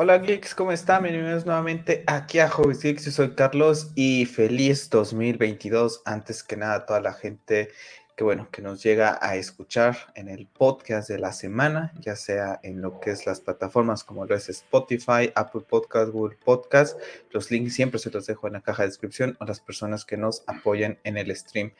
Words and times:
Hola 0.00 0.18
geeks, 0.18 0.54
¿cómo 0.54 0.70
están? 0.70 1.02
Bienvenidos 1.02 1.44
nuevamente 1.44 2.04
aquí 2.06 2.38
a 2.38 2.48
Hobbies 2.48 2.82
Geeks. 2.82 3.06
Yo 3.06 3.10
soy 3.10 3.34
Carlos 3.34 3.90
y 3.96 4.26
feliz 4.26 4.88
2022. 4.90 6.02
Antes 6.04 6.44
que 6.44 6.56
nada, 6.56 6.86
toda 6.86 7.00
la 7.00 7.12
gente 7.12 7.70
que 8.14 8.22
bueno, 8.22 8.48
que 8.52 8.62
nos 8.62 8.80
llega 8.80 9.18
a 9.20 9.34
escuchar 9.34 9.96
en 10.14 10.28
el 10.28 10.46
podcast 10.46 11.08
de 11.08 11.18
la 11.18 11.32
semana, 11.32 11.92
ya 11.98 12.14
sea 12.14 12.60
en 12.62 12.80
lo 12.80 13.00
que 13.00 13.10
es 13.10 13.26
las 13.26 13.40
plataformas 13.40 14.04
como 14.04 14.24
es 14.26 14.48
Spotify, 14.48 15.32
Apple 15.34 15.62
Podcast, 15.68 16.12
Google 16.12 16.38
Podcast. 16.44 16.96
Los 17.32 17.50
links 17.50 17.74
siempre 17.74 17.98
se 17.98 18.12
los 18.12 18.24
dejo 18.24 18.46
en 18.46 18.52
la 18.52 18.60
caja 18.60 18.84
de 18.84 18.90
descripción 18.90 19.36
o 19.40 19.46
las 19.46 19.58
personas 19.58 20.04
que 20.04 20.16
nos 20.16 20.44
apoyan 20.46 21.00
en 21.02 21.18
el 21.18 21.34
stream 21.34 21.72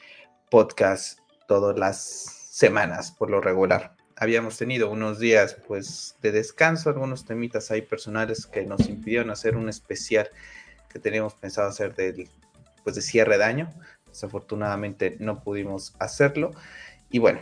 podcast 0.50 1.20
todas 1.46 1.78
las 1.78 1.96
semanas 2.50 3.12
por 3.12 3.30
lo 3.30 3.40
regular 3.40 3.97
habíamos 4.18 4.56
tenido 4.56 4.90
unos 4.90 5.18
días 5.18 5.56
pues 5.66 6.16
de 6.22 6.32
descanso, 6.32 6.90
algunos 6.90 7.24
temitas 7.24 7.70
ahí 7.70 7.82
personales 7.82 8.46
que 8.46 8.64
nos 8.64 8.88
impidieron 8.88 9.30
hacer 9.30 9.56
un 9.56 9.68
especial 9.68 10.30
que 10.88 10.98
teníamos 10.98 11.34
pensado 11.34 11.68
hacer 11.68 11.94
del 11.94 12.28
pues 12.82 12.96
de 12.96 13.02
cierre 13.02 13.38
de 13.38 13.44
año. 13.44 13.70
Desafortunadamente 14.06 15.16
no 15.20 15.42
pudimos 15.42 15.94
hacerlo 15.98 16.52
y 17.10 17.18
bueno, 17.18 17.40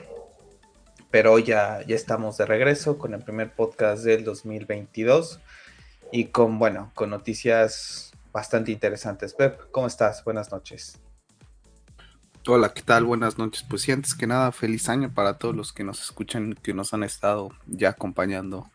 pero 1.10 1.38
ya, 1.38 1.80
ya 1.86 1.96
estamos 1.96 2.36
de 2.36 2.46
regreso 2.46 2.98
con 2.98 3.14
el 3.14 3.22
primer 3.22 3.54
podcast 3.54 4.04
del 4.04 4.24
2022 4.24 5.40
y 6.12 6.26
con 6.26 6.58
bueno, 6.58 6.92
con 6.94 7.10
noticias 7.10 8.12
bastante 8.32 8.70
interesantes. 8.70 9.32
Pep, 9.32 9.70
¿cómo 9.70 9.86
estás? 9.86 10.22
Buenas 10.24 10.52
noches. 10.52 11.05
Hola, 12.48 12.72
¿qué 12.72 12.82
tal? 12.82 13.04
Buenas 13.04 13.38
noches. 13.38 13.64
Pues 13.68 13.82
sí, 13.82 13.90
antes 13.90 14.14
que 14.14 14.28
nada, 14.28 14.52
feliz 14.52 14.88
año 14.88 15.12
para 15.12 15.36
todos 15.36 15.56
los 15.56 15.72
que 15.72 15.82
nos 15.82 16.00
escuchan, 16.00 16.54
que 16.54 16.74
nos 16.74 16.94
han 16.94 17.02
estado 17.02 17.50
ya 17.66 17.88
acompañando 17.88 18.70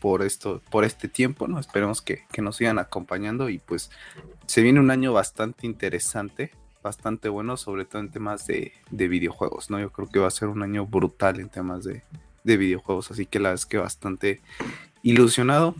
por 0.00 0.22
esto, 0.22 0.62
por 0.70 0.84
este 0.84 1.08
tiempo, 1.08 1.46
¿no? 1.46 1.60
Esperemos 1.60 2.00
que, 2.00 2.24
nos 2.38 2.56
sigan 2.56 2.78
acompañando 2.78 3.50
y 3.50 3.58
pues 3.58 3.90
se 4.46 4.62
viene 4.62 4.80
un 4.80 4.90
año 4.90 5.12
bastante 5.12 5.66
interesante, 5.66 6.50
bastante 6.82 7.28
bueno, 7.28 7.58
sobre 7.58 7.84
todo 7.84 8.00
en 8.00 8.10
temas 8.10 8.46
de, 8.46 8.72
videojuegos, 8.90 9.68
¿no? 9.68 9.78
Yo 9.78 9.92
creo 9.92 10.08
que 10.08 10.20
va 10.20 10.28
a 10.28 10.30
ser 10.30 10.48
un 10.48 10.62
año 10.62 10.86
brutal 10.86 11.40
en 11.40 11.50
temas 11.50 11.84
de, 11.84 12.04
de 12.42 12.56
videojuegos, 12.56 13.10
así 13.10 13.26
que 13.26 13.38
la 13.38 13.50
verdad 13.50 13.60
es 13.60 13.66
que 13.66 13.76
bastante 13.76 14.40
ilusionado. 15.02 15.74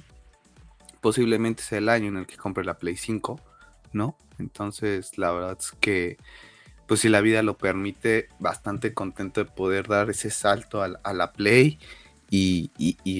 Posiblemente 1.00 1.62
sea 1.62 1.78
el 1.78 1.88
año 1.88 2.08
en 2.08 2.18
el 2.18 2.26
que 2.26 2.36
compre 2.36 2.66
la 2.66 2.78
Play 2.78 2.98
5, 2.98 3.40
¿no? 3.94 4.14
Entonces, 4.38 5.16
la 5.16 5.32
verdad 5.32 5.56
es 5.58 5.72
que 5.80 6.18
pues 6.86 7.00
si 7.00 7.08
la 7.08 7.20
vida 7.20 7.42
lo 7.42 7.56
permite, 7.56 8.28
bastante 8.38 8.92
contento 8.92 9.42
de 9.42 9.50
poder 9.50 9.88
dar 9.88 10.10
ese 10.10 10.30
salto 10.30 10.82
a, 10.82 11.12
la 11.12 11.32
Play 11.32 11.78
y, 12.30 12.70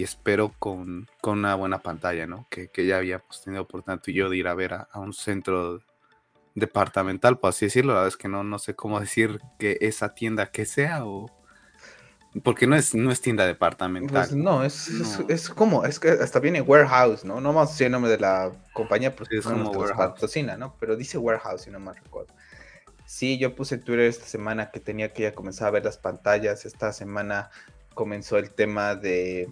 espero 0.02 0.52
con, 0.58 1.08
una 1.22 1.54
buena 1.54 1.78
pantalla, 1.78 2.26
¿no? 2.26 2.46
Que, 2.50 2.68
ya 2.86 2.98
habíamos 2.98 3.42
tenido 3.42 3.66
por 3.66 3.82
tanto 3.82 4.10
yo 4.10 4.28
de 4.28 4.36
ir 4.36 4.48
a 4.48 4.54
ver 4.54 4.74
a, 4.74 4.88
un 4.94 5.12
centro 5.12 5.80
departamental, 6.54 7.38
por 7.38 7.50
así 7.50 7.66
decirlo, 7.66 7.94
la 7.94 8.00
verdad 8.00 8.08
es 8.08 8.16
que 8.16 8.28
no, 8.28 8.44
no 8.44 8.58
sé 8.58 8.74
cómo 8.74 9.00
decir 9.00 9.40
que 9.58 9.78
esa 9.80 10.14
tienda 10.14 10.50
que 10.50 10.66
sea 10.66 11.04
o... 11.04 11.30
Porque 12.42 12.66
no 12.66 12.74
es, 12.74 12.96
no 12.96 13.12
es 13.12 13.20
tienda 13.20 13.46
departamental. 13.46 14.26
Pues 14.26 14.34
no, 14.34 14.64
es, 14.64 14.90
Es, 15.28 15.48
como, 15.48 15.84
es 15.84 16.00
que 16.00 16.08
hasta 16.10 16.40
viene 16.40 16.60
warehouse, 16.60 17.24
¿no? 17.24 17.40
No 17.40 17.60
a 17.60 17.64
decir 17.64 17.86
el 17.86 17.92
nombre 17.92 18.10
de 18.10 18.18
la 18.18 18.50
compañía 18.72 19.14
porque 19.14 19.38
es 19.38 19.44
como 19.44 19.70
patrocina, 19.96 20.56
¿no? 20.56 20.74
Pero 20.80 20.96
dice 20.96 21.16
warehouse, 21.16 21.62
si 21.62 21.70
no 21.70 21.78
me 21.78 21.92
recuerdo. 21.92 22.34
Sí, 23.06 23.38
yo 23.38 23.55
puse 23.55 23.78
Twitter 23.78 24.06
esta 24.06 24.27
semana 24.27 24.70
que 24.70 24.80
tenía 24.80 25.12
que 25.12 25.24
ya 25.24 25.33
comenzar 25.33 25.69
a 25.69 25.72
ver 25.72 25.84
las 25.84 25.98
pantallas. 25.98 26.64
Esta 26.64 26.92
semana 26.92 27.50
comenzó 27.95 28.39
el 28.39 28.51
tema 28.51 28.95
de 28.95 29.48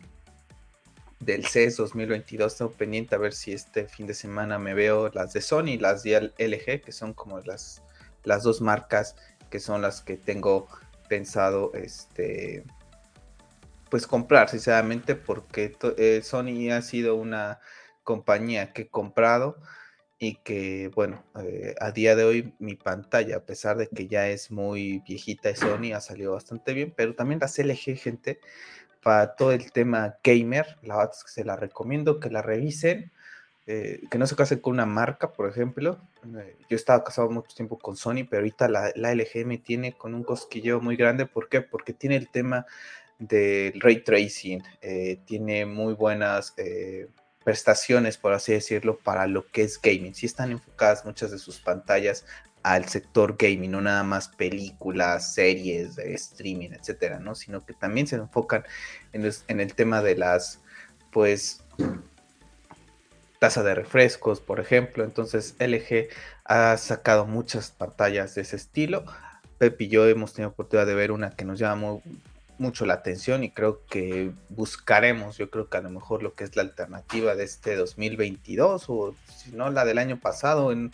del 1.21 1.47
CES 1.47 1.77
2022. 1.77 2.57
Tengo 2.57 2.73
pendiente 2.73 3.15
a 3.15 3.19
ver 3.19 3.33
si 3.33 3.53
este 3.53 3.87
fin 3.87 4.07
de 4.07 4.15
semana 4.15 4.59
me 4.59 4.75
veo 4.75 5.09
las 5.11 5.33
de 5.33 5.41
Sony, 5.41 5.79
las 5.79 6.03
de 6.03 6.33
LG, 6.39 6.83
que 6.83 6.93
son 6.93 7.15
como 7.15 7.41
las, 7.41 7.83
las 8.25 8.43
dos 8.43 8.61
marcas 8.61 9.17
que 9.53 9.61
son 9.61 9.83
las 9.83 10.01
que 10.01 10.17
tengo 10.17 10.67
pensado 11.09 11.73
este 11.75 12.65
pues 13.91 14.07
comprar 14.07 14.49
sinceramente 14.49 15.15
porque 15.15 15.77
eh, 15.99 16.23
Sony 16.25 16.71
ha 16.73 16.81
sido 16.81 17.17
una 17.17 17.61
compañía 18.03 18.73
que 18.73 18.83
he 18.83 18.89
comprado 18.89 19.59
y 20.23 20.37
que, 20.37 20.89
bueno, 20.95 21.25
eh, 21.43 21.75
a 21.81 21.91
día 21.91 22.15
de 22.15 22.23
hoy 22.23 22.55
mi 22.61 22.77
pantalla, 22.77 23.39
a 23.39 23.45
pesar 23.45 23.77
de 23.77 23.89
que 23.89 24.07
ya 24.07 24.29
es 24.29 24.53
muy 24.53 25.01
viejita 25.01 25.49
de 25.49 25.57
Sony, 25.57 25.95
ha 25.97 26.01
salido 26.01 26.35
bastante 26.35 26.75
bien, 26.75 26.95
pero 26.97 27.17
también 27.17 27.41
las 27.41 27.59
LG, 27.59 27.97
gente, 27.97 28.39
para 29.03 29.35
todo 29.35 29.51
el 29.51 29.73
tema 29.73 30.19
gamer, 30.23 30.79
la 30.83 30.99
verdad 30.99 31.13
se 31.27 31.45
la 31.45 31.57
recomiendo 31.57 32.21
que 32.21 32.31
la 32.31 32.41
revisen, 32.41 33.11
eh, 33.67 34.03
que 34.13 34.19
no 34.19 34.29
se 34.29 34.37
casen 34.37 34.61
con 34.61 34.75
una 34.75 34.87
marca, 34.87 35.33
por 35.33 35.51
ejemplo. 35.51 35.99
Eh, 36.39 36.57
yo 36.71 36.77
estaba 36.77 37.03
casado 37.03 37.29
mucho 37.29 37.57
tiempo 37.57 37.77
con 37.77 37.97
Sony, 37.97 38.25
pero 38.31 38.43
ahorita 38.43 38.69
la, 38.69 38.93
la, 38.95 39.13
LG 39.13 39.45
me 39.45 39.59
tiene 39.59 39.93
con 39.95 40.15
un 40.15 40.23
cosquilleo 40.23 40.81
muy 40.81 40.95
grande. 40.95 41.27
¿Por 41.27 41.49
qué? 41.49 41.63
Porque 41.63 41.95
tiene 41.95 42.15
el 42.15 42.31
tema 42.31 42.65
del 43.19 43.81
ray 43.81 44.05
tracing, 44.05 44.63
tiene 45.27 45.67
muy 45.67 45.95
buenas 45.95 46.55
prestaciones, 47.43 48.17
por 48.17 48.33
así 48.33 48.53
decirlo, 48.53 48.99
para 48.99 49.27
lo 49.27 49.47
que 49.51 49.63
es 49.63 49.81
gaming. 49.81 50.15
Si 50.15 50.27
están 50.27 50.53
enfocadas 50.53 51.05
muchas 51.05 51.31
de 51.31 51.39
sus 51.39 51.61
pantallas 51.61 52.25
al 52.63 52.89
sector 52.89 53.37
gaming, 53.37 53.73
no 53.73 53.81
nada 53.81 54.05
más 54.05 54.29
películas, 54.29 55.35
series, 55.35 55.99
streaming, 55.99 56.71
etcétera, 56.71 57.19
¿no? 57.19 57.35
Sino 57.35 57.65
que 57.65 57.75
también 57.75 58.07
se 58.07 58.17
enfocan 58.17 58.65
en, 59.13 59.61
el 59.61 59.75
tema 59.75 60.03
de 60.03 60.17
las, 60.17 60.61
pues, 61.11 61.65
tasa 63.39 63.63
de 63.63 63.75
refrescos, 63.75 64.41
por 64.41 64.61
ejemplo. 64.61 65.05
Entonces, 65.05 65.57
LG 65.59 66.09
ha 66.45 66.77
sacado 66.77 67.27
muchas 67.27 67.73
pantallas 67.73 68.35
de 68.37 68.43
ese 68.43 68.57
estilo. 68.57 69.05
Pep 69.59 69.81
y 69.81 69.89
yo 69.89 70.07
hemos 70.07 70.33
tenido 70.33 70.51
oportunidad 70.51 70.87
de 70.87 70.95
ver 70.95 71.11
una 71.11 71.31
que 71.31 71.45
nos 71.45 71.59
llama 71.59 71.99
mucho 72.59 72.87
la 72.87 72.95
atención 72.95 73.45
y 73.45 73.51
creo 73.51 73.85
que 73.87 74.33
buscaremos, 74.49 75.37
yo 75.39 75.51
creo 75.51 75.69
que 75.69 75.77
a 75.77 75.83
lo 75.83 75.91
mejor 75.91 76.23
lo 76.23 76.35
que 76.35 76.45
es 76.45 76.57
la 76.57 76.63
alternativa 76.63 77.35
de 77.35 77.45
este 77.45 77.77
2022 77.77 78.85
o 78.89 79.15
si 79.35 79.53
no 79.53 79.71
la 79.71 79.85
del 79.85 79.99
año 79.99 80.21
pasado 80.21 80.73
en, 80.73 80.93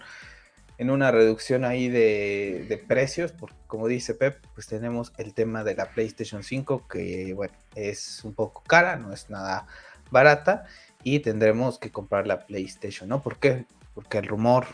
una 0.78 1.10
reducción 1.10 1.64
ahí 1.64 1.88
de, 1.88 2.84
precios, 2.86 3.32
porque 3.32 3.56
como 3.66 3.88
dice 3.88 4.14
Pep, 4.14 4.38
pues 4.54 4.68
tenemos 4.68 5.12
el 5.18 5.34
tema 5.34 5.64
de 5.64 5.74
la 5.74 5.90
PlayStation 5.90 6.42
5 6.44 6.86
que 6.88 7.34
bueno, 7.34 7.54
es 7.74 8.24
un 8.24 8.32
poco 8.32 8.62
cara, 8.62 8.96
no 8.96 9.12
es 9.12 9.28
nada 9.28 9.66
barata 10.10 10.66
y 11.02 11.20
tendremos 11.20 11.78
que 11.78 11.90
comprar 11.90 12.26
la 12.26 12.46
PlayStation, 12.46 13.08
¿no? 13.08 13.22
¿Por 13.22 13.38
qué? 13.38 13.66
Porque 13.94 14.18
el 14.18 14.28
rumor 14.28 14.66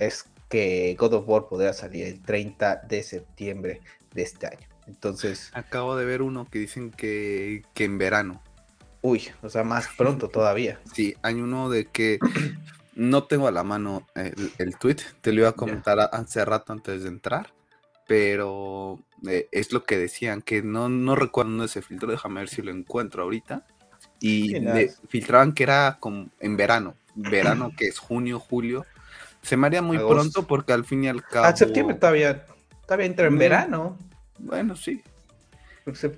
es 0.00 0.24
que 0.48 0.96
God 0.98 1.14
of 1.14 1.28
War 1.28 1.48
podría 1.48 1.72
salir 1.72 2.06
el 2.06 2.20
30 2.22 2.82
de 2.88 3.02
septiembre 3.02 3.80
de 4.12 4.22
este 4.22 4.46
año. 4.46 4.75
Entonces. 4.86 5.50
Acabo 5.54 5.96
de 5.96 6.04
ver 6.04 6.22
uno 6.22 6.46
que 6.50 6.58
dicen 6.58 6.90
que, 6.90 7.62
en 7.76 7.98
verano. 7.98 8.42
Uy, 9.02 9.28
o 9.42 9.48
sea, 9.48 9.64
más 9.64 9.88
pronto 9.96 10.28
todavía. 10.28 10.80
Sí, 10.94 11.14
hay 11.22 11.34
uno 11.34 11.68
de 11.70 11.86
que 11.86 12.18
no 12.94 13.24
tengo 13.24 13.48
a 13.48 13.52
la 13.52 13.64
mano 13.64 14.06
el, 14.14 14.76
tweet, 14.78 14.96
te 15.20 15.32
lo 15.32 15.40
iba 15.40 15.50
a 15.50 15.52
comentar 15.52 15.98
hace 16.12 16.44
rato 16.44 16.72
antes 16.72 17.02
de 17.02 17.08
entrar, 17.08 17.52
pero 18.06 18.98
eh, 19.28 19.48
es 19.52 19.72
lo 19.72 19.84
que 19.84 19.98
decían, 19.98 20.42
que 20.42 20.62
no, 20.62 20.88
no 20.88 21.14
recuerdo 21.16 21.64
ese 21.64 21.82
filtro, 21.82 22.10
déjame 22.10 22.40
ver 22.40 22.48
si 22.48 22.62
lo 22.62 22.70
encuentro 22.70 23.22
ahorita. 23.22 23.64
Y 24.18 24.54
filtraban 25.08 25.52
que 25.52 25.64
era 25.64 25.98
como 26.00 26.28
en 26.40 26.56
verano, 26.56 26.94
verano 27.14 27.72
que 27.76 27.86
es 27.86 27.98
junio, 27.98 28.40
julio. 28.40 28.86
Se 29.42 29.56
me 29.56 29.66
haría 29.66 29.82
muy 29.82 29.98
pronto 29.98 30.46
porque 30.46 30.72
al 30.72 30.84
fin 30.84 31.04
y 31.04 31.08
al 31.08 31.22
cabo. 31.22 31.46
A 31.46 31.54
septiembre 31.54 31.96
todavía, 31.96 32.46
todavía 32.86 33.06
entra 33.06 33.26
en 33.26 33.38
verano. 33.38 33.98
Bueno, 34.38 34.76
sí. 34.76 35.02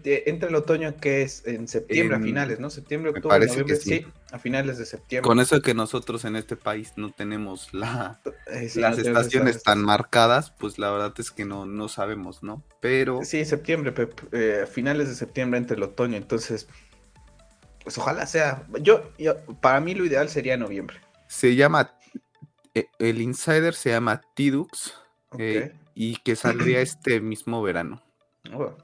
Entra 0.04 0.48
el 0.48 0.54
otoño 0.54 0.96
que 0.96 1.20
es 1.20 1.46
en 1.46 1.68
septiembre 1.68 2.16
a 2.16 2.20
finales, 2.20 2.58
¿no? 2.58 2.70
Septiembre, 2.70 3.10
octubre, 3.10 3.46
noviembre, 3.46 3.76
sí. 3.76 4.06
a 4.32 4.38
finales 4.38 4.78
de 4.78 4.86
septiembre. 4.86 5.28
Con 5.28 5.40
eso 5.40 5.60
que 5.60 5.74
nosotros 5.74 6.24
en 6.24 6.36
este 6.36 6.56
país 6.56 6.94
no 6.96 7.12
tenemos 7.12 7.74
la, 7.74 8.18
eh, 8.46 8.70
las 8.76 8.96
estaciones 8.96 9.62
tan 9.62 9.82
marcadas, 9.82 10.52
pues 10.52 10.78
la 10.78 10.90
verdad 10.90 11.12
es 11.18 11.30
que 11.30 11.44
no, 11.44 11.66
no 11.66 11.90
sabemos, 11.90 12.42
¿no? 12.42 12.64
Pero... 12.80 13.20
Sí, 13.24 13.44
septiembre, 13.44 13.92
eh, 14.32 14.60
a 14.64 14.66
finales 14.66 15.08
de 15.10 15.14
septiembre 15.14 15.58
entre 15.58 15.76
el 15.76 15.82
otoño, 15.82 16.16
entonces, 16.16 16.66
pues 17.84 17.98
ojalá 17.98 18.24
sea, 18.24 18.66
yo, 18.80 19.12
para 19.60 19.80
mí 19.80 19.94
lo 19.94 20.06
ideal 20.06 20.30
sería 20.30 20.56
noviembre. 20.56 20.96
Se 21.26 21.56
llama, 21.56 21.92
eh, 22.74 22.86
el 22.98 23.20
insider 23.20 23.74
se 23.74 23.90
llama 23.90 24.22
Tidux, 24.34 24.94
y 25.94 26.16
que 26.16 26.36
saldría 26.36 26.80
este 26.80 27.20
mismo 27.20 27.62
verano. 27.62 28.02
Oh, 28.54 28.74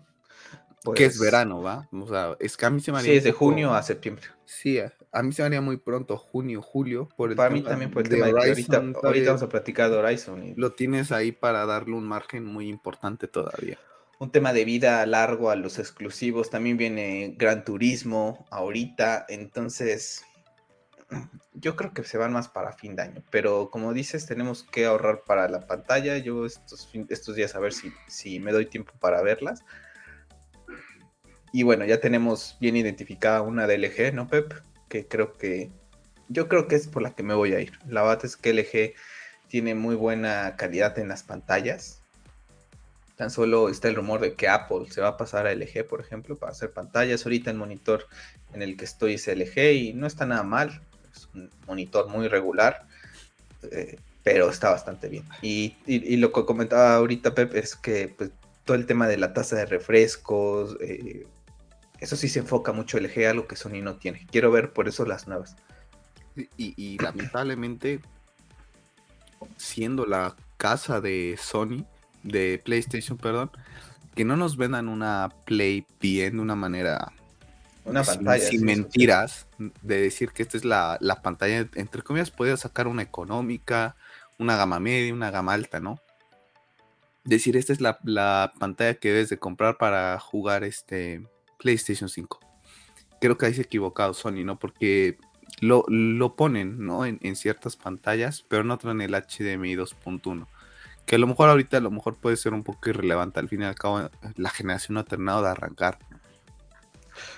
que 0.93 1.07
es 1.07 1.17
pues 1.17 1.21
verano, 1.21 1.63
¿va? 1.63 1.89
O 1.93 2.07
sea, 2.07 2.37
es 2.41 2.57
que 2.57 2.67
a 2.67 2.71
mí 2.71 2.81
se 2.81 2.93
me 2.93 2.99
haría. 2.99 3.13
Sí, 3.13 3.17
es 3.19 3.25
de 3.25 3.33
junio 3.33 3.75
a 3.75 3.83
septiembre. 3.83 4.25
Sí, 4.45 4.79
a, 4.79 5.23
mí 5.23 5.33
se 5.33 5.43
me 5.43 5.47
haría 5.47 5.61
muy 5.63 5.79
pronto, 5.79 6.19
junio, 6.19 6.61
julio. 6.61 7.09
Por 7.17 7.31
el 7.31 7.37
para 7.37 7.51
mí 7.51 7.63
también 7.63 7.91
por 7.91 8.03
el 8.03 8.09
tema 8.11 8.27
de 8.27 8.33
ahorita, 8.33 8.85
ahorita 9.03 9.27
vamos 9.29 9.43
a 9.43 9.49
platicar 9.49 9.91
de 9.91 9.97
Horizon. 9.97 10.53
Lo 10.57 10.73
tienes 10.73 11.13
ahí 11.13 11.33
para 11.33 11.65
darle 11.65 11.95
un 11.95 12.05
margen 12.05 12.45
muy 12.45 12.69
importante 12.69 13.29
todavía. 13.29 13.79
Un 14.19 14.31
tema 14.31 14.53
de 14.53 14.65
vida 14.65 15.05
largo 15.07 15.51
a 15.51 15.57
los 15.57 15.79
exclusivos. 15.79 16.51
También 16.51 16.77
viene 16.77 17.35
Gran 17.39 17.65
Turismo 17.65 18.47
ahorita. 18.51 19.25
Entonces, 19.29 20.25
yo 21.55 21.77
creo 21.77 21.93
que 21.93 22.05
se 22.05 22.19
van 22.19 22.33
más 22.33 22.49
para 22.49 22.73
fin 22.73 22.97
de 22.97 23.03
año, 23.03 23.23
pero 23.31 23.71
como 23.71 23.93
dices, 23.93 24.27
tenemos 24.27 24.65
que 24.65 24.87
ahorrar 24.87 25.23
para 25.25 25.49
la 25.49 25.67
pantalla. 25.67 26.19
Yo 26.19 26.47
estos, 26.47 26.89
estos 27.09 27.37
días 27.37 27.55
a 27.55 27.61
ver 27.61 27.73
si, 27.73 27.93
si 28.09 28.41
me 28.41 28.53
doy 28.53 28.67
tiempo 28.67 28.93
para 29.01 29.23
verlas. 29.23 29.65
Y 31.53 31.63
bueno, 31.63 31.85
ya 31.85 32.01
tenemos 32.01 32.57
bien 32.61 32.77
identificada 32.77 33.41
una 33.43 33.69
de 33.69 33.79
LG, 33.79 34.13
¿no, 34.13 34.27
Pep? 34.27 34.53
Que 34.89 35.07
creo 35.07 35.35
que. 35.35 35.71
Yo 36.29 36.49
creo 36.49 36.67
que 36.67 36.75
es 36.75 36.89
por 36.89 37.03
la 37.03 37.15
que 37.15 37.23
me 37.23 37.35
voy 37.35 37.55
a 37.55 37.61
ir. 37.61 37.79
La 37.87 38.03
verdad 38.03 38.25
es 38.25 38.37
que 38.37 38.53
LG 38.53 38.95
tiene 39.47 39.77
muy 39.77 39.95
buena 39.95 40.57
calidad 40.57 40.99
en 40.99 41.09
las 41.09 41.23
pantallas. 41.23 42.03
Tan 43.15 43.31
solo 43.31 43.69
está 43.69 43.87
el 43.87 43.95
rumor 43.95 44.21
de 44.21 44.35
que 44.35 44.49
Apple 44.49 44.87
se 44.91 45.01
va 45.01 45.09
a 45.09 45.17
pasar 45.17 45.47
a 45.47 45.55
LG, 45.55 45.87
por 45.87 46.01
ejemplo, 46.01 46.37
para 46.37 46.51
hacer 46.51 46.73
pantallas. 46.73 47.25
Ahorita 47.25 47.53
el 47.53 47.57
monitor 47.57 48.07
en 48.53 48.63
el 48.63 48.77
que 48.77 48.85
estoy 48.85 49.15
es 49.15 49.29
LG 49.29 49.73
y 49.75 49.93
no 49.93 50.09
está 50.09 50.27
nada 50.27 50.43
mal. 50.43 50.83
Es 51.15 51.29
un 51.35 51.51
monitor 51.67 52.09
muy 52.09 52.29
regular, 52.29 52.87
eh, 53.71 53.99
pero 54.23 54.49
está 54.51 54.71
bastante 54.71 55.09
bien. 55.09 55.25
Y, 55.43 55.77
lo 56.17 56.33
que 56.33 56.45
comentaba 56.45 56.97
ahorita 56.97 57.35
Pep 57.35 57.55
es 57.55 57.77
que 57.77 58.09
pues, 58.09 58.31
todo 58.65 58.77
el 58.77 58.87
tema 58.87 59.07
de 59.07 59.17
la 59.17 59.33
tasa 59.33 59.57
de 59.57 59.67
refrescos, 59.67 60.77
eh, 60.81 61.27
eso 62.01 62.17
sí 62.17 62.29
se 62.29 62.41
enfoca 62.41 62.73
mucho 62.73 62.99
LG, 62.99 63.27
algo 63.27 63.47
que 63.47 63.57
Sony 63.57 63.83
no 63.83 63.97
tiene. 63.97 64.27
Quiero 64.31 64.51
ver 64.51 64.73
por 64.73 64.89
eso 64.89 65.05
las 65.05 65.29
nuevas. 65.29 65.57
Y, 66.57 66.99
lamentablemente, 66.99 68.01
siendo 69.57 70.05
la 70.05 70.35
casa 70.57 71.01
de 71.01 71.39
Sony, 71.41 71.85
de 72.25 72.61
PlayStation, 72.65 73.17
perdón, 73.17 73.51
que 74.15 74.25
no 74.25 74.37
nos 74.37 74.57
vendan 74.57 74.89
una 74.89 75.31
Play 75.45 75.87
bien 76.01 76.37
de 76.37 76.43
una 76.43 76.57
manera 76.57 77.13
una 77.85 78.03
pantalla, 78.03 78.45
sin 78.45 78.65
mentiras, 78.65 79.47
de 79.59 80.01
decir 80.01 80.31
que 80.31 80.43
esta 80.43 80.57
es 80.57 80.65
la, 80.65 80.99
pantalla, 81.23 81.69
entre 81.75 82.03
comillas, 82.03 82.31
podía 82.31 82.57
sacar 82.57 82.87
una 82.87 83.03
económica, 83.03 83.97
una 84.39 84.57
gama 84.57 84.81
media, 84.81 85.13
una 85.13 85.31
gama 85.31 85.53
alta, 85.53 85.81
¿no? 85.81 86.01
Decir, 87.25 87.57
esta 87.57 87.73
es 87.73 87.81
la, 87.81 87.99
la, 88.05 88.53
pantalla 88.59 88.95
que 88.95 89.11
debes 89.11 89.29
de 89.29 89.39
comprar 89.39 89.79
para 89.79 90.19
jugar 90.19 90.65
este 90.65 91.27
PlayStation 91.59 92.09
5. 92.09 92.41
Creo 93.21 93.39
que 93.39 93.47
ahí 93.47 93.55
se 93.55 93.63
ha 93.63 93.65
equivocado 93.65 94.13
Sony, 94.13 94.45
¿no? 94.45 94.59
Porque 94.59 95.19
lo, 95.61 95.85
lo 95.89 96.37
ponen, 96.37 96.85
¿no? 96.85 97.05
En, 97.07 97.37
ciertas 97.37 97.77
pantallas, 97.77 98.45
pero 98.49 98.65
no 98.65 98.79
traen 98.79 99.01
el 99.01 99.13
HDMI 99.13 99.77
2.1. 99.77 100.47
Que 101.07 101.17
a 101.17 101.19
lo 101.19 101.27
mejor 101.27 101.51
ahorita 101.51 101.77
a 101.77 101.81
lo 101.81 101.91
mejor 101.91 102.17
puede 102.17 102.37
ser 102.37 102.55
un 102.55 102.63
poco 102.63 102.89
irrelevante. 102.89 103.41
Al 103.41 103.49
fin 103.49 103.63
y 103.63 103.65
al 103.65 103.75
cabo, 103.75 104.11
la 104.37 104.51
generación 104.51 104.95
no 104.95 105.01
ha 105.01 105.05
terminado 105.05 105.43
de 105.43 105.51
arrancar. 105.51 105.99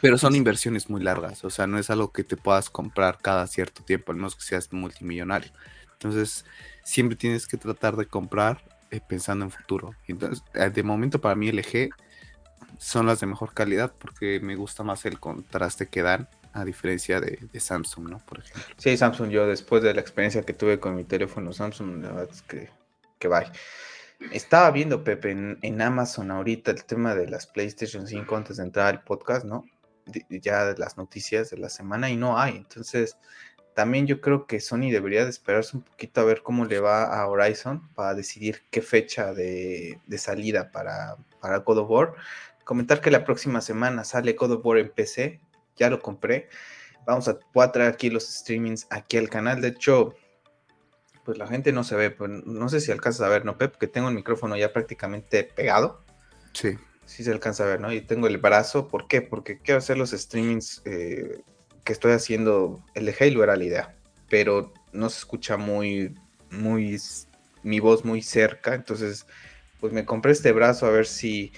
Pero 0.00 0.18
son 0.18 0.34
inversiones 0.34 0.88
muy 0.90 1.02
largas. 1.02 1.44
O 1.44 1.50
sea, 1.50 1.66
no 1.66 1.78
es 1.78 1.90
algo 1.90 2.12
que 2.12 2.24
te 2.24 2.36
puedas 2.36 2.70
comprar 2.70 3.18
cada 3.20 3.46
cierto 3.46 3.82
tiempo, 3.82 4.12
al 4.12 4.16
menos 4.16 4.36
que 4.36 4.42
seas 4.42 4.72
multimillonario. 4.72 5.50
Entonces, 5.92 6.44
siempre 6.84 7.16
tienes 7.16 7.46
que 7.46 7.56
tratar 7.56 7.96
de 7.96 8.06
comprar 8.06 8.62
eh, 8.90 9.00
pensando 9.06 9.44
en 9.44 9.50
futuro. 9.50 9.94
Entonces, 10.06 10.44
eh, 10.54 10.70
de 10.70 10.82
momento 10.82 11.20
para 11.20 11.34
mí 11.34 11.48
LG 11.50 11.90
son 12.78 13.06
las 13.06 13.20
de 13.20 13.26
mejor 13.26 13.54
calidad 13.54 13.92
porque 13.98 14.40
me 14.40 14.54
gusta 14.54 14.82
más 14.82 15.04
el 15.06 15.18
contraste 15.18 15.88
que 15.88 16.02
dan 16.02 16.28
a 16.52 16.64
diferencia 16.64 17.20
de, 17.20 17.48
Samsung, 17.58 18.08
¿no? 18.08 18.18
Por 18.20 18.38
ejemplo. 18.38 18.74
Sí, 18.78 18.96
Samsung, 18.96 19.28
yo 19.30 19.46
después 19.46 19.82
de 19.82 19.92
la 19.92 20.00
experiencia 20.00 20.42
que 20.42 20.54
tuve 20.54 20.80
con 20.80 20.96
mi 20.96 21.04
teléfono 21.04 21.52
Samsung, 21.52 22.02
la 22.02 22.08
verdad 22.12 22.28
es 22.30 22.42
que, 22.42 22.70
que 23.18 23.28
bye. 23.28 23.46
Estaba 24.32 24.70
viendo, 24.70 25.04
Pepe, 25.04 25.30
en, 25.30 25.82
Amazon 25.82 26.30
ahorita 26.30 26.70
el 26.70 26.84
tema 26.84 27.14
de 27.14 27.28
las 27.28 27.46
PlayStation 27.46 28.06
5 28.06 28.36
antes 28.36 28.56
de 28.56 28.64
entrar 28.64 28.86
al 28.86 29.02
podcast, 29.02 29.44
¿no? 29.44 29.64
ya 30.30 30.66
de 30.66 30.78
las 30.78 30.96
noticias 30.96 31.50
de 31.50 31.58
la 31.58 31.68
semana 31.68 32.08
y 32.10 32.16
no 32.16 32.38
hay. 32.38 32.56
Entonces, 32.56 33.16
también 33.74 34.06
yo 34.06 34.20
creo 34.20 34.46
que 34.46 34.60
Sony 34.60 34.90
debería 34.90 35.24
de 35.24 35.30
esperarse 35.30 35.76
un 35.76 35.82
poquito 35.82 36.20
a 36.20 36.24
ver 36.24 36.42
cómo 36.42 36.64
le 36.64 36.78
va 36.78 37.04
a 37.04 37.26
Horizon 37.26 37.88
para 37.94 38.14
decidir 38.14 38.62
qué 38.70 38.82
fecha 38.82 39.34
de, 39.34 39.98
salida 40.16 40.70
para, 40.70 41.16
para 41.40 41.58
of 41.58 41.90
War 41.90 42.14
comentar 42.66 43.00
que 43.00 43.12
la 43.12 43.24
próxima 43.24 43.60
semana 43.60 44.02
sale 44.02 44.32
God 44.32 44.52
of 44.52 44.66
War 44.66 44.78
en 44.78 44.90
PC, 44.90 45.40
ya 45.76 45.88
lo 45.88 46.00
compré. 46.00 46.48
Vamos 47.06 47.28
a 47.28 47.38
traer 47.72 47.92
aquí 47.92 48.10
los 48.10 48.26
streamings 48.26 48.88
aquí 48.90 49.16
al 49.16 49.30
canal. 49.30 49.60
De 49.60 49.68
hecho, 49.68 50.14
pues 51.26 51.38
la 51.38 51.48
gente 51.48 51.72
no 51.72 51.82
se 51.82 51.96
ve, 51.96 52.12
pues 52.12 52.30
no 52.30 52.68
sé 52.68 52.80
si 52.80 52.92
alcanzas 52.92 53.26
a 53.26 53.28
ver, 53.28 53.44
¿no, 53.44 53.58
Pep? 53.58 53.76
Que 53.76 53.88
tengo 53.88 54.08
el 54.08 54.14
micrófono 54.14 54.56
ya 54.56 54.72
prácticamente 54.72 55.42
pegado. 55.42 56.00
Sí. 56.52 56.78
Sí 57.04 57.24
se 57.24 57.32
alcanza 57.32 57.64
a 57.64 57.66
ver, 57.66 57.80
¿no? 57.80 57.92
Y 57.92 58.00
tengo 58.00 58.28
el 58.28 58.38
brazo, 58.38 58.86
¿por 58.86 59.08
qué? 59.08 59.22
Porque 59.22 59.58
quiero 59.58 59.78
hacer 59.78 59.98
los 59.98 60.12
streamings 60.12 60.82
eh, 60.84 61.42
que 61.82 61.92
estoy 61.92 62.12
haciendo. 62.12 62.80
El 62.94 63.06
de 63.06 63.16
Halo 63.18 63.42
era 63.42 63.56
la 63.56 63.64
idea, 63.64 63.96
pero 64.30 64.72
no 64.92 65.10
se 65.10 65.18
escucha 65.18 65.56
muy, 65.56 66.14
muy, 66.52 66.96
mi 67.64 67.80
voz 67.80 68.04
muy 68.04 68.22
cerca. 68.22 68.76
Entonces, 68.76 69.26
pues 69.80 69.92
me 69.92 70.04
compré 70.04 70.30
este 70.30 70.52
brazo 70.52 70.86
a 70.86 70.90
ver 70.90 71.06
si 71.06 71.52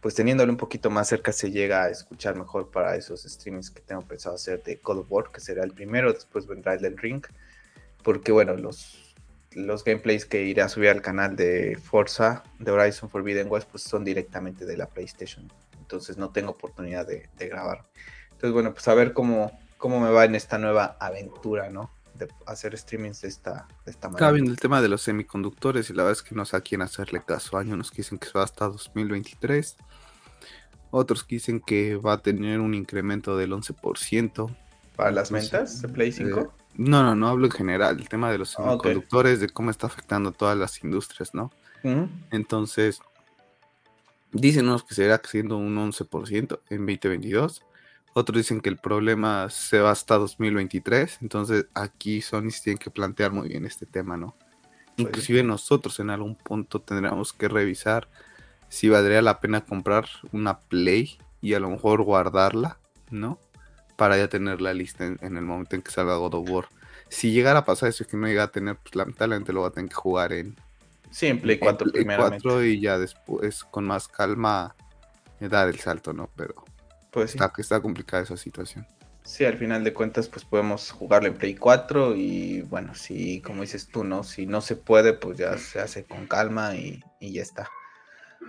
pues 0.00 0.14
teniéndolo 0.14 0.50
un 0.50 0.56
poquito 0.56 0.88
más 0.88 1.08
cerca 1.08 1.32
se 1.32 1.50
llega 1.50 1.84
a 1.84 1.90
escuchar 1.90 2.34
mejor 2.34 2.70
para 2.70 2.96
esos 2.96 3.24
streamings 3.24 3.70
que 3.70 3.82
tengo 3.82 4.00
pensado 4.00 4.36
hacer 4.36 4.62
de 4.62 4.80
of 4.82 5.06
War, 5.10 5.30
que 5.30 5.40
será 5.40 5.62
el 5.62 5.72
primero, 5.72 6.10
después 6.14 6.46
vendrá 6.46 6.72
el 6.72 6.80
del 6.80 6.96
Ring, 6.96 7.22
porque 8.02 8.32
bueno, 8.32 8.54
los, 8.56 9.14
los 9.52 9.84
gameplays 9.84 10.26
que 10.26 10.44
iré 10.44 10.62
a 10.62 10.68
subir 10.68 10.90
al 10.90 11.02
canal 11.02 11.36
de 11.36 11.78
Forza, 11.82 12.44
de 12.58 12.70
Horizon 12.70 13.10
Forbidden 13.10 13.48
West, 13.50 13.68
pues 13.70 13.82
son 13.82 14.04
directamente 14.04 14.64
de 14.64 14.76
la 14.76 14.86
PlayStation, 14.86 15.50
entonces 15.78 16.16
no 16.16 16.30
tengo 16.30 16.52
oportunidad 16.52 17.06
de, 17.06 17.28
grabar. 17.38 17.86
Entonces 18.24 18.52
bueno, 18.52 18.72
pues 18.72 18.86
a 18.88 18.94
ver 18.94 19.12
cómo, 19.12 19.58
cómo 19.76 20.00
me 20.00 20.10
va 20.10 20.24
en 20.24 20.34
esta 20.34 20.58
nueva 20.58 20.96
aventura, 21.00 21.70
¿no? 21.70 21.90
de 22.14 22.28
hacer 22.46 22.76
streamings 22.76 23.22
de 23.22 23.28
esta, 23.28 23.66
de 23.84 23.92
esta 23.92 24.08
manera. 24.08 24.30
viendo 24.30 24.50
el 24.50 24.58
tema 24.58 24.82
de 24.82 24.88
los 24.88 25.00
semiconductores 25.02 25.88
y 25.88 25.94
la 25.94 26.02
verdad 26.02 26.20
es 26.20 26.22
que 26.22 26.34
no 26.34 26.44
sé 26.44 26.56
a 26.56 26.60
quién 26.60 26.82
hacerle 26.82 27.22
caso. 27.26 27.56
Hay 27.56 27.72
unos 27.72 27.90
que 27.90 27.98
dicen 27.98 28.18
que 28.18 28.26
se 28.26 28.36
va 28.36 28.44
hasta 28.44 28.66
2023, 28.66 29.76
otros 30.90 31.24
que 31.24 31.36
dicen 31.36 31.60
que 31.60 31.96
va 31.96 32.14
a 32.14 32.18
tener 32.18 32.60
un 32.60 32.74
incremento 32.74 33.36
del 33.38 33.52
11%. 33.52 34.54
¿Para 34.96 35.10
las 35.12 35.30
ventas 35.30 35.80
de 35.80 35.88
Play 35.88 36.12
5? 36.12 36.52
No, 36.80 37.02
no, 37.02 37.14
no 37.14 37.28
hablo 37.28 37.44
en 37.44 37.52
general. 37.52 37.98
El 37.98 38.08
tema 38.08 38.32
de 38.32 38.38
los 38.38 38.58
ah, 38.58 38.62
semiconductores, 38.62 39.38
de 39.38 39.50
cómo 39.50 39.70
está 39.70 39.86
afectando 39.86 40.30
a 40.30 40.32
todas 40.32 40.56
las 40.56 40.82
industrias, 40.82 41.34
¿no? 41.34 41.52
Entonces, 42.30 43.00
dicen 44.32 44.66
unos 44.66 44.84
que 44.84 44.94
será 44.94 45.20
siendo 45.22 45.58
un 45.58 45.76
11% 45.76 46.60
en 46.70 46.86
2022. 46.86 47.62
Otros 48.14 48.38
dicen 48.38 48.62
que 48.62 48.70
el 48.70 48.78
problema 48.78 49.50
se 49.50 49.80
va 49.80 49.90
hasta 49.90 50.16
2023. 50.16 51.18
Entonces, 51.20 51.66
aquí 51.74 52.22
Sony 52.22 52.48
tiene 52.64 52.78
que 52.78 52.90
plantear 52.90 53.30
muy 53.30 53.50
bien 53.50 53.66
este 53.66 53.84
tema, 53.84 54.16
¿no? 54.16 54.34
Inclusive 54.96 55.42
nosotros 55.42 56.00
en 56.00 56.08
algún 56.08 56.34
punto 56.34 56.80
tendríamos 56.80 57.34
que 57.34 57.48
revisar 57.48 58.08
si 58.70 58.88
valdría 58.88 59.20
la 59.20 59.38
pena 59.40 59.66
comprar 59.66 60.06
una 60.32 60.60
Play 60.60 61.18
y 61.42 61.52
a 61.52 61.60
lo 61.60 61.68
mejor 61.68 62.02
guardarla, 62.02 62.78
¿no? 63.10 63.38
Para 64.00 64.16
ya 64.16 64.28
tenerla 64.28 64.72
lista 64.72 65.04
en, 65.04 65.18
el 65.20 65.42
momento 65.42 65.76
en 65.76 65.82
que 65.82 65.90
salga 65.90 66.16
God 66.16 66.32
of 66.32 66.48
War. 66.48 66.64
Si 67.10 67.32
llegara 67.32 67.58
a 67.58 67.64
pasar 67.66 67.90
eso 67.90 68.06
que 68.06 68.16
no 68.16 68.26
llega 68.26 68.44
a 68.44 68.50
tener, 68.50 68.76
pues 68.76 68.94
lamentablemente 68.94 69.52
lo 69.52 69.60
va 69.60 69.68
a 69.68 69.72
tener 69.72 69.90
que 69.90 69.94
jugar 69.94 70.32
en, 70.32 70.56
sí, 71.10 71.26
en 71.26 71.38
Play 71.38 71.58
4 71.58 72.64
y 72.64 72.80
ya 72.80 72.98
después 72.98 73.62
con 73.64 73.84
más 73.84 74.08
calma 74.08 74.74
eh, 75.38 75.50
dar 75.50 75.68
el 75.68 75.78
salto, 75.78 76.14
¿no? 76.14 76.30
Pero 76.34 76.54
pues 77.10 77.32
está, 77.32 77.52
está 77.58 77.82
complicada 77.82 78.22
esa 78.22 78.38
situación. 78.38 78.86
Sí, 79.22 79.44
al 79.44 79.58
final 79.58 79.84
de 79.84 79.92
cuentas, 79.92 80.28
pues 80.28 80.46
podemos 80.46 80.92
jugarlo 80.92 81.28
en 81.28 81.34
Play 81.34 81.56
4 81.56 82.16
y 82.16 82.62
bueno, 82.62 82.94
si, 82.94 83.42
como 83.42 83.60
dices 83.60 83.86
tú, 83.88 84.02
¿no? 84.02 84.24
Si 84.24 84.46
no 84.46 84.62
se 84.62 84.76
puede, 84.76 85.12
pues 85.12 85.36
ya 85.36 85.58
se 85.58 85.78
hace 85.78 86.04
con 86.04 86.26
calma 86.26 86.74
y 86.74 87.02
ya 87.20 87.42
está. 87.42 87.68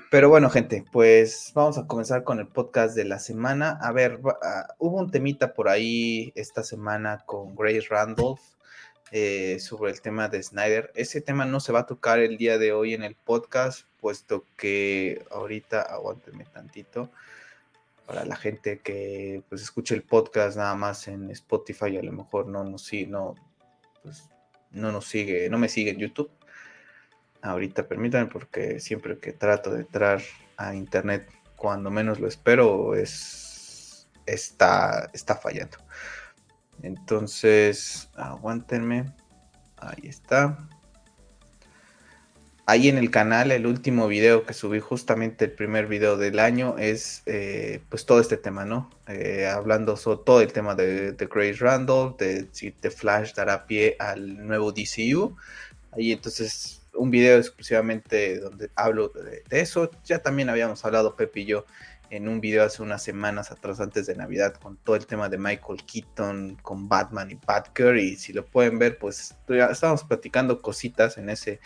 Pero 0.10 0.30
bueno, 0.30 0.50
gente, 0.50 0.86
pues 0.92 1.52
vamos 1.54 1.78
a 1.78 1.86
comenzar 1.88 2.24
con 2.24 2.40
el 2.40 2.48
podcast 2.48 2.96
de 2.96 3.06
la 3.06 3.20
semana. 3.20 3.78
A 3.82 3.92
ver, 3.92 4.20
ah, 4.42 4.68
hubo 4.78 4.98
un 4.98 5.12
temita 5.12 5.54
por 5.54 5.68
ahí 5.68 6.32
esta 6.36 6.64
semana 6.64 7.24
con 7.26 7.56
Grace 7.56 7.88
Randolph 7.90 8.40
eh, 9.12 9.58
sobre 9.60 9.92
el 9.92 10.02
tema 10.02 10.30
de 10.30 10.42
Snyder. 10.42 10.92
Ese 10.96 11.20
tema 11.20 11.46
no 11.46 11.60
se 11.60 11.74
va 11.74 11.80
a 11.80 11.86
tocar 11.86 12.20
el 12.20 12.38
día 12.38 12.58
de 12.58 12.72
hoy 12.72 12.94
en 12.94 13.04
el 13.04 13.16
podcast, 13.16 13.86
puesto 14.00 14.46
que 14.58 15.26
ahorita, 15.32 15.82
aguántenme 15.82 16.46
tantito, 16.46 17.10
para 18.06 18.26
la 18.26 18.38
gente 18.38 18.80
que 18.80 19.44
pues 19.50 19.62
escuche 19.62 19.96
el 19.96 20.04
podcast 20.04 20.58
nada 20.58 20.76
más 20.76 21.08
en 21.08 21.30
Spotify, 21.32 21.98
a 21.98 22.04
lo 22.04 22.12
mejor 22.14 22.48
no 22.48 22.64
nos, 22.64 22.92
no, 23.08 23.36
pues, 24.04 24.30
no 24.72 24.92
nos 24.92 25.06
sigue, 25.06 25.50
no 25.50 25.58
me 25.58 25.70
sigue 25.70 25.92
en 25.92 26.00
YouTube 26.00 26.32
ahorita 27.42 27.88
permítanme 27.88 28.28
porque 28.28 28.80
siempre 28.80 29.18
que 29.20 29.34
trato 29.34 29.72
de 29.72 29.82
entrar 29.82 30.22
a 30.58 30.76
internet 30.76 31.30
cuando 31.56 31.90
menos 31.92 32.20
lo 32.20 32.28
espero 32.28 32.96
es 32.96 34.08
está 34.26 35.10
está 35.14 35.36
fallando 35.36 35.78
entonces 36.82 38.10
aguántenme 38.16 39.14
ahí 39.78 40.08
está 40.08 40.58
ahí 42.72 42.88
en 42.88 42.98
el 42.98 43.12
canal, 43.12 43.52
el 43.52 43.68
último 43.68 44.08
video 44.08 44.46
que 44.46 44.54
subí, 44.54 44.80
justamente 44.80 45.46
el 45.46 45.52
primer 45.52 45.88
video 45.88 46.18
del 46.18 46.40
año, 46.40 46.78
es 46.78 47.22
eh, 47.26 47.82
pues 47.90 48.06
todo 48.06 48.22
este 48.22 48.38
tema, 48.38 48.64
¿no? 48.64 48.90
Eh, 49.08 49.46
hablando 49.48 49.98
sobre 49.98 50.20
todo 50.26 50.42
el 50.42 50.54
tema 50.54 50.74
de, 50.76 51.14
Grace 51.30 51.58
Randall, 51.60 52.16
de 52.18 52.48
si 52.52 52.72
The 52.72 52.90
Flash 52.90 53.34
dará 53.34 53.66
pie 53.68 53.96
al 54.00 54.48
nuevo 54.48 54.72
DCU. 54.72 55.36
Ahí 55.92 56.14
entonces 56.14 56.81
un 56.94 57.12
video 57.12 57.38
exclusivamente 57.38 58.40
donde 58.40 58.70
hablo 58.76 59.10
de, 59.10 59.44
eso. 59.52 59.90
Ya 60.04 60.20
también 60.20 60.50
habíamos 60.50 60.84
hablado 60.86 61.16
Pepe 61.16 61.42
y 61.42 61.46
yo 61.46 61.66
en 62.10 62.28
un 62.28 62.42
video 62.42 62.64
hace 62.64 62.84
unas 62.84 63.04
semanas 63.04 63.52
atrás 63.52 63.80
antes 63.80 64.06
de 64.06 64.16
Navidad 64.16 64.56
con 64.56 64.78
todo 64.78 64.98
el 64.98 65.06
tema 65.06 65.30
de 65.30 65.38
Michael 65.38 65.84
Keaton 65.86 66.58
con 66.62 66.90
Batman 66.90 67.32
y 67.32 67.36
Batgirl 67.36 68.00
y 68.00 68.18
si 68.18 68.34
lo 68.34 68.46
pueden 68.46 68.78
ver 68.80 68.98
pues 68.98 69.34
estábamos 69.48 70.04
platicando 70.04 70.62
cositas 70.62 71.18
en 71.18 71.30
ese 71.30 71.62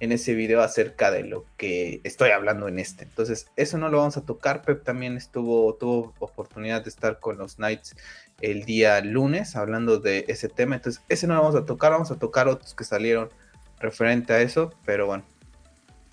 en 0.00 0.12
ese 0.12 0.34
video 0.34 0.60
acerca 0.60 1.10
de 1.10 1.22
lo 1.22 1.46
que 1.56 2.00
estoy 2.04 2.30
hablando 2.30 2.68
en 2.68 2.78
este. 2.78 3.04
Entonces, 3.04 3.50
eso 3.56 3.78
no 3.78 3.88
lo 3.88 3.98
vamos 3.98 4.16
a 4.16 4.24
tocar. 4.24 4.62
Pep 4.62 4.82
también 4.82 5.16
estuvo, 5.16 5.74
tuvo 5.74 6.12
oportunidad 6.18 6.82
de 6.82 6.90
estar 6.90 7.20
con 7.20 7.38
los 7.38 7.56
Knights 7.56 7.96
el 8.40 8.64
día 8.64 9.00
lunes 9.00 9.56
hablando 9.56 9.98
de 9.98 10.24
ese 10.28 10.48
tema. 10.48 10.74
Entonces, 10.74 11.02
ese 11.08 11.26
no 11.26 11.34
lo 11.34 11.42
vamos 11.42 11.56
a 11.56 11.64
tocar, 11.64 11.92
vamos 11.92 12.10
a 12.10 12.18
tocar 12.18 12.48
otros 12.48 12.74
que 12.74 12.84
salieron 12.84 13.30
referente 13.78 14.32
a 14.32 14.40
eso. 14.40 14.70
Pero 14.84 15.06
bueno, 15.06 15.24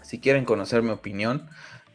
si 0.01 0.20
quieren 0.20 0.46
conocer 0.46 0.82
mi 0.82 0.91
opinión 0.91 1.50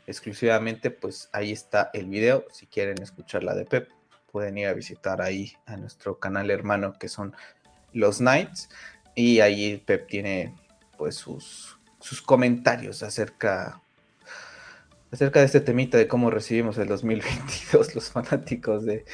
exclusivamente, 0.06 0.90
pues 0.90 1.28
ahí 1.32 1.52
está 1.52 1.90
el 1.92 2.06
video. 2.06 2.44
Si 2.52 2.66
quieren 2.66 3.00
escuchar 3.02 3.44
la 3.44 3.54
de 3.54 3.64
Pep, 3.64 3.90
pueden 4.30 4.58
ir 4.58 4.66
a 4.66 4.72
visitar 4.72 5.22
ahí 5.22 5.54
a 5.66 5.76
nuestro 5.76 6.18
canal 6.18 6.50
hermano 6.50 6.94
que 6.98 7.08
son 7.08 7.34
los 7.92 8.18
Knights. 8.18 8.68
Y 9.14 9.40
ahí 9.40 9.78
Pep 9.78 10.06
tiene 10.06 10.54
pues 10.96 11.16
sus, 11.16 11.78
sus 12.00 12.22
comentarios 12.22 13.02
acerca, 13.02 13.82
acerca 15.10 15.40
de 15.40 15.46
este 15.46 15.60
temita 15.60 15.98
de 15.98 16.08
cómo 16.08 16.30
recibimos 16.30 16.78
el 16.78 16.88
2022 16.88 17.94
los 17.94 18.10
fanáticos 18.10 18.84
de, 18.84 19.04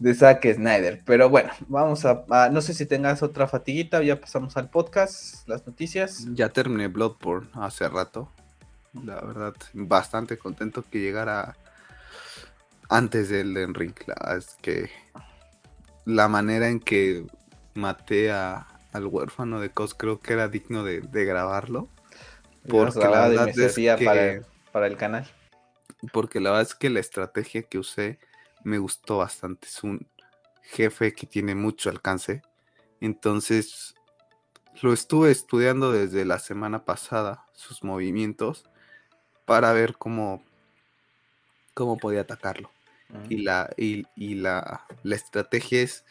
de 0.00 0.14
Zack 0.14 0.52
Snyder. 0.52 1.02
Pero 1.04 1.30
bueno, 1.30 1.50
vamos 1.68 2.04
a, 2.04 2.24
No 2.50 2.60
sé 2.60 2.74
si 2.74 2.86
tengas 2.86 3.22
otra 3.22 3.46
fatiguita, 3.46 4.02
ya 4.02 4.20
pasamos 4.20 4.56
al 4.56 4.68
podcast, 4.68 5.48
las 5.48 5.64
noticias. 5.66 6.26
Ya 6.32 6.48
terminé 6.48 6.88
Bloodborne 6.88 7.48
hace 7.54 7.88
rato. 7.88 8.28
La 8.92 9.20
verdad, 9.20 9.54
bastante 9.72 10.36
contento 10.36 10.82
que 10.90 10.98
llegara 11.00 11.56
antes 12.88 13.28
del 13.28 13.54
Den 13.54 13.74
Ring. 13.74 13.94
es 14.36 14.56
que 14.60 14.90
la 16.04 16.26
manera 16.26 16.68
en 16.68 16.80
que 16.80 17.24
maté 17.74 18.32
a, 18.32 18.66
al 18.92 19.06
huérfano 19.06 19.60
de 19.60 19.70
Cos 19.70 19.94
creo 19.94 20.18
que 20.18 20.32
era 20.32 20.48
digno 20.48 20.82
de 20.82 21.24
grabarlo. 21.24 21.88
Porque 22.68 22.98
la 23.00 23.28
verdad 23.28 23.48
es 23.48 23.74
que, 23.74 24.42
para, 24.72 24.86
el 24.86 24.96
canal. 24.96 25.26
Porque 26.12 26.40
la 26.40 26.50
verdad 26.50 26.66
es 26.66 26.74
que 26.74 26.90
la 26.90 27.00
estrategia 27.00 27.62
que 27.62 27.78
usé 27.78 28.18
me 28.64 28.78
gustó 28.78 29.18
bastante. 29.18 29.66
Es 29.68 29.82
un 29.82 30.06
jefe 30.62 31.12
que 31.12 31.26
tiene 31.26 31.54
mucho 31.54 31.90
alcance. 31.90 32.42
Entonces, 33.00 33.94
lo 34.82 34.92
estuve 34.92 35.30
estudiando 35.30 35.92
desde 35.92 36.24
la 36.24 36.38
semana 36.38 36.84
pasada, 36.84 37.46
sus 37.52 37.82
movimientos, 37.82 38.64
para 39.46 39.72
ver 39.72 39.96
cómo, 39.96 40.44
cómo 41.74 41.98
podía 41.98 42.22
atacarlo. 42.22 42.70
Y, 43.28 43.42
la, 43.42 43.70
y, 43.76 44.06
y 44.14 44.34
la, 44.34 44.86
la 45.02 45.16
estrategia 45.16 45.82
es 45.82 46.04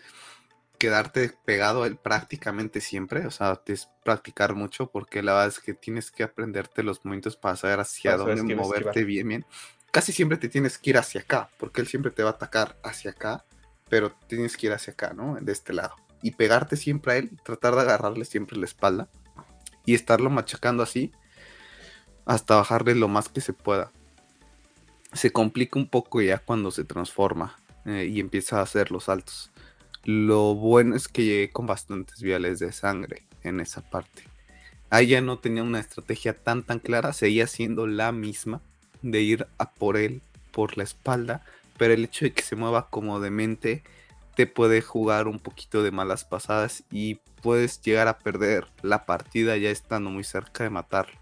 quedarte 0.78 1.34
pegado 1.46 1.84
a 1.84 1.88
él 1.88 1.98
prácticamente 1.98 2.82
siempre, 2.82 3.26
o 3.26 3.32
sea, 3.32 3.62
es 3.66 3.90
practicar 4.04 4.56
mucho 4.56 4.90
porque 4.90 5.22
la 5.22 5.34
verdad 5.34 5.50
es 5.50 5.60
que 5.60 5.74
tienes 5.74 6.10
que 6.10 6.24
aprenderte 6.24 6.84
los 6.84 7.04
momentos 7.06 7.36
para 7.36 7.58
saber 7.58 7.82
hacia 7.82 8.18
dónde 8.18 8.56
moverte 8.56 9.04
bien, 9.04 9.28
bien. 9.28 9.46
Casi 9.92 10.12
siempre 10.12 10.38
te 10.38 10.50
tienes 10.50 10.78
que 10.78 10.92
ir 10.92 10.98
hacia 10.98 11.22
acá, 11.22 11.50
porque 11.58 11.82
él 11.82 11.88
siempre 11.88 12.12
te 12.12 12.24
va 12.24 12.30
a 12.30 12.34
atacar 12.34 12.78
hacia 12.84 13.12
acá, 13.12 13.46
pero 13.90 14.12
tienes 14.28 14.56
que 14.56 14.68
ir 14.68 14.74
hacia 14.74 14.94
acá, 14.94 15.14
¿no? 15.14 15.38
De 15.42 15.52
este 15.52 15.74
lado. 15.74 15.96
Y 16.22 16.32
pegarte 16.32 16.76
siempre 16.76 17.14
a 17.14 17.18
él, 17.18 17.32
tratar 17.44 17.76
de 17.76 17.82
agarrarle 17.82 18.26
siempre 18.26 18.58
la 18.58 18.66
espalda 18.66 19.10
y 19.86 19.96
estarlo 19.96 20.30
machacando 20.30 20.84
así 20.84 21.12
hasta 22.26 22.56
bajarle 22.56 22.94
lo 22.94 23.08
más 23.08 23.30
que 23.30 23.42
se 23.42 23.54
pueda. 23.54 23.92
Se 25.14 25.32
complica 25.32 25.80
un 25.80 25.88
poco 25.88 26.22
ya 26.22 26.38
cuando 26.38 26.70
se 26.70 26.84
transforma 26.84 27.58
eh, 27.86 28.08
y 28.12 28.20
empieza 28.20 28.60
a 28.60 28.64
hacer 28.64 28.92
los 28.92 29.06
saltos 29.06 29.52
lo 30.04 30.56
bueno 30.56 30.96
es 30.96 31.08
que 31.08 31.24
llegué 31.24 31.50
con 31.52 31.68
bastantes 31.68 32.22
viales 32.22 32.60
de 32.60 32.72
sangre 32.72 33.28
en 33.44 33.60
esa 33.60 33.82
parte. 33.82 34.24
Ahí 34.90 35.08
ya 35.08 35.22
no 35.22 35.40
tenía 35.40 35.64
una 35.64 35.80
estrategia 35.80 36.34
tan 36.34 36.64
tan 36.64 36.80
clara, 36.80 37.14
seguía 37.14 37.48
siendo 37.48 37.86
la 37.86 38.12
misma 38.12 38.62
de 39.02 39.22
ir 39.22 39.48
a 39.58 39.72
por 39.72 39.98
él 39.98 40.22
por 40.52 40.78
la 40.78 40.84
espalda, 40.84 41.44
pero 41.78 41.94
el 41.94 42.06
hecho 42.06 42.26
de 42.26 42.34
que 42.34 42.44
se 42.44 42.56
mueva 42.56 42.90
como 42.90 43.20
demente 43.20 43.84
te 44.36 44.48
puede 44.48 44.82
jugar 44.82 45.28
un 45.28 45.40
poquito 45.40 45.84
de 45.84 45.92
malas 45.92 46.26
pasadas 46.26 46.84
y 46.92 47.16
puedes 47.42 47.82
llegar 47.82 48.08
a 48.08 48.20
perder 48.20 48.68
la 48.82 49.06
partida 49.06 49.58
ya 49.58 49.70
estando 49.70 50.10
muy 50.10 50.24
cerca 50.24 50.64
de 50.64 50.70
matarlo. 50.70 51.20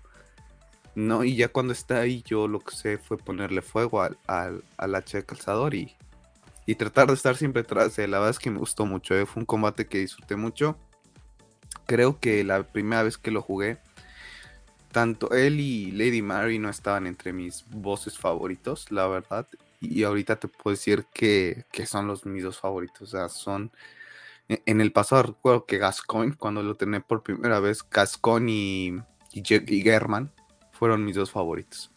No, 0.95 1.23
y 1.23 1.35
ya 1.35 1.49
cuando 1.49 1.73
está 1.73 1.99
ahí, 1.99 2.23
yo 2.25 2.47
lo 2.47 2.59
que 2.59 2.75
sé 2.75 2.97
fue 2.97 3.17
ponerle 3.17 3.61
fuego 3.61 4.01
al, 4.01 4.17
al, 4.25 4.63
al 4.77 4.95
hacha 4.95 5.19
de 5.19 5.25
calzador 5.25 5.75
y 5.75 5.95
y 6.67 6.75
tratar 6.75 7.07
de 7.07 7.13
estar 7.13 7.35
siempre 7.37 7.61
atrás 7.61 7.95
de 7.95 8.07
La 8.07 8.19
verdad 8.19 8.31
es 8.31 8.39
que 8.39 8.51
me 8.51 8.59
gustó 8.59 8.85
mucho, 8.85 9.15
¿eh? 9.15 9.25
fue 9.25 9.39
un 9.39 9.45
combate 9.45 9.87
que 9.87 9.99
disfruté 9.99 10.35
mucho. 10.35 10.77
Creo 11.85 12.19
que 12.19 12.43
la 12.43 12.61
primera 12.63 13.03
vez 13.03 13.17
que 13.17 13.31
lo 13.31 13.41
jugué, 13.41 13.77
tanto 14.91 15.31
él 15.31 15.59
y 15.59 15.91
Lady 15.91 16.21
Mary 16.21 16.59
no 16.59 16.69
estaban 16.69 17.07
entre 17.07 17.33
mis 17.33 17.65
voces 17.69 18.17
favoritos, 18.17 18.91
la 18.91 19.07
verdad. 19.07 19.47
Y 19.79 20.03
ahorita 20.03 20.37
te 20.37 20.47
puedo 20.47 20.75
decir 20.75 21.05
que, 21.13 21.65
son 21.85 22.07
los 22.07 22.25
mis 22.25 22.43
dos 22.43 22.59
favoritos. 22.59 23.01
O 23.01 23.17
sea, 23.17 23.29
son. 23.29 23.71
E, 24.49 24.61
en 24.65 24.81
el 24.81 24.91
pasado 24.91 25.23
recuerdo 25.23 25.65
que 25.65 25.77
Gascoigne, 25.77 26.35
cuando 26.35 26.63
lo 26.63 26.75
tenía 26.75 26.99
por 26.99 27.23
primera 27.23 27.59
vez, 27.59 27.85
Gascoigne 27.89 28.51
y, 28.51 29.03
y, 29.33 29.81
German 29.81 30.31
fueron 30.71 31.05
mis 31.05 31.15
dos 31.15 31.31
favoritos. 31.31 31.91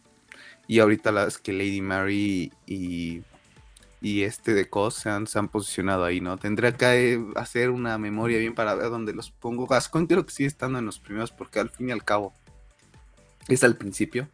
Y 0.66 0.80
ahorita 0.80 1.12
la 1.12 1.24
es 1.24 1.38
que 1.38 1.52
Lady 1.52 1.80
Mary 1.80 2.52
y 2.66 3.22
y 4.00 4.22
este 4.22 4.54
de 4.54 4.68
COS 4.68 4.94
se 4.94 5.10
han, 5.10 5.48
posicionado 5.48 6.04
ahí, 6.04 6.20
¿no? 6.20 6.38
Tendría 6.38 6.72
que 6.72 7.22
hacer 7.36 7.70
una 7.70 7.98
memoria 7.98 8.38
bien 8.38 8.54
para 8.54 8.74
ver 8.74 8.88
dónde 8.88 9.12
los 9.12 9.30
pongo. 9.30 9.66
Gascon 9.66 10.06
creo 10.06 10.24
que 10.24 10.32
sigue 10.32 10.46
estando 10.46 10.78
en 10.78 10.86
los 10.86 10.98
primeros 10.98 11.30
porque 11.30 11.60
al 11.60 11.70
fin 11.70 11.90
y 11.90 11.92
al 11.92 12.04
cabo 12.04 12.32
es 13.48 13.64
al 13.64 13.76
principio. 13.76 14.28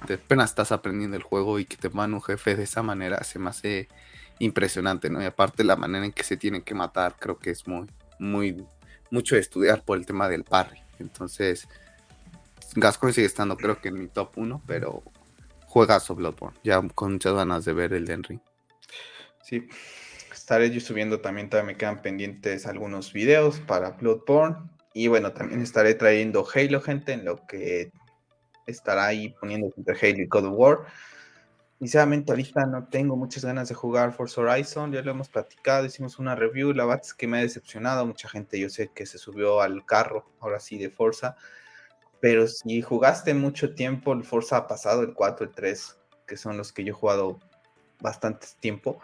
Apenas 0.00 0.50
estás 0.50 0.72
aprendiendo 0.72 1.16
el 1.16 1.22
juego 1.22 1.58
y 1.58 1.64
que 1.66 1.76
te 1.76 1.88
van 1.88 2.14
un 2.14 2.22
jefe 2.22 2.56
de 2.56 2.62
esa 2.62 2.82
manera 2.82 3.22
se 3.22 3.38
me 3.38 3.50
hace 3.50 3.88
impresionante, 4.38 5.10
¿no? 5.10 5.22
Y 5.22 5.26
aparte 5.26 5.62
la 5.62 5.76
manera 5.76 6.04
en 6.04 6.12
que 6.12 6.24
se 6.24 6.36
tienen 6.36 6.62
que 6.62 6.74
matar 6.74 7.16
creo 7.18 7.38
que 7.38 7.50
es 7.50 7.66
muy, 7.66 7.86
muy, 8.18 8.66
mucho 9.10 9.34
de 9.34 9.42
estudiar 9.42 9.84
por 9.84 9.98
el 9.98 10.06
tema 10.06 10.28
del 10.28 10.44
parry. 10.44 10.80
Entonces, 10.98 11.68
Gascon 12.74 13.12
sigue 13.12 13.26
estando 13.26 13.56
creo 13.56 13.80
que 13.80 13.88
en 13.88 13.98
mi 13.98 14.08
top 14.08 14.32
1, 14.36 14.62
pero 14.66 15.02
juega 15.66 15.96
a 15.96 16.12
Bloodborne. 16.12 16.58
Ya 16.64 16.80
con 16.94 17.12
muchas 17.12 17.34
ganas 17.34 17.64
de 17.64 17.72
ver 17.72 17.92
el 17.92 18.06
Den 18.06 18.22
Sí, 19.42 19.68
estaré 20.32 20.70
yo 20.70 20.80
subiendo 20.80 21.20
también, 21.20 21.48
todavía 21.48 21.72
me 21.72 21.78
quedan 21.78 22.02
pendientes 22.02 22.66
algunos 22.66 23.12
videos 23.12 23.60
para 23.60 23.90
Bloodborne. 23.90 24.56
Y 24.92 25.08
bueno, 25.08 25.32
también 25.32 25.62
estaré 25.62 25.94
trayendo 25.94 26.46
Halo, 26.52 26.80
gente, 26.80 27.12
en 27.12 27.24
lo 27.24 27.46
que 27.46 27.92
estará 28.66 29.06
ahí 29.06 29.30
poniendo 29.40 29.72
entre 29.76 29.94
Halo 29.94 30.22
y 30.22 30.26
God 30.26 30.46
of 30.46 30.54
War. 30.56 30.78
Sinceramente, 31.78 32.32
ahorita 32.32 32.66
no 32.66 32.88
tengo 32.88 33.16
muchas 33.16 33.44
ganas 33.44 33.70
de 33.70 33.74
jugar 33.74 34.12
Forza 34.12 34.42
Horizon, 34.42 34.92
ya 34.92 35.00
lo 35.00 35.12
hemos 35.12 35.30
platicado, 35.30 35.86
hicimos 35.86 36.18
una 36.18 36.34
review, 36.34 36.74
la 36.74 36.84
verdad 36.84 37.02
es 37.02 37.14
que 37.14 37.26
me 37.26 37.38
ha 37.38 37.40
decepcionado, 37.40 38.04
mucha 38.04 38.28
gente 38.28 38.60
yo 38.60 38.68
sé 38.68 38.90
que 38.94 39.06
se 39.06 39.16
subió 39.16 39.62
al 39.62 39.86
carro, 39.86 40.30
ahora 40.40 40.60
sí, 40.60 40.76
de 40.76 40.90
Forza, 40.90 41.36
pero 42.20 42.46
si 42.46 42.82
jugaste 42.82 43.32
mucho 43.32 43.74
tiempo 43.74 44.12
el 44.12 44.24
Forza 44.24 44.66
pasado, 44.66 45.00
el 45.02 45.14
4, 45.14 45.46
el 45.46 45.52
3, 45.52 45.98
que 46.26 46.36
son 46.36 46.58
los 46.58 46.70
que 46.70 46.84
yo 46.84 46.90
he 46.90 46.96
jugado 46.96 47.40
bastante 47.98 48.46
tiempo, 48.60 49.00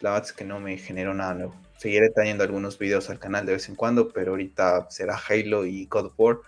la 0.00 0.10
verdad 0.10 0.28
es 0.28 0.32
que 0.34 0.44
no 0.44 0.60
me 0.60 0.76
generó 0.76 1.14
nada 1.14 1.34
nuevo. 1.34 1.54
Seguiré 1.78 2.10
trayendo 2.10 2.44
algunos 2.44 2.78
videos 2.78 3.08
al 3.10 3.18
canal 3.18 3.46
de 3.46 3.52
vez 3.52 3.68
en 3.68 3.74
cuando, 3.74 4.12
pero 4.12 4.32
ahorita 4.32 4.90
será 4.90 5.16
Halo 5.16 5.64
y 5.64 5.86
God 5.86 6.06
of 6.06 6.14
War. 6.18 6.38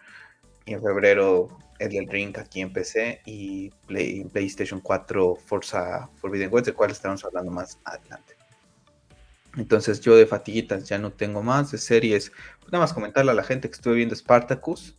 Y 0.66 0.74
en 0.74 0.82
febrero 0.82 1.48
el 1.78 1.90
del 1.90 2.08
Ring 2.08 2.38
aquí 2.38 2.60
en 2.60 2.72
PC 2.72 3.22
y 3.24 3.70
PlayStation 3.86 4.80
4 4.80 5.36
Forza 5.36 6.08
Forbidden 6.16 6.52
West, 6.52 6.66
de 6.66 6.72
cual 6.74 6.90
estaremos 6.90 7.24
hablando 7.24 7.50
más 7.50 7.78
adelante. 7.84 8.36
Entonces 9.56 10.00
yo 10.00 10.16
de 10.16 10.26
fatiguitas 10.26 10.88
ya 10.88 10.98
no 10.98 11.12
tengo 11.12 11.42
más, 11.42 11.72
de 11.72 11.78
series. 11.78 12.30
Pues 12.60 12.72
nada 12.72 12.84
más 12.84 12.92
comentarle 12.92 13.32
a 13.32 13.34
la 13.34 13.42
gente 13.42 13.68
que 13.68 13.74
estuve 13.74 13.94
viendo 13.94 14.14
Spartacus. 14.14 14.96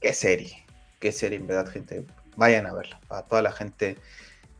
Qué 0.00 0.12
serie, 0.12 0.64
qué 1.00 1.10
serie 1.10 1.38
en 1.38 1.46
verdad 1.46 1.68
gente. 1.68 2.06
Vayan 2.36 2.66
a 2.66 2.74
verla. 2.74 3.00
Para 3.08 3.26
toda 3.26 3.42
la 3.42 3.52
gente 3.52 3.96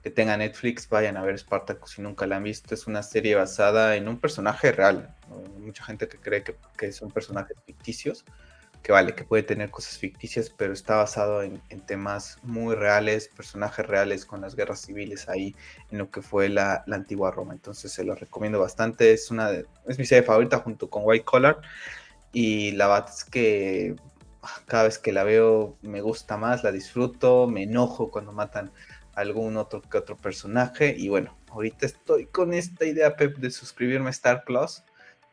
que 0.03 0.11
tenga 0.11 0.37
Netflix, 0.37 0.89
vayan 0.89 1.17
a 1.17 1.23
ver 1.23 1.39
Spartacus 1.39 1.93
si 1.93 2.03
nunca 2.03 2.27
la 2.27 2.37
han 2.37 2.43
visto. 2.43 2.75
Es 2.75 2.87
una 2.87 3.03
serie 3.03 3.37
basada 3.37 3.95
en 3.97 4.09
un 4.09 4.19
personaje 4.19 4.73
real. 4.73 5.15
Mucha 5.59 5.85
gente 5.85 6.09
que 6.09 6.19
cree 6.19 6.43
que, 6.43 6.93
son 6.93 7.11
personajes 7.11 7.57
ficticios, 7.67 8.25
que 8.89 8.93
vale, 8.93 9.15
que 9.15 9.25
puede 9.25 9.43
tener 9.43 9.71
cosas 9.71 9.99
ficticias, 9.99 10.49
pero 10.49 10.73
está 10.73 10.97
basado 10.97 11.43
en, 11.43 11.61
temas 11.85 12.39
muy 12.43 12.75
reales, 12.75 13.29
personajes 13.29 13.87
reales 13.87 14.25
con 14.25 14.41
las 14.41 14.57
guerras 14.57 14.81
civiles 14.81 15.29
ahí, 15.29 15.55
en 15.91 15.99
lo 15.99 16.11
que 16.11 16.23
fue 16.23 16.49
la, 16.49 16.85
antigua 16.91 17.31
Roma. 17.31 17.53
Entonces 17.53 17.93
se 17.93 18.03
lo 18.03 18.15
recomiendo 18.15 18.59
bastante. 18.59 19.13
Es 19.13 19.31
una 19.31 19.51
es 19.53 19.99
mi 19.99 20.07
serie 20.07 20.23
favorita 20.23 20.61
junto 20.61 20.89
con 20.89 21.03
White 21.05 21.27
Collar. 21.27 21.61
Y 22.33 22.73
la 22.73 22.87
verdad 22.87 23.11
es 23.15 23.25
que 23.25 23.95
cada 24.65 24.85
vez 24.85 24.99
que 24.99 25.13
la 25.13 25.23
veo 25.23 25.77
me 25.83 26.01
gusta 26.01 26.39
más, 26.39 26.65
la 26.65 26.73
disfruto, 26.73 27.47
me 27.47 27.65
enojo 27.65 28.11
cuando 28.11 28.33
matan 28.33 28.73
a 29.15 29.21
algún 29.21 29.59
otro 29.59 29.83
otro 29.93 30.17
personaje. 30.17 30.95
Y 30.97 31.11
bueno, 31.11 31.37
ahorita 31.51 31.85
estoy 31.85 32.25
con 32.25 32.55
esta 32.55 32.87
idea, 32.87 33.17
Pep, 33.17 33.37
de 33.37 33.51
suscribirme 33.51 34.07
a 34.07 34.13
Star 34.13 34.45
Plus 34.45 34.83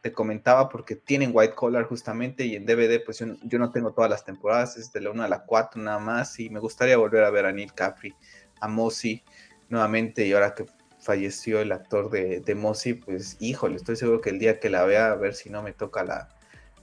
te 0.05 0.13
comentaba 0.13 0.69
porque 0.69 0.95
tienen 0.95 1.31
White 1.33 1.55
Collar 1.55 1.85
justamente 1.85 2.45
y 2.45 2.55
en 2.55 2.67
DVD 2.67 3.03
pues 3.03 3.24
yo, 3.41 3.57
no 3.57 3.71
tengo 3.71 3.91
todas 3.91 4.07
las 4.07 4.24
temporadas, 4.24 4.77
es 4.77 4.93
de 4.93 5.01
la 5.01 5.09
1 5.09 5.24
a 5.24 5.27
la 5.27 5.45
4 5.45 5.81
nada 5.81 5.97
más 5.97 6.39
y 6.39 6.51
me 6.51 6.59
gustaría 6.59 6.95
volver 6.95 7.24
a 7.24 7.31
ver 7.31 7.47
a 7.47 7.51
Neil 7.51 7.74
Capri, 7.74 8.13
a 8.59 8.67
Mossy 8.67 9.24
nuevamente 9.67 10.27
y 10.27 10.33
ahora 10.33 10.53
que 10.53 10.67
falleció 11.00 11.59
el 11.59 11.71
actor 11.71 12.12
de, 12.12 12.39
de 12.39 12.53
Mossy, 12.53 12.93
pues 12.93 13.35
híjole, 13.39 13.77
estoy 13.77 13.95
seguro 13.95 14.21
que 14.21 14.29
el 14.29 14.38
día 14.38 14.59
que 14.59 14.69
la 14.69 14.83
vea 14.85 15.07
a 15.07 15.15
ver 15.15 15.33
si 15.33 15.50
no 15.50 15.63
me 15.63 15.74
toca 15.74 16.03
la, 16.03 16.29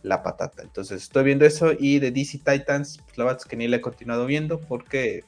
la 0.02 0.24
patata. 0.24 0.64
Entonces 0.64 1.04
estoy 1.04 1.22
viendo 1.22 1.46
eso 1.46 1.74
y 1.78 2.00
de 2.00 2.10
DC 2.10 2.38
Titans, 2.38 2.98
pues, 3.04 3.18
la 3.18 3.24
verdad 3.26 3.40
es 3.40 3.48
que 3.48 3.54
ni 3.54 3.68
la 3.68 3.76
he 3.76 3.80
continuado 3.80 4.26
viendo 4.26 4.58
porque 4.58 5.22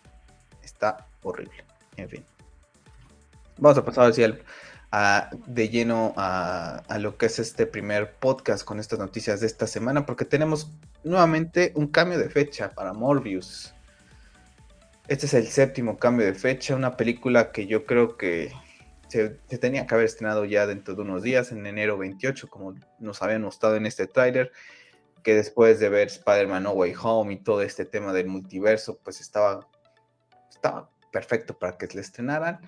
está 0.65 1.07
horrible. 1.23 1.65
En 1.97 2.09
fin. 2.09 2.25
Vamos 3.59 3.79
a 3.79 3.85
pasar 3.85 4.11
hacia 4.11 4.27
el 4.27 4.43
de 5.47 5.69
lleno 5.69 6.15
a, 6.17 6.83
lo 6.99 7.17
que 7.17 7.27
es 7.27 7.39
este 7.39 7.67
primer 7.67 8.15
podcast 8.15 8.65
con 8.65 8.79
estas 8.79 8.99
noticias 8.99 9.41
de 9.41 9.47
esta 9.47 9.67
semana, 9.67 10.07
porque 10.07 10.25
tenemos 10.25 10.71
nuevamente 11.03 11.73
un 11.75 11.89
cambio 11.89 12.19
de 12.19 12.29
fecha 12.31 12.71
para 12.71 12.93
Morbius. 12.93 13.75
Este 15.09 15.27
es 15.27 15.35
el 15.35 15.49
séptimo 15.49 15.99
cambio 15.99 16.27
de 16.27 16.35
fecha, 16.35 16.77
una 16.77 16.97
película 16.97 17.51
que 17.51 17.67
yo 17.67 17.85
creo 17.87 18.17
que 18.17 18.53
se, 19.09 19.31
tenía 19.59 19.87
que 19.87 19.95
haber 19.95 20.07
estrenado 20.07 20.45
ya 20.45 20.67
dentro 20.67 20.95
de 20.95 21.03
unos 21.03 21.23
días, 21.23 21.51
en 21.51 21.67
enero 21.67 21.99
28, 21.99 22.49
como 22.49 22.75
nos 22.99 23.21
habían 23.21 23.43
mostrado 23.43 23.77
en 23.77 23.87
este 23.87 24.07
tráiler, 24.07 24.53
que 25.23 25.35
después 25.35 25.81
de 25.81 25.89
ver 25.89 26.07
Spider-Man 26.07 26.63
No 26.63 26.71
Way 26.73 26.95
Home 27.03 27.35
y 27.35 27.37
todo 27.39 27.63
este 27.63 27.85
tema 27.85 28.13
del 28.13 28.29
multiverso, 28.29 28.99
pues 29.03 29.21
estaba, 29.21 29.69
estaba 30.51 30.89
perfecto 31.11 31.59
para 31.59 31.77
que 31.77 31.87
se 31.87 31.95
le 31.95 32.01
estrenaran. 32.01 32.61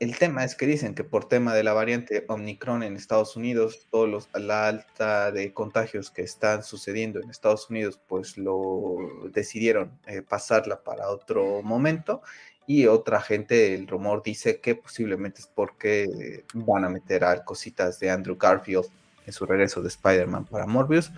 El 0.00 0.16
tema 0.16 0.44
es 0.44 0.54
que 0.54 0.66
dicen 0.66 0.94
que 0.94 1.04
por 1.04 1.28
tema 1.28 1.54
de 1.54 1.62
la 1.62 1.74
variante 1.74 2.24
Omicron 2.26 2.82
en 2.82 2.96
Estados 2.96 3.36
Unidos, 3.36 3.86
todos 3.90 4.08
los, 4.08 4.28
la 4.32 4.66
alta 4.66 5.30
de 5.30 5.52
contagios 5.52 6.10
que 6.10 6.22
están 6.22 6.62
sucediendo 6.62 7.20
en 7.20 7.28
Estados 7.28 7.68
Unidos, 7.68 8.00
pues 8.08 8.38
lo 8.38 8.96
decidieron 9.30 10.00
eh, 10.06 10.22
pasarla 10.22 10.82
para 10.82 11.10
otro 11.10 11.60
momento. 11.62 12.22
Y 12.66 12.86
otra 12.86 13.20
gente, 13.20 13.74
el 13.74 13.86
rumor 13.86 14.22
dice 14.22 14.58
que 14.62 14.74
posiblemente 14.74 15.42
es 15.42 15.46
porque 15.46 16.46
van 16.54 16.84
a 16.84 16.88
meter 16.88 17.22
a 17.22 17.44
cositas 17.44 18.00
de 18.00 18.10
Andrew 18.10 18.38
Garfield 18.38 18.86
en 19.26 19.34
su 19.34 19.44
regreso 19.44 19.82
de 19.82 19.88
Spider-Man 19.88 20.46
para 20.46 20.66
Morbius. 20.66 21.12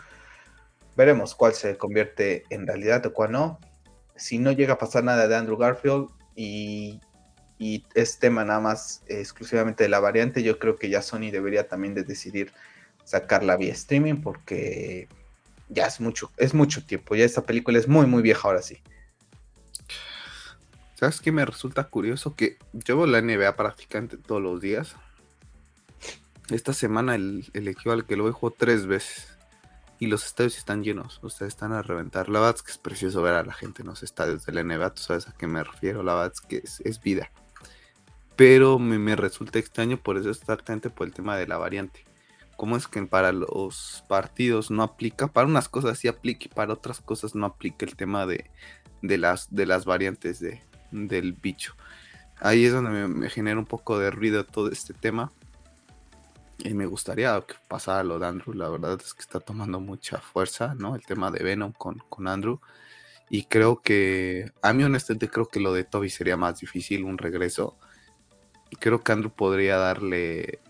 Veremos 0.97 1.37
cuál 1.37 1.55
se 1.55 1.77
convierte 1.77 2.43
en 2.51 2.67
realidad 2.67 3.07
o 3.07 3.12
cuál 3.12 3.31
no. 3.31 3.61
Si 4.17 4.39
no 4.39 4.51
llega 4.51 4.75
a 4.75 4.79
pasar 4.79 5.05
nada 5.05 5.29
de 5.29 5.37
Andrew 5.37 5.57
Garfield 5.57 6.09
y 6.35 7.01
y 7.62 7.85
es 7.95 8.19
tema 8.19 8.45
nada 8.45 8.59
más 8.59 9.04
exclusivamente 9.07 9.85
de 9.85 9.88
la 9.88 10.00
variante, 10.00 10.42
yo 10.42 10.59
creo 10.59 10.75
que 10.75 10.90
ya 10.90 11.00
Sony 11.00 11.31
debería 11.31 11.69
también 11.69 11.95
de 11.95 12.02
decidir 12.02 12.50
sacarla 13.04 13.57
vía 13.57 13.73
streaming 13.73 14.16
porque 14.16 15.07
ya 15.69 15.87
es 15.87 16.00
mucho, 16.00 16.33
es 16.38 16.54
mucho 16.54 16.85
tiempo, 16.85 17.14
ya 17.14 17.25
esta 17.25 17.47
película 17.47 17.78
es 17.78 17.87
muy, 17.87 18.07
muy 18.07 18.21
vieja 18.21 18.49
ahora 18.49 18.62
sí. 18.62 18.83
¿Sabes 20.97 21.21
qué 21.21 21.31
me 21.31 21.45
resulta 21.45 21.85
curioso? 21.85 22.35
Que 22.35 22.59
yo 22.72 22.96
veo 22.96 23.07
la 23.07 23.22
NBA 23.22 23.55
prácticamente 23.55 24.16
todos 24.16 24.42
los 24.42 24.61
días. 24.61 24.96
Esta 26.51 26.72
semana 26.72 27.14
el, 27.14 27.48
el 27.53 27.68
equipo 27.68 27.92
al 27.92 28.07
que 28.07 28.16
lo 28.16 28.27
dejo 28.27 28.51
tres 28.51 28.87
veces. 28.87 29.29
Y 30.01 30.07
los 30.07 30.27
estadios 30.27 30.59
están 30.59 30.83
llenos, 30.83 31.20
o 31.22 31.31
sea, 31.31 31.46
están 31.46 31.72
a 31.72 31.83
reventar. 31.83 32.29
La 32.29 32.40
verdad 32.40 32.57
es 32.57 32.62
que 32.64 32.72
es 32.72 32.79
precioso 32.79 33.22
ver 33.22 33.35
a 33.35 33.44
la 33.44 33.53
gente 33.53 33.83
en 33.83 33.88
los 33.88 34.03
estadios 34.03 34.44
de 34.46 34.53
la 34.53 34.64
NBA, 34.64 34.94
tú 34.94 35.03
sabes 35.03 35.29
a 35.29 35.33
qué 35.33 35.46
me 35.46 35.62
refiero, 35.62 36.03
la 36.03 36.14
verdad 36.14 36.33
es 36.35 36.40
que 36.40 36.64
es 36.85 37.01
vida 37.01 37.31
pero 38.37 38.79
me, 38.79 39.16
resulta 39.16 39.59
extraño 39.59 39.97
por 39.99 40.16
eso 40.16 40.31
exactamente 40.31 40.90
por 40.90 41.07
el 41.07 41.14
tema 41.14 41.37
de 41.37 41.47
la 41.47 41.59
variante. 41.59 42.05
¿Cómo 42.57 42.77
es 42.77 42.87
que 42.87 43.03
para 43.03 43.33
los 43.33 44.05
partidos 44.09 44.71
no 44.71 44.83
aplica? 44.83 45.29
Para 45.29 45.47
unas 45.47 45.68
cosas 45.68 45.99
sí 45.99 46.09
aplica 46.09 46.47
y 46.47 46.49
para 46.49 46.73
otras 46.73 47.01
cosas 47.01 47.35
no 47.35 47.47
aplica 47.47 47.85
el 47.85 47.97
tema 47.97 48.27
de, 48.27 48.51
las, 49.03 49.53
de 49.55 49.66
las 49.66 49.85
variantes 49.85 50.38
de, 50.40 50.62
del 50.90 51.33
bicho. 51.33 51.75
Ahí 52.40 52.64
es 52.64 52.73
donde 52.73 53.09
me, 53.09 53.31
genera 53.31 53.59
un 53.59 53.66
poco 53.66 53.99
de 53.99 54.11
ruido 54.11 54.45
todo 54.45 54.71
este 54.71 54.95
tema. 54.95 55.33
Y 56.59 56.75
me 56.75 56.87
gustaría 56.87 57.40
que 57.40 57.55
pasara 57.66 58.05
lo 58.05 58.18
de 58.18 58.27
Andrew. 58.27 58.55
La 58.55 58.68
verdad 58.68 58.99
es 59.03 59.14
que 59.14 59.23
está 59.23 59.40
tomando 59.40 59.81
mucha 59.81 60.18
fuerza, 60.18 60.75
¿no? 60.77 60.95
El 60.95 61.05
tema 61.05 61.31
de 61.33 61.42
Venom 61.42 61.73
con, 61.73 61.99
con 62.09 62.29
Andrew. 62.29 62.61
Y 63.29 63.45
creo 63.45 63.81
que, 63.81 64.53
a 64.61 64.73
mí 64.73 64.85
honestamente 64.85 65.29
creo 65.29 65.49
que 65.49 65.59
lo 65.59 65.73
de 65.73 65.85
Toby 65.85 66.11
sería 66.11 66.37
más 66.37 66.61
difícil, 66.61 67.05
un 67.05 67.18
regreso 67.18 67.79
creo 68.77 69.03
que 69.03 69.13
Andrew 69.13 69.31
podría 69.31 69.77
darle 69.77 70.61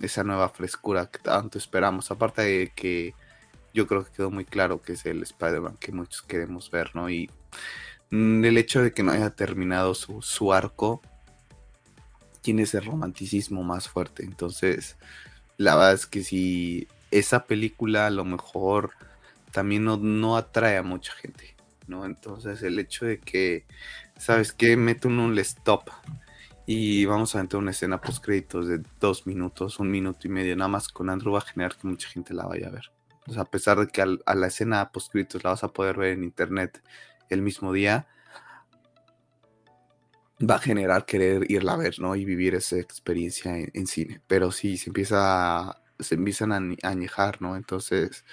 esa 0.00 0.24
nueva 0.24 0.48
frescura 0.48 1.06
que 1.10 1.18
tanto 1.18 1.58
esperamos. 1.58 2.10
Aparte 2.10 2.42
de 2.42 2.72
que 2.74 3.14
yo 3.74 3.86
creo 3.86 4.04
que 4.04 4.12
quedó 4.12 4.30
muy 4.30 4.44
claro 4.44 4.82
que 4.82 4.92
es 4.92 5.06
el 5.06 5.22
Spider-Man 5.22 5.76
que 5.78 5.92
muchos 5.92 6.22
queremos 6.22 6.70
ver, 6.70 6.94
¿no? 6.94 7.08
Y 7.10 7.30
mm, 8.10 8.44
el 8.44 8.58
hecho 8.58 8.82
de 8.82 8.92
que 8.92 9.02
no 9.02 9.12
haya 9.12 9.30
terminado 9.30 9.94
su, 9.94 10.52
arco 10.52 11.02
tiene 12.40 12.62
ese 12.62 12.80
romanticismo 12.80 13.62
más 13.62 13.88
fuerte. 13.88 14.24
Entonces, 14.24 14.96
la 15.56 15.76
verdad 15.76 15.94
es 15.94 16.06
que 16.06 16.24
si 16.24 16.88
esa 17.10 17.44
película 17.44 18.06
a 18.06 18.10
lo 18.10 18.24
mejor 18.24 18.92
también 19.52 19.84
no, 19.84 19.96
no 19.96 20.36
atrae 20.36 20.78
a 20.78 20.82
mucha 20.82 21.12
gente, 21.14 21.54
¿no? 21.86 22.04
Entonces, 22.04 22.62
el 22.62 22.78
hecho 22.78 23.04
de 23.06 23.20
que, 23.20 23.64
¿sabes 24.18 24.52
qué? 24.52 24.76
Mete 24.76 25.08
un 25.08 25.38
stop 25.38 25.90
y 26.66 27.04
vamos 27.06 27.34
a 27.34 27.40
entrar 27.40 27.60
una 27.60 27.72
escena 27.72 28.00
post 28.00 28.24
créditos 28.24 28.68
de 28.68 28.82
dos 29.00 29.26
minutos, 29.26 29.80
un 29.80 29.90
minuto 29.90 30.26
y 30.26 30.30
medio, 30.30 30.56
nada 30.56 30.68
más 30.68 30.88
con 30.88 31.10
Andrew 31.10 31.32
va 31.32 31.38
a 31.38 31.42
generar 31.42 31.76
que 31.76 31.88
mucha 31.88 32.08
gente 32.08 32.34
la 32.34 32.46
vaya 32.46 32.68
a 32.68 32.70
ver. 32.70 32.92
O 33.26 33.32
sea, 33.32 33.42
a 33.42 33.50
pesar 33.50 33.78
de 33.78 33.88
que 33.88 34.02
a 34.02 34.34
la 34.34 34.46
escena 34.46 34.90
post 34.92 35.12
créditos 35.12 35.44
la 35.44 35.50
vas 35.50 35.64
a 35.64 35.68
poder 35.68 35.96
ver 35.96 36.12
en 36.12 36.24
internet 36.24 36.82
el 37.28 37.42
mismo 37.42 37.72
día, 37.72 38.06
va 40.40 40.56
a 40.56 40.58
generar 40.58 41.04
querer 41.06 41.50
irla 41.50 41.74
a 41.74 41.76
ver, 41.76 41.98
¿no? 42.00 42.16
Y 42.16 42.24
vivir 42.24 42.54
esa 42.54 42.78
experiencia 42.78 43.56
en, 43.56 43.86
cine. 43.86 44.20
Pero 44.26 44.50
sí, 44.52 44.76
se 44.76 44.90
empieza 44.90 45.78
se 45.98 46.16
empiezan 46.16 46.52
a 46.52 46.88
añejar, 46.88 47.40
¿no? 47.40 47.56
Entonces, 47.56 48.24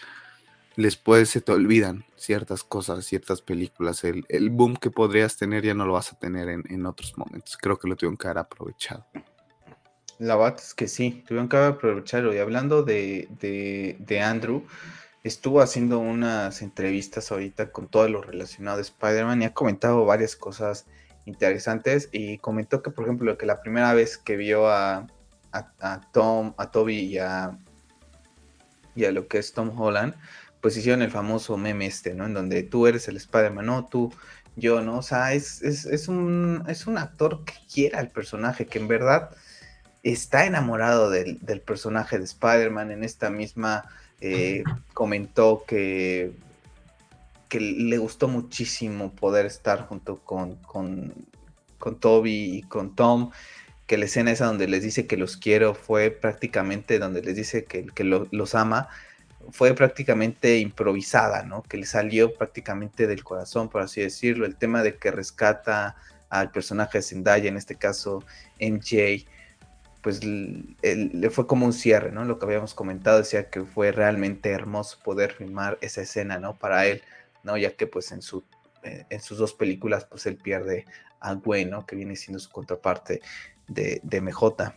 después 0.84 1.30
se 1.30 1.42
te 1.42 1.52
olvidan 1.52 2.06
ciertas 2.15 2.63
cosas, 2.63 3.06
ciertas 3.06 3.42
películas. 3.42 4.04
El, 4.04 4.50
boom 4.50 4.76
que 4.76 4.92
podrías 4.92 5.38
tener 5.38 5.63
ya 5.63 5.74
no 5.74 5.86
lo 5.86 5.94
vas 5.94 6.13
a 6.13 6.20
tener 6.20 6.50
en, 6.50 6.86
otros 6.86 7.18
momentos. 7.18 7.58
Creo 7.58 7.78
que 7.78 7.88
lo 7.88 7.96
tuvieron 7.96 8.18
que 8.18 8.28
haber 8.28 8.39
aprovechado. 8.39 9.06
La 10.20 10.36
verdad 10.36 10.60
es 10.60 10.74
que 10.74 10.88
sí, 10.88 11.24
tuvieron 11.28 11.48
que 11.48 11.58
haber 11.58 11.74
aprovechado. 11.74 12.34
Y 12.34 12.38
hablando 12.39 12.84
de, 12.84 13.28
de, 14.00 14.22
Andrew, 14.22 14.65
estuvo 15.24 15.62
haciendo 15.62 16.00
unas 16.00 16.62
entrevistas 16.62 17.32
ahorita 17.32 17.72
con 17.72 17.88
todo 17.88 18.08
lo 18.10 18.22
relacionado 18.22 18.80
a 18.80 18.82
Spider-Man 18.82 19.42
y 19.42 19.46
ha 19.46 19.54
comentado 19.54 20.06
varias 20.06 20.36
cosas 20.36 20.86
interesantes. 21.26 22.10
Y 22.12 22.38
comentó 22.39 22.82
que, 22.82 22.92
por 22.92 23.06
ejemplo, 23.06 23.38
que 23.38 23.46
la 23.46 23.62
primera 23.62 23.94
vez 23.94 24.18
que 24.18 24.36
vio 24.36 24.68
a, 24.68 25.08
a 25.52 26.02
Tom, 26.12 26.54
a 26.58 26.72
Toby 26.72 27.00
y 27.00 27.18
a, 27.18 27.58
y 28.96 29.06
a 29.06 29.12
lo 29.12 29.28
que 29.28 29.38
es 29.38 29.54
Tom 29.54 29.80
Holland, 29.80 30.13
pues 30.62 30.76
hicieron 30.78 31.02
el 31.02 31.12
famoso 31.12 31.58
meme 31.58 31.86
este, 31.86 32.13
¿no? 32.13 32.26
En 32.26 32.34
donde 32.34 32.63
tú 32.63 32.88
eres 32.88 33.08
el 33.08 33.17
Spider-Man, 33.17 33.65
no, 33.65 33.86
tú, 33.86 34.13
yo, 34.56 34.82
¿no? 34.82 34.98
O 34.98 35.02
sea, 35.02 35.34
es, 35.34 35.62
es, 35.62 36.08
un, 36.08 36.63
es 36.67 36.88
un 36.88 36.98
actor 36.98 37.43
que 37.45 37.54
quiera 37.72 38.00
al 38.00 38.10
personaje, 38.10 38.65
que 38.67 38.80
en 38.80 38.88
verdad 38.88 39.32
está 40.04 40.45
enamorado 40.45 41.10
del, 41.10 41.39
personaje 41.65 42.17
de 42.17 42.26
Spider-Man. 42.26 42.91
En 42.91 43.04
esta 43.04 43.30
misma 43.30 43.86
eh, 44.22 44.63
comentó 44.93 45.63
que, 45.67 46.34
que 47.48 47.60
le 47.60 47.98
gustó 47.98 48.28
muchísimo 48.28 49.12
poder 49.13 49.45
estar 49.45 49.88
junto 49.88 50.17
con, 50.17 50.56
con, 50.58 51.13
con 51.78 52.00
Toby 52.00 52.58
y 52.58 52.62
con 52.63 52.95
Tom 52.95 53.32
que 53.88 53.98
la 53.98 54.06
escena 54.06 54.30
esa 54.30 54.45
donde 54.45 54.67
les 54.67 54.84
dice 54.84 55.08
que 55.08 55.17
los 55.17 55.36
quiero 55.36 55.74
fue 55.74 56.12
prácticamente 56.12 57.00
donde 57.00 57.24
les 57.24 57.36
dice 57.36 57.63
que, 57.63 57.88
que 57.88 58.04
los 58.04 58.54
ama 58.54 58.88
fue 59.51 59.73
prácticamente 59.73 60.57
improvisada, 60.59 61.43
¿no? 61.43 61.63
Que 61.63 61.77
le 61.77 61.85
salió 61.85 62.33
prácticamente 62.33 63.07
del 63.07 63.23
corazón, 63.23 63.69
por 63.69 63.81
así 63.81 64.01
decirlo. 64.01 64.45
El 64.45 64.55
tema 64.55 64.83
de 64.83 64.97
que 64.97 65.12
rescata 65.12 65.95
al 66.29 66.51
personaje 66.51 66.99
de 66.99 67.01
Zendaya, 67.03 67.49
en 67.49 67.57
este 67.57 67.75
caso 67.75 68.23
MJ, 68.59 69.25
pues 70.01 70.23
le 70.23 71.29
fue 71.29 71.45
como 71.47 71.65
un 71.65 71.73
cierre, 71.73 72.12
¿no? 72.12 72.23
Lo 72.23 72.39
que 72.39 72.45
habíamos 72.45 72.73
comentado 72.73 73.17
decía 73.17 73.49
que 73.49 73.63
fue 73.63 73.91
realmente 73.91 74.49
hermoso 74.51 74.97
poder 75.03 75.33
filmar 75.33 75.77
esa 75.81 76.01
escena, 76.01 76.39
¿no? 76.39 76.55
Para 76.55 76.85
él, 76.85 77.01
¿no? 77.43 77.57
Ya 77.57 77.75
que 77.75 77.88
pues 77.88 78.12
en, 78.12 78.21
su, 78.21 78.43
eh, 78.83 79.05
en 79.09 79.21
sus 79.21 79.38
dos 79.38 79.53
películas 79.53 80.05
pues 80.05 80.25
él 80.25 80.38
pierde 80.38 80.85
a 81.19 81.33
Gwen, 81.33 81.69
¿no? 81.69 81.85
Que 81.85 81.95
viene 81.95 82.15
siendo 82.15 82.39
su 82.39 82.49
contraparte 82.49 83.21
de, 83.67 83.99
de 84.03 84.21
MJ. 84.21 84.73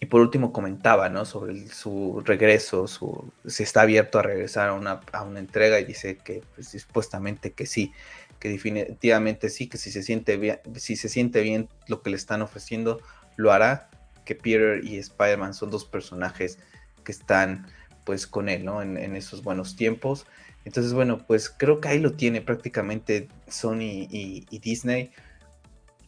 Y 0.00 0.06
por 0.06 0.22
último 0.22 0.52
comentaba, 0.52 1.10
¿no? 1.10 1.26
Sobre 1.26 1.68
su 1.68 2.22
regreso, 2.24 2.88
su, 2.88 3.30
si 3.46 3.62
está 3.62 3.82
abierto 3.82 4.18
a 4.18 4.22
regresar 4.22 4.70
a 4.70 4.72
una, 4.72 5.00
a 5.12 5.22
una 5.22 5.40
entrega 5.40 5.78
y 5.78 5.84
dice 5.84 6.16
que 6.16 6.42
pues, 6.54 6.68
supuestamente 6.68 7.52
que 7.52 7.66
sí, 7.66 7.92
que 8.38 8.48
definitivamente 8.48 9.50
sí, 9.50 9.68
que 9.68 9.76
si 9.76 9.92
se 9.92 10.02
siente 10.02 10.38
bien, 10.38 10.58
si 10.76 10.96
se 10.96 11.10
siente 11.10 11.42
bien 11.42 11.68
lo 11.86 12.02
que 12.02 12.08
le 12.08 12.16
están 12.16 12.40
ofreciendo, 12.40 13.00
lo 13.36 13.52
hará, 13.52 13.90
que 14.24 14.34
Peter 14.34 14.82
y 14.82 14.96
Spider-Man 14.96 15.54
son 15.54 15.70
dos 15.70 15.84
personajes 15.84 16.58
que 17.04 17.12
están 17.12 17.66
pues 18.04 18.26
con 18.26 18.48
él, 18.48 18.64
¿no? 18.64 18.82
En, 18.82 19.14
esos 19.16 19.42
buenos 19.42 19.76
tiempos. 19.76 20.26
Entonces, 20.64 20.92
bueno, 20.92 21.18
pues 21.26 21.50
creo 21.50 21.80
que 21.80 21.88
ahí 21.88 21.98
lo 21.98 22.12
tiene 22.12 22.40
prácticamente 22.40 23.28
Sony 23.48 24.08
y, 24.10 24.58
Disney. 24.58 25.12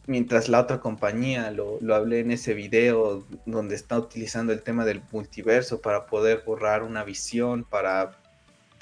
Mientras 0.05 0.49
la 0.49 0.59
otra 0.59 0.79
compañía, 0.79 1.49
lo, 1.51 1.77
lo, 1.79 1.95
hablé 1.95 2.19
en 2.19 2.31
ese 2.31 2.53
video 2.53 3.25
donde 3.45 3.75
está 3.75 3.97
utilizando 3.97 4.51
el 4.51 4.61
tema 4.61 4.83
del 4.83 5.01
multiverso 5.11 5.81
para 5.81 6.07
poder 6.07 6.43
borrar 6.45 6.83
una 6.83 7.03
visión, 7.05 7.63
para 7.63 8.19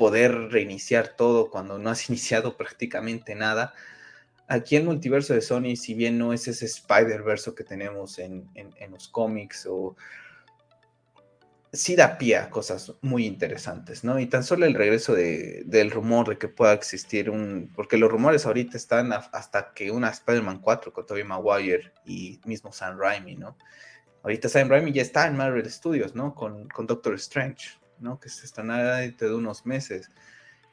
poder 0.01 0.49
reiniciar 0.49 1.09
todo 1.15 1.51
cuando 1.51 1.77
no 1.77 1.91
has 1.91 2.07
iniciado 2.09 2.57
prácticamente 2.57 3.35
nada. 3.35 3.73
Aquí 4.47 4.75
el 4.75 4.83
multiverso 4.83 5.35
de 5.35 5.41
Sony, 5.41 5.75
si 5.75 5.93
bien 5.93 6.17
no 6.17 6.33
es 6.33 6.47
ese 6.47 6.65
Spider-Verse 6.65 7.53
que 7.53 7.63
tenemos 7.63 8.17
en, 8.17 8.49
los 8.89 9.07
cómics, 9.07 9.67
o 9.69 9.95
sí 11.73 11.95
da 11.95 12.17
pie 12.17 12.37
a 12.37 12.49
cosas 12.49 12.93
muy 13.01 13.25
interesantes, 13.25 14.03
¿no? 14.03 14.19
Y 14.19 14.27
tan 14.27 14.43
solo 14.43 14.65
el 14.65 14.73
regreso 14.73 15.13
del 15.15 15.91
rumor 15.91 16.29
de 16.29 16.37
que 16.37 16.47
pueda 16.47 16.73
existir 16.73 17.29
un, 17.29 17.71
porque 17.75 17.97
los 17.97 18.11
rumores 18.11 18.45
ahorita 18.45 18.77
están 18.77 19.13
hasta 19.13 19.73
que 19.73 19.91
una 19.91 20.09
Spider-Man 20.09 20.59
4 20.59 20.93
con 20.93 21.05
Tobey 21.05 21.23
Maguire 21.23 21.93
y 22.05 22.39
mismo 22.45 22.71
Sam 22.71 22.97
Raimi, 22.99 23.35
¿no? 23.35 23.57
Ahorita 24.23 24.49
Sam 24.49 24.69
Raimi 24.69 24.91
ya 24.91 25.01
está 25.01 25.27
en 25.27 25.37
Marvel 25.37 25.69
Studios, 25.71 26.15
¿no? 26.15 26.35
Con, 26.35 26.67
con 26.69 26.87
Doctor 26.87 27.15
Strange. 27.15 27.81
¿no? 28.01 28.19
Que 28.19 28.29
se 28.29 28.45
estrenará 28.45 28.97
dentro 28.97 29.29
de 29.29 29.35
unos 29.35 29.65
meses. 29.65 30.09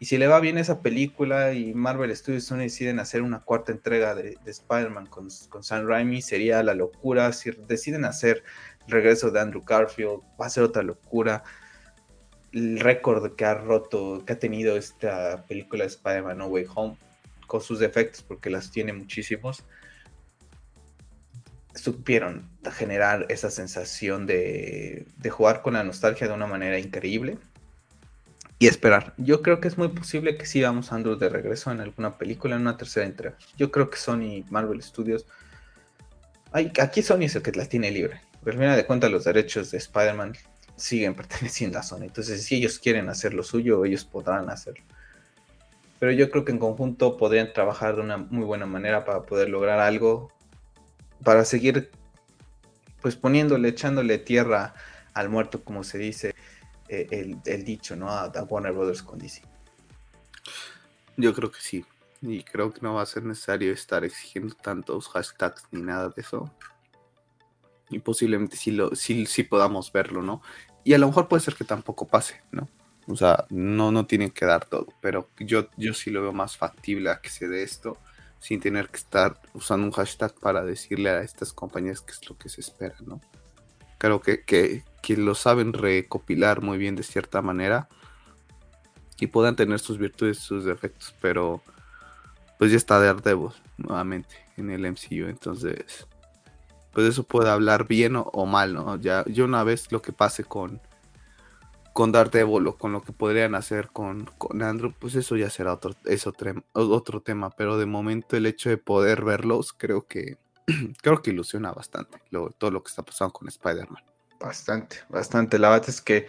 Y 0.01 0.07
si 0.07 0.17
le 0.17 0.29
va 0.29 0.41
bien 0.41 0.59
esa 0.59 0.81
película 0.81 1.53
y 1.53 1.75
Marvel 1.75 2.15
Studios 2.17 2.49
deciden 2.49 3.01
hacer 3.01 3.23
una 3.23 3.41
cuarta 3.41 3.73
entrega 3.73 4.15
de, 4.15 4.39
Spider-Man 4.47 5.07
con, 5.07 5.29
con, 5.49 5.65
Sam 5.65 5.87
Raimi, 5.87 6.23
sería 6.23 6.63
la 6.63 6.75
locura. 6.75 7.33
Si 7.33 7.51
deciden 7.67 8.05
hacer 8.05 8.45
regreso 8.89 9.31
de 9.31 9.41
Andrew 9.41 9.63
Garfield, 9.65 10.21
va 10.41 10.47
a 10.47 10.51
ser 10.51 10.65
otra 10.65 10.83
locura. 10.83 11.45
El 12.53 12.81
récord 12.81 13.35
que 13.37 13.45
ha 13.45 13.55
roto, 13.55 14.25
que 14.27 14.33
ha 14.33 14.39
tenido 14.39 14.77
esta 14.77 15.45
película 15.47 15.85
de 15.85 15.89
Spider-Man 15.89 16.39
No 16.39 16.47
Way 16.47 16.67
Home, 16.75 16.97
con 17.47 17.61
sus 17.61 17.79
defectos, 17.79 18.23
porque 18.23 18.51
las 18.51 18.71
tiene 18.71 18.93
muchísimos, 18.93 19.65
supieron 21.75 22.49
generar 22.73 23.27
esa 23.29 23.51
sensación 23.51 24.27
de, 24.27 25.07
jugar 25.31 25.63
con 25.63 25.75
la 25.75 25.85
nostalgia 25.85 26.29
de 26.29 26.35
una 26.35 26.47
manera 26.47 26.79
increíble 26.79 27.39
y 28.59 28.67
esperar. 28.67 29.15
Yo 29.17 29.43
creo 29.43 29.61
que 29.61 29.69
es 29.69 29.79
muy 29.79 29.89
posible 29.89 30.37
que 30.37 30.47
sí 30.47 30.61
vamos 30.63 30.93
a 30.93 30.97
Andrew 30.97 31.17
de 31.17 31.29
regreso 31.29 31.71
en 31.71 31.81
alguna 31.81 32.19
película, 32.19 32.57
en 32.57 32.63
una 32.63 32.77
tercera 32.77 33.07
entrega. 33.07 33.37
Yo 33.57 33.71
creo 33.71 33.89
que 33.91 33.97
Sony 33.97 34.45
Marvel 34.51 34.83
Studios. 34.83 35.27
aquí 36.53 37.03
Sony 37.03 37.23
es 37.23 37.37
el 37.37 37.43
que 37.43 37.53
las 37.53 37.69
tiene 37.69 37.91
libre. 37.91 38.21
Pero 38.49 38.57
al 38.57 38.65
final 38.65 38.77
de 38.79 38.87
cuentas, 38.87 39.11
los 39.11 39.25
derechos 39.25 39.71
de 39.73 39.77
Spider-Man 39.77 40.35
siguen 40.75 41.15
perteneciendo 41.17 41.79
a 41.79 41.83
Sony. 41.83 42.05
Entonces, 42.05 42.43
si 42.43 42.55
ellos 42.55 42.79
quieren 42.79 43.11
hacer 43.11 43.35
lo 43.35 43.43
suyo, 43.43 43.85
ellos 43.85 44.07
podrán 44.07 44.49
hacerlo. 44.49 44.83
Pero 45.99 46.13
yo 46.13 46.31
creo 46.31 46.47
que 46.47 46.53
en 46.53 46.59
conjunto 46.59 47.19
podrían 47.19 47.53
trabajar 47.53 47.97
de 47.97 48.01
una 48.01 48.17
muy 48.17 48.47
buena 48.47 48.65
manera 48.65 49.05
para 49.05 49.25
poder 49.25 49.51
lograr 49.51 49.81
algo 49.81 50.33
para 51.23 51.45
seguir 51.45 51.91
pues 53.03 53.17
poniéndole, 53.17 53.69
echándole 53.69 54.17
tierra 54.17 54.73
al 55.13 55.29
muerto, 55.29 55.63
como 55.63 55.85
se 55.85 55.99
dice 55.99 56.35
eh, 56.89 57.07
el, 57.45 57.65
dicho, 57.67 57.97
¿no? 57.97 58.09
A, 58.09 58.33
Warner 58.49 58.73
Brothers 58.73 59.03
con 59.03 59.19
DC. 59.19 59.43
Yo 61.19 61.35
creo 61.35 61.51
que 61.51 61.61
sí. 61.61 61.85
Y 62.23 62.45
creo 62.45 62.73
que 62.73 62.81
no 62.81 62.95
va 62.95 63.03
a 63.03 63.07
ser 63.07 63.25
necesario 63.25 63.75
estar 63.75 64.07
exigiendo 64.07 64.55
tantos 64.55 65.07
hashtags 65.11 65.65
ni 65.71 65.83
nada 65.83 66.09
de 66.09 66.23
eso. 66.23 66.51
Y 67.91 68.01
posiblemente 68.01 68.57
sí, 68.57 68.71
lo, 68.71 68.95
sí, 68.95 69.27
sí 69.27 69.45
podamos 69.45 69.93
verlo, 69.93 70.23
¿no? 70.23 70.43
Y 70.85 70.95
a 70.95 70.99
lo 70.99 71.07
mejor 71.07 71.29
puede 71.29 71.43
ser 71.43 71.55
que 71.55 71.65
tampoco 71.65 72.07
pase, 72.07 72.43
¿no? 72.51 72.69
O 73.07 73.17
sea, 73.17 73.47
no, 73.49 73.91
no 73.91 74.07
tienen 74.07 74.31
que 74.31 74.45
dar 74.45 74.67
todo. 74.67 74.87
Pero 75.01 75.29
yo, 75.39 75.69
yo 75.77 75.95
sí 75.95 76.11
lo 76.11 76.23
veo 76.23 76.33
más 76.33 76.57
factible 76.57 77.11
a 77.11 77.21
que 77.21 77.31
se 77.31 77.49
dé 77.49 77.63
esto 77.63 77.97
sin 78.41 78.61
tener 78.61 78.89
que 78.89 78.99
estar 78.99 79.41
usando 79.53 79.87
un 79.87 79.93
hashtag 79.93 80.35
para 80.35 80.65
decirle 80.65 81.11
a 81.11 81.23
estas 81.23 81.53
compañías 81.53 82.01
qué 82.01 82.13
es 82.13 82.29
lo 82.29 82.37
que 82.37 82.49
se 82.49 82.61
espera, 82.61 82.95
¿no? 83.05 83.21
Creo 83.99 84.21
que, 84.21 84.45
que, 84.45 84.85
lo 85.17 85.35
saben 85.35 85.73
recopilar 85.73 86.61
muy 86.61 86.77
bien 86.77 86.95
de 86.95 87.03
cierta 87.03 87.43
manera 87.43 87.89
y 89.19 89.27
puedan 89.27 89.57
tener 89.57 89.81
sus 89.81 89.99
virtudes 89.99 90.39
y 90.39 90.43
sus 90.43 90.65
defectos, 90.65 91.15
pero 91.21 91.63
pues 92.59 92.71
ya 92.71 92.77
está 92.77 93.01
Daredevil 93.01 93.51
nuevamente 93.79 94.37
en 94.57 94.71
el 94.71 94.87
MCU, 94.87 95.29
entonces 95.29 96.07
pues 96.99 97.11
eso 97.11 97.23
puede 97.23 97.49
hablar 97.49 97.87
bien 97.87 98.15
o, 98.17 98.45
mal, 98.45 98.75
¿no? 98.75 98.97
Ya, 98.97 99.25
yo 99.29 99.45
una 99.45 99.63
vez 99.63 99.93
lo 99.93 100.03
que 100.03 100.11
pase 100.11 100.43
con 100.43 100.81
con 101.93 102.11
Daredevil 102.11 102.67
o 102.67 102.77
con 102.77 102.91
lo 102.91 103.03
que 103.03 103.13
podrían 103.13 103.55
hacer 103.55 103.91
con, 103.91 104.25
con 104.37 104.65
Andrew, 104.65 104.93
pues 104.99 105.15
eso 105.15 105.37
ya 105.37 105.49
será 105.49 105.75
otro, 105.75 105.95
es 106.07 106.27
otro, 106.27 106.55
otro 106.73 107.21
tema. 107.21 107.51
Pero 107.51 107.79
de 107.79 107.87
momento 107.87 108.37
el 108.37 108.47
hecho 108.47 108.69
de 108.69 108.79
poder 108.79 109.23
verlos, 109.23 109.73
creo 109.73 110.09
que 110.09 110.39
creo 111.01 111.23
que 111.23 111.31
ilusiona 111.31 111.71
bastante 111.71 112.19
todo 112.59 112.73
lo 112.73 112.83
que 112.83 112.89
está 112.89 113.05
pasando 113.05 113.33
con 113.33 113.47
Spider-Man. 113.47 114.03
Bastante, 114.41 114.97
bastante. 115.09 115.61
La 115.61 115.69
verdad 115.69 115.91
es 115.91 116.01
que 116.01 116.27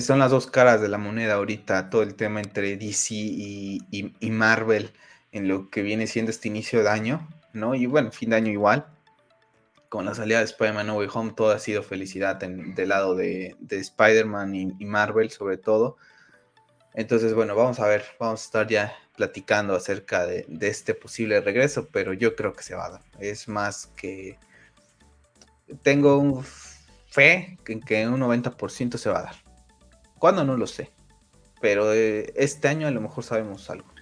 son 0.00 0.18
las 0.18 0.32
dos 0.32 0.48
caras 0.48 0.80
de 0.80 0.88
la 0.88 0.98
moneda 0.98 1.34
ahorita, 1.34 1.90
todo 1.90 2.02
el 2.02 2.16
tema 2.16 2.40
entre 2.40 2.76
DC 2.76 3.14
y, 3.14 3.78
y 4.18 4.30
Marvel 4.32 4.90
en 5.30 5.46
lo 5.46 5.70
que 5.70 5.82
viene 5.82 6.08
siendo 6.08 6.32
este 6.32 6.48
inicio 6.48 6.82
de 6.82 6.88
año, 6.88 7.28
¿no? 7.52 7.76
Y 7.76 7.86
bueno, 7.86 8.10
fin 8.10 8.30
de 8.30 8.36
año 8.36 8.50
igual 8.50 8.88
con 9.92 10.06
la 10.06 10.14
salida 10.14 10.38
de 10.38 10.44
Spider-Man 10.44 10.86
No 10.86 10.96
Way 10.96 11.08
Home, 11.12 11.32
todo 11.36 11.50
ha 11.50 11.58
sido 11.58 11.82
felicidad 11.82 12.36
del 12.36 12.88
lado 12.88 13.14
de, 13.14 13.58
Spider-Man 13.68 14.54
y, 14.54 14.86
Marvel 14.86 15.30
sobre 15.30 15.58
todo. 15.58 15.98
Entonces, 16.94 17.34
bueno, 17.34 17.54
vamos 17.54 17.78
a 17.78 17.86
ver, 17.86 18.02
vamos 18.18 18.40
a 18.40 18.44
estar 18.44 18.66
ya 18.66 18.96
platicando 19.16 19.74
acerca 19.74 20.24
de, 20.24 20.46
este 20.62 20.94
posible 20.94 21.42
regreso, 21.42 21.90
pero 21.92 22.14
yo 22.14 22.34
creo 22.34 22.54
que 22.54 22.62
se 22.62 22.74
va 22.74 22.86
a 22.86 22.90
dar. 22.92 23.02
Es 23.20 23.48
más 23.48 23.88
que 23.88 24.38
tengo 25.82 26.16
un 26.16 26.42
fe 26.42 27.58
en 27.66 27.80
que 27.80 28.08
un 28.08 28.18
90% 28.18 28.96
se 28.96 29.10
va 29.10 29.18
a 29.18 29.22
dar. 29.24 29.34
¿Cuándo? 30.18 30.42
No 30.42 30.56
lo 30.56 30.66
sé. 30.66 30.90
Pero 31.60 31.92
eh, 31.92 32.32
este 32.34 32.66
año 32.66 32.86
a 32.86 32.92
lo 32.92 33.02
mejor 33.02 33.24
sabemos 33.24 33.68
algo. 33.68 33.92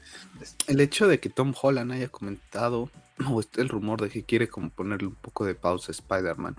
El 0.68 0.81
hecho 0.81 1.09
de 1.09 1.18
que 1.18 1.31
Tom 1.31 1.53
Holland 1.61 1.90
haya 1.90 2.09
comentado 2.09 2.90
o 3.28 3.40
está 3.40 3.61
el 3.61 3.68
rumor 3.68 4.00
de 4.00 4.09
que 4.09 4.24
quiere 4.24 4.48
como 4.48 4.70
ponerle 4.70 5.09
un 5.09 5.14
poco 5.14 5.44
de 5.44 5.54
pausa 5.54 5.92
a 5.92 5.94
Spider-Man. 5.94 6.56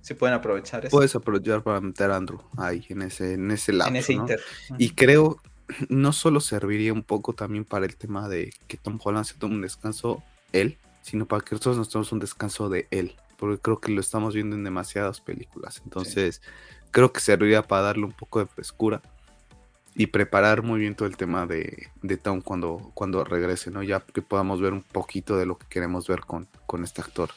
Si 0.00 0.14
pueden 0.14 0.34
aprovechar 0.34 0.86
eso. 0.86 0.96
Puedes 0.96 1.14
aprovechar 1.14 1.62
para 1.62 1.80
meter 1.80 2.10
a 2.10 2.16
Andrew 2.16 2.40
ahí, 2.56 2.86
en 2.88 3.02
ese, 3.02 3.34
en 3.34 3.50
ese 3.50 3.72
lado. 3.72 3.90
En 3.90 3.96
ese 3.96 4.14
inter. 4.14 4.40
Y 4.78 4.90
creo, 4.90 5.40
no 5.88 6.12
solo 6.12 6.40
serviría 6.40 6.92
un 6.92 7.02
poco 7.02 7.34
también 7.34 7.64
para 7.64 7.86
el 7.86 7.96
tema 7.96 8.28
de 8.28 8.52
que 8.66 8.76
Tom 8.76 8.98
Holland 9.02 9.26
se 9.26 9.34
tome 9.34 9.56
un 9.56 9.62
descanso 9.62 10.22
él, 10.52 10.78
sino 11.02 11.26
para 11.26 11.44
que 11.44 11.54
nosotros 11.54 11.76
nos 11.76 11.88
tomemos 11.88 12.12
un 12.12 12.18
descanso 12.18 12.68
de 12.68 12.88
él. 12.90 13.14
Porque 13.36 13.60
creo 13.60 13.80
que 13.80 13.92
lo 13.92 14.00
estamos 14.00 14.34
viendo 14.34 14.56
en 14.56 14.64
demasiadas 14.64 15.20
películas. 15.20 15.80
Entonces, 15.84 16.42
creo 16.90 17.12
que 17.12 17.20
serviría 17.20 17.62
para 17.62 17.82
darle 17.82 18.04
un 18.04 18.12
poco 18.12 18.38
de 18.38 18.46
frescura 18.46 19.00
y 19.94 20.06
preparar 20.06 20.62
muy 20.62 20.80
bien 20.80 20.94
todo 20.94 21.08
el 21.08 21.16
tema 21.16 21.46
de, 21.46 21.88
de 22.02 22.16
Tom 22.16 22.40
cuando, 22.40 22.90
cuando 22.94 23.24
regrese, 23.24 23.70
¿no? 23.70 23.82
Ya 23.82 24.00
que 24.00 24.22
podamos 24.22 24.60
ver 24.60 24.72
un 24.72 24.82
poquito 24.82 25.36
de 25.36 25.46
lo 25.46 25.58
que 25.58 25.66
queremos 25.68 26.06
ver 26.06 26.20
con, 26.20 26.48
con 26.66 26.84
este 26.84 27.00
actor. 27.00 27.30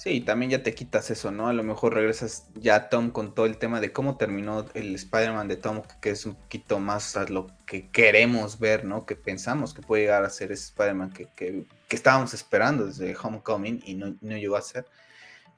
Sí, 0.00 0.22
también 0.22 0.50
ya 0.50 0.62
te 0.62 0.74
quitas 0.74 1.10
eso, 1.10 1.30
¿no? 1.30 1.48
A 1.48 1.52
lo 1.52 1.62
mejor 1.62 1.92
regresas 1.92 2.48
ya 2.54 2.88
Tom 2.88 3.10
con 3.10 3.34
todo 3.34 3.44
el 3.44 3.58
tema 3.58 3.80
de 3.80 3.92
cómo 3.92 4.16
terminó 4.16 4.64
el 4.72 4.94
Spider-Man 4.94 5.46
de 5.46 5.56
Tom, 5.56 5.82
que 6.00 6.08
es 6.08 6.24
un 6.24 6.36
poquito 6.36 6.78
más 6.78 7.18
a 7.18 7.26
lo 7.26 7.48
que 7.66 7.90
queremos 7.90 8.58
ver, 8.58 8.86
¿no? 8.86 9.04
Que 9.04 9.14
pensamos 9.14 9.74
que 9.74 9.82
puede 9.82 10.04
llegar 10.04 10.24
a 10.24 10.30
ser 10.30 10.52
ese 10.52 10.64
Spider-Man 10.64 11.12
que, 11.12 11.26
que, 11.36 11.66
que, 11.86 11.96
estábamos 11.96 12.32
esperando 12.32 12.86
desde 12.86 13.14
Homecoming 13.14 13.82
y 13.84 13.94
no, 13.94 14.16
no 14.22 14.38
llegó 14.38 14.56
a 14.56 14.62
ser 14.62 14.86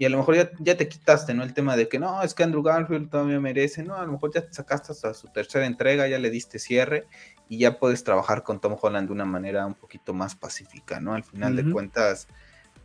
y 0.02 0.04
a 0.04 0.08
lo 0.08 0.18
mejor 0.18 0.34
ya, 0.58 0.76
te 0.76 0.88
quitaste, 0.88 1.32
¿no? 1.32 1.44
El 1.44 1.54
tema 1.54 1.76
de 1.76 1.86
que 1.86 2.00
no, 2.00 2.24
es 2.24 2.34
que 2.34 2.42
Andrew 2.42 2.60
Garfield 2.60 3.08
todavía 3.08 3.38
merece, 3.38 3.84
¿no? 3.84 3.94
A 3.94 4.04
lo 4.04 4.10
mejor 4.10 4.34
ya 4.34 4.44
te 4.44 4.52
sacaste 4.52 4.90
hasta 4.90 5.14
su 5.14 5.28
tercera 5.28 5.64
entrega, 5.64 6.08
ya 6.08 6.18
le 6.18 6.28
diste 6.28 6.58
cierre 6.58 7.06
y 7.48 7.58
ya 7.58 7.78
puedes 7.78 8.02
trabajar 8.02 8.42
con 8.42 8.60
Tom 8.60 8.76
Holland 8.82 9.06
de 9.06 9.12
una 9.12 9.26
manera 9.26 9.64
un 9.64 9.74
poquito 9.74 10.12
más 10.12 10.34
pacífica, 10.34 10.98
¿no? 10.98 11.14
Al 11.14 11.22
final 11.22 11.54
de 11.54 11.70
cuentas, 11.70 12.26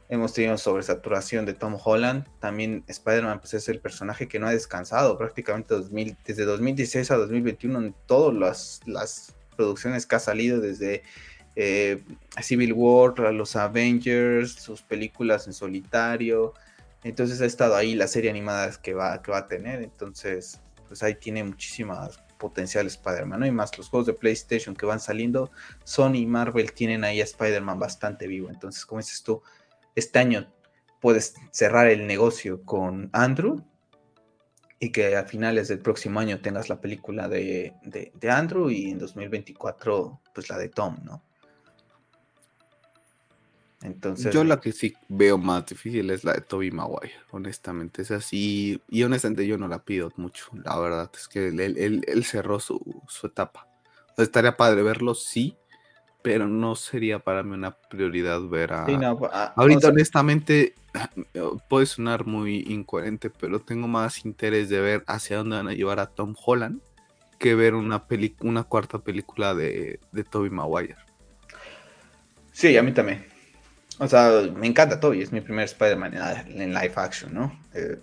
hemos 0.10 0.32
tenido 0.32 0.60
sobresaturación 0.60 1.48
de 1.48 1.56
Tom 1.56 1.80
Holland. 1.84 2.28
También 2.40 2.84
Spider-Man 2.86 3.40
pues, 3.40 3.56
es 3.56 3.68
el 3.68 3.80
personaje 3.80 4.28
que 4.28 4.38
no 4.38 4.46
ha 4.46 4.52
descansado 4.52 5.18
prácticamente 5.18 5.74
desde 6.24 6.46
2016 6.46 7.10
a 7.10 7.18
2021 7.18 7.80
en 7.80 7.96
todas 8.06 8.36
las, 8.36 8.82
las 8.86 9.36
producciones 9.56 10.06
que 10.06 10.18
ha 10.18 10.20
salido 10.20 10.62
desde 10.62 11.02
eh, 11.56 12.04
Civil 12.44 12.74
War, 12.74 13.34
los 13.34 13.56
Avengers, 13.56 14.52
sus 14.52 14.84
películas 14.84 15.48
en 15.48 15.54
solitario. 15.54 16.54
Entonces 17.04 17.42
ha 17.42 17.46
estado 17.46 17.76
ahí 17.76 17.96
la 17.96 18.08
serie 18.08 18.30
animada 18.30 18.72
que 18.82 18.94
va, 18.94 19.22
que 19.22 19.32
va 19.32 19.40
a 19.40 19.48
tener. 19.48 19.82
Entonces, 19.82 20.60
pues 20.88 21.04
ahí 21.04 21.16
tiene 21.16 21.44
muchísimas 21.44 22.20
potencial 22.38 22.88
Spider-Man, 22.88 23.40
¿no? 23.40 23.46
Y 23.46 23.52
más 23.52 23.78
los 23.78 23.90
juegos 23.90 24.08
de 24.08 24.14
PlayStation 24.14 24.76
que 24.76 24.86
van 24.86 25.00
saliendo, 25.00 25.52
Sony 25.84 26.16
y 26.16 26.26
Marvel 26.26 26.72
tienen 26.72 27.04
ahí 27.04 27.20
a 27.20 27.24
Spider-Man 27.24 27.80
bastante 27.80 28.28
vivo. 28.28 28.50
Entonces, 28.50 28.86
como 28.86 29.02
dices 29.02 29.24
tú, 29.24 29.42
este 29.96 30.20
año 30.20 30.48
puedes 31.02 31.36
cerrar 31.52 31.88
el 31.88 32.08
negocio 32.08 32.64
con 32.64 33.10
Andrew 33.14 33.64
y 34.80 34.92
que 34.92 35.16
a 35.16 35.24
finales 35.26 35.68
del 35.68 35.80
próximo 35.80 36.20
año 36.20 36.40
tengas 36.40 36.70
la 36.70 36.80
película 36.80 37.28
de, 37.28 37.74
de 37.84 38.32
Andrew 38.32 38.70
y 38.70 38.92
en 38.92 39.00
2024 39.00 40.22
pues 40.34 40.50
la 40.50 40.58
de 40.58 40.70
Tom, 40.70 40.98
¿no? 41.04 41.24
Entonces. 43.82 44.34
Yo 44.34 44.44
la 44.44 44.60
que 44.60 44.72
sí 44.72 44.96
veo 45.08 45.38
más 45.38 45.66
difícil 45.68 46.10
es 46.10 46.24
la 46.24 46.34
de 46.34 46.42
Toby 46.42 46.72
Maguire, 46.72 47.14
honestamente. 47.32 48.02
Es 48.02 48.12
así. 48.12 48.82
Y 48.90 49.04
honestamente 49.04 49.46
yo 49.46 49.58
no 49.58 49.68
la 49.68 49.84
pido 49.84 50.12
mucho. 50.18 50.46
La 50.64 50.78
verdad 50.80 51.12
es 51.14 51.28
que 51.28 51.48
él, 51.48 52.26
cerró 52.26 52.60
su, 52.60 52.82
etapa. 53.24 53.68
estaría 54.18 54.58
padre 54.58 54.82
verlo, 54.82 55.14
sí. 55.14 55.56
Pero 56.24 56.48
no 56.48 56.76
sería 56.76 57.20
para 57.20 57.44
mí 57.44 57.54
una 57.54 57.72
prioridad 57.72 58.42
ver 58.42 58.74
a. 58.74 58.86
Ah, 59.32 59.54
ahorita, 59.56 59.90
honestamente, 59.90 60.74
puede 61.70 61.86
sonar 61.86 62.26
muy 62.26 62.66
incoherente, 62.68 63.30
pero 63.30 63.62
tengo 63.62 63.88
más 63.88 64.26
interés 64.26 64.68
de 64.70 64.82
ver 64.82 65.04
hacia 65.08 65.38
dónde 65.38 65.58
van 65.58 65.68
a 65.68 65.74
llevar 65.74 66.00
a 66.00 66.08
Tom 66.08 66.36
Holland 66.44 66.82
que 67.38 67.54
ver 67.54 67.76
una, 67.76 68.04
una 68.42 68.64
cuarta 68.64 68.98
película 69.00 69.54
de, 69.54 70.00
de 70.12 70.24
Toby 70.24 70.50
Maguire. 70.50 70.96
Sí, 72.52 72.76
a 72.76 72.82
mí 72.82 72.92
también. 72.92 73.37
O 74.00 74.08
sea, 74.08 74.44
me 74.54 74.68
encanta 74.68 75.00
Toby, 75.00 75.22
es 75.22 75.32
mi 75.32 75.42
primer 75.42 75.66
Spider-Man 75.66 76.14
en, 76.48 76.74
live 76.74 76.94
action, 76.96 77.34
¿no? 77.34 77.60
Eh, 77.74 77.98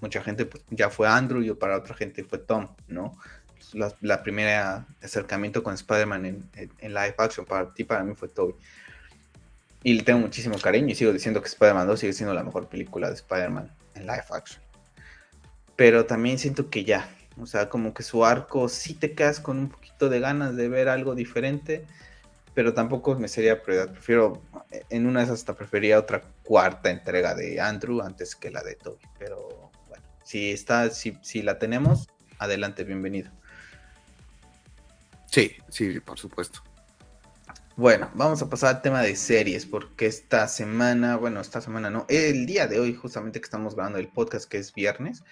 mucha 0.00 0.22
gente 0.22 0.46
pues, 0.46 0.62
ya 0.70 0.88
fue 0.88 1.08
Andrew, 1.08 1.42
y 1.42 1.52
para 1.52 1.76
otra 1.76 1.94
gente 1.94 2.22
fue 2.22 2.38
Tom, 2.38 2.68
¿no? 2.86 3.16
La, 4.00 4.22
primera 4.22 4.86
acercamiento 5.02 5.62
con 5.62 5.74
Spider-Man 5.74 6.24
en, 6.54 6.94
live 6.94 7.14
action 7.18 7.44
para 7.44 7.72
ti, 7.74 7.84
para 7.84 8.04
mí 8.04 8.14
fue 8.14 8.28
Toby. 8.28 8.54
Y 9.82 9.94
le 9.94 10.02
tengo 10.02 10.20
muchísimo 10.20 10.58
cariño 10.58 10.88
y 10.88 10.94
sigo 10.94 11.12
diciendo 11.12 11.42
que 11.42 11.48
Spider-Man 11.48 11.86
2 11.86 12.00
sigue 12.00 12.12
siendo 12.12 12.34
la 12.34 12.42
mejor 12.42 12.68
película 12.68 13.08
de 13.08 13.14
Spider-Man 13.14 13.70
en 13.94 14.02
live 14.02 14.24
action. 14.30 14.62
Pero 15.76 16.06
también 16.06 16.38
siento 16.38 16.70
que 16.70 16.84
ya, 16.84 17.08
o 17.38 17.46
sea, 17.46 17.68
como 17.68 17.94
que 17.94 18.02
su 18.02 18.24
arco 18.24 18.68
sí 18.68 18.94
te 18.94 19.12
quedas 19.12 19.40
con 19.40 19.58
un 19.58 19.68
poquito 19.68 20.08
de 20.08 20.20
ganas 20.20 20.56
de 20.56 20.68
ver 20.68 20.88
algo 20.88 21.14
diferente 21.14 21.84
pero 22.58 22.74
tampoco 22.74 23.14
me 23.14 23.28
sería 23.28 23.62
prioridad. 23.62 23.92
Prefiero, 23.92 24.42
en 24.90 25.06
una 25.06 25.20
de 25.20 25.26
esas 25.26 25.38
hasta 25.38 25.54
prefería 25.54 25.96
otra 25.96 26.22
cuarta 26.42 26.90
entrega 26.90 27.32
de 27.36 27.60
Andrew 27.60 28.02
antes 28.02 28.34
que 28.34 28.50
la 28.50 28.64
de 28.64 28.74
Toby. 28.74 28.98
Pero 29.16 29.70
bueno, 29.86 30.02
si 30.24 30.50
está, 30.50 30.90
si, 30.90 31.16
si 31.22 31.42
la 31.42 31.60
tenemos, 31.60 32.08
adelante, 32.40 32.82
bienvenido. 32.82 33.30
Sí, 35.26 35.52
sí, 35.68 36.00
por 36.00 36.18
supuesto. 36.18 36.64
Bueno, 37.76 38.10
vamos 38.14 38.42
a 38.42 38.50
pasar 38.50 38.74
al 38.74 38.82
tema 38.82 39.02
de 39.02 39.14
series, 39.14 39.64
porque 39.64 40.06
esta 40.06 40.48
semana, 40.48 41.14
bueno, 41.14 41.40
esta 41.40 41.60
semana 41.60 41.90
no, 41.90 42.06
el 42.08 42.44
día 42.44 42.66
de 42.66 42.80
hoy, 42.80 42.92
justamente 42.92 43.40
que 43.40 43.44
estamos 43.44 43.76
grabando 43.76 44.00
el 44.00 44.08
podcast, 44.08 44.50
que 44.50 44.58
es 44.58 44.74
viernes, 44.74 45.22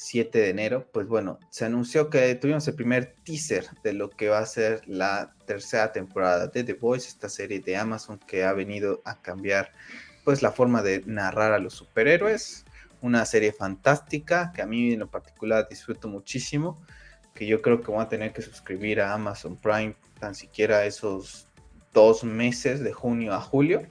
7 0.00 0.38
de 0.38 0.50
enero, 0.50 0.88
pues 0.92 1.08
bueno, 1.08 1.40
se 1.50 1.64
anunció 1.64 2.08
que 2.08 2.32
tuvimos 2.36 2.68
el 2.68 2.76
primer 2.76 3.16
teaser 3.24 3.66
de 3.82 3.92
lo 3.92 4.10
que 4.10 4.28
va 4.28 4.38
a 4.38 4.46
ser 4.46 4.80
la 4.86 5.34
tercera 5.44 5.90
temporada 5.90 6.46
de 6.46 6.62
The 6.62 6.74
Voice, 6.74 7.08
esta 7.08 7.28
serie 7.28 7.58
de 7.58 7.76
Amazon 7.76 8.20
que 8.20 8.44
ha 8.44 8.52
venido 8.52 9.02
a 9.04 9.20
cambiar 9.20 9.72
pues 10.22 10.40
la 10.40 10.52
forma 10.52 10.82
de 10.82 11.02
narrar 11.04 11.52
a 11.52 11.58
los 11.58 11.74
superhéroes, 11.74 12.64
una 13.02 13.24
serie 13.24 13.50
fantástica 13.50 14.52
que 14.54 14.62
a 14.62 14.66
mí 14.66 14.92
en 14.92 15.00
lo 15.00 15.10
particular 15.10 15.66
disfruto 15.68 16.06
muchísimo, 16.06 16.80
que 17.34 17.46
yo 17.46 17.60
creo 17.60 17.80
que 17.80 17.90
voy 17.90 18.00
a 18.00 18.08
tener 18.08 18.32
que 18.32 18.42
suscribir 18.42 19.00
a 19.00 19.12
Amazon 19.12 19.56
Prime 19.56 19.96
tan 20.20 20.36
siquiera 20.36 20.84
esos 20.84 21.48
dos 21.92 22.22
meses 22.22 22.84
de 22.84 22.92
junio 22.92 23.34
a 23.34 23.40
julio 23.40 23.82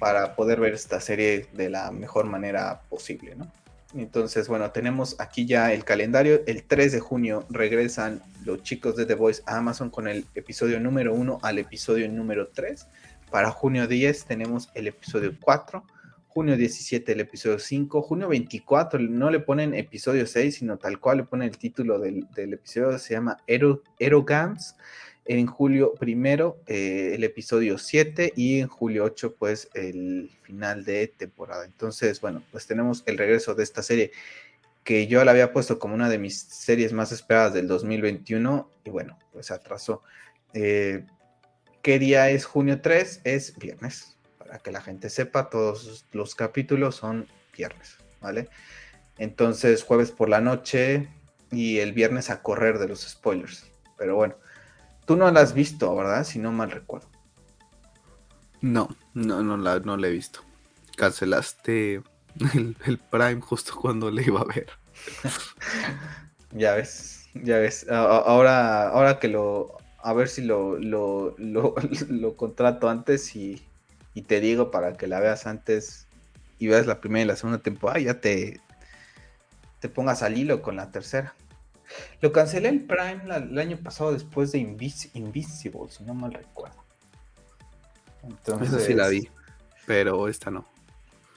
para 0.00 0.34
poder 0.34 0.60
ver 0.60 0.72
esta 0.72 0.98
serie 0.98 1.46
de 1.52 1.68
la 1.68 1.90
mejor 1.90 2.24
manera 2.24 2.80
posible, 2.88 3.34
¿no? 3.34 3.52
Entonces, 3.96 4.48
bueno, 4.48 4.70
tenemos 4.72 5.16
aquí 5.20 5.46
ya 5.46 5.72
el 5.72 5.84
calendario. 5.84 6.42
El 6.46 6.64
3 6.64 6.92
de 6.92 7.00
junio 7.00 7.46
regresan 7.48 8.22
los 8.44 8.62
chicos 8.62 8.96
de 8.96 9.06
The 9.06 9.14
Voice 9.14 9.42
a 9.46 9.58
Amazon 9.58 9.90
con 9.90 10.08
el 10.08 10.26
episodio 10.34 10.80
número 10.80 11.14
1 11.14 11.38
al 11.42 11.58
episodio 11.58 12.08
número 12.10 12.48
3. 12.48 12.86
Para 13.30 13.50
junio 13.50 13.86
10 13.86 14.24
tenemos 14.24 14.68
el 14.74 14.88
episodio 14.88 15.32
4. 15.40 15.84
Junio 16.26 16.56
17 16.56 17.12
el 17.12 17.20
episodio 17.20 17.60
5. 17.60 18.02
Junio 18.02 18.28
24 18.28 18.98
no 18.98 19.30
le 19.30 19.38
ponen 19.38 19.74
episodio 19.74 20.26
6, 20.26 20.56
sino 20.56 20.76
tal 20.76 20.98
cual 20.98 21.18
le 21.18 21.24
ponen 21.24 21.48
el 21.48 21.56
título 21.56 22.00
del, 22.00 22.26
episodio. 22.36 22.98
Se 22.98 23.14
llama 23.14 23.38
Erogams 23.46 24.74
en 25.26 25.46
julio 25.46 25.94
primero 25.94 26.58
eh, 26.66 27.12
el 27.14 27.24
episodio 27.24 27.78
7 27.78 28.32
y 28.36 28.60
en 28.60 28.68
julio 28.68 29.04
8 29.04 29.36
pues 29.36 29.70
el 29.74 30.30
final 30.42 30.84
de 30.84 31.08
temporada. 31.08 31.64
Entonces, 31.64 32.20
bueno, 32.20 32.42
pues 32.50 32.66
tenemos 32.66 33.02
el 33.06 33.18
regreso 33.18 33.54
de 33.54 33.62
esta 33.62 33.82
serie 33.82 34.12
que 34.84 35.06
yo 35.06 35.24
la 35.24 35.30
había 35.30 35.52
puesto 35.52 35.78
como 35.78 35.94
una 35.94 36.10
de 36.10 36.18
mis 36.18 36.38
series 36.38 36.92
más 36.92 37.10
esperadas 37.10 37.54
del 37.54 37.66
2021 37.66 38.70
y 38.84 38.90
bueno, 38.90 39.18
pues 39.32 39.46
se 39.46 39.54
atrasó. 39.54 40.02
Eh, 40.52 41.06
¿Qué 41.82 41.98
día 41.98 42.30
es 42.30 42.44
junio 42.44 42.80
3? 42.80 43.22
Es 43.24 43.56
viernes. 43.56 44.16
Para 44.38 44.58
que 44.58 44.70
la 44.70 44.82
gente 44.82 45.08
sepa, 45.08 45.48
todos 45.48 46.06
los 46.12 46.34
capítulos 46.34 46.96
son 46.96 47.26
viernes, 47.56 47.96
¿vale? 48.20 48.48
Entonces, 49.16 49.82
jueves 49.82 50.10
por 50.10 50.28
la 50.28 50.40
noche 50.40 51.08
y 51.50 51.78
el 51.78 51.92
viernes 51.92 52.28
a 52.30 52.42
correr 52.42 52.78
de 52.78 52.88
los 52.88 53.08
spoilers. 53.08 53.66
Pero 53.96 54.16
bueno, 54.16 54.36
Tú 55.06 55.16
no 55.16 55.30
la 55.30 55.40
has 55.40 55.54
visto, 55.54 55.94
¿verdad? 55.94 56.24
Si 56.24 56.38
no 56.38 56.52
mal 56.52 56.70
recuerdo. 56.70 57.08
No, 58.60 58.88
no, 59.12 59.42
no 59.42 59.56
la, 59.56 59.80
no 59.80 59.96
la 59.96 60.08
he 60.08 60.10
visto. 60.10 60.40
Cancelaste 60.96 62.02
el, 62.54 62.98
Prime 63.10 63.40
justo 63.40 63.74
cuando 63.80 64.10
le 64.10 64.22
iba 64.22 64.40
a 64.40 64.44
ver. 64.44 64.66
ya 66.52 66.74
ves, 66.74 67.26
ya 67.34 67.58
ves. 67.58 67.86
Ahora, 67.90 68.88
ahora 68.88 69.18
que 69.18 69.28
lo, 69.28 69.76
a 70.02 70.12
ver 70.14 70.28
si 70.28 70.42
lo, 70.42 70.78
lo, 70.78 71.34
lo, 72.08 72.36
contrato 72.36 72.88
antes 72.88 73.36
y, 73.36 73.62
y, 74.14 74.22
te 74.22 74.40
digo 74.40 74.70
para 74.70 74.94
que 74.94 75.06
la 75.06 75.20
veas 75.20 75.46
antes 75.46 76.06
y 76.58 76.68
veas 76.68 76.86
la 76.86 77.00
primera 77.00 77.24
y 77.24 77.28
la 77.28 77.36
segunda 77.36 77.58
temporada, 77.58 78.00
ya 78.00 78.20
te, 78.20 78.60
te 79.80 79.88
pongas 79.88 80.22
al 80.22 80.38
hilo 80.38 80.62
con 80.62 80.76
la 80.76 80.90
tercera. 80.90 81.34
Lo 82.20 82.32
cancelé 82.32 82.68
en 82.68 82.86
Prime 82.86 83.22
el 83.36 83.58
año 83.58 83.76
pasado 83.76 84.12
después 84.12 84.52
de 84.52 84.58
Invisible, 84.58 85.88
si 85.88 86.04
no 86.04 86.14
mal 86.14 86.32
recuerdo. 86.32 86.82
Entonces, 88.22 88.68
Esa 88.68 88.80
sí 88.80 88.94
la 88.94 89.08
vi, 89.08 89.28
pero 89.86 90.28
esta 90.28 90.50
no. 90.50 90.66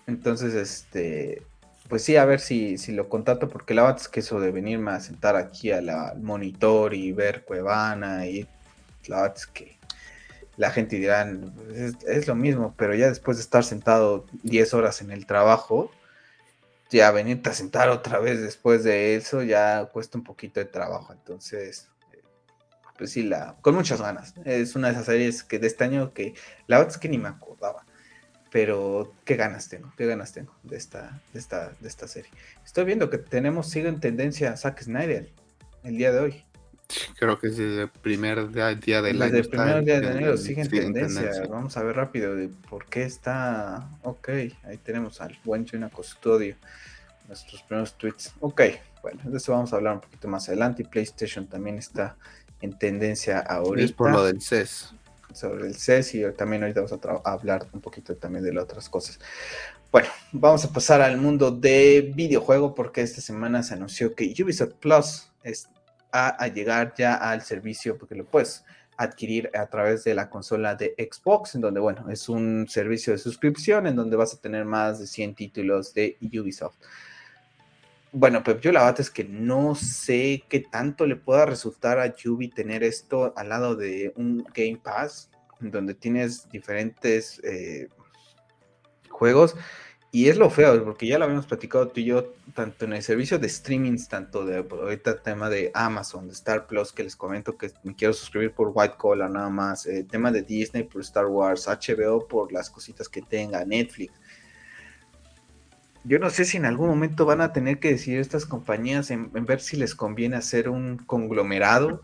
Entonces, 0.08 0.54
este, 0.54 1.44
pues 1.90 2.04
sí, 2.04 2.16
a 2.16 2.26
ver 2.26 2.40
si, 2.40 2.78
si 2.78 2.94
lo 2.94 3.10
contrato, 3.10 3.50
porque 3.50 3.74
la 3.74 3.84
verdad 3.84 4.02
es 4.02 4.08
que 4.08 4.22
eso 4.22 4.40
de 4.40 4.52
venirme 4.52 4.92
a 4.92 5.00
sentar 5.00 5.36
aquí 5.36 5.72
al 5.72 5.90
monitor 6.22 6.94
y 6.94 7.12
ver 7.12 7.44
Cuevana 7.44 8.26
y 8.26 8.48
la 9.08 9.22
verdad 9.22 9.38
es 9.38 9.48
que 9.48 9.78
la 10.58 10.72
gente 10.72 10.96
dirá, 10.96 11.30
es, 11.74 11.96
es, 12.08 12.28
lo 12.28 12.36
mismo, 12.36 12.74
pero 12.78 12.96
ya 12.96 13.08
después 13.08 13.38
de 13.38 13.44
estar 13.44 13.64
sentado 13.64 14.26
10 14.44 14.74
horas 14.74 15.02
en 15.02 15.12
el 15.12 15.26
trabajo, 15.26 15.92
ya 16.90 17.12
venirte 17.12 17.50
a 17.50 17.54
sentar 17.54 17.90
otra 17.90 18.20
vez 18.20 18.42
después 18.42 18.84
de 18.84 19.16
eso 19.16 19.44
ya 19.44 19.86
cuesta 19.86 20.18
un 20.18 20.24
poquito 20.24 20.60
de 20.60 20.66
trabajo. 20.66 21.14
Entonces, 21.14 21.90
eh, 22.14 22.22
pues 22.98 23.12
sí, 23.12 23.24
la, 23.24 23.56
con 23.62 23.76
muchas 23.76 24.02
ganas. 24.02 24.34
Es 24.46 24.76
una 24.76 24.88
de 24.88 24.94
esas 24.94 25.06
series 25.06 25.44
que 25.44 25.60
de 25.60 25.68
este 25.68 25.84
año 25.84 26.14
que 26.14 26.34
la 26.68 26.78
verdad 26.78 26.94
es 26.94 27.00
que 27.00 27.10
ni 27.10 27.18
me 27.18 27.30
acordaba. 27.30 27.86
Pero 28.50 29.14
qué 29.26 29.36
ganas 29.36 29.68
tengo, 29.68 29.94
qué 29.98 30.06
ganas 30.06 30.32
tengo 30.32 30.56
de 30.64 30.78
esta, 30.78 31.22
de 31.34 31.40
esta, 31.40 31.74
de 31.82 31.88
esta 31.88 32.08
serie. 32.08 32.32
Estoy 32.64 32.86
viendo 32.86 33.10
que 33.10 33.18
tenemos, 33.18 33.70
sigue 33.70 33.90
en 33.90 34.00
tendencia 34.00 34.56
Zack 34.56 34.84
Snyder 34.84 35.30
el 35.84 35.98
día 35.98 36.14
de 36.14 36.20
hoy. 36.20 36.47
Creo 37.18 37.38
que 37.38 37.48
es 37.48 37.60
el 37.60 37.90
primer 37.90 38.50
día 38.52 39.02
del 39.02 39.22
año. 39.22 39.32
Desde 39.32 39.40
el 39.40 39.50
primer 39.50 39.84
día 39.84 40.00
de 40.00 40.08
enero 40.08 40.38
sigue 40.38 40.62
en 40.62 40.70
tendencia. 40.70 41.32
Vamos 41.50 41.76
a 41.76 41.84
ver 41.84 41.96
rápido 41.96 42.36
de 42.36 42.50
por 42.70 42.86
qué 42.86 43.04
está. 43.04 43.90
Ok, 44.04 44.30
ahí 44.64 44.78
tenemos 44.84 45.20
al 45.20 45.38
buen 45.44 45.66
China 45.66 45.90
Custodio. 45.90 46.56
Nuestros 47.28 47.62
primeros 47.64 47.98
tweets. 47.98 48.34
Ok, 48.40 48.62
bueno, 49.02 49.22
de 49.26 49.38
eso 49.38 49.52
vamos 49.52 49.74
a 49.74 49.76
hablar 49.76 49.96
un 49.96 50.02
poquito 50.02 50.28
más 50.30 50.48
adelante. 50.48 50.84
Y 50.84 50.86
PlayStation 50.86 51.48
también 51.48 51.78
está 51.78 52.16
en 52.62 52.78
tendencia 52.78 53.40
ahorita. 53.40 53.86
Es 53.86 53.92
por 53.92 54.12
lo 54.12 54.24
del 54.24 54.42
CES. 54.42 54.94
sobre 55.34 55.68
el 55.68 55.76
CES 55.76 56.16
y 56.16 56.24
también 56.32 56.64
ahorita 56.64 56.82
vamos 56.82 57.26
a, 57.26 57.32
hablar 57.32 57.68
un 57.74 57.82
poquito 57.82 58.16
también 58.16 58.46
de 58.46 58.54
las 58.54 58.64
otras 58.64 58.88
cosas. 58.88 59.20
Bueno, 59.92 60.08
vamos 60.32 60.64
a 60.64 60.72
pasar 60.72 61.02
al 61.02 61.18
mundo 61.18 61.52
de 61.52 62.14
videojuego 62.16 62.74
porque 62.74 63.02
esta 63.02 63.20
semana 63.20 63.62
se 63.64 63.74
anunció 63.74 64.16
que 64.16 64.34
Ubisoft 64.42 64.74
Plus 64.76 65.30
es 65.44 65.68
a, 66.12 66.48
llegar 66.48 66.94
ya 66.98 67.16
al 67.16 67.42
servicio 67.42 67.98
porque 67.98 68.16
lo 68.16 68.26
puedes 68.26 68.64
adquirir 68.98 69.52
a 69.54 69.68
través 69.68 70.04
de 70.04 70.16
la 70.16 70.30
consola 70.30 70.76
de 70.76 70.96
Xbox, 70.98 71.56
en 71.56 71.62
donde, 71.62 71.80
bueno, 71.80 72.10
es 72.10 72.30
un 72.30 72.68
servicio 72.68 73.14
de 73.14 73.20
suscripción 73.20 73.86
en 73.86 73.96
donde 73.96 74.16
vas 74.16 74.34
a 74.34 74.42
tener 74.42 74.66
más 74.66 75.00
de 75.00 75.08
100 75.08 75.36
títulos 75.36 75.94
de 75.94 76.18
Ubisoft. 76.22 76.78
Bueno, 78.12 78.42
pues 78.44 78.60
yo 78.62 78.72
la 78.72 78.84
verdad 78.84 79.02
es 79.02 79.12
que 79.12 79.26
no 79.26 79.76
sé 79.76 80.44
qué 80.50 80.62
tanto 80.62 81.06
le 81.06 81.18
pueda 81.18 81.46
resultar 81.46 82.00
a 82.00 82.16
Yubi 82.16 82.50
tener 82.50 82.84
esto 82.84 83.34
al 83.36 83.50
lado 83.50 83.76
de 83.76 84.14
un 84.16 84.44
Game 84.56 84.80
Pass, 84.82 85.30
donde 85.60 85.94
tienes 85.94 86.50
diferentes 86.50 87.40
eh, 87.44 87.90
juegos. 89.10 89.56
Y 90.12 90.30
es 90.30 90.38
lo 90.38 90.50
feo, 90.50 90.84
porque 90.86 91.06
ya 91.06 91.20
lo 91.20 91.26
habíamos 91.26 91.46
platicado 91.46 91.90
tú 91.90 92.00
y 92.00 92.06
yo, 92.06 92.34
tanto 92.54 92.86
en 92.86 92.94
el 92.94 93.04
servicio 93.04 93.40
de 93.40 93.48
streaming, 93.48 93.98
tanto 94.10 94.46
de 94.46 94.58
ahorita 94.58 95.22
tema 95.22 95.50
de 95.50 95.70
Amazon, 95.74 96.28
de 96.28 96.34
Star 96.34 96.66
Plus, 96.66 96.94
que 96.94 97.04
les 97.04 97.16
comento 97.16 97.58
que 97.58 97.72
me 97.84 97.94
quiero 97.94 98.14
suscribir 98.14 98.54
por 98.54 98.72
White 98.74 98.96
Collar 98.98 99.30
nada 99.30 99.50
más, 99.50 99.86
eh, 99.86 100.06
tema 100.10 100.32
de 100.32 100.44
Disney 100.44 100.84
por 100.84 101.02
Star 101.02 101.26
Wars, 101.26 101.68
HBO 101.68 102.26
por 102.26 102.54
las 102.54 102.70
cositas 102.70 103.10
que 103.10 103.22
tenga, 103.22 103.66
Netflix. 103.66 104.14
Yo 106.06 106.20
no 106.20 106.30
sé 106.30 106.46
si 106.46 106.56
en 106.56 106.66
algún 106.66 106.88
momento 106.88 107.26
van 107.26 107.42
a 107.42 107.52
tener 107.52 107.80
que 107.80 107.90
decidir 107.90 108.22
estas 108.22 108.46
compañías 108.46 109.12
en, 109.12 109.30
ver 109.34 109.60
si 109.60 109.76
les 109.76 109.94
conviene 109.94 110.38
hacer 110.38 110.70
un 110.70 110.98
conglomerado 110.98 112.02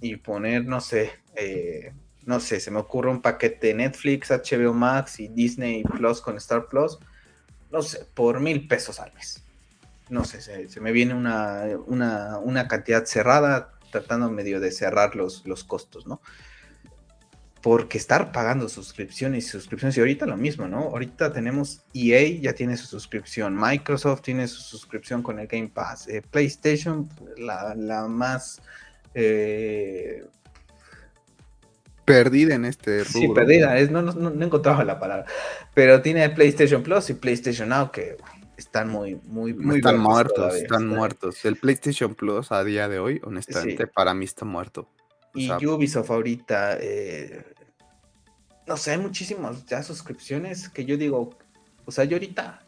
y 0.00 0.16
poner, 0.16 0.66
no 0.66 0.80
sé, 0.80 1.12
eh, 1.36 1.92
no 2.26 2.40
sé, 2.40 2.58
se 2.58 2.72
me 2.72 2.80
ocurre 2.80 3.10
un 3.10 3.22
paquete 3.22 3.72
Netflix, 3.72 4.30
HBO 4.30 4.74
Max 4.74 5.20
y 5.20 5.28
Disney 5.28 5.84
Plus 5.84 6.20
con 6.20 6.36
Star 6.36 6.66
Plus, 6.66 6.98
no 7.74 7.82
sé, 7.82 8.06
por 8.14 8.40
mil 8.40 8.66
pesos 8.66 9.00
al 9.00 9.12
mes. 9.12 9.42
No 10.08 10.24
sé, 10.24 10.40
se, 10.40 10.80
me 10.80 10.92
viene 10.92 11.12
una, 11.14 11.64
una, 11.86 12.38
una, 12.38 12.68
cantidad 12.68 13.04
cerrada, 13.04 13.72
tratando 13.90 14.30
medio 14.30 14.60
de 14.60 14.70
cerrar 14.70 15.16
los, 15.16 15.44
los 15.44 15.64
costos, 15.64 16.06
¿no? 16.06 16.20
porque 17.64 17.96
estar 17.96 18.30
pagando 18.30 18.68
suscripciones 18.68 19.46
y 19.46 19.48
suscripciones, 19.48 19.96
y 19.96 20.00
ahorita 20.00 20.26
lo 20.26 20.36
mismo, 20.36 20.68
¿no? 20.68 20.80
Ahorita 20.80 21.32
tenemos 21.32 21.80
EA, 21.94 22.38
ya 22.38 22.52
tiene 22.52 22.76
su 22.76 22.84
suscripción, 22.84 23.56
Microsoft 23.58 24.20
tiene 24.20 24.46
su 24.48 24.60
suscripción 24.60 25.22
con 25.22 25.38
el 25.38 25.46
Game 25.46 25.68
Pass, 25.68 26.06
eh, 26.08 26.20
PlayStation, 26.20 27.08
la, 27.38 28.06
más... 28.06 28.60
Eh, 29.14 30.26
perdida 32.04 32.54
en 32.54 32.64
este 32.64 33.04
rubro. 33.04 33.20
Sí, 33.20 33.28
perdida, 33.34 33.78
es, 33.78 33.90
no, 33.90 34.02
no, 34.02 34.12
no, 34.12 34.44
encontraba 34.44 34.84
la 34.84 34.98
palabra, 34.98 35.26
pero 35.74 36.02
tiene 36.02 36.28
PlayStation 36.30 36.82
Plus 36.82 37.10
y 37.10 37.14
PlayStation 37.14 37.68
Now 37.68 37.90
que 37.90 38.16
están 38.56 38.88
muy, 38.88 39.20
muy, 39.24 39.54
muy 39.54 39.76
están 39.76 39.98
muertos, 39.98 40.54
están 40.54 40.86
muertos. 40.86 41.44
El 41.44 41.56
PlayStation 41.56 42.14
Plus 42.14 42.52
a 42.52 42.62
día 42.64 42.88
de 42.88 42.98
hoy, 42.98 43.20
honestamente, 43.24 43.86
para 43.86 44.14
mí 44.14 44.24
está 44.24 44.44
muerto. 44.44 44.88
Y 45.34 45.50
Ubisoft 45.66 46.10
ahorita, 46.10 46.78
eh, 46.80 47.44
no 48.66 48.76
sé, 48.76 48.92
hay 48.92 48.98
muchísimas 48.98 49.66
ya 49.66 49.82
suscripciones 49.82 50.68
que 50.68 50.84
yo 50.84 50.96
digo, 50.96 51.36
o 51.84 51.90
sea, 51.90 52.04
yo 52.04 52.16
ahorita 52.16 52.64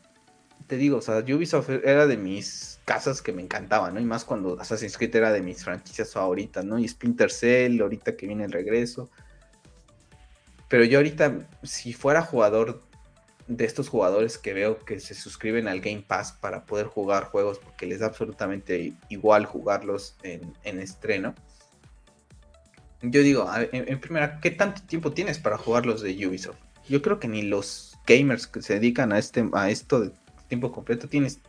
te 0.66 0.76
digo, 0.76 0.98
o 0.98 1.00
sea, 1.00 1.18
Ubisoft 1.18 1.70
era 1.70 2.06
de 2.06 2.16
mis 2.16 2.80
casas 2.84 3.22
que 3.22 3.32
me 3.32 3.42
encantaban, 3.42 3.94
¿no? 3.94 4.00
Y 4.00 4.04
más 4.04 4.24
cuando 4.24 4.60
Assassin's 4.60 4.96
Creed 4.96 5.14
era 5.14 5.32
de 5.32 5.40
mis 5.40 5.62
franquicias 5.62 6.12
favoritas, 6.12 6.64
¿no? 6.64 6.78
Y 6.78 6.88
Splinter 6.88 7.30
Cell, 7.30 7.80
ahorita 7.80 8.16
que 8.16 8.26
viene 8.26 8.44
el 8.44 8.52
regreso. 8.52 9.10
Pero 10.68 10.84
yo 10.84 10.98
ahorita, 10.98 11.48
si 11.62 11.92
fuera 11.92 12.22
jugador 12.22 12.82
de 13.46 13.64
estos 13.64 13.88
jugadores 13.88 14.38
que 14.38 14.52
veo 14.52 14.78
que 14.78 14.98
se 14.98 15.14
suscriben 15.14 15.68
al 15.68 15.80
Game 15.80 16.04
Pass 16.06 16.32
para 16.32 16.64
poder 16.64 16.86
jugar 16.86 17.24
juegos, 17.24 17.58
porque 17.58 17.86
les 17.86 18.00
da 18.00 18.06
absolutamente 18.06 18.94
igual 19.08 19.46
jugarlos 19.46 20.16
en, 20.22 20.52
en 20.64 20.80
estreno, 20.80 21.34
yo 23.02 23.22
digo, 23.22 23.48
en, 23.72 24.00
primera, 24.00 24.40
¿qué 24.40 24.50
tanto 24.50 24.82
tiempo 24.82 25.12
tienes 25.12 25.38
para 25.38 25.58
jugar 25.58 25.86
los 25.86 26.02
de 26.02 26.26
Ubisoft? 26.26 26.58
Yo 26.88 27.02
creo 27.02 27.20
que 27.20 27.28
ni 27.28 27.42
los 27.42 27.96
gamers 28.06 28.46
que 28.46 28.62
se 28.62 28.74
dedican 28.74 29.12
a, 29.12 29.18
este, 29.18 29.48
a 29.52 29.70
esto 29.70 30.00
de 30.00 30.12
tiempo 30.48 30.72
completo 30.72 31.08
tienes 31.08 31.40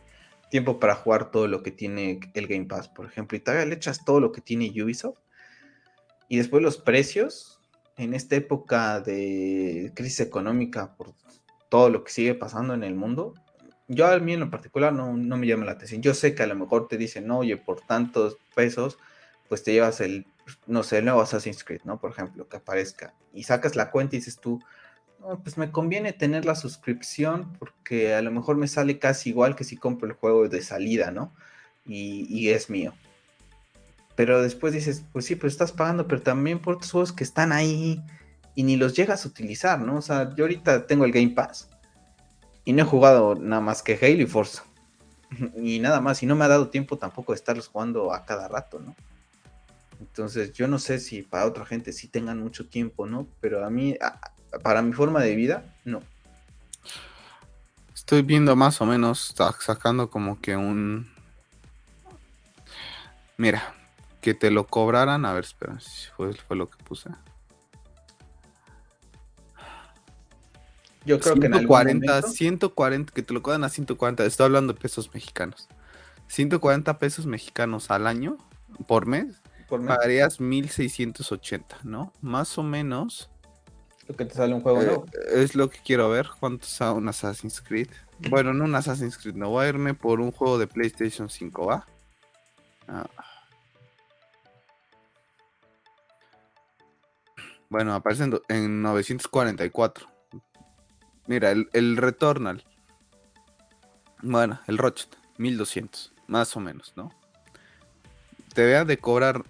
tiempo 0.50 0.78
para 0.78 0.94
jugar 0.94 1.30
todo 1.30 1.46
lo 1.46 1.62
que 1.62 1.70
tiene 1.70 2.20
el 2.34 2.46
Game 2.46 2.66
Pass, 2.66 2.88
por 2.88 3.06
ejemplo, 3.06 3.36
y 3.36 3.40
todavía 3.40 3.66
le 3.66 3.74
echas 3.74 4.04
todo 4.04 4.20
lo 4.20 4.32
que 4.32 4.40
tiene 4.40 4.70
Ubisoft. 4.82 5.18
Y 6.28 6.36
después 6.36 6.62
los 6.62 6.76
precios, 6.76 7.57
en 7.98 8.14
esta 8.14 8.36
época 8.36 9.00
de 9.00 9.92
crisis 9.94 10.20
económica, 10.20 10.94
por 10.96 11.12
todo 11.68 11.90
lo 11.90 12.04
que 12.04 12.12
sigue 12.12 12.34
pasando 12.34 12.72
en 12.72 12.84
el 12.84 12.94
mundo, 12.94 13.34
yo 13.88 14.06
a 14.06 14.18
mí 14.18 14.32
en 14.32 14.40
lo 14.40 14.50
particular 14.50 14.92
no, 14.92 15.16
no 15.16 15.36
me 15.36 15.46
llama 15.46 15.66
la 15.66 15.72
atención. 15.72 16.02
Yo 16.02 16.14
sé 16.14 16.34
que 16.34 16.42
a 16.42 16.46
lo 16.46 16.54
mejor 16.54 16.88
te 16.88 16.96
dicen, 16.96 17.30
oye, 17.30 17.56
por 17.56 17.80
tantos 17.82 18.38
pesos, 18.54 18.98
pues 19.48 19.62
te 19.62 19.72
llevas 19.72 20.00
el 20.00 20.26
no 20.66 20.82
sé, 20.82 20.98
el 20.98 21.04
nuevo 21.04 21.20
Assassin's 21.20 21.64
Creed, 21.64 21.82
¿no? 21.84 22.00
Por 22.00 22.10
ejemplo, 22.10 22.48
que 22.48 22.56
aparezca 22.56 23.14
y 23.32 23.44
sacas 23.44 23.76
la 23.76 23.90
cuenta 23.90 24.16
y 24.16 24.20
dices 24.20 24.38
tú, 24.38 24.60
no, 25.20 25.42
pues 25.42 25.58
me 25.58 25.70
conviene 25.70 26.12
tener 26.12 26.44
la 26.44 26.54
suscripción 26.54 27.52
porque 27.58 28.14
a 28.14 28.22
lo 28.22 28.30
mejor 28.30 28.56
me 28.56 28.68
sale 28.68 28.98
casi 28.98 29.30
igual 29.30 29.56
que 29.56 29.64
si 29.64 29.76
compro 29.76 30.08
el 30.08 30.14
juego 30.14 30.48
de 30.48 30.62
salida, 30.62 31.10
¿no? 31.10 31.34
Y, 31.84 32.50
es 32.50 32.68
mío. 32.68 32.92
Pero 34.18 34.42
después 34.42 34.74
dices, 34.74 35.04
pues 35.12 35.26
sí, 35.26 35.36
pues 35.36 35.52
estás 35.52 35.70
pagando, 35.70 36.08
pero 36.08 36.20
también 36.20 36.58
por 36.58 36.74
otros 36.74 36.90
juegos 36.90 37.12
que 37.12 37.22
están 37.22 37.52
ahí 37.52 38.02
y 38.56 38.64
ni 38.64 38.74
los 38.74 38.94
llegas 38.94 39.24
a 39.24 39.28
utilizar, 39.28 39.78
¿no? 39.80 39.98
O 39.98 40.02
sea, 40.02 40.34
yo 40.34 40.42
ahorita 40.42 40.88
tengo 40.88 41.04
el 41.04 41.12
Game 41.12 41.28
Pass 41.28 41.68
y 42.64 42.72
no 42.72 42.82
he 42.82 42.84
jugado 42.84 43.36
nada 43.36 43.62
más 43.62 43.80
que 43.80 43.94
Halo 43.94 44.20
y 44.20 44.26
Forza. 44.26 44.64
y 45.62 45.78
nada 45.78 46.00
más, 46.00 46.20
y 46.24 46.26
no 46.26 46.34
me 46.34 46.44
ha 46.44 46.48
dado 46.48 46.68
tiempo 46.68 46.98
tampoco 46.98 47.30
de 47.30 47.36
estarlos 47.36 47.68
jugando 47.68 48.12
a 48.12 48.24
cada 48.24 48.48
rato, 48.48 48.80
¿no? 48.80 48.96
Entonces, 50.00 50.52
yo 50.52 50.66
no 50.66 50.80
sé 50.80 50.98
si 50.98 51.22
para 51.22 51.46
otra 51.46 51.64
gente 51.64 51.92
sí 51.92 52.08
tengan 52.08 52.40
mucho 52.40 52.66
tiempo, 52.66 53.06
¿no? 53.06 53.28
Pero 53.40 53.64
a 53.64 53.70
mí, 53.70 53.96
para 54.64 54.82
mi 54.82 54.94
forma 54.94 55.22
de 55.22 55.36
vida, 55.36 55.62
no. 55.84 56.02
Estoy 57.94 58.22
viendo 58.22 58.56
más 58.56 58.80
o 58.80 58.84
menos, 58.84 59.32
sacando 59.60 60.10
como 60.10 60.40
que 60.40 60.56
un... 60.56 61.08
Mira, 63.36 63.77
que 64.28 64.34
te 64.34 64.50
lo 64.50 64.66
cobraran, 64.66 65.24
a 65.24 65.32
ver, 65.32 65.44
espera, 65.44 65.80
si 65.80 66.08
fue, 66.14 66.34
fue 66.34 66.54
lo 66.54 66.68
que 66.68 66.76
puse. 66.84 67.08
Yo 71.06 71.18
creo 71.18 71.36
que 71.36 71.46
en 71.46 71.54
algún 71.54 71.78
momento... 71.78 72.28
140, 72.28 73.14
que 73.14 73.22
te 73.22 73.32
lo 73.32 73.42
cobran 73.42 73.64
a 73.64 73.70
140, 73.70 74.26
estoy 74.26 74.44
hablando 74.44 74.74
de 74.74 74.78
pesos 74.78 75.14
mexicanos. 75.14 75.66
140 76.26 76.98
pesos 76.98 77.24
mexicanos 77.24 77.90
al 77.90 78.06
año, 78.06 78.36
por 78.86 79.06
mes, 79.06 79.40
Pagarías 79.66 80.40
1680, 80.40 81.78
¿no? 81.84 82.12
Más 82.20 82.58
o 82.58 82.62
menos. 82.62 83.30
Lo 84.08 84.14
que 84.14 84.26
te 84.26 84.34
sale 84.34 84.52
un 84.52 84.60
juego 84.60 84.82
nuevo. 84.82 85.06
Eh, 85.06 85.42
es 85.42 85.54
lo 85.54 85.70
que 85.70 85.78
quiero 85.82 86.10
ver. 86.10 86.28
¿Cuánto 86.38 86.66
sale 86.66 86.98
un 86.98 87.08
Assassin's 87.08 87.62
Creed? 87.62 87.88
Bueno, 88.28 88.52
no 88.52 88.64
un 88.64 88.74
Assassin's 88.74 89.16
Creed, 89.16 89.36
no. 89.36 89.48
Voy 89.48 89.64
a 89.64 89.68
irme 89.70 89.94
por 89.94 90.20
un 90.20 90.32
juego 90.32 90.58
de 90.58 90.66
PlayStation 90.66 91.30
5, 91.30 91.66
¿va? 91.66 91.86
Ah. 92.88 93.06
Bueno, 97.70 97.94
aparece 97.94 98.24
en, 98.48 98.82
944. 98.82 100.06
Mira, 101.26 101.50
el, 101.50 101.68
el 101.72 101.96
Returnal. 101.96 102.64
Bueno, 104.22 104.60
el 104.66 104.78
Rochet, 104.78 105.16
1200, 105.36 106.12
más 106.26 106.56
o 106.56 106.60
menos, 106.60 106.92
¿no? 106.96 107.12
Te 108.54 108.64
vea 108.64 108.84
de 108.84 108.98
cobrar 108.98 109.44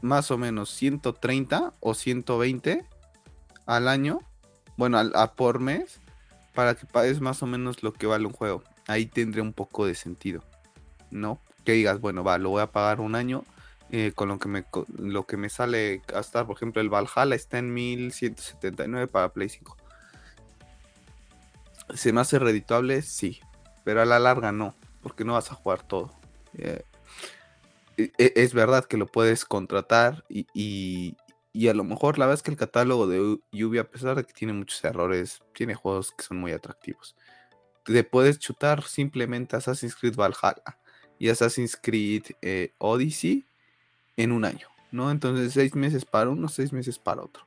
más 0.00 0.30
o 0.30 0.38
menos 0.38 0.70
130 0.70 1.74
o 1.80 1.94
120 1.94 2.86
al 3.66 3.88
año, 3.88 4.20
bueno, 4.76 4.98
a, 4.98 5.34
por 5.34 5.60
mes, 5.60 6.00
para 6.54 6.74
que 6.74 6.86
pagues 6.86 7.20
más 7.20 7.42
o 7.42 7.46
menos 7.46 7.82
lo 7.82 7.92
que 7.92 8.06
vale 8.06 8.26
un 8.26 8.32
juego. 8.32 8.62
Ahí 8.86 9.06
tendría 9.06 9.42
un 9.42 9.52
poco 9.52 9.86
de 9.86 9.94
sentido, 9.94 10.42
¿no? 11.10 11.40
Que 11.64 11.72
digas, 11.72 12.00
bueno, 12.00 12.22
va, 12.22 12.38
lo 12.38 12.50
voy 12.50 12.62
a 12.62 12.70
pagar 12.70 13.00
un 13.00 13.14
año 13.14 13.44
eh, 13.90 14.12
con 14.14 14.28
lo 14.28 14.38
que 14.38 14.48
me 14.48 14.64
lo 14.96 15.26
que 15.26 15.36
me 15.36 15.48
sale 15.48 16.02
gastar, 16.06 16.46
por 16.46 16.56
ejemplo, 16.56 16.80
el 16.80 16.88
Valhalla 16.88 17.34
está 17.34 17.58
en 17.58 17.72
1179 17.72 19.06
para 19.08 19.32
Play 19.32 19.48
5. 19.48 19.76
¿Se 21.94 22.12
me 22.12 22.20
hace 22.20 22.38
redituable? 22.38 23.02
Sí, 23.02 23.40
pero 23.84 24.00
a 24.00 24.04
la 24.04 24.18
larga 24.18 24.52
no, 24.52 24.74
porque 25.02 25.24
no 25.24 25.34
vas 25.34 25.52
a 25.52 25.54
jugar 25.54 25.86
todo. 25.86 26.12
Eh, 26.54 26.82
e, 27.96 28.12
e, 28.18 28.32
es 28.36 28.54
verdad 28.54 28.84
que 28.86 28.96
lo 28.96 29.06
puedes 29.06 29.44
contratar 29.44 30.24
y, 30.28 31.16
a 31.68 31.74
lo 31.74 31.84
mejor 31.84 32.18
la 32.18 32.26
verdad 32.26 32.40
es 32.40 32.42
que 32.42 32.50
el 32.50 32.56
catálogo 32.56 33.06
de 33.06 33.38
Lluvia, 33.52 33.82
a 33.82 33.90
pesar 33.90 34.16
de 34.16 34.24
que 34.24 34.32
tiene 34.32 34.54
muchos 34.54 34.82
errores, 34.84 35.42
tiene 35.52 35.74
juegos 35.74 36.12
que 36.12 36.24
son 36.24 36.38
muy 36.38 36.52
atractivos. 36.52 37.14
Te 37.84 38.02
puedes 38.02 38.38
chutar 38.38 38.82
simplemente 38.82 39.56
Assassin's 39.56 39.94
Creed 39.94 40.16
Valhalla 40.16 40.78
y 41.18 41.28
Assassin's 41.28 41.76
Creed 41.80 42.24
eh, 42.40 42.72
Odyssey 42.78 43.46
en 44.16 44.32
un 44.32 44.44
año, 44.44 44.68
¿no? 44.90 45.10
Entonces 45.10 45.52
seis 45.52 45.74
meses 45.74 46.04
para 46.04 46.30
uno, 46.30 46.48
seis 46.48 46.72
meses 46.72 46.98
para 46.98 47.22
otro. 47.22 47.46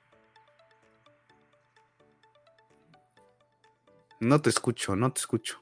No 4.20 4.42
te 4.42 4.50
escucho, 4.50 4.96
no 4.96 5.12
te 5.14 5.20
escucho. 5.20 5.62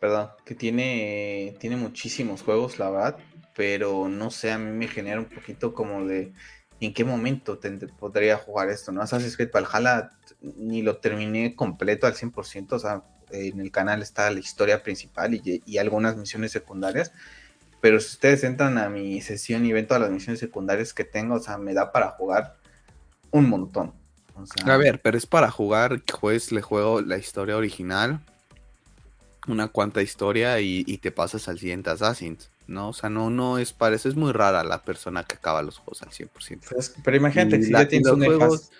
Perdón, 0.00 0.30
que 0.44 0.54
tiene, 0.54 1.56
tiene 1.58 1.76
muchísimos 1.76 2.42
juegos, 2.42 2.78
la 2.78 2.90
verdad, 2.90 3.18
pero 3.54 4.08
no 4.08 4.30
sé, 4.30 4.52
a 4.52 4.58
mí 4.58 4.70
me 4.70 4.88
genera 4.88 5.18
un 5.18 5.26
poquito 5.26 5.74
como 5.74 6.04
de 6.04 6.32
en 6.80 6.92
qué 6.92 7.04
momento 7.04 7.58
podría 7.98 8.36
jugar 8.36 8.68
esto, 8.68 8.92
¿no? 8.92 9.00
Assassin's 9.00 9.36
Creed 9.36 9.50
Valhalla 9.52 10.12
ni 10.40 10.82
lo 10.82 10.98
terminé 10.98 11.54
completo 11.56 12.06
al 12.06 12.14
100%, 12.14 12.72
o 12.72 12.78
sea, 12.78 13.02
en 13.30 13.60
el 13.60 13.70
canal 13.70 14.02
está 14.02 14.30
la 14.30 14.40
historia 14.40 14.82
principal 14.82 15.34
y, 15.34 15.62
y 15.64 15.78
algunas 15.78 16.16
misiones 16.16 16.52
secundarias, 16.52 17.12
pero 17.80 18.00
si 18.00 18.08
ustedes 18.08 18.44
entran 18.44 18.78
a 18.78 18.88
mi 18.88 19.20
sesión 19.20 19.64
y 19.64 19.72
ven 19.72 19.86
todas 19.86 20.02
las 20.02 20.10
misiones 20.10 20.40
secundarias 20.40 20.92
que 20.92 21.04
tengo, 21.04 21.36
o 21.36 21.40
sea, 21.40 21.58
me 21.58 21.74
da 21.74 21.92
para 21.92 22.10
jugar 22.10 22.56
un 23.30 23.48
montón. 23.48 23.92
a 24.64 24.76
ver, 24.76 25.00
pero 25.02 25.16
es 25.16 25.26
para 25.26 25.50
jugar, 25.50 26.02
pues 26.20 26.52
le 26.52 26.62
juego 26.62 27.00
la 27.00 27.18
historia 27.18 27.56
original, 27.56 28.20
una 29.46 29.68
cuanta 29.68 30.02
historia 30.02 30.60
y, 30.60 30.84
te 30.98 31.10
pasas 31.12 31.48
al 31.48 31.58
siguiente 31.58 31.90
Assassin's, 31.90 32.50
¿no? 32.66 32.88
O 32.88 32.92
sea, 32.92 33.10
no, 33.10 33.30
no 33.30 33.58
es, 33.58 33.72
parece, 33.72 34.08
es 34.08 34.16
muy 34.16 34.32
rara 34.32 34.64
la 34.64 34.82
persona 34.82 35.24
que 35.24 35.36
acaba 35.36 35.62
los 35.62 35.78
juegos 35.78 36.02
al 36.02 36.10
100%. 36.10 36.92
pero 37.04 37.16
imagínate, 37.16 37.62
si 37.62 37.72
ya 37.72 37.86
tienes 37.86 38.08
un 38.08 38.24
juegos, 38.24 38.70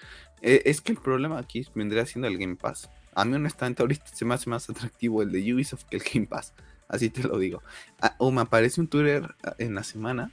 eh, 0.42 0.62
es 0.64 0.80
que 0.80 0.92
el 0.92 0.98
problema 0.98 1.38
aquí 1.38 1.66
vendría 1.74 2.06
siendo 2.06 2.28
el 2.28 2.38
Game 2.38 2.56
Pass. 2.56 2.88
A 3.14 3.24
mí 3.24 3.34
honestamente 3.34 3.82
ahorita 3.82 4.06
se 4.12 4.24
me 4.24 4.34
hace 4.34 4.50
más 4.50 4.68
atractivo 4.68 5.22
el 5.22 5.32
de 5.32 5.54
Ubisoft 5.54 5.84
que 5.84 5.96
el 5.96 6.02
Game 6.02 6.26
Pass. 6.26 6.52
Así 6.88 7.10
te 7.10 7.22
lo 7.22 7.38
digo. 7.38 7.62
Ah, 8.00 8.14
o 8.18 8.30
me 8.30 8.42
aparece 8.42 8.80
un 8.80 8.88
Twitter 8.88 9.34
ah, 9.44 9.54
en 9.58 9.74
la 9.74 9.82
semana 9.82 10.30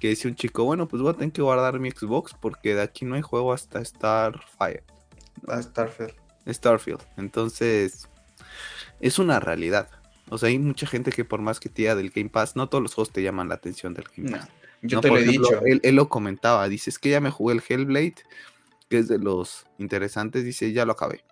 que 0.00 0.08
dice 0.08 0.26
un 0.26 0.34
chico, 0.34 0.64
bueno, 0.64 0.88
pues 0.88 1.00
voy 1.00 1.12
a 1.12 1.14
tener 1.14 1.32
que 1.32 1.42
guardar 1.42 1.78
mi 1.78 1.90
Xbox 1.90 2.34
porque 2.34 2.74
de 2.74 2.82
aquí 2.82 3.04
no 3.04 3.14
hay 3.14 3.22
juego 3.22 3.52
hasta 3.52 3.84
Starfire. 3.84 4.82
Ah, 5.46 5.62
Starfield. 5.62 6.14
Starfield. 6.48 7.02
Entonces, 7.16 8.08
es 9.00 9.18
una 9.18 9.38
realidad. 9.38 9.88
O 10.28 10.38
sea, 10.38 10.48
hay 10.48 10.58
mucha 10.58 10.86
gente 10.86 11.12
que 11.12 11.24
por 11.24 11.40
más 11.40 11.60
que 11.60 11.68
tía 11.68 11.94
del 11.94 12.10
Game 12.10 12.30
Pass, 12.30 12.56
no 12.56 12.68
todos 12.68 12.82
los 12.82 12.94
juegos 12.94 13.12
te 13.12 13.22
llaman 13.22 13.48
la 13.48 13.54
atención 13.54 13.94
del 13.94 14.06
Game 14.16 14.32
Pass. 14.32 14.48
yo 14.82 15.00
te 15.00 15.08
lo 15.08 15.18
he 15.18 15.24
dicho. 15.24 15.62
Él, 15.64 15.80
él, 15.84 15.94
lo 15.94 16.08
comentaba, 16.08 16.68
dice, 16.68 16.90
es 16.90 16.98
que 16.98 17.10
ya 17.10 17.20
me 17.20 17.30
jugué 17.30 17.54
el 17.54 17.62
Hellblade, 17.66 18.16
que 18.88 18.98
es 18.98 19.08
de 19.08 19.18
los 19.18 19.66
interesantes, 19.78 20.44
dice, 20.44 20.72
ya 20.72 20.84
lo 20.84 20.92
acabé 20.92 21.22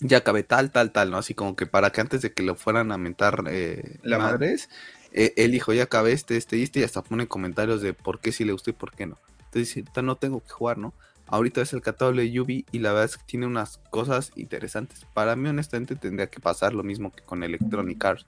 ya 0.00 0.18
acabé 0.18 0.42
tal, 0.42 0.70
tal, 0.70 0.92
tal, 0.92 1.10
¿no? 1.10 1.18
Así 1.18 1.34
como 1.34 1.56
que 1.56 1.66
para 1.66 1.90
que 1.90 2.00
antes 2.00 2.22
de 2.22 2.32
que 2.32 2.42
lo 2.42 2.54
fueran 2.54 2.92
a 2.92 2.98
mentar 2.98 3.44
eh, 3.48 3.98
la 4.02 4.18
madres, 4.18 4.68
eh, 5.12 5.32
él 5.36 5.52
dijo, 5.52 5.72
ya 5.72 5.84
acabé 5.84 6.12
este, 6.12 6.36
este 6.36 6.56
y 6.56 6.62
este, 6.62 6.80
y 6.80 6.82
hasta 6.84 7.02
pone 7.02 7.26
comentarios 7.26 7.82
de 7.82 7.94
por 7.94 8.20
qué 8.20 8.32
sí 8.32 8.44
le 8.44 8.52
gustó 8.52 8.70
y 8.70 8.74
por 8.74 8.92
qué 8.92 9.06
no. 9.06 9.18
Entonces 9.46 9.74
dice, 9.74 10.02
no 10.02 10.16
tengo 10.16 10.40
que 10.40 10.50
jugar, 10.50 10.78
¿no? 10.78 10.94
Ahorita 11.26 11.60
es 11.60 11.72
el 11.72 11.82
catálogo 11.82 12.18
de 12.18 12.30
Yubi 12.30 12.64
y 12.72 12.78
la 12.78 12.90
verdad 12.90 13.06
es 13.06 13.16
que 13.18 13.24
tiene 13.26 13.46
unas 13.46 13.78
cosas 13.90 14.32
interesantes. 14.36 15.04
Para 15.12 15.36
mí, 15.36 15.48
honestamente, 15.48 15.94
tendría 15.94 16.28
que 16.28 16.40
pasar 16.40 16.72
lo 16.72 16.82
mismo 16.82 17.12
que 17.12 17.22
con 17.22 17.42
Electronic 17.42 18.02
Arts, 18.02 18.26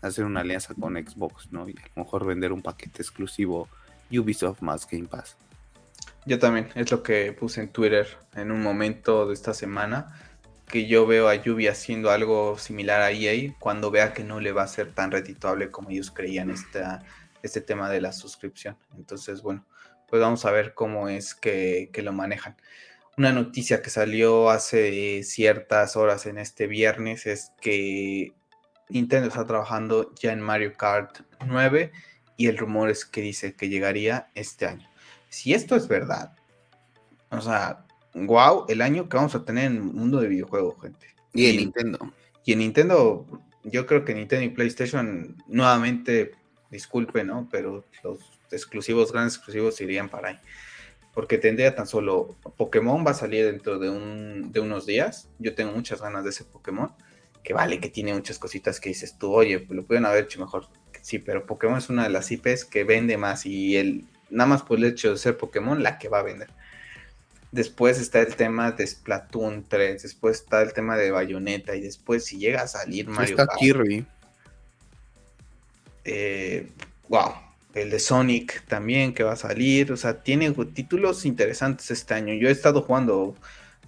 hacer 0.00 0.24
una 0.24 0.40
alianza 0.40 0.74
con 0.74 0.94
Xbox, 0.94 1.52
¿no? 1.52 1.68
Y 1.68 1.72
a 1.72 1.90
lo 1.96 2.04
mejor 2.04 2.24
vender 2.24 2.52
un 2.52 2.62
paquete 2.62 3.02
exclusivo 3.02 3.68
Ubisoft 4.10 4.62
más 4.62 4.88
Game 4.88 5.06
Pass. 5.06 5.36
Yo 6.24 6.38
también, 6.38 6.68
es 6.74 6.90
lo 6.90 7.02
que 7.02 7.32
puse 7.32 7.60
en 7.60 7.68
Twitter 7.68 8.06
en 8.34 8.50
un 8.50 8.62
momento 8.62 9.26
de 9.26 9.34
esta 9.34 9.52
semana 9.52 10.14
que 10.70 10.86
yo 10.86 11.06
veo 11.06 11.28
a 11.28 11.34
Yubi 11.34 11.66
haciendo 11.68 12.10
algo 12.10 12.58
similar 12.58 13.02
a 13.02 13.10
EA 13.10 13.54
cuando 13.58 13.90
vea 13.90 14.12
que 14.12 14.24
no 14.24 14.40
le 14.40 14.52
va 14.52 14.62
a 14.62 14.68
ser 14.68 14.92
tan 14.94 15.10
redituable 15.10 15.70
como 15.70 15.90
ellos 15.90 16.10
creían 16.10 16.50
esta, 16.50 17.02
este 17.42 17.60
tema 17.60 17.90
de 17.90 18.00
la 18.00 18.12
suscripción. 18.12 18.76
Entonces, 18.96 19.42
bueno, 19.42 19.66
pues 20.08 20.22
vamos 20.22 20.44
a 20.44 20.50
ver 20.50 20.74
cómo 20.74 21.08
es 21.08 21.34
que, 21.34 21.90
que 21.92 22.02
lo 22.02 22.12
manejan. 22.12 22.56
Una 23.16 23.32
noticia 23.32 23.82
que 23.82 23.90
salió 23.90 24.50
hace 24.50 25.22
ciertas 25.24 25.96
horas 25.96 26.26
en 26.26 26.38
este 26.38 26.66
viernes 26.66 27.26
es 27.26 27.52
que 27.60 28.32
Nintendo 28.88 29.28
está 29.28 29.46
trabajando 29.46 30.14
ya 30.14 30.32
en 30.32 30.40
Mario 30.40 30.72
Kart 30.76 31.20
9 31.44 31.92
y 32.36 32.46
el 32.46 32.56
rumor 32.56 32.90
es 32.90 33.04
que 33.04 33.20
dice 33.20 33.54
que 33.54 33.68
llegaría 33.68 34.30
este 34.34 34.66
año. 34.66 34.88
Si 35.28 35.52
esto 35.52 35.76
es 35.76 35.86
verdad, 35.86 36.34
o 37.30 37.40
sea, 37.40 37.84
wow 38.14 38.66
el 38.68 38.82
año 38.82 39.08
que 39.08 39.16
vamos 39.16 39.34
a 39.34 39.44
tener 39.44 39.66
en 39.66 39.76
el 39.76 39.82
mundo 39.82 40.20
de 40.20 40.28
videojuegos, 40.28 40.80
gente. 40.80 41.06
Y 41.32 41.46
en 41.46 41.56
Nintendo. 41.56 41.98
Y 42.44 42.52
en 42.52 42.58
Nintendo, 42.60 43.26
yo 43.64 43.86
creo 43.86 44.04
que 44.04 44.14
Nintendo 44.14 44.44
y 44.44 44.50
PlayStation, 44.50 45.36
nuevamente, 45.46 46.32
disculpe, 46.70 47.24
¿no? 47.24 47.48
Pero 47.50 47.84
los 48.02 48.18
exclusivos, 48.50 49.12
grandes 49.12 49.36
exclusivos 49.36 49.80
irían 49.80 50.08
para 50.08 50.28
ahí. 50.28 50.38
Porque 51.12 51.38
tendría 51.38 51.74
tan 51.74 51.86
solo 51.86 52.36
Pokémon 52.56 53.04
va 53.04 53.10
a 53.10 53.14
salir 53.14 53.44
dentro 53.46 53.78
de, 53.78 53.90
un, 53.90 54.52
de 54.52 54.60
unos 54.60 54.86
días. 54.86 55.28
Yo 55.38 55.54
tengo 55.54 55.72
muchas 55.72 56.00
ganas 56.00 56.24
de 56.24 56.30
ese 56.30 56.44
Pokémon. 56.44 56.92
Que 57.42 57.54
vale, 57.54 57.80
que 57.80 57.88
tiene 57.88 58.12
muchas 58.12 58.38
cositas 58.38 58.80
que 58.80 58.90
dices 58.90 59.16
tú, 59.18 59.32
oye, 59.32 59.66
lo 59.70 59.84
pueden 59.84 60.04
haber 60.04 60.24
hecho 60.24 60.40
mejor. 60.40 60.66
Sí, 61.00 61.18
pero 61.18 61.46
Pokémon 61.46 61.78
es 61.78 61.88
una 61.88 62.04
de 62.04 62.10
las 62.10 62.30
IPs 62.30 62.64
que 62.66 62.84
vende 62.84 63.16
más 63.16 63.46
y 63.46 63.76
el, 63.76 64.04
nada 64.28 64.48
más 64.48 64.62
por 64.62 64.78
el 64.78 64.84
hecho 64.84 65.10
de 65.10 65.16
ser 65.16 65.38
Pokémon, 65.38 65.82
la 65.82 65.98
que 65.98 66.08
va 66.08 66.20
a 66.20 66.22
vender. 66.22 66.50
Después 67.52 68.00
está 68.00 68.20
el 68.20 68.36
tema 68.36 68.70
de 68.70 68.86
Splatoon 68.86 69.64
3, 69.68 70.02
después 70.02 70.40
está 70.40 70.62
el 70.62 70.72
tema 70.72 70.96
de 70.96 71.10
Bayonetta 71.10 71.74
y 71.74 71.80
después 71.80 72.24
si 72.24 72.38
llega 72.38 72.62
a 72.62 72.68
salir 72.68 73.08
Mario 73.08 73.36
Está 73.36 73.48
Kirby. 73.58 74.06
Eh, 76.04 76.70
wow, 77.08 77.32
el 77.74 77.90
de 77.90 77.98
Sonic 77.98 78.64
también 78.66 79.12
que 79.12 79.24
va 79.24 79.32
a 79.32 79.36
salir, 79.36 79.90
o 79.90 79.96
sea, 79.96 80.22
tiene 80.22 80.52
títulos 80.72 81.24
interesantes 81.24 81.90
este 81.90 82.14
año. 82.14 82.34
Yo 82.34 82.48
he 82.48 82.52
estado 82.52 82.82
jugando 82.82 83.34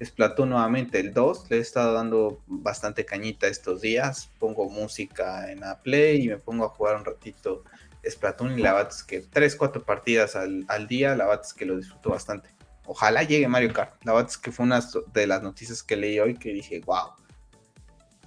Splatoon 0.02 0.50
nuevamente, 0.50 0.98
el 0.98 1.14
2, 1.14 1.50
le 1.50 1.58
he 1.58 1.60
estado 1.60 1.92
dando 1.92 2.40
bastante 2.48 3.04
cañita 3.04 3.46
estos 3.46 3.80
días, 3.80 4.28
pongo 4.40 4.68
música 4.68 5.52
en 5.52 5.60
la 5.60 5.80
Play 5.80 6.24
y 6.24 6.28
me 6.28 6.36
pongo 6.36 6.64
a 6.64 6.70
jugar 6.70 6.96
un 6.96 7.04
ratito 7.04 7.62
Splatoon 8.04 8.58
y 8.58 8.62
la 8.62 8.72
verdad 8.72 8.92
es 8.92 9.04
que 9.04 9.20
3, 9.20 9.54
4 9.54 9.84
partidas 9.84 10.34
al, 10.34 10.64
al 10.66 10.88
día, 10.88 11.14
la 11.14 11.26
verdad 11.26 11.44
es 11.46 11.54
que 11.54 11.64
lo 11.64 11.76
disfruto 11.76 12.10
bastante 12.10 12.50
ojalá 12.86 13.22
llegue 13.22 13.48
Mario 13.48 13.72
Kart. 13.72 13.94
La 14.04 14.12
verdad 14.12 14.30
es 14.30 14.38
que 14.38 14.52
fue 14.52 14.66
una 14.66 14.80
de 15.12 15.26
las 15.26 15.42
noticias 15.42 15.82
que 15.82 15.96
leí 15.96 16.18
hoy 16.18 16.34
que 16.34 16.52
dije, 16.52 16.80
wow, 16.84 17.10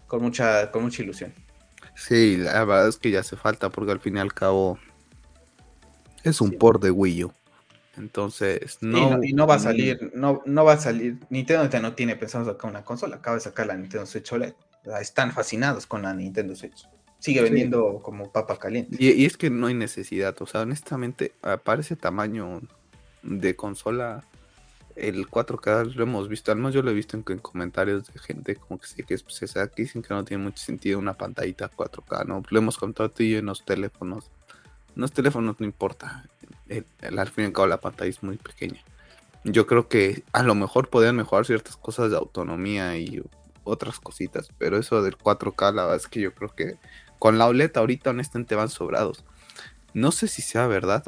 con 0.07 0.21
mucha, 0.21 0.71
con 0.71 0.83
mucha 0.83 1.01
ilusión. 1.03 1.33
Sí, 1.95 2.37
la 2.37 2.65
verdad 2.65 2.89
es 2.89 2.97
que 2.97 3.11
ya 3.11 3.21
hace 3.21 3.35
falta 3.35 3.69
porque 3.69 3.91
al 3.91 3.99
fin 3.99 4.17
y 4.17 4.19
al 4.19 4.33
cabo 4.33 4.77
es 6.23 6.41
un 6.41 6.51
port 6.51 6.81
de 6.81 6.91
Wii 6.91 7.25
U. 7.25 7.33
Entonces, 7.97 8.77
no, 8.81 9.23
y 9.23 9.31
no 9.31 9.47
va 9.47 9.55
a 9.55 9.59
salir, 9.59 10.11
no, 10.13 10.41
no 10.45 10.65
va 10.65 10.73
a 10.73 10.77
salir. 10.77 11.17
Nintendo 11.29 11.79
no 11.79 11.93
tiene 11.93 12.17
pensado 12.17 12.43
sacar 12.43 12.69
una 12.69 12.83
consola, 12.83 13.17
acaba 13.17 13.37
de 13.37 13.41
sacar 13.41 13.67
la 13.67 13.77
Nintendo 13.77 14.05
Switch 14.05 14.33
OLED. 14.33 14.53
Están 14.99 15.31
fascinados 15.31 15.87
con 15.87 16.01
la 16.01 16.13
Nintendo 16.13 16.55
Switch. 16.55 16.89
Sigue 17.19 17.41
vendiendo 17.41 18.01
como 18.03 18.31
papa 18.31 18.57
caliente. 18.59 18.97
Y, 18.99 19.11
y, 19.11 19.25
es 19.25 19.37
que 19.37 19.49
no 19.49 19.67
hay 19.67 19.73
necesidad, 19.73 20.35
o 20.41 20.45
sea, 20.45 20.61
honestamente, 20.61 21.31
para 21.63 21.81
ese 21.81 21.95
tamaño 21.95 22.61
de 23.23 23.55
consola, 23.55 24.25
el 24.95 25.27
4K 25.27 25.93
lo 25.95 26.03
hemos 26.03 26.29
visto, 26.29 26.51
al 26.51 26.57
menos 26.57 26.73
yo 26.73 26.81
lo 26.81 26.91
he 26.91 26.93
visto 26.93 27.17
en, 27.17 27.23
comentarios 27.23 28.07
de 28.11 28.19
gente 28.19 28.55
como 28.55 28.79
que 28.79 28.87
sí 28.87 29.03
que 29.03 29.17
pues, 29.17 29.53
que 29.53 29.69
dicen 29.75 30.01
que 30.01 30.13
no 30.13 30.23
tiene 30.23 30.43
mucho 30.43 30.63
sentido 30.63 30.99
una 30.99 31.13
pantallita 31.13 31.69
4K, 31.69 32.25
¿no? 32.25 32.43
Lo 32.49 32.59
hemos 32.59 32.77
contado 32.77 33.11
tú 33.11 33.23
y 33.23 33.31
yo 33.31 33.39
en 33.39 33.45
los 33.45 33.65
teléfonos. 33.65 34.31
En 34.95 35.01
los 35.01 35.11
teléfonos 35.11 35.59
no 35.59 35.65
importa, 35.65 36.25
el, 36.69 36.85
al 37.19 37.27
fin 37.27 37.43
y 37.43 37.47
al 37.47 37.53
cabo 37.53 37.67
la 37.67 37.81
pantalla 37.81 38.09
es 38.09 38.23
muy 38.23 38.37
pequeña. 38.37 38.81
Yo 39.43 39.67
creo 39.67 39.89
que 39.89 40.23
a 40.31 40.43
lo 40.43 40.55
mejor 40.55 40.89
podrían 40.89 41.17
mejorar 41.17 41.45
ciertas 41.45 41.75
cosas 41.75 42.09
de 42.09 42.17
autonomía 42.17 42.97
y 42.97 43.21
otras 43.65 43.99
cositas, 43.99 44.49
pero 44.57 44.77
eso 44.77 45.03
del 45.03 45.17
4K 45.17 45.73
la 45.73 45.83
verdad 45.83 45.97
es 45.97 46.07
que 46.07 46.21
yo 46.21 46.33
creo 46.33 46.55
que 46.55 46.77
con 47.19 47.37
la 47.37 47.47
OLED 47.47 47.75
ahorita 47.75 48.11
honestamente 48.11 48.55
van 48.55 48.69
sobrados. 48.69 49.25
No 49.93 50.11
sé 50.11 50.27
si 50.27 50.41
sea 50.41 50.67
verdad. 50.67 51.03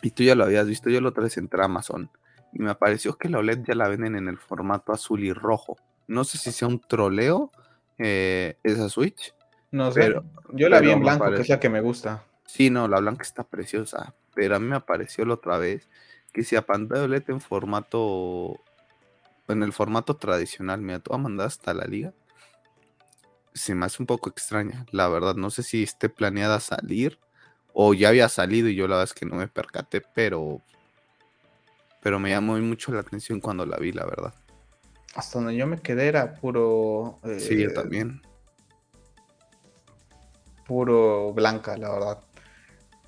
Y 0.00 0.10
tú 0.10 0.22
ya 0.22 0.34
lo 0.34 0.44
habías 0.44 0.66
visto, 0.66 0.90
yo 0.90 1.00
lo 1.00 1.12
traes 1.12 1.36
entre 1.36 1.62
Amazon 1.62 2.10
y 2.52 2.62
me 2.62 2.74
pareció 2.74 3.16
que 3.16 3.28
la 3.28 3.38
OLED 3.38 3.64
ya 3.66 3.74
la 3.74 3.88
venden 3.88 4.16
en 4.16 4.28
el 4.28 4.38
formato 4.38 4.92
azul 4.92 5.24
y 5.24 5.32
rojo. 5.32 5.76
No 6.06 6.24
sé 6.24 6.38
si 6.38 6.52
sea 6.52 6.68
un 6.68 6.80
troleo 6.80 7.50
eh, 7.98 8.56
esa 8.62 8.88
Switch. 8.88 9.34
No 9.70 9.90
sé, 9.90 10.00
pero, 10.00 10.24
yo 10.52 10.68
la 10.68 10.80
vi 10.80 10.90
en 10.90 11.00
blanco, 11.00 11.30
que 11.30 11.40
es 11.40 11.48
la 11.48 11.58
que 11.58 11.70
me 11.70 11.80
gusta. 11.80 12.24
Sí, 12.44 12.68
no, 12.68 12.88
la 12.88 13.00
blanca 13.00 13.22
está 13.22 13.44
preciosa, 13.44 14.14
pero 14.34 14.56
a 14.56 14.58
mí 14.58 14.66
me 14.66 14.76
apareció 14.76 15.24
la 15.24 15.34
otra 15.34 15.56
vez 15.56 15.88
que 16.32 16.44
si 16.44 16.56
a 16.56 16.66
pantalla 16.66 17.04
OLED 17.04 17.24
en 17.28 17.40
formato, 17.40 18.60
en 19.48 19.62
el 19.62 19.72
formato 19.72 20.16
tradicional, 20.16 20.82
me 20.82 20.98
tú 21.00 21.14
a 21.14 21.18
mandar 21.18 21.46
hasta 21.46 21.72
la 21.72 21.86
liga, 21.86 22.12
se 23.54 23.74
me 23.74 23.86
hace 23.86 24.02
un 24.02 24.06
poco 24.06 24.28
extraña, 24.28 24.86
la 24.90 25.08
verdad, 25.08 25.34
no 25.34 25.50
sé 25.50 25.62
si 25.62 25.82
esté 25.82 26.08
planeada 26.08 26.60
salir 26.60 27.18
o 27.74 27.94
ya 27.94 28.08
había 28.08 28.28
salido 28.28 28.68
y 28.68 28.74
yo 28.74 28.88
la 28.88 28.96
verdad 28.96 29.12
es 29.14 29.18
que 29.18 29.26
no 29.26 29.36
me 29.36 29.48
percaté, 29.48 30.02
pero 30.14 30.60
pero 32.02 32.18
me 32.18 32.30
llamó 32.30 32.58
mucho 32.58 32.92
la 32.92 33.00
atención 33.00 33.40
cuando 33.40 33.64
la 33.64 33.78
vi, 33.78 33.92
la 33.92 34.04
verdad. 34.04 34.34
Hasta 35.14 35.38
donde 35.38 35.56
yo 35.56 35.66
me 35.66 35.80
quedé 35.80 36.08
era 36.08 36.34
puro. 36.34 37.18
sí, 37.38 37.60
yo 37.60 37.68
eh, 37.68 37.72
también. 37.72 38.22
Puro 40.66 41.32
blanca, 41.32 41.76
la 41.76 41.90
verdad. 41.90 42.18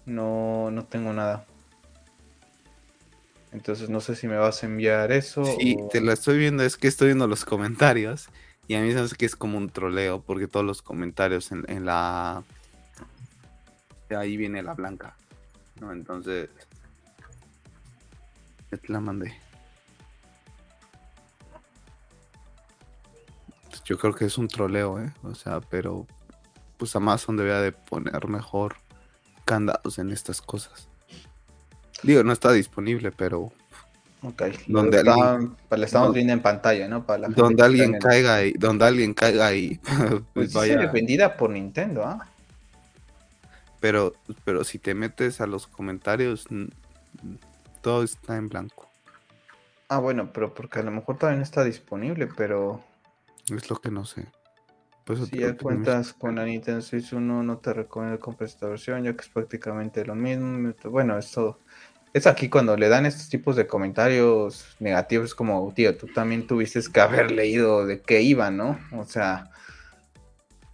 No, 0.07 0.71
no 0.71 0.85
tengo 0.85 1.13
nada. 1.13 1.47
Entonces 3.53 3.89
no 3.89 4.01
sé 4.01 4.17
si 4.17 4.27
me 4.29 4.37
vas 4.37 4.63
a 4.63 4.67
enviar 4.67 5.13
eso. 5.13 5.45
Sí, 5.45 5.77
te 5.91 6.01
lo 6.01 6.13
estoy 6.13 6.39
viendo, 6.39 6.63
es 6.63 6.77
que 6.77 6.89
estoy 6.89 7.09
viendo 7.09 7.27
los 7.27 7.45
comentarios 7.45 8.29
y 8.67 8.75
a 8.75 8.81
mí 8.81 8.93
me 8.93 9.01
hace 9.01 9.17
que 9.17 9.27
es 9.27 9.37
como 9.37 9.59
un 9.59 9.71
troleo 9.71 10.23
porque 10.23 10.49
todos 10.49 10.67
los 10.67 10.83
comentarios 10.83 11.53
en, 11.53 11.65
en 11.69 11.87
la... 11.87 12.43
Ahí 14.11 14.37
viene 14.37 14.63
la 14.63 14.75
blanca. 14.75 15.17
¿no? 15.81 15.93
Entonces... 15.93 16.51
Ya 18.75 18.81
te 18.81 18.93
la 18.93 18.99
mandé. 18.99 19.33
Yo 23.85 23.97
creo 23.99 24.13
que 24.13 24.25
es 24.25 24.37
un 24.37 24.49
troleo, 24.49 25.01
¿eh? 25.01 25.13
O 25.23 25.37
sea, 25.37 25.61
pero 25.61 26.09
pues 26.77 26.97
Amazon 26.97 27.37
debería 27.37 27.61
de 27.61 27.71
poner 27.71 28.27
mejor 28.27 28.75
candados 29.45 30.01
en 30.01 30.11
estas 30.11 30.43
cosas. 30.43 30.89
Digo, 32.03 32.25
no 32.25 32.33
está 32.33 32.51
disponible, 32.51 33.13
pero. 33.13 33.53
Ok. 34.23 34.43
Donde 34.67 34.99
alguien, 34.99 35.55
estamos 35.71 36.13
viendo 36.13 36.33
en 36.33 36.41
pantalla, 36.41 36.89
¿no? 36.89 37.07
Para 37.07 37.29
donde 37.29 37.63
alguien 37.63 38.01
caiga 38.01 38.35
ahí, 38.37 38.55
donde 38.59 38.87
alguien 38.87 39.15
caiga 39.15 39.47
ahí. 39.47 39.79
pues, 39.85 40.23
pues 40.35 40.53
vaya. 40.53 40.91
vendida 40.91 41.37
por 41.37 41.51
Nintendo, 41.51 42.05
¿ah? 42.05 42.27
Pero, 43.79 44.15
pero 44.45 44.65
si 44.65 44.81
te 44.81 44.95
metes 44.95 45.41
a 45.41 45.47
los 45.47 45.69
comentarios, 45.69 46.49
todo 47.85 48.03
está 48.03 48.37
en 48.37 48.49
blanco. 48.49 48.89
Ah, 49.89 49.99
bueno, 49.99 50.33
pero 50.33 50.55
porque 50.55 50.79
a 50.79 50.83
lo 50.83 50.91
mejor 50.91 51.23
no 51.23 51.43
está 51.43 51.63
disponible, 51.63 52.27
pero. 52.27 52.83
Es 53.55 53.69
lo 53.69 53.77
que 53.77 53.91
no 53.91 54.07
sé. 54.07 54.27
si 55.31 55.39
ya 55.39 55.55
cuentas 55.55 56.15
con 56.15 56.37
la 56.37 56.47
Nintendo 56.47 56.81
Switch 56.81 57.13
1, 57.13 57.43
no 57.43 57.59
te 57.59 57.75
recomiendo 57.75 58.19
comprar 58.19 58.49
esta 58.49 58.67
versión, 58.67 59.05
ya 59.05 59.15
que 59.15 59.21
es 59.21 59.29
prácticamente 59.29 60.03
lo 60.07 60.15
mismo. 60.15 60.73
Bueno, 60.85 61.19
es 61.19 61.31
todo. 61.31 61.61
Es 62.15 62.27
aquí 62.27 62.49
cuando 62.49 62.75
le 62.77 62.89
dan 62.89 63.05
estos 63.05 63.29
tipos 63.29 63.55
de 63.55 63.67
comentarios 63.67 64.77
negativos, 64.81 65.35
como, 65.35 65.71
tío, 65.75 65.95
tú 65.99 66.07
también 66.07 66.47
tuviste 66.47 66.81
que 66.91 67.01
haber 67.01 67.33
leído 67.33 67.85
de 67.85 68.01
qué 68.01 68.23
iba, 68.23 68.51
¿no? 68.51 68.79
O 68.93 69.05
sea, 69.05 69.51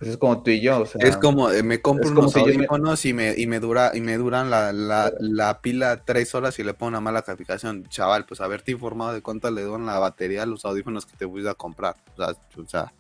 pues 0.01 0.13
es 0.13 0.17
como 0.17 0.43
tú 0.43 0.51
y 0.51 0.61
yo. 0.61 0.81
O 0.81 0.87
sea, 0.87 1.07
es 1.07 1.19
como, 1.19 1.51
eh, 1.51 1.63
me 1.63 1.81
compro 1.81 2.11
unos 2.11 2.35
audífonos 2.35 3.05
y, 3.05 3.13
me, 3.13 3.35
y, 3.37 3.47
me 3.47 3.61
dura, 3.61 3.93
y 3.95 4.01
me 4.01 4.17
duran 4.17 4.49
la, 4.51 4.73
la, 4.73 5.13
la, 5.21 5.61
pila 5.61 6.03
tres 6.05 6.35
horas 6.35 6.59
y 6.59 6.65
le 6.65 6.75
pongo 6.75 6.89
una 6.89 7.01
mala 7.01 7.21
calificación. 7.21 7.85
Chaval, 7.91 8.25
pues 8.25 8.41
haberte 8.41 8.73
informado 8.73 9.13
de 9.13 9.21
cuánto 9.21 9.51
le 9.51 9.63
duran 9.63 9.85
la 9.85 9.99
batería 9.99 10.45
a 10.45 10.47
los 10.47 10.65
audífonos 10.65 11.05
que 11.05 11.17
te 11.19 11.27
voy 11.27 11.47
a 11.47 11.53
comprar. 11.53 11.97
O 12.17 12.25
sea, 12.25 12.35
o 12.57 12.67
sea 12.67 12.93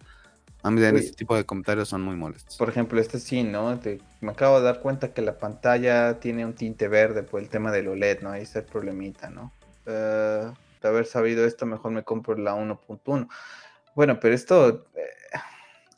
a 0.62 0.70
mí 0.70 0.82
este 0.82 1.12
tipo 1.12 1.34
de 1.36 1.44
comentarios 1.44 1.88
son 1.88 2.03
muy 2.03 2.16
molestos. 2.16 2.57
Por 2.59 2.68
ejemplo, 2.68 3.01
este 3.01 3.18
sí, 3.18 3.42
¿no? 3.42 3.80
me 4.20 4.30
acabo 4.30 4.59
de 4.59 4.64
dar 4.66 4.80
cuenta 4.80 5.14
que 5.14 5.22
la 5.22 5.38
pantalla 5.38 6.20
tiene 6.20 6.44
un 6.44 6.55
tinte 6.55 6.86
verde 6.86 7.22
por 7.22 7.40
el 7.40 7.48
tema 7.48 7.72
del 7.72 7.88
OLED, 7.88 8.20
¿no? 8.20 8.30
Ahí 8.30 8.42
está 8.42 8.59
el 8.59 8.66
problemita, 8.66 9.30
¿no? 9.30 9.53
Eh, 9.86 10.53
de 10.82 10.88
haber 10.88 11.07
sabido 11.07 11.46
esto, 11.46 11.64
mejor 11.64 11.92
me 11.92 12.03
compro 12.03 12.36
la 12.36 12.55
1.1. 12.55 13.28
Bueno, 13.94 14.20
pero 14.20 14.34
esto, 14.34 14.86
eh, 14.94 15.38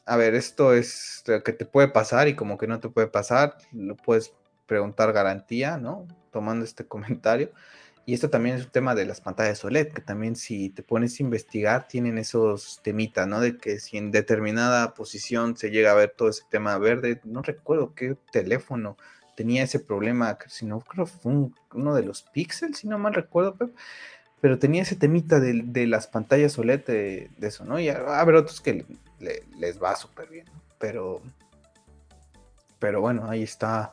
a 0.05 0.17
ver, 0.17 0.35
esto 0.35 0.75
es 0.75 1.23
lo 1.27 1.43
que 1.43 1.53
te 1.53 1.65
puede 1.65 1.89
pasar 1.89 2.29
y 2.29 2.35
como 2.35 2.59
que 2.59 2.67
no 2.67 2.81
te 2.81 2.89
puede 2.89 3.07
pasar, 3.07 3.57
lo 3.73 3.97
puedes 3.97 4.33
preguntar 4.67 5.13
garantía, 5.13 5.77
¿no? 5.79 6.07
Tomando 6.31 6.65
este 6.65 6.87
comentario. 6.89 7.53
Y 8.05 8.15
esto 8.15 8.31
también 8.31 8.57
es 8.57 8.65
un 8.65 8.73
tema 8.73 8.97
de 8.97 9.07
las 9.07 9.21
pantallas 9.21 9.65
OLED, 9.65 9.93
que 9.93 10.03
también 10.03 10.35
si 10.35 10.71
te 10.71 10.83
pones 10.83 11.21
a 11.21 11.23
investigar, 11.23 11.87
tienen 11.87 12.19
esos 12.19 12.81
temitas, 12.83 13.29
¿no? 13.29 13.41
De 13.41 13.57
que 13.59 13.79
si 13.79 13.97
en 13.97 14.11
determinada 14.11 14.93
posición 14.95 15.57
se 15.57 15.71
llega 15.71 15.93
a 15.93 15.95
ver 15.95 16.13
todo 16.17 16.29
ese 16.29 16.43
tema 16.51 16.77
verde, 16.79 17.21
no 17.23 17.43
recuerdo 17.43 17.95
qué 17.95 18.17
teléfono 18.33 18.97
tenía 19.37 19.63
ese 19.63 19.79
problema, 19.79 20.37
si 20.49 20.67
no 20.67 20.81
creo 20.81 21.07
que 21.07 21.13
fue 21.13 21.33
uno 21.75 21.95
de 21.95 22.03
los 22.03 22.23
Pixels, 22.23 22.79
si 22.79 22.89
no 22.89 22.99
mal 22.99 23.15
recuerdo, 23.15 23.57
pero 24.43 24.59
tenía 24.59 24.83
ese 24.83 24.97
temita 24.97 25.39
de, 25.39 25.87
las 25.87 26.09
pantallas 26.09 26.59
OLED 26.59 26.85
de, 26.85 27.31
eso, 27.41 27.65
¿no? 27.65 27.79
Y 27.79 27.89
a, 27.89 28.21
haber 28.21 28.35
otros 28.35 28.61
que 28.61 28.85
les 29.21 29.81
va 29.81 29.95
súper 29.95 30.29
bien, 30.29 30.47
¿no? 30.53 30.61
Pero, 30.79 31.23
pero 32.81 33.01
bueno, 33.01 33.31
ahí 33.31 33.45
está 33.45 33.93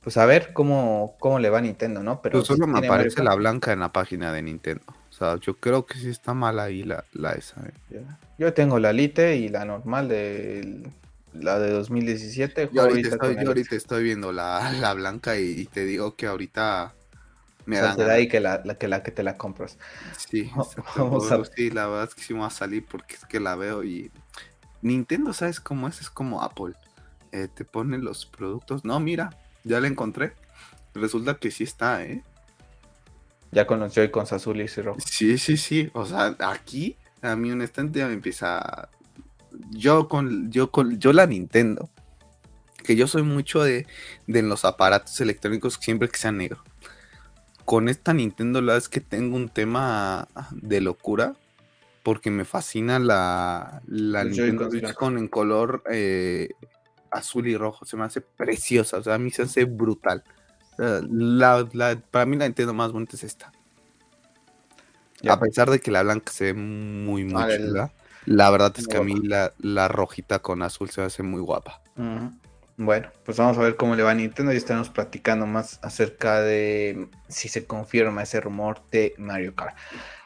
pues 0.00 0.16
a 0.16 0.24
ver 0.24 0.54
cómo, 0.54 1.16
cómo 1.20 1.38
le 1.38 1.50
va 1.50 1.58
a 1.58 1.60
Nintendo, 1.60 2.02
¿no? 2.02 2.22
Pero 2.22 2.38
pues 2.38 2.48
solo 2.48 2.66
me 2.66 2.78
aparece 2.78 3.22
la 3.22 3.34
blanca 3.34 3.74
en 3.74 3.80
la 3.80 3.92
página 3.92 4.32
de 4.32 4.42
Nintendo. 4.42 4.82
O 5.10 5.12
sea, 5.12 5.36
yo 5.36 5.58
creo 5.58 5.84
que 5.84 5.98
sí 5.98 6.08
está 6.08 6.32
mal 6.32 6.58
ahí 6.58 6.82
la, 6.82 7.04
la 7.12 7.32
esa. 7.32 7.60
¿eh? 7.90 8.02
Yo 8.38 8.54
tengo 8.54 8.78
la 8.78 8.94
Lite 8.94 9.36
y 9.36 9.50
la 9.50 9.66
normal 9.66 10.08
de 10.08 10.82
la 11.34 11.58
de 11.58 11.70
2017. 11.70 12.70
Yo 12.72 12.82
ahorita, 12.82 13.76
estoy, 13.76 14.02
viendo 14.02 14.32
la, 14.32 14.92
blanca 14.94 15.38
y, 15.38 15.66
te 15.66 15.84
digo 15.84 16.16
que 16.16 16.26
ahorita 16.26 16.94
me 17.66 17.78
da 17.78 17.94
ahí 18.12 18.28
que 18.28 18.40
la, 18.40 18.62
que 18.62 18.88
la 18.88 19.02
que 19.02 19.10
te 19.10 19.22
la 19.22 19.36
compras. 19.36 19.78
Sí, 20.16 20.50
vamos 20.96 21.30
a... 21.30 21.44
sí, 21.44 21.70
la 21.70 21.86
verdad 21.86 22.08
es 22.08 22.14
que 22.14 22.22
sí 22.22 22.34
me 22.34 22.40
va 22.40 22.46
a 22.46 22.50
salir 22.50 22.84
porque 22.86 23.14
es 23.14 23.24
que 23.24 23.40
la 23.40 23.54
veo 23.56 23.84
y 23.84 24.10
Nintendo, 24.82 25.32
¿sabes 25.32 25.60
cómo 25.60 25.88
es? 25.88 26.00
Es 26.00 26.10
como 26.10 26.42
Apple. 26.42 26.74
Eh, 27.30 27.48
te 27.52 27.64
pone 27.64 27.98
los 27.98 28.26
productos. 28.26 28.84
No, 28.84 28.98
mira, 29.00 29.38
ya 29.64 29.80
la 29.80 29.86
encontré. 29.86 30.34
Resulta 30.92 31.36
que 31.36 31.50
sí 31.50 31.64
está, 31.64 32.04
¿eh? 32.04 32.22
Ya 33.52 33.66
con 33.66 33.80
los 33.80 33.94
con 34.10 34.26
azul 34.30 34.60
y 34.60 34.66
rojo. 34.66 34.98
Sí, 35.04 35.38
sí, 35.38 35.56
sí. 35.56 35.90
O 35.94 36.04
sea, 36.04 36.36
aquí 36.40 36.96
a 37.22 37.36
mí 37.36 37.50
honestamente 37.50 38.00
ya 38.00 38.08
me 38.08 38.14
empieza. 38.14 38.88
Yo 39.70 40.08
con, 40.08 40.50
yo 40.50 40.70
con, 40.70 40.98
yo 40.98 41.12
la 41.12 41.26
Nintendo. 41.26 41.88
Que 42.82 42.96
yo 42.96 43.06
soy 43.06 43.22
mucho 43.22 43.62
de, 43.62 43.86
de 44.26 44.42
los 44.42 44.64
aparatos 44.64 45.20
electrónicos 45.20 45.78
siempre 45.80 46.08
que 46.08 46.18
sean 46.18 46.38
negro. 46.38 46.64
Con 47.64 47.88
esta 47.88 48.12
Nintendo 48.12 48.60
la 48.60 48.74
verdad 48.74 48.78
es 48.78 48.88
que 48.88 49.00
tengo 49.00 49.36
un 49.36 49.48
tema 49.48 50.28
de 50.50 50.80
locura. 50.80 51.34
Porque 52.02 52.32
me 52.32 52.44
fascina 52.44 52.98
la, 52.98 53.80
la 53.86 54.24
Nintendo 54.24 54.68
Switch 54.68 54.92
con 54.94 55.18
en 55.18 55.28
color 55.28 55.84
eh, 55.88 56.48
azul 57.12 57.46
y 57.46 57.56
rojo. 57.56 57.84
Se 57.84 57.96
me 57.96 58.02
hace 58.02 58.20
preciosa. 58.20 58.96
O 58.96 59.02
sea, 59.04 59.14
a 59.14 59.18
mí 59.18 59.30
se 59.30 59.42
hace 59.42 59.66
brutal. 59.66 60.24
La, 60.78 61.64
para 62.10 62.26
mí 62.26 62.36
la 62.36 62.46
entiendo 62.46 62.74
más 62.74 62.90
bonita 62.90 63.14
es 63.14 63.22
esta. 63.22 63.52
A 65.28 65.38
pesar 65.38 65.70
de 65.70 65.80
que 65.80 65.92
la 65.92 66.02
blanca 66.02 66.32
se 66.32 66.46
ve 66.46 66.54
muy, 66.54 67.24
muy 67.24 67.56
chula. 67.56 67.92
La 68.26 68.50
verdad 68.50 68.74
es 68.76 68.86
que 68.86 68.96
a 68.96 69.02
mí 69.02 69.14
la, 69.20 69.52
la, 69.58 69.88
rojita 69.88 70.40
con 70.40 70.62
azul 70.62 70.90
se 70.90 71.02
hace 71.02 71.22
muy 71.22 71.40
guapa. 71.40 71.80
Bueno, 72.84 73.10
pues 73.24 73.36
vamos 73.36 73.56
a 73.58 73.60
ver 73.60 73.76
cómo 73.76 73.94
le 73.94 74.02
va 74.02 74.10
a 74.10 74.14
Nintendo 74.14 74.52
y 74.52 74.56
estamos 74.56 74.90
platicando 74.90 75.46
más 75.46 75.78
acerca 75.82 76.40
de 76.40 77.06
si 77.28 77.48
se 77.48 77.64
confirma 77.64 78.24
ese 78.24 78.40
rumor 78.40 78.80
de 78.90 79.14
Mario 79.18 79.54
Kart. 79.54 79.76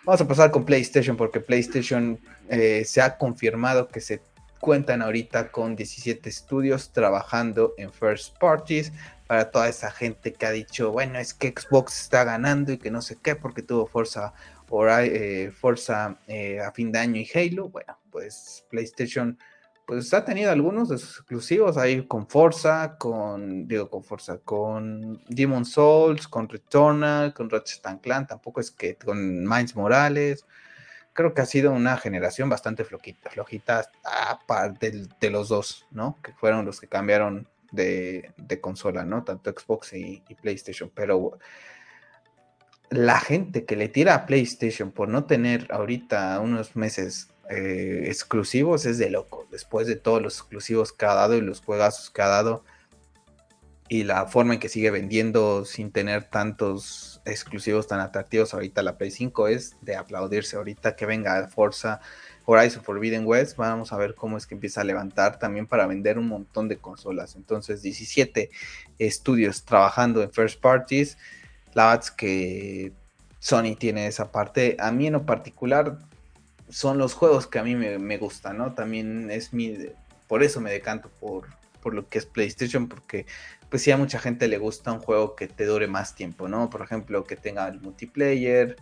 Vamos 0.04 0.22
a 0.22 0.26
pasar 0.26 0.50
con 0.50 0.64
PlayStation 0.64 1.18
porque 1.18 1.40
PlayStation 1.40 2.18
eh, 2.48 2.84
se 2.86 3.02
ha 3.02 3.18
confirmado 3.18 3.88
que 3.88 4.00
se 4.00 4.22
cuentan 4.58 5.02
ahorita 5.02 5.52
con 5.52 5.76
17 5.76 6.26
estudios 6.30 6.92
trabajando 6.92 7.74
en 7.76 7.92
first 7.92 8.38
parties 8.38 8.90
para 9.26 9.50
toda 9.50 9.68
esa 9.68 9.90
gente 9.90 10.32
que 10.32 10.46
ha 10.46 10.50
dicho, 10.50 10.92
bueno, 10.92 11.18
es 11.18 11.34
que 11.34 11.52
Xbox 11.54 12.00
está 12.00 12.24
ganando 12.24 12.72
y 12.72 12.78
que 12.78 12.90
no 12.90 13.02
sé 13.02 13.18
qué 13.22 13.36
porque 13.36 13.60
tuvo 13.60 13.86
Forza, 13.86 14.32
eh, 15.02 15.52
Forza 15.54 16.16
eh, 16.26 16.60
a 16.60 16.72
fin 16.72 16.90
de 16.90 17.00
año 17.00 17.20
y 17.20 17.28
Halo. 17.34 17.68
Bueno, 17.68 17.98
pues 18.10 18.64
PlayStation 18.70 19.38
pues 19.86 20.12
ha 20.12 20.24
tenido 20.24 20.50
algunos 20.50 20.90
exclusivos 20.90 21.76
ahí 21.76 22.04
con 22.06 22.28
Forza, 22.28 22.96
con, 22.98 23.68
digo, 23.68 23.88
con 23.88 24.02
Forza, 24.02 24.38
con 24.38 25.22
Demon 25.28 25.64
Souls, 25.64 26.26
con 26.26 26.48
Returnal, 26.48 27.32
con 27.32 27.48
Ratchet 27.48 28.00
Clank, 28.02 28.28
tampoco 28.28 28.60
es 28.60 28.72
que 28.72 28.96
con 28.96 29.44
Minds 29.46 29.76
Morales, 29.76 30.44
creo 31.16 31.34
que 31.34 31.40
ha 31.40 31.46
sido 31.46 31.72
una 31.72 31.96
generación 31.96 32.48
bastante 32.48 32.84
flojita, 32.84 33.30
flojita 33.30 33.90
aparte 34.04 34.92
de, 35.20 35.30
los 35.30 35.48
dos, 35.48 35.86
¿no? 35.90 36.18
Que 36.22 36.32
fueron 36.32 36.64
los 36.64 36.80
que 36.80 36.88
cambiaron 36.88 37.48
de, 37.72 38.32
consola, 38.60 39.04
¿no? 39.04 39.24
Tanto 39.24 39.50
Xbox 39.50 39.94
y, 39.94 40.22
PlayStation. 40.42 40.90
Pero 40.94 41.38
la 42.90 43.18
gente 43.18 43.64
que 43.64 43.76
le 43.76 43.88
tira 43.88 44.14
a 44.14 44.26
PlayStation 44.26 44.92
por 44.92 45.08
no 45.08 45.24
tener 45.24 45.66
ahorita 45.70 46.38
unos 46.40 46.76
meses 46.76 47.30
eh, 47.50 48.04
exclusivos 48.06 48.86
es 48.86 48.98
de 48.98 49.10
loco. 49.10 49.46
Después 49.50 49.86
de 49.86 49.96
todos 49.96 50.22
los 50.22 50.38
exclusivos 50.38 50.92
que 50.92 51.06
ha 51.06 51.14
dado 51.14 51.34
y 51.34 51.40
los 51.40 51.60
juegazos 51.60 52.10
que 52.10 52.22
ha 52.22 52.28
dado 52.28 52.64
y 53.88 54.02
la 54.02 54.26
forma 54.26 54.54
en 54.54 54.60
que 54.60 54.68
sigue 54.68 54.90
vendiendo 54.90 55.64
sin 55.64 55.92
tener 55.92 56.24
tantos 56.24 57.20
exclusivos 57.24 57.86
tan 57.86 58.00
atractivos 58.00 58.52
ahorita 58.52 58.82
la 58.82 58.98
Play 58.98 59.12
5 59.12 59.46
es 59.46 59.76
de 59.80 59.94
aplaudirse 59.94 60.56
ahorita 60.56 60.96
que 60.96 61.06
venga 61.06 61.46
Forza 61.46 62.00
Horizon 62.46 62.82
Forbidden 62.82 63.26
West, 63.26 63.56
vamos 63.56 63.92
a 63.92 63.96
ver 63.96 64.14
cómo 64.14 64.36
es 64.36 64.46
que 64.46 64.54
empieza 64.54 64.80
a 64.80 64.84
levantar 64.84 65.38
también 65.38 65.66
para 65.66 65.86
vender 65.86 66.16
un 66.16 66.28
montón 66.28 66.68
de 66.68 66.78
consolas. 66.78 67.34
Entonces, 67.34 67.82
17 67.82 68.50
estudios 68.98 69.64
trabajando 69.64 70.22
en 70.22 70.32
first 70.32 70.60
parties. 70.60 71.18
La 71.74 71.86
verdad 71.86 72.04
es 72.04 72.10
que 72.12 72.92
Sony 73.40 73.74
tiene 73.76 74.06
esa 74.06 74.30
parte. 74.30 74.76
A 74.78 74.92
mí 74.92 75.08
en 75.08 75.14
lo 75.14 75.26
particular 75.26 75.98
son 76.68 76.98
los 76.98 77.14
juegos 77.14 77.46
que 77.46 77.58
a 77.58 77.62
mí 77.62 77.74
me, 77.74 77.98
me 77.98 78.18
gustan, 78.18 78.58
¿no? 78.58 78.74
También 78.74 79.30
es 79.30 79.52
mi... 79.52 79.76
Por 80.26 80.42
eso 80.42 80.60
me 80.60 80.72
decanto 80.72 81.08
por, 81.20 81.46
por 81.80 81.94
lo 81.94 82.08
que 82.08 82.18
es 82.18 82.26
PlayStation, 82.26 82.88
porque 82.88 83.26
pues 83.68 83.82
sí 83.82 83.90
a 83.90 83.96
mucha 83.96 84.18
gente 84.18 84.48
le 84.48 84.58
gusta 84.58 84.92
un 84.92 85.00
juego 85.00 85.36
que 85.36 85.48
te 85.48 85.64
dure 85.66 85.86
más 85.86 86.14
tiempo, 86.14 86.48
¿no? 86.48 86.70
Por 86.70 86.82
ejemplo, 86.82 87.24
que 87.24 87.36
tenga 87.36 87.68
el 87.68 87.80
multiplayer, 87.80 88.76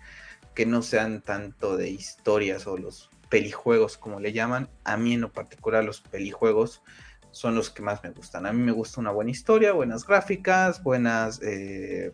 que 0.55 0.67
no 0.67 0.83
sean 0.83 1.21
tanto 1.21 1.77
de 1.77 1.91
historias 1.91 2.67
o 2.67 2.77
los 2.79 3.11
pelijuegos 3.29 3.99
como 3.99 4.21
le 4.21 4.33
llaman. 4.33 4.69
A 4.85 4.97
mí 4.97 5.15
en 5.15 5.21
lo 5.23 5.33
particular 5.33 5.85
los 5.85 6.01
pelijuegos 6.01 6.83
son 7.31 7.55
los 7.55 7.71
que 7.71 7.83
más 7.83 8.03
me 8.05 8.11
gustan. 8.11 8.47
A 8.47 8.53
mí 8.53 8.63
me 8.63 8.73
gusta 8.73 9.01
una 9.01 9.11
buena 9.11 9.31
historia, 9.31 9.73
buenas 9.73 10.07
gráficas, 10.07 10.83
buenas, 10.83 11.41
eh, 11.43 12.13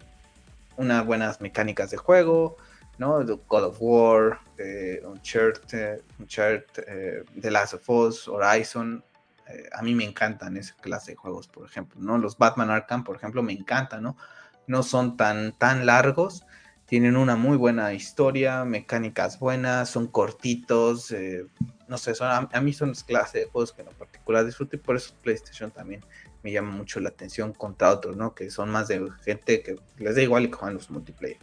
unas 0.76 1.04
buenas 1.04 1.40
mecánicas 1.40 1.90
de 1.90 1.98
juego, 1.98 2.56
¿no? 3.00 3.24
God 3.24 3.64
of 3.64 3.78
War, 3.80 4.38
eh, 4.58 5.00
Uncharted, 5.06 6.02
Uncharted 6.18 6.84
eh, 6.86 7.24
The 7.40 7.50
Last 7.50 7.72
of 7.72 7.88
Us, 7.88 8.28
Horizon. 8.28 9.02
Eh, 9.48 9.70
a 9.72 9.80
mí 9.80 9.94
me 9.94 10.04
encantan 10.04 10.58
esa 10.58 10.74
clase 10.76 11.12
de 11.12 11.16
juegos, 11.16 11.48
por 11.48 11.66
ejemplo, 11.66 11.98
¿no? 11.98 12.18
Los 12.18 12.36
Batman 12.36 12.68
Arkham, 12.68 13.02
por 13.02 13.16
ejemplo, 13.16 13.42
me 13.42 13.54
encantan, 13.54 14.02
¿no? 14.02 14.18
No 14.66 14.82
son 14.82 15.16
tan, 15.16 15.52
tan 15.52 15.86
largos, 15.86 16.44
tienen 16.84 17.16
una 17.16 17.36
muy 17.36 17.56
buena 17.56 17.94
historia, 17.94 18.66
mecánicas 18.66 19.38
buenas, 19.38 19.88
son 19.88 20.06
cortitos, 20.06 21.10
eh, 21.10 21.46
no 21.88 21.96
sé, 21.96 22.14
son, 22.14 22.48
a, 22.52 22.60
mí 22.60 22.74
son 22.74 22.90
las 22.90 23.02
clases 23.02 23.32
de 23.32 23.44
juegos 23.46 23.72
que 23.72 23.80
en 23.80 23.88
particular 23.88 24.44
disfruto 24.44 24.76
y 24.76 24.78
por 24.78 24.96
eso 24.96 25.14
PlayStation 25.22 25.70
también 25.70 26.04
me 26.42 26.52
llama 26.52 26.70
mucho 26.70 27.00
la 27.00 27.08
atención 27.08 27.54
contra 27.54 27.92
otros, 27.92 28.14
¿no? 28.14 28.34
Que 28.34 28.50
son 28.50 28.70
más 28.70 28.88
de 28.88 29.08
gente 29.24 29.62
que 29.62 29.76
les 29.96 30.16
da 30.16 30.20
igual 30.22 30.48
que 30.48 30.52
juegan 30.52 30.74
los 30.74 30.90
multiplayer. 30.90 31.38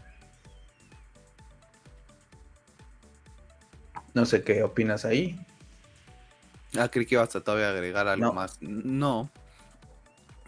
No 4.17 4.25
sé 4.25 4.41
qué 4.41 4.63
opinas 4.63 5.05
ahí. 5.05 5.39
Ah, 6.75 6.89
creí 6.89 7.05
que 7.05 7.13
ibas 7.13 7.35
a 7.35 7.41
todavía 7.41 7.69
agregar 7.69 8.07
algo 8.07 8.33
más. 8.33 8.57
No, 8.61 9.29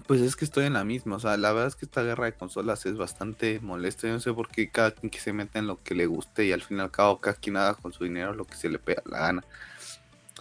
pues 0.08 0.22
es 0.22 0.36
que 0.36 0.44
estoy 0.44 0.66
en 0.66 0.74
la 0.74 0.84
misma, 0.84 1.18
o 1.18 1.20
sea, 1.20 1.38
la 1.38 1.52
verdad 1.52 1.68
es 1.68 1.76
que 1.76 1.86
esta 1.86 2.02
guerra 2.02 2.26
de 2.26 2.34
consolas 2.34 2.88
es 2.88 2.98
bastante 2.98 3.60
molesta, 3.60 4.08
yo 4.08 4.14
no 4.14 4.20
sé 4.20 4.34
por 4.34 4.50
qué 4.50 4.72
cada 4.72 4.90
quien 4.90 5.12
que 5.12 5.20
se 5.20 5.34
mete 5.34 5.60
en 5.60 5.68
lo 5.68 5.84
que 5.84 5.94
le 5.94 6.08
guste 6.08 6.48
y 6.48 6.52
al 6.52 6.64
fin 6.64 6.78
y 6.78 6.80
al 6.80 6.90
cabo 6.90 7.22
cada 7.22 7.36
quien 7.36 7.58
haga 7.58 7.76
con 7.76 7.94
su 7.94 8.06
dinero 8.06 8.34
lo 8.34 8.46
que 8.46 8.56
se 8.56 8.70
le 8.70 8.80
pega 8.80 9.04
la 9.06 9.20
gana. 9.20 9.44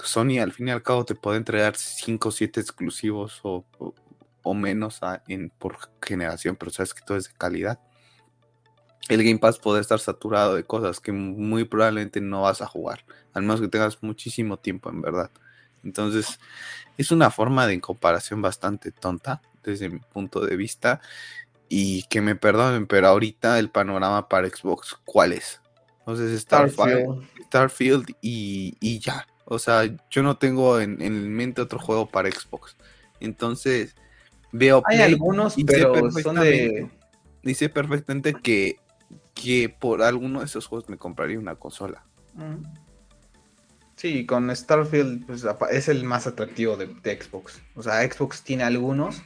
Sony 0.03 0.39
al 0.41 0.53
fin 0.53 0.69
y 0.69 0.71
al 0.71 0.83
cabo 0.83 1.05
te 1.05 1.15
puede 1.15 1.37
entregar 1.37 1.77
5 1.77 2.31
o 2.31 2.33
7 2.33 2.61
exclusivos 2.61 3.41
o, 3.43 3.63
menos 4.55 5.01
en, 5.27 5.51
por 5.51 5.77
generación, 6.01 6.57
pero 6.57 6.71
sabes 6.71 6.95
que 6.95 7.03
todo 7.03 7.19
es 7.19 7.25
de 7.25 7.35
calidad. 7.37 7.79
El 9.09 9.25
Game 9.25 9.39
Pass 9.39 9.59
puede 9.59 9.81
estar 9.81 9.99
saturado 10.01 10.55
de 10.55 10.65
cosas 10.65 11.01
que 11.01 11.13
muy 11.13 11.65
probablemente 11.65 12.21
no 12.21 12.43
vas 12.43 12.61
a 12.61 12.67
jugar, 12.67 13.05
al 13.33 13.43
menos 13.43 13.61
que 13.61 13.69
tengas 13.69 14.03
muchísimo 14.03 14.59
tiempo 14.59 14.91
en 14.91 15.01
verdad. 15.01 15.31
Entonces, 15.85 16.39
es 16.97 17.11
una 17.11 17.31
forma 17.31 17.67
de 17.67 17.81
comparación 17.81 18.43
bastante 18.43 18.91
tonta 18.93 19.41
desde 19.63 19.89
mi 19.89 20.01
punto 20.01 20.41
de 20.41 20.57
vista. 20.57 21.01
Y 21.71 22.05
que 22.05 22.23
me 22.23 22.35
perdonen, 22.35 22.87
pero 22.87 23.09
ahorita 23.09 23.59
el 23.59 23.69
panorama 23.69 24.29
para 24.29 24.49
Xbox, 24.49 24.97
¿cuál 25.05 25.35
es? 25.35 25.61
Entonces, 26.01 26.41
Starfield, 26.41 27.23
Starfield 27.47 28.15
y, 28.23 28.99
ya. 29.01 29.27
O 29.45 29.59
sea, 29.59 29.83
yo 30.11 30.23
no 30.23 30.39
tengo 30.39 30.81
en, 30.81 31.31
mente 31.35 31.61
otro 31.61 31.79
juego 31.79 32.09
para 32.09 32.31
Xbox. 32.31 32.77
Entonces, 33.21 33.95
veo. 34.51 34.83
Hay 34.87 35.03
algunos, 35.03 35.57
pero 35.67 36.11
son 36.11 36.37
de. 36.37 36.89
Dice 37.43 37.69
perfectamente 37.69 38.35
que, 38.35 38.79
que 39.41 39.69
por 39.69 40.03
alguno 40.03 40.41
de 40.41 40.47
esos 40.47 40.67
juegos 40.67 40.89
me 40.89 40.99
compraría 40.99 41.39
una 41.39 41.55
consola. 41.55 42.03
Sí, 43.95 44.27
con 44.27 44.55
Starfield 44.55 45.27
pues, 45.27 45.47
es 45.71 45.89
el 45.89 46.05
más 46.05 46.27
atractivo 46.27 46.77
de, 46.77 46.87
Xbox. 46.87 47.61
O 47.77 47.83
sea, 47.83 48.01
Xbox 48.03 48.43
tiene 48.43 48.65
algunos, 48.65 49.23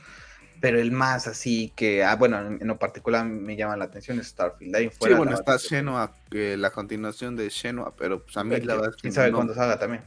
pero 0.60 0.78
el 0.78 0.92
más 0.92 1.26
así 1.26 1.72
que, 1.74 2.04
ah, 2.04 2.16
bueno, 2.16 2.38
en, 2.40 2.66
lo 2.66 2.78
particular 2.78 3.24
me 3.24 3.56
llama 3.56 3.76
la 3.76 3.86
atención 3.86 4.20
es 4.20 4.28
Starfield. 4.28 4.76
Ahí 4.76 4.90
sí, 4.90 5.14
bueno, 5.14 5.34
está 5.34 5.58
Xenoa, 5.58 6.14
la 6.30 6.70
continuación 6.70 7.34
de 7.34 7.48
Xenoa, 7.50 7.94
pero 7.96 8.22
pues 8.22 8.36
a 8.36 8.44
mí 8.44 8.60
la 8.60 8.74
verdad 8.74 8.90
es 8.90 8.96
que. 8.96 9.02
¿Quién 9.02 9.14
sabe 9.14 9.32
cuándo 9.32 9.54
salga 9.54 9.78
también? 9.78 10.04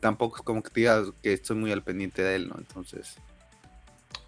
Tampoco 0.00 0.38
es 0.38 0.42
como 0.42 0.62
que 0.62 0.70
te 0.70 0.80
digas 0.80 1.08
que 1.22 1.34
estoy 1.34 1.56
muy 1.56 1.72
al 1.72 1.82
pendiente 1.82 2.22
de 2.22 2.36
él, 2.36 2.48
¿no? 2.48 2.56
Entonces. 2.58 3.16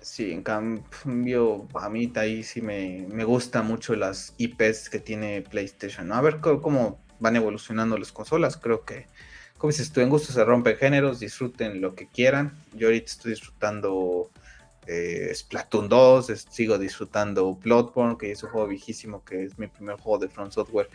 Sí, 0.04 0.32
en 0.32 0.42
cambio, 0.42 1.66
a 1.74 1.88
mí 1.88 2.12
ahí 2.16 2.42
sí 2.42 2.60
me, 2.60 3.06
me 3.10 3.24
gusta 3.24 3.62
mucho 3.62 3.96
las 3.96 4.34
IPs 4.38 4.90
que 4.90 5.00
tiene 5.00 5.42
PlayStation. 5.42 6.12
A 6.12 6.20
ver 6.20 6.40
cómo 6.40 7.00
van 7.20 7.36
evolucionando 7.36 7.96
las 7.96 8.12
consolas. 8.12 8.56
Creo 8.56 8.84
que 8.84 9.06
como 9.64 9.70
dices 9.70 9.92
tú, 9.92 10.02
en 10.02 10.10
gusto 10.10 10.30
se 10.30 10.44
rompen 10.44 10.76
géneros, 10.76 11.20
disfruten 11.20 11.80
lo 11.80 11.94
que 11.94 12.06
quieran. 12.06 12.54
Yo 12.74 12.88
ahorita 12.88 13.06
estoy 13.06 13.30
disfrutando 13.30 14.30
eh, 14.86 15.32
Splatoon 15.34 15.88
2, 15.88 16.46
sigo 16.50 16.76
disfrutando 16.76 17.54
Bloodborne, 17.54 18.18
que 18.18 18.32
es 18.32 18.42
un 18.42 18.50
juego 18.50 18.66
viejísimo, 18.66 19.24
que 19.24 19.44
es 19.44 19.58
mi 19.58 19.68
primer 19.68 19.96
juego 19.96 20.18
de 20.18 20.28
Front 20.28 20.52
Software 20.52 20.90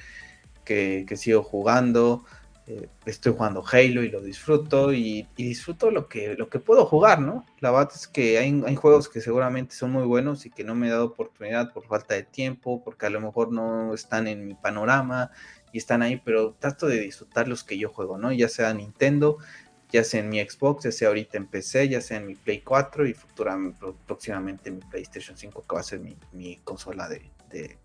que, 0.63 1.07
sigo 1.15 1.41
jugando. 1.41 2.25
Eh, 2.69 2.87
estoy 3.07 3.33
jugando 3.33 3.63
Halo 3.65 4.03
y 4.03 4.11
lo 4.11 4.21
disfruto 4.21 4.93
y, 4.93 5.27
disfruto 5.35 5.89
lo 5.89 6.07
que, 6.07 6.35
lo 6.35 6.49
que 6.49 6.59
puedo 6.59 6.85
jugar, 6.85 7.19
¿no? 7.19 7.43
La 7.61 7.71
verdad 7.71 7.91
es 7.95 8.07
que 8.07 8.37
hay, 8.37 8.61
hay, 8.63 8.75
juegos 8.75 9.09
que 9.09 9.21
seguramente 9.21 9.73
son 9.73 9.91
muy 9.91 10.05
buenos 10.05 10.45
y 10.45 10.51
que 10.51 10.63
no 10.63 10.75
me 10.75 10.87
he 10.87 10.91
dado 10.91 11.05
oportunidad 11.05 11.73
por 11.73 11.87
falta 11.87 12.13
de 12.13 12.21
tiempo, 12.21 12.83
porque 12.83 13.07
a 13.07 13.09
lo 13.09 13.21
mejor 13.21 13.51
no 13.51 13.95
están 13.95 14.27
en 14.27 14.45
mi 14.45 14.53
panorama 14.53 15.31
y 15.73 15.79
están 15.79 16.03
ahí, 16.03 16.21
pero 16.23 16.53
trato 16.59 16.85
de 16.85 16.99
disfrutar 16.99 17.47
los 17.47 17.63
que 17.63 17.75
yo 17.75 17.89
juego, 17.89 18.19
¿no? 18.19 18.31
Ya 18.31 18.47
sea 18.47 18.71
Nintendo, 18.71 19.39
ya 19.91 20.03
sea 20.03 20.19
en 20.19 20.29
mi 20.29 20.39
Xbox, 20.39 20.83
ya 20.83 20.91
sea 20.91 21.07
ahorita 21.07 21.37
en 21.37 21.47
PC, 21.47 21.89
ya 21.89 22.01
sea 22.01 22.17
en 22.17 22.27
mi 22.27 22.35
Play 22.35 22.61
4 22.61 23.07
y 23.07 23.15
futuramente, 23.15 23.79
próximamente 24.05 24.69
mi 24.69 24.81
PlayStation 24.81 25.35
5, 25.35 25.65
que 25.67 25.75
va 25.75 25.81
a 25.81 25.83
ser 25.83 26.01
mi, 26.33 26.57
consola 26.57 27.09
de, 27.09 27.79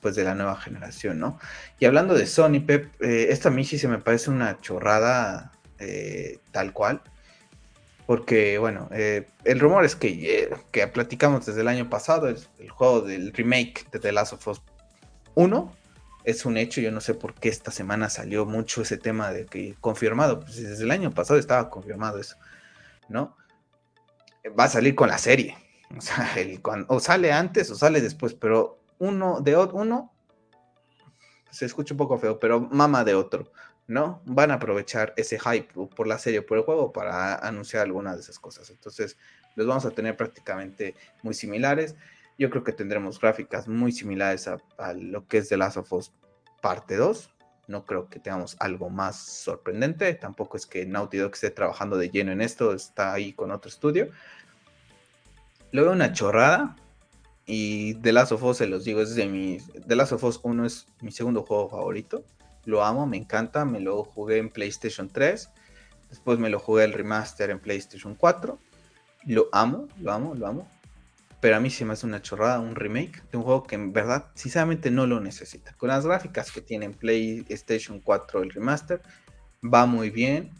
pues 0.00 0.14
de 0.14 0.24
la 0.24 0.34
nueva 0.34 0.56
generación, 0.56 1.18
¿no? 1.18 1.38
Y 1.78 1.86
hablando 1.86 2.14
de 2.14 2.26
Sony, 2.26 2.60
Pep, 2.66 2.90
eh, 3.02 3.28
esta 3.30 3.52
sí 3.64 3.78
se 3.78 3.88
me 3.88 3.98
parece 3.98 4.30
una 4.30 4.60
chorrada 4.60 5.52
eh, 5.78 6.38
tal 6.52 6.72
cual. 6.72 7.02
Porque, 8.06 8.56
bueno, 8.58 8.88
eh, 8.92 9.26
el 9.44 9.60
rumor 9.60 9.84
es 9.84 9.94
que, 9.94 10.50
que 10.72 10.86
platicamos 10.86 11.44
desde 11.44 11.60
el 11.60 11.68
año 11.68 11.90
pasado, 11.90 12.28
el 12.28 12.70
juego 12.70 13.02
del 13.02 13.32
remake 13.34 13.86
de 13.92 13.98
The 13.98 14.12
Last 14.12 14.32
of 14.32 14.48
Us 14.48 14.62
1 15.34 15.76
es 16.24 16.46
un 16.46 16.56
hecho. 16.56 16.80
Yo 16.80 16.90
no 16.90 17.00
sé 17.00 17.14
por 17.14 17.34
qué 17.34 17.48
esta 17.50 17.70
semana 17.70 18.08
salió 18.08 18.46
mucho 18.46 18.82
ese 18.82 18.96
tema 18.96 19.30
de 19.30 19.44
que 19.44 19.74
confirmado, 19.80 20.40
pues 20.40 20.56
desde 20.56 20.84
el 20.84 20.90
año 20.90 21.10
pasado 21.10 21.38
estaba 21.38 21.68
confirmado 21.68 22.18
eso, 22.18 22.36
¿no? 23.08 23.36
Va 24.58 24.64
a 24.64 24.68
salir 24.68 24.94
con 24.94 25.08
la 25.08 25.18
serie. 25.18 25.56
O 26.88 27.00
sale 27.00 27.32
antes 27.32 27.70
o 27.70 27.74
sale 27.74 28.00
después, 28.00 28.34
pero 28.34 28.77
uno 28.98 29.40
de 29.40 29.56
uno 29.56 30.12
se 31.50 31.66
escucha 31.66 31.94
un 31.94 31.98
poco 31.98 32.18
feo, 32.18 32.38
pero 32.38 32.60
mama 32.60 33.04
de 33.04 33.14
otro, 33.14 33.50
¿no? 33.86 34.22
Van 34.26 34.50
a 34.50 34.54
aprovechar 34.54 35.14
ese 35.16 35.38
hype 35.38 35.68
por 35.96 36.06
la 36.06 36.18
serie 36.18 36.40
o 36.40 36.46
por 36.46 36.58
el 36.58 36.64
juego 36.64 36.92
para 36.92 37.36
anunciar 37.36 37.84
algunas 37.84 38.16
de 38.16 38.22
esas 38.22 38.38
cosas. 38.38 38.70
Entonces, 38.70 39.16
los 39.56 39.66
vamos 39.66 39.84
a 39.86 39.90
tener 39.90 40.16
prácticamente 40.16 40.94
muy 41.22 41.34
similares. 41.34 41.96
Yo 42.38 42.50
creo 42.50 42.62
que 42.62 42.72
tendremos 42.72 43.20
gráficas 43.20 43.66
muy 43.66 43.92
similares 43.92 44.46
a, 44.46 44.92
lo 44.94 45.26
que 45.26 45.38
es 45.38 45.48
The 45.48 45.56
Last 45.56 45.78
of 45.78 45.92
Us 45.92 46.12
parte 46.60 46.96
2. 46.96 47.30
No 47.66 47.84
creo 47.84 48.08
que 48.08 48.20
tengamos 48.20 48.56
algo 48.60 48.88
más 48.88 49.16
sorprendente. 49.16 50.14
Tampoco 50.14 50.56
es 50.56 50.66
que 50.66 50.86
Naughty 50.86 51.18
Dog 51.18 51.32
esté 51.34 51.50
trabajando 51.50 51.96
de 51.96 52.08
lleno 52.08 52.32
en 52.32 52.40
esto. 52.40 52.72
Está 52.72 53.12
ahí 53.12 53.32
con 53.32 53.50
otro 53.50 53.68
estudio. 53.68 54.10
Veo 55.72 55.90
una 55.90 56.12
chorrada. 56.12 56.76
Y 57.48 57.94
The 57.94 58.12
Last 58.12 58.30
of 58.30 58.44
Us, 58.44 58.58
se 58.58 58.68
los 58.68 58.84
digo, 58.84 59.00
es 59.00 59.16
de 59.16 59.26
mi. 59.26 59.58
The 59.88 59.96
Last 59.96 60.12
of 60.12 60.22
Us 60.22 60.38
1 60.42 60.66
es 60.66 60.86
mi 61.00 61.10
segundo 61.10 61.42
juego 61.42 61.68
favorito. 61.68 62.24
Lo 62.64 62.84
amo, 62.84 63.06
me 63.06 63.16
encanta. 63.16 63.64
Me 63.64 63.80
lo 63.80 64.04
jugué 64.04 64.38
en 64.38 64.50
PlayStation 64.50 65.08
3. 65.08 65.50
Después 66.10 66.38
me 66.38 66.50
lo 66.50 66.60
jugué 66.60 66.84
el 66.84 66.92
remaster 66.92 67.50
en 67.50 67.58
PlayStation 67.58 68.14
4. 68.14 68.56
Lo 69.26 69.48
amo, 69.50 69.88
lo 69.98 70.12
amo, 70.12 70.34
lo 70.36 70.46
amo 70.46 70.68
pero 71.40 71.56
a 71.56 71.60
mí 71.60 71.70
se 71.70 71.84
me 71.84 71.92
hace 71.92 72.06
una 72.06 72.20
chorrada 72.20 72.58
un 72.58 72.74
remake 72.74 73.22
de 73.30 73.38
un 73.38 73.44
juego 73.44 73.62
que 73.64 73.76
en 73.76 73.92
verdad, 73.92 74.26
sinceramente, 74.34 74.90
no 74.90 75.06
lo 75.06 75.20
necesita. 75.20 75.72
Con 75.74 75.88
las 75.88 76.04
gráficas 76.04 76.50
que 76.50 76.60
tiene 76.60 76.86
en 76.86 76.94
PlayStation 76.94 78.00
4 78.00 78.42
el 78.42 78.50
remaster, 78.50 79.02
va 79.62 79.86
muy 79.86 80.10
bien 80.10 80.50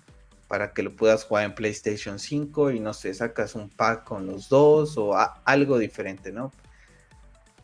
para 0.47 0.73
que 0.73 0.83
lo 0.83 0.95
puedas 0.95 1.25
jugar 1.25 1.45
en 1.45 1.55
PlayStation 1.55 2.19
5 2.19 2.71
y 2.71 2.81
no 2.81 2.95
sé, 2.95 3.13
sacas 3.13 3.55
un 3.55 3.69
pack 3.69 4.05
con 4.05 4.27
los 4.27 4.49
dos 4.49 4.97
o 4.97 5.15
algo 5.45 5.79
diferente, 5.79 6.33
¿no? 6.33 6.53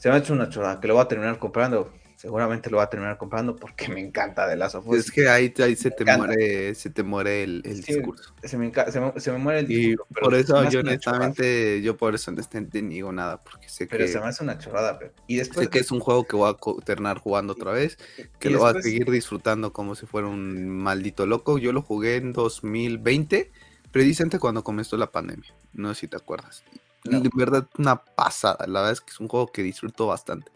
Se 0.05 0.11
me 0.11 0.17
ha 0.17 0.19
hecho 0.19 0.35
una 0.35 0.51
chorrada 0.51 0.81
que 0.81 0.87
lo 0.87 0.93
voy 0.93 1.03
a 1.03 1.09
terminar 1.09 1.39
comprando 1.39 1.91
seguramente 2.15 2.69
lo 2.69 2.77
va 2.77 2.83
a 2.83 2.91
terminar 2.91 3.17
comprando 3.17 3.57
porque 3.57 3.89
me 3.89 4.01
encanta 4.01 4.47
de 4.47 4.55
Last 4.55 4.75
of 4.75 4.95
Es 4.95 5.11
que 5.11 5.31
ahí, 5.31 5.51
se, 5.77 5.91
te 5.91 6.05
muere, 6.05 6.75
se 6.75 6.91
te 6.91 7.03
muere 7.03 7.43
el, 7.43 7.63
discurso. 7.63 8.35
Se 8.43 8.59
me, 8.59 8.71
se, 9.17 9.33
me, 9.33 9.39
muere 9.39 9.61
el 9.61 9.67
discurso. 9.67 10.07
Y 10.11 10.21
por 10.21 10.35
eso 10.35 10.69
yo 10.69 10.81
honestamente, 10.81 11.81
yo 11.81 11.97
por 11.97 12.15
eso 12.15 12.33
no 12.33 12.43
digo 12.71 13.13
nada, 13.13 13.43
porque 13.43 13.71
sé 13.71 13.87
pero 13.87 14.07
se 14.07 14.21
me 14.21 14.27
hace 14.27 14.45
una 14.45 14.59
chorrada, 14.59 14.99
pero. 14.99 15.15
Y 15.27 15.37
después, 15.37 15.65
sé 15.65 15.71
que 15.71 15.79
es 15.79 15.91
un 15.91 16.01
juego 16.01 16.25
que 16.25 16.37
voy 16.37 16.53
a 16.53 16.85
terminar 16.85 17.17
jugando 17.17 17.55
otra 17.55 17.73
vez, 17.73 17.97
que 18.39 18.51
lo 18.51 18.59
voy 18.59 18.77
a 18.77 18.83
seguir 18.83 19.11
disfrutando 19.11 19.73
como 19.73 19.95
si 19.95 20.05
fuera 20.05 20.29
un 20.29 20.69
maldito 20.69 21.25
loco. 21.25 21.57
Yo 21.57 21.73
lo 21.73 21.81
jugué 21.81 22.17
en 22.17 22.35
2020 22.35 23.51
precisamente 23.91 24.39
cuando 24.39 24.63
comenzó 24.63 24.99
la 24.99 25.11
pandemia, 25.11 25.55
no 25.73 25.95
sé 25.95 26.03
si 26.03 26.09
te 26.09 26.19
acuerdas. 26.19 26.63
De 27.05 27.31
verdad, 27.35 27.69
una 27.79 27.97
pasada. 27.97 28.67
La 28.67 28.81
verdad 28.81 28.93
es 28.93 29.01
que 29.01 29.11
es 29.11 29.21
un 29.21 29.29
juego 29.29 29.53
que 29.53 29.63
disfruto 29.63 30.07
bastante. 30.07 30.51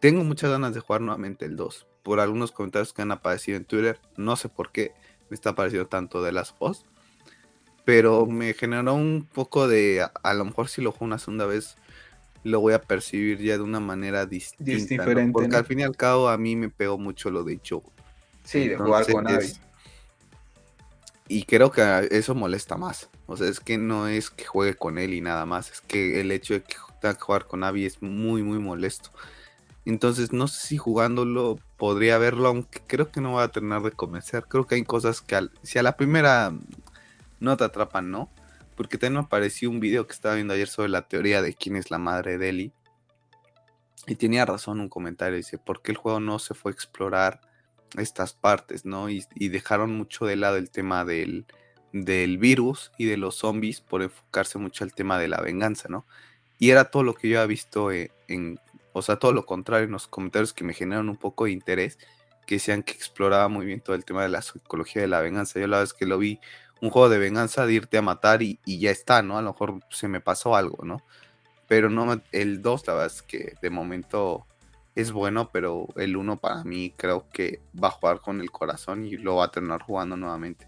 Tengo 0.00 0.24
muchas 0.24 0.50
ganas 0.50 0.74
de 0.74 0.80
jugar 0.80 1.00
nuevamente 1.00 1.44
el 1.44 1.56
2. 1.56 1.86
Por 2.02 2.20
algunos 2.20 2.52
comentarios 2.52 2.92
que 2.92 3.02
han 3.02 3.12
aparecido 3.12 3.56
en 3.56 3.64
Twitter. 3.64 4.00
No 4.16 4.36
sé 4.36 4.48
por 4.48 4.72
qué 4.72 4.92
me 5.30 5.34
está 5.34 5.50
apareciendo 5.50 5.86
tanto 5.88 6.22
de 6.22 6.32
las 6.32 6.56
voz. 6.58 6.84
Pero 7.84 8.26
me 8.26 8.52
generó 8.52 8.94
un 8.94 9.28
poco 9.32 9.68
de. 9.68 10.04
A, 10.22 10.34
lo 10.34 10.44
mejor 10.44 10.68
si 10.68 10.82
lo 10.82 10.90
juego 10.90 11.06
una 11.06 11.18
segunda 11.18 11.46
vez. 11.46 11.76
Lo 12.42 12.60
voy 12.60 12.74
a 12.74 12.80
percibir 12.80 13.38
ya 13.38 13.56
de 13.56 13.62
una 13.62 13.80
manera 13.80 14.26
distinta. 14.26 15.04
Porque 15.32 15.56
al 15.56 15.64
fin 15.64 15.80
y 15.80 15.82
al 15.82 15.96
cabo 15.96 16.28
a 16.28 16.36
mí 16.36 16.56
me 16.56 16.68
pegó 16.68 16.98
mucho 16.98 17.30
lo 17.30 17.42
de 17.42 17.60
Joe. 17.68 17.82
Sí, 18.44 18.68
de 18.68 18.76
jugar 18.76 19.10
con 19.10 19.26
Abby. 19.26 19.52
Y 21.28 21.44
creo 21.44 21.72
que 21.72 22.08
eso 22.10 22.34
molesta 22.34 22.76
más. 22.76 23.08
O 23.26 23.36
sea, 23.36 23.48
es 23.48 23.60
que 23.60 23.78
no 23.78 24.06
es 24.06 24.30
que 24.30 24.44
juegue 24.44 24.74
con 24.74 24.98
él 24.98 25.14
y 25.14 25.20
nada 25.20 25.44
más. 25.46 25.70
Es 25.70 25.80
que 25.80 26.20
el 26.20 26.30
hecho 26.30 26.54
de 26.54 26.62
que 26.62 26.76
jugar 27.14 27.46
con 27.46 27.64
Abby 27.64 27.86
es 27.86 28.02
muy, 28.02 28.42
muy 28.42 28.58
molesto. 28.58 29.10
Entonces, 29.84 30.32
no 30.32 30.48
sé 30.48 30.66
si 30.66 30.76
jugándolo 30.78 31.58
podría 31.76 32.18
verlo, 32.18 32.48
aunque 32.48 32.80
creo 32.86 33.10
que 33.10 33.20
no 33.20 33.34
va 33.34 33.44
a 33.44 33.52
terminar 33.52 33.82
de 33.82 33.92
convencer. 33.92 34.44
Creo 34.48 34.66
que 34.66 34.74
hay 34.74 34.84
cosas 34.84 35.20
que 35.20 35.48
si 35.62 35.78
a 35.78 35.82
la 35.82 35.96
primera 35.96 36.52
no 37.38 37.56
te 37.56 37.64
atrapan, 37.64 38.10
¿no? 38.10 38.30
Porque 38.76 38.98
también 38.98 39.20
me 39.20 39.26
apareció 39.26 39.70
un 39.70 39.80
video 39.80 40.06
que 40.06 40.12
estaba 40.12 40.34
viendo 40.34 40.54
ayer 40.54 40.68
sobre 40.68 40.88
la 40.88 41.02
teoría 41.02 41.40
de 41.40 41.54
quién 41.54 41.76
es 41.76 41.90
la 41.90 41.98
madre 41.98 42.36
de 42.36 42.48
Ellie. 42.48 42.72
Y 44.08 44.16
tenía 44.16 44.44
razón 44.44 44.80
un 44.80 44.88
comentario, 44.88 45.36
dice, 45.36 45.58
¿por 45.58 45.82
qué 45.82 45.92
el 45.92 45.98
juego 45.98 46.20
no 46.20 46.38
se 46.38 46.54
fue 46.54 46.72
a 46.72 46.74
explorar 46.74 47.40
estas 47.96 48.32
partes, 48.34 48.84
¿no? 48.84 49.08
Y, 49.08 49.24
dejaron 49.48 49.96
mucho 49.96 50.26
de 50.26 50.36
lado 50.36 50.56
el 50.56 50.70
tema 50.70 51.04
del, 51.04 51.46
del, 51.92 52.38
virus 52.38 52.92
y 52.98 53.06
de 53.06 53.16
los 53.16 53.36
zombies 53.36 53.80
por 53.80 54.02
enfocarse 54.02 54.58
mucho 54.58 54.84
al 54.84 54.94
tema 54.94 55.18
de 55.18 55.28
la 55.28 55.40
venganza, 55.40 55.88
¿no? 55.88 56.06
Y 56.58 56.70
era 56.70 56.90
todo 56.90 57.02
lo 57.02 57.14
que 57.14 57.28
yo 57.28 57.38
había 57.38 57.46
visto 57.46 57.92
eh, 57.92 58.10
en, 58.28 58.58
o 58.92 59.02
sea, 59.02 59.16
todo 59.16 59.32
lo 59.32 59.46
contrario 59.46 59.86
en 59.86 59.92
los 59.92 60.08
comentarios 60.08 60.52
que 60.52 60.64
me 60.64 60.74
generaron 60.74 61.08
un 61.08 61.16
poco 61.16 61.44
de 61.44 61.52
interés, 61.52 61.98
que 62.46 62.56
decían 62.56 62.82
que 62.82 62.92
exploraba 62.92 63.48
muy 63.48 63.66
bien 63.66 63.80
todo 63.80 63.96
el 63.96 64.04
tema 64.04 64.22
de 64.22 64.28
la 64.28 64.42
psicología 64.42 65.02
de 65.02 65.08
la 65.08 65.20
venganza. 65.20 65.60
Yo 65.60 65.66
la 65.66 65.80
vez 65.80 65.92
que 65.92 66.06
lo 66.06 66.18
vi, 66.18 66.40
un 66.80 66.90
juego 66.90 67.08
de 67.08 67.18
venganza 67.18 67.66
de 67.66 67.72
irte 67.72 67.98
a 67.98 68.02
matar 68.02 68.42
y, 68.42 68.60
y 68.64 68.78
ya 68.78 68.90
está, 68.90 69.22
¿no? 69.22 69.38
A 69.38 69.42
lo 69.42 69.52
mejor 69.52 69.80
se 69.90 70.08
me 70.08 70.20
pasó 70.20 70.56
algo, 70.56 70.84
¿no? 70.84 71.02
Pero 71.66 71.90
no, 71.90 72.22
el 72.32 72.62
2, 72.62 72.86
la 72.86 72.94
verdad 72.94 73.12
es 73.14 73.22
que 73.22 73.54
de 73.60 73.70
momento 73.70 74.46
es 74.96 75.12
bueno, 75.12 75.50
pero 75.52 75.88
el 75.96 76.16
1 76.16 76.38
para 76.38 76.64
mí 76.64 76.92
creo 76.96 77.26
que 77.30 77.60
va 77.80 77.88
a 77.88 77.90
jugar 77.92 78.20
con 78.22 78.40
el 78.40 78.50
corazón 78.50 79.04
y 79.04 79.18
lo 79.18 79.36
va 79.36 79.44
a 79.44 79.50
terminar 79.50 79.82
jugando 79.82 80.16
nuevamente. 80.16 80.66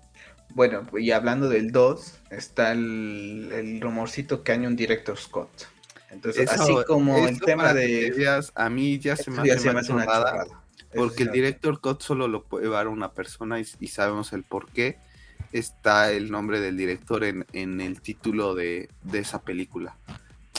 Bueno, 0.55 0.87
y 0.99 1.11
hablando 1.13 1.49
del 1.49 1.73
2, 1.73 2.15
está 2.31 2.73
el, 2.73 3.79
rumorcito 3.81 4.45
que 4.45 4.53
hay 4.53 4.67
un 4.67 4.77
director 4.77 5.17
Scott. 5.17 5.69
Entonces, 6.11 6.51
así 6.51 6.75
como 6.87 7.27
el 7.27 7.41
tema 7.41 7.73
de. 7.73 8.13
a 8.55 8.71
mí 8.71 8.99
ya 8.99 9.17
se 9.17 9.31
me 9.31 9.51
hace, 9.51 9.71
una 9.71 9.83
chorrada, 9.83 10.47
Porque 10.95 11.23
el 11.23 11.33
director 11.33 11.77
Scott 11.77 12.03
solo 12.03 12.29
lo 12.29 12.45
puede 12.45 12.65
llevar 12.65 12.89
una 12.89 13.13
persona 13.13 13.61
y, 13.61 13.65
sabemos 13.87 14.33
el 14.35 14.43
por 14.43 14.71
qué. 14.71 14.99
Está 15.53 16.11
el 16.13 16.31
nombre 16.31 16.61
del 16.61 16.77
director 16.77 17.25
en, 17.25 17.47
en 17.55 17.81
el 17.81 18.03
título 18.03 18.55
de, 18.55 18.91
de 19.03 19.19
esa 19.21 19.41
película. 19.41 19.97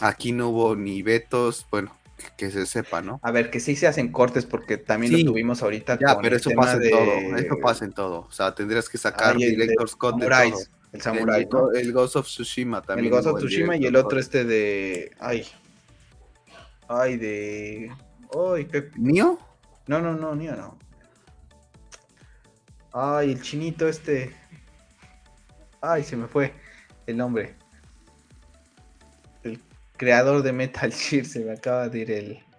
Aquí 0.02 0.32
no 0.32 0.50
hubo 0.50 0.76
ni 0.76 1.04
vetos, 1.04 1.68
bueno, 1.70 1.99
que 2.38 2.52
se 2.52 2.66
sepa, 2.66 3.02
¿no? 3.02 3.20
A 3.24 3.32
ver, 3.32 3.50
que 3.50 3.60
sí 3.60 3.76
se 3.76 3.88
hacen 3.88 4.12
cortes 4.12 4.46
porque 4.46 4.78
también 4.78 5.14
lo 5.14 5.32
tuvimos 5.32 5.62
ahorita. 5.62 5.98
Ya, 6.00 6.20
pero 6.20 6.36
eso 6.36 6.52
pasa 6.56 6.76
en 6.76 6.90
todo. 6.90 7.38
Eso 7.38 7.58
pasa 7.62 7.86
en 7.86 7.94
todo. 7.94 8.20
O 8.22 8.32
sea, 8.32 8.54
tendrías 8.54 8.90
que 8.90 8.98
sacar 8.98 9.36
el 9.36 9.40
director 9.40 9.90
Scott 9.90 10.20
de 10.20 10.28
todo. 10.28 10.60
El 10.92 11.02
Samurai, 11.02 11.48
el, 11.76 11.94
Ghost 11.94 12.16
of 12.16 12.26
Tsushima 12.26 12.82
también. 12.82 13.06
El 13.06 13.12
Ghost 13.12 13.28
of 13.28 13.40
Tsushima 13.40 13.78
y 13.78 13.86
el 13.86 13.96
otro 13.96 14.20
este 14.20 14.44
de. 14.44 15.12
Ay. 15.20 15.46
Ay, 16.88 17.18
de. 17.18 17.92
Ay, 18.34 18.66
qué. 18.66 18.90
¿Nio? 18.98 19.38
No, 19.86 20.02
no, 20.02 20.16
no, 20.16 20.36
Nio 20.36 20.56
no. 20.56 20.80
Ay, 22.92 23.34
el 23.34 23.42
chinito 23.42 23.88
este. 23.88 24.36
Ay, 25.80 26.04
se 26.04 26.16
me 26.16 26.28
fue 26.28 26.54
el 27.06 27.18
nombre 27.18 27.59
creador 30.00 30.42
de 30.42 30.54
Metal 30.54 30.92
Gear, 30.94 31.26
se 31.26 31.42
me 31.42 31.52
acaba 31.52 31.90
de 31.90 32.00
ir 32.00 32.12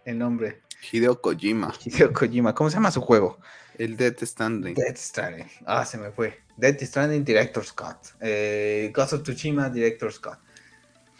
el, 0.04 0.18
nombre. 0.18 0.60
Hideo 0.92 1.20
Kojima. 1.20 1.74
Hideo 1.84 2.12
Kojima, 2.12 2.54
¿cómo 2.54 2.70
se 2.70 2.74
llama 2.74 2.92
su 2.92 3.00
juego? 3.00 3.40
El 3.78 3.96
Death 3.96 4.22
Stranding. 4.22 4.74
Death 4.74 4.98
Stranding. 4.98 5.48
Ah, 5.66 5.84
se 5.84 5.98
me 5.98 6.10
fue. 6.10 6.38
Death 6.56 6.82
Stranding 6.82 7.24
Director 7.24 7.64
Scott. 7.64 8.14
Eh, 8.20 8.92
Ghost 8.94 9.14
of 9.14 9.22
Tsushima 9.22 9.70
Director 9.70 10.12
Scott. 10.12 10.38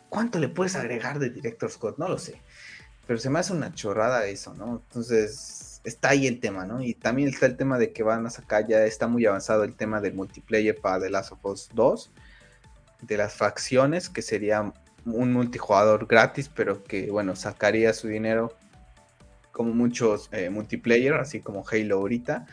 ¿Cuánto 0.09 0.39
le 0.39 0.49
puedes 0.49 0.77
agregar 0.77 1.19
de 1.19 1.31
Director 1.31 1.71
Scott? 1.71 1.99
No 1.99 2.09
lo 2.09 2.19
sé. 2.19 2.41
Pero 3.07 3.19
se 3.19 3.31
me 3.31 3.39
hace 3.39 3.53
una 3.53 3.73
chorrada 3.73 4.27
eso, 4.27 4.55
¿no? 4.55 4.83
Entonces, 4.87 5.81
está 5.85 6.11
ahí 6.11 6.27
el 6.27 6.39
tema, 6.41 6.67
¿no? 6.67 6.83
Y 6.83 6.95
también 6.95 7.29
está 7.29 7.47
el 7.47 7.57
tema 7.57 7.79
de 7.79 7.93
que 7.93 8.03
van 8.03 8.27
a 8.27 8.31
sacar, 8.31 8.67
ya 8.67 8.85
está 8.85 9.07
muy 9.07 9.25
avanzado 9.25 9.65
el 9.65 9.75
tema 9.75 10.01
del 10.01 10.15
multiplayer 10.15 10.79
para 10.79 11.01
The 11.01 11.11
Last 11.11 11.33
of 11.33 11.45
Us 11.45 11.71
2. 11.73 12.13
De 13.03 13.17
las 13.17 13.35
facciones, 13.35 14.11
que 14.11 14.21
sería 14.21 14.75
un 15.05 15.33
multijugador 15.33 16.07
gratis, 16.07 16.49
pero 16.49 16.85
que 16.85 17.11
bueno, 17.11 17.37
sacaría 17.37 17.93
su 17.93 18.09
dinero 18.09 18.55
como 19.53 19.75
muchos 19.75 20.29
eh, 20.33 20.51
multiplayer, 20.51 21.15
así 21.15 21.41
como 21.41 21.65
Halo 21.71 21.97
ahorita. 21.97 22.47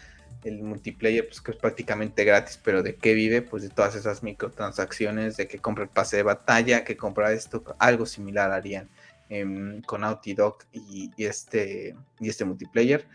El 0.43 0.61
multiplayer, 0.61 1.25
pues 1.25 1.41
que 1.41 1.51
es 1.51 1.57
prácticamente 1.57 2.23
gratis, 2.23 2.59
pero 2.63 2.83
¿de 2.83 2.95
qué 2.95 3.13
vive? 3.13 3.41
Pues 3.41 3.63
de 3.63 3.69
todas 3.69 3.95
esas 3.95 4.23
microtransacciones, 4.23 5.37
de 5.37 5.47
que 5.47 5.59
compra 5.59 5.85
el 5.85 5.89
pase 5.89 6.17
de 6.17 6.23
batalla, 6.23 6.83
que 6.83 6.97
compra 6.97 7.31
esto, 7.31 7.63
algo 7.79 8.05
similar 8.05 8.51
harían 8.51 8.89
em, 9.29 9.81
con 9.81 10.01
Naughty 10.01 10.33
Dog 10.33 10.57
y, 10.71 11.11
este, 11.17 11.95
y 12.19 12.29
este 12.29 12.45
multiplayer. 12.45 13.07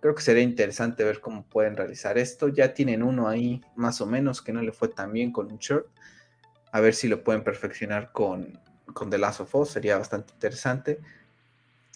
Creo 0.00 0.14
que 0.14 0.22
sería 0.22 0.42
interesante 0.42 1.04
ver 1.04 1.20
cómo 1.20 1.44
pueden 1.44 1.76
realizar 1.76 2.18
esto. 2.18 2.48
Ya 2.48 2.74
tienen 2.74 3.02
uno 3.02 3.28
ahí, 3.28 3.62
más 3.74 4.00
o 4.00 4.06
menos, 4.06 4.42
que 4.42 4.52
no 4.52 4.62
le 4.62 4.72
fue 4.72 4.88
tan 4.88 5.12
bien 5.12 5.32
con 5.32 5.50
un 5.50 5.58
shirt. 5.58 5.86
A 6.72 6.80
ver 6.80 6.94
si 6.94 7.08
lo 7.08 7.22
pueden 7.24 7.42
perfeccionar 7.42 8.12
con, 8.12 8.58
con 8.92 9.10
The 9.10 9.18
Last 9.18 9.40
of 9.40 9.54
Us, 9.54 9.70
sería 9.70 9.98
bastante 9.98 10.32
interesante. 10.32 11.00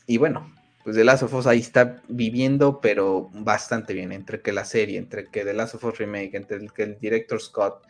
Y 0.06 0.18
bueno, 0.18 0.52
pues 0.84 0.96
The 0.96 1.04
Last 1.04 1.22
of 1.22 1.34
Us 1.34 1.46
ahí 1.46 1.60
está 1.60 2.02
viviendo, 2.08 2.80
pero 2.80 3.30
bastante 3.32 3.92
bien, 3.94 4.12
entre 4.12 4.40
que 4.40 4.52
la 4.52 4.64
serie, 4.64 4.98
entre 4.98 5.26
que 5.26 5.44
The 5.44 5.54
Last 5.54 5.74
of 5.74 5.84
Us 5.84 5.98
Remake, 5.98 6.36
entre 6.36 6.66
que 6.68 6.82
el 6.82 6.98
director 6.98 7.40
Scott 7.40 7.86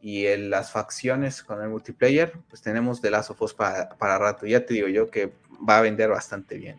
y 0.00 0.26
las 0.36 0.72
facciones 0.72 1.42
con 1.42 1.62
el 1.62 1.68
multiplayer, 1.68 2.32
pues 2.48 2.60
tenemos 2.60 3.00
The 3.00 3.10
Last 3.10 3.30
of 3.30 3.42
Us 3.42 3.54
para, 3.54 3.88
para 3.90 4.18
rato. 4.18 4.46
Ya 4.46 4.66
te 4.66 4.74
digo 4.74 4.88
yo 4.88 5.10
que 5.10 5.32
va 5.68 5.78
a 5.78 5.82
vender 5.82 6.10
bastante 6.10 6.56
bien. 6.56 6.76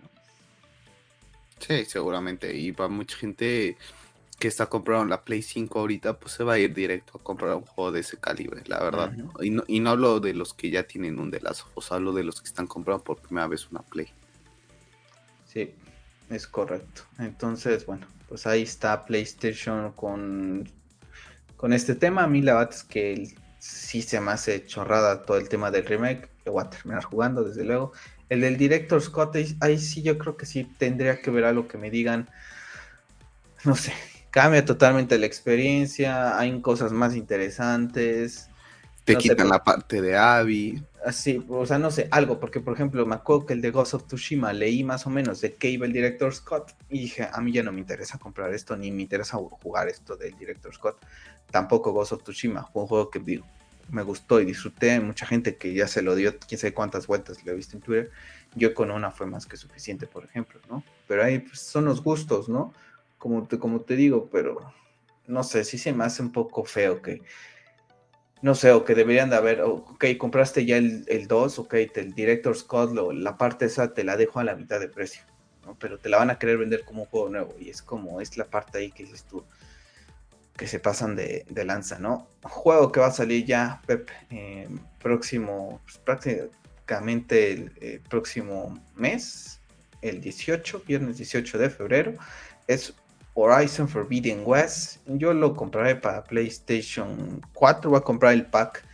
Sí, 1.59 1.85
seguramente. 1.85 2.53
Y 2.53 2.73
para 2.73 2.89
mucha 2.89 3.15
gente 3.15 3.77
que 4.43 4.49
está 4.49 4.65
comprando 4.65 5.05
la 5.05 5.23
Play 5.23 5.41
5 5.41 5.79
ahorita, 5.79 6.19
pues 6.19 6.33
se 6.33 6.43
va 6.43 6.55
a 6.55 6.59
ir 6.59 6.73
directo 6.73 7.17
a 7.17 7.23
comprar 7.23 7.55
un 7.55 7.61
juego 7.61 7.93
de 7.93 8.01
ese 8.01 8.17
calibre, 8.17 8.61
la 8.65 8.83
verdad. 8.83 9.13
y, 9.39 9.51
no, 9.51 9.63
y, 9.67 9.79
no, 9.79 9.91
hablo 9.91 10.19
de 10.19 10.33
los 10.33 10.53
que 10.53 10.69
ya 10.69 10.83
tienen 10.83 11.17
un 11.17 11.31
de 11.31 11.39
las 11.39 11.65
o 11.73 11.81
hablo 11.91 12.11
de 12.11 12.25
los 12.25 12.41
que 12.41 12.49
están 12.49 12.67
comprando 12.67 13.05
por 13.05 13.21
primera 13.21 13.47
vez 13.47 13.71
una 13.71 13.83
Play. 13.83 14.09
Sí, 15.45 15.73
es 16.29 16.45
correcto. 16.45 17.03
Entonces, 17.19 17.85
bueno, 17.85 18.05
pues 18.27 18.45
ahí 18.45 18.63
está 18.63 19.05
PlayStation 19.05 19.93
con, 19.93 20.69
con 21.55 21.71
este 21.71 21.95
tema. 21.95 22.25
A 22.25 22.27
mí 22.27 22.41
la 22.41 22.55
verdad 22.55 22.73
es 22.73 22.83
que 22.83 23.33
sí 23.59 24.01
se 24.01 24.19
me 24.19 24.31
hace 24.31 24.65
chorrada 24.65 25.23
todo 25.23 25.37
el 25.37 25.47
tema 25.47 25.71
del 25.71 25.85
remake. 25.85 26.27
Lo 26.43 26.51
voy 26.51 26.65
a 26.65 26.69
terminar 26.69 27.05
jugando, 27.05 27.45
desde 27.45 27.63
luego. 27.63 27.93
El 28.27 28.41
del 28.41 28.57
Director 28.57 29.01
Scott, 29.01 29.37
ahí 29.61 29.79
sí 29.79 30.01
yo 30.01 30.17
creo 30.17 30.35
que 30.35 30.45
sí 30.45 30.65
tendría 30.65 31.21
que 31.21 31.31
ver 31.31 31.45
algo 31.45 31.69
que 31.69 31.77
me 31.77 31.89
digan. 31.89 32.29
No 33.63 33.77
sé, 33.77 33.93
cambia 34.33 34.65
totalmente 34.65 35.19
la 35.19 35.27
experiencia, 35.27 36.39
hay 36.39 36.59
cosas 36.59 36.91
más 36.91 37.15
interesantes. 37.15 38.49
Te 39.05 39.15
quitan 39.15 39.47
la 39.47 39.63
parte 39.63 40.01
de 40.01 40.17
Abby. 40.17 40.83
Así, 41.05 41.45
o 41.47 41.67
sea, 41.67 41.77
no 41.77 41.91
sé, 41.91 42.07
algo, 42.09 42.39
porque 42.39 42.59
por 42.59 42.73
ejemplo, 42.73 43.05
me 43.05 43.13
acuerdo 43.13 43.45
que 43.45 43.53
el 43.53 43.61
de 43.61 43.69
Ghost 43.69 43.93
of 43.93 44.07
Tsushima 44.07 44.51
leí 44.51 44.83
más 44.83 45.05
o 45.05 45.11
menos 45.11 45.39
de 45.41 45.53
qué 45.53 45.69
iba 45.69 45.85
el 45.85 45.93
director 45.93 46.33
Scott 46.33 46.73
y 46.89 47.01
dije, 47.01 47.29
a 47.31 47.41
mí 47.41 47.51
ya 47.51 47.61
no 47.61 47.71
me 47.71 47.79
interesa 47.79 48.17
comprar 48.17 48.51
esto, 48.55 48.75
ni 48.75 48.89
me 48.89 49.03
interesa 49.03 49.37
jugar 49.37 49.87
esto 49.87 50.15
del 50.15 50.35
director 50.35 50.73
Scott. 50.73 50.97
Tampoco 51.51 51.91
Ghost 51.91 52.13
of 52.13 52.23
Tsushima, 52.23 52.65
fue 52.73 52.81
un 52.81 52.87
juego 52.87 53.11
que 53.11 53.19
digo, 53.19 53.45
me 53.91 54.01
gustó 54.01 54.41
y 54.41 54.45
disfruté. 54.45 54.99
Mucha 54.99 55.27
gente 55.27 55.57
que 55.57 55.75
ya 55.75 55.87
se 55.87 56.01
lo 56.01 56.15
dio, 56.15 56.39
quién 56.39 56.57
sabe 56.57 56.73
cuántas 56.73 57.05
vueltas 57.05 57.45
le 57.45 57.51
he 57.51 57.55
visto 57.55 57.77
en 57.77 57.83
Twitter. 57.83 58.09
Yo 58.55 58.73
con 58.73 58.89
una 58.89 59.11
fue 59.11 59.27
más 59.27 59.45
que 59.45 59.57
suficiente, 59.57 60.07
por 60.07 60.25
ejemplo, 60.25 60.59
¿no? 60.71 60.83
Pero 61.07 61.23
ahí 61.23 61.37
pues, 61.37 61.59
son 61.59 61.85
los 61.85 62.01
gustos, 62.01 62.49
¿no? 62.49 62.73
Como 63.23 63.47
te, 63.47 63.57
como 63.57 63.79
te 63.79 63.95
digo, 63.95 64.27
pero 64.29 64.59
no 65.27 65.45
sé, 65.45 65.63
sí 65.63 65.77
se 65.77 65.93
me 65.93 66.03
hace 66.03 66.21
un 66.21 66.33
poco 66.33 66.65
feo 66.65 67.01
que, 67.01 67.21
no 68.41 68.53
sé, 68.53 68.73
o 68.73 68.83
que 68.83 68.95
deberían 68.95 69.29
de 69.29 69.37
haber, 69.37 69.61
ok, 69.61 70.03
compraste 70.17 70.65
ya 70.65 70.75
el, 70.75 71.05
el 71.07 71.29
2, 71.29 71.59
ok, 71.59 71.73
el 71.95 72.13
Director 72.13 72.53
Scott, 72.53 72.91
la 73.13 73.37
parte 73.37 73.63
esa 73.63 73.93
te 73.93 74.03
la 74.03 74.17
dejo 74.17 74.41
a 74.41 74.43
la 74.43 74.57
mitad 74.57 74.77
de 74.77 74.89
precio, 74.89 75.23
¿no? 75.65 75.77
pero 75.79 75.97
te 75.97 76.09
la 76.09 76.17
van 76.17 76.31
a 76.31 76.37
querer 76.37 76.57
vender 76.57 76.83
como 76.83 77.03
un 77.03 77.07
juego 77.07 77.29
nuevo 77.29 77.55
y 77.57 77.69
es 77.69 77.81
como, 77.81 78.19
es 78.19 78.35
la 78.35 78.43
parte 78.43 78.79
ahí 78.79 78.91
que 78.91 79.03
dices 79.03 79.23
tú, 79.23 79.45
que 80.57 80.67
se 80.67 80.81
pasan 80.81 81.15
de, 81.15 81.45
lanza, 81.65 81.99
¿no? 81.99 82.27
Juego 82.41 82.91
que 82.91 82.99
va 82.99 83.07
a 83.07 83.11
salir 83.11 83.45
ya, 83.45 83.81
Pep, 83.87 84.09
eh, 84.31 84.67
próximo, 85.01 85.79
pues, 85.85 85.97
prácticamente 85.99 87.53
el, 87.53 88.01
próximo 88.09 88.77
mes, 88.97 89.61
el 90.01 90.19
18, 90.19 90.83
viernes 90.85 91.15
18 91.19 91.57
de 91.57 91.69
febrero, 91.69 92.13
es 92.67 92.93
Horizon 93.33 93.87
Forbidden 93.87 94.43
West. 94.45 94.97
Yo 95.05 95.33
lo 95.33 95.55
compraré 95.55 95.95
para 95.95 96.23
PlayStation 96.23 97.41
4, 97.53 97.89
voy 97.89 97.99
a 97.99 98.03
comprar 98.03 98.33
el 98.33 98.45
pack 98.45 98.85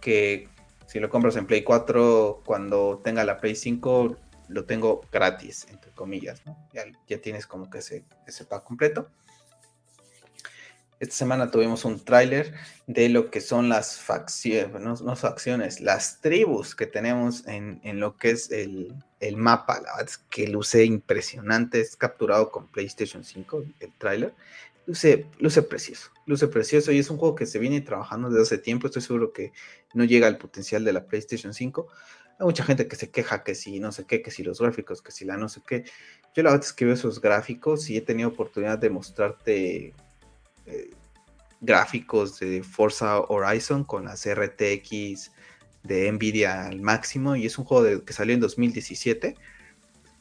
que 0.00 0.48
si 0.86 0.98
lo 0.98 1.08
compras 1.08 1.36
en 1.36 1.46
Play 1.46 1.62
4, 1.62 2.42
cuando 2.44 3.00
tenga 3.04 3.24
la 3.24 3.38
Play 3.38 3.54
5, 3.54 4.16
lo 4.48 4.64
tengo 4.64 5.02
gratis, 5.12 5.66
entre 5.70 5.92
comillas, 5.92 6.44
¿no? 6.44 6.58
Ya, 6.72 7.20
tienes 7.20 7.46
como 7.46 7.70
que 7.70 7.78
ese, 7.78 8.04
ese 8.26 8.44
pack 8.44 8.64
completo. 8.64 9.08
Esta 10.98 11.14
semana 11.14 11.50
tuvimos 11.50 11.84
un 11.84 12.04
tráiler 12.04 12.52
de 12.86 13.08
lo 13.08 13.30
que 13.30 13.40
son 13.40 13.68
las 13.68 13.98
facciones, 14.00 15.00
no, 15.00 15.16
facciones, 15.16 15.80
las 15.80 16.20
tribus 16.20 16.74
que 16.74 16.86
tenemos 16.86 17.46
en, 17.46 17.80
lo 18.00 18.16
que 18.16 18.30
es 18.32 18.50
el, 18.50 18.92
mapa. 19.36 19.74
La 19.80 19.96
verdad 19.96 20.06
es 20.08 20.18
que 20.18 20.46
luce 20.46 20.84
impresionante, 20.84 21.80
es 21.80 21.96
capturado 21.96 22.50
con 22.50 22.66
PlayStation 22.68 23.24
5, 23.24 23.64
el 23.80 23.92
tráiler. 23.98 24.34
Luce, 24.86 25.26
luce 25.38 25.62
precioso, 25.62 26.10
luce 26.26 26.48
precioso 26.48 26.90
y 26.90 26.98
es 26.98 27.10
un 27.10 27.18
juego 27.18 27.34
que 27.34 27.46
se 27.46 27.58
viene 27.58 27.80
trabajando 27.80 28.28
desde 28.28 28.42
hace 28.42 28.58
tiempo. 28.58 28.86
Estoy 28.86 29.02
seguro 29.02 29.32
que 29.32 29.52
no 29.94 30.04
llega 30.04 30.26
al 30.26 30.38
potencial 30.38 30.84
de 30.84 30.92
la 30.92 31.06
PlayStation 31.06 31.52
5. 31.52 31.86
Hay 32.38 32.46
mucha 32.46 32.64
gente 32.64 32.88
que 32.88 32.96
se 32.96 33.10
queja 33.10 33.44
que 33.44 33.54
si 33.54 33.78
no 33.78 33.92
sé 33.92 34.06
qué, 34.06 34.22
que 34.22 34.30
si 34.30 34.42
los 34.42 34.60
gráficos, 34.60 35.02
que 35.02 35.12
si 35.12 35.26
la 35.26 35.36
no 35.36 35.48
sé 35.48 35.60
qué. 35.66 35.84
Yo 36.34 36.42
la 36.42 36.50
verdad 36.50 36.66
es 36.66 36.72
que 36.72 36.86
veo 36.86 36.94
esos 36.94 37.20
gráficos 37.20 37.90
y 37.90 37.98
he 37.98 38.00
tenido 38.00 38.30
oportunidad 38.30 38.78
de 38.78 38.88
mostrarte 38.88 39.94
eh, 40.66 40.90
gráficos 41.60 42.38
de 42.40 42.62
Forza 42.62 43.20
Horizon 43.20 43.84
con 43.84 44.06
las 44.06 44.26
RTX 44.26 45.30
de 45.82 46.10
Nvidia 46.12 46.66
al 46.66 46.80
máximo 46.80 47.36
y 47.36 47.46
es 47.46 47.58
un 47.58 47.64
juego 47.64 48.04
que 48.04 48.12
salió 48.12 48.34
en 48.34 48.40
2017. 48.40 49.36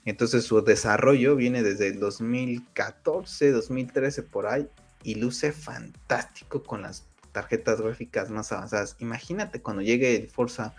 Entonces 0.06 0.46
su 0.46 0.62
desarrollo 0.64 1.36
viene 1.36 1.64
desde 1.64 1.88
el 1.88 2.00
2014, 2.00 3.52
2013 3.52 4.24
por 4.24 4.48
ahí 4.48 4.68
y 5.04 5.16
luce 5.16 5.52
fantástico 5.52 6.64
con 6.64 6.82
las 6.82 7.06
tarjetas 7.32 7.82
gráficas 7.82 8.30
más 8.30 8.52
avanzadas. 8.52 8.96
Imagínate 9.00 9.62
cuando 9.62 9.82
llegue 9.82 10.16
el 10.16 10.30
Forza 10.30 10.74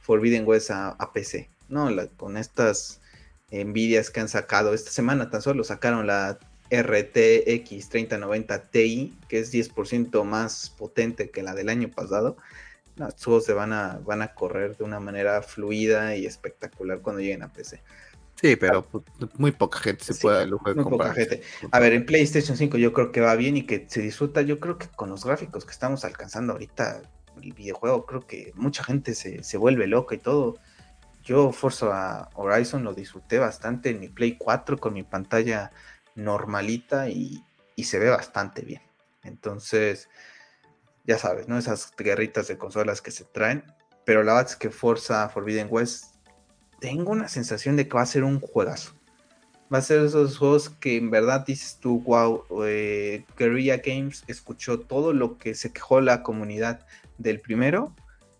Forbidden 0.00 0.46
West 0.46 0.70
a, 0.70 1.10
PC, 1.12 1.48
¿no? 1.68 1.88
con 2.16 2.36
estas 2.36 3.00
Nvidias 3.50 4.10
que 4.10 4.20
han 4.20 4.28
sacado 4.28 4.74
esta 4.74 4.90
semana 4.90 5.30
tan 5.30 5.40
solo 5.40 5.64
sacaron 5.64 6.06
la 6.06 6.38
RTX 6.70 7.88
3090 7.88 8.62
Ti, 8.70 9.18
que 9.28 9.38
es 9.38 9.52
10% 9.52 10.24
más 10.24 10.70
potente 10.70 11.30
que 11.30 11.42
la 11.42 11.54
del 11.54 11.68
año 11.68 11.90
pasado, 11.90 12.36
los 12.96 13.14
juegos 13.22 13.44
se 13.44 13.52
van 13.52 13.72
a, 13.72 14.00
van 14.04 14.22
a 14.22 14.34
correr 14.34 14.76
de 14.76 14.84
una 14.84 15.00
manera 15.00 15.42
fluida 15.42 16.16
y 16.16 16.26
espectacular 16.26 17.00
cuando 17.00 17.20
lleguen 17.20 17.42
a 17.42 17.52
PC. 17.52 17.82
Sí, 18.40 18.56
pero 18.56 18.86
muy 19.38 19.52
poca 19.52 19.78
gente 19.78 20.04
se 20.04 20.14
puede 20.14 20.50
comprar. 20.50 20.74
Poca 20.84 21.14
gente. 21.14 21.42
A 21.70 21.78
ver, 21.78 21.92
en 21.92 22.04
PlayStation 22.04 22.56
5 22.56 22.76
yo 22.78 22.92
creo 22.92 23.12
que 23.12 23.20
va 23.20 23.34
bien 23.36 23.56
y 23.56 23.62
que 23.62 23.86
se 23.88 24.00
disfruta. 24.00 24.42
Yo 24.42 24.58
creo 24.58 24.76
que 24.76 24.88
con 24.88 25.08
los 25.08 25.24
gráficos 25.24 25.64
que 25.64 25.70
estamos 25.70 26.04
alcanzando 26.04 26.52
ahorita, 26.52 27.02
el 27.40 27.52
videojuego, 27.52 28.06
creo 28.06 28.26
que 28.26 28.52
mucha 28.54 28.82
gente 28.84 29.14
se, 29.14 29.42
se 29.44 29.56
vuelve 29.56 29.86
loca 29.86 30.14
y 30.14 30.18
todo. 30.18 30.58
Yo 31.24 31.52
Forza 31.52 32.28
Horizon 32.34 32.84
lo 32.84 32.92
disfruté 32.92 33.38
bastante 33.38 33.90
en 33.90 34.00
mi 34.00 34.08
Play 34.08 34.36
4 34.36 34.76
con 34.76 34.92
mi 34.92 35.04
pantalla 35.04 35.70
normalita 36.14 37.08
y, 37.08 37.42
se 37.82 37.98
ve 37.98 38.10
bastante 38.10 38.62
bien. 38.62 38.82
Entonces, 39.22 40.08
ya 41.04 41.18
sabes, 41.18 41.48
¿no? 41.48 41.58
Esas 41.58 41.92
guerritas 41.96 42.48
de 42.48 42.58
consolas 42.58 43.00
que 43.00 43.10
se 43.10 43.24
traen. 43.24 43.64
Pero 44.04 44.22
la 44.22 44.34
verdad 44.34 44.52
que 44.58 44.70
Forza 44.70 45.28
Forbidden 45.28 45.68
West, 45.70 46.16
tengo 46.80 47.12
una 47.12 47.28
sensación 47.28 47.76
de 47.76 47.88
que 47.88 47.94
va 47.94 48.02
a 48.02 48.06
ser 48.06 48.24
un 48.24 48.40
juegazo. 48.40 48.92
Va 49.72 49.78
a 49.78 49.82
ser 49.82 50.04
esos 50.04 50.36
juegos 50.36 50.68
que 50.68 50.96
en 50.96 51.10
verdad 51.10 51.46
dices 51.46 51.78
tú, 51.80 52.02
wow, 52.02 52.44
eh, 52.64 53.24
Guerrilla 53.38 53.78
Games 53.78 54.24
escuchó 54.26 54.80
todo 54.80 55.12
lo 55.12 55.38
que 55.38 55.54
se 55.54 55.72
quejó 55.72 56.00
la 56.00 56.22
comunidad 56.22 56.86
del 57.16 57.40
primero. 57.40 57.94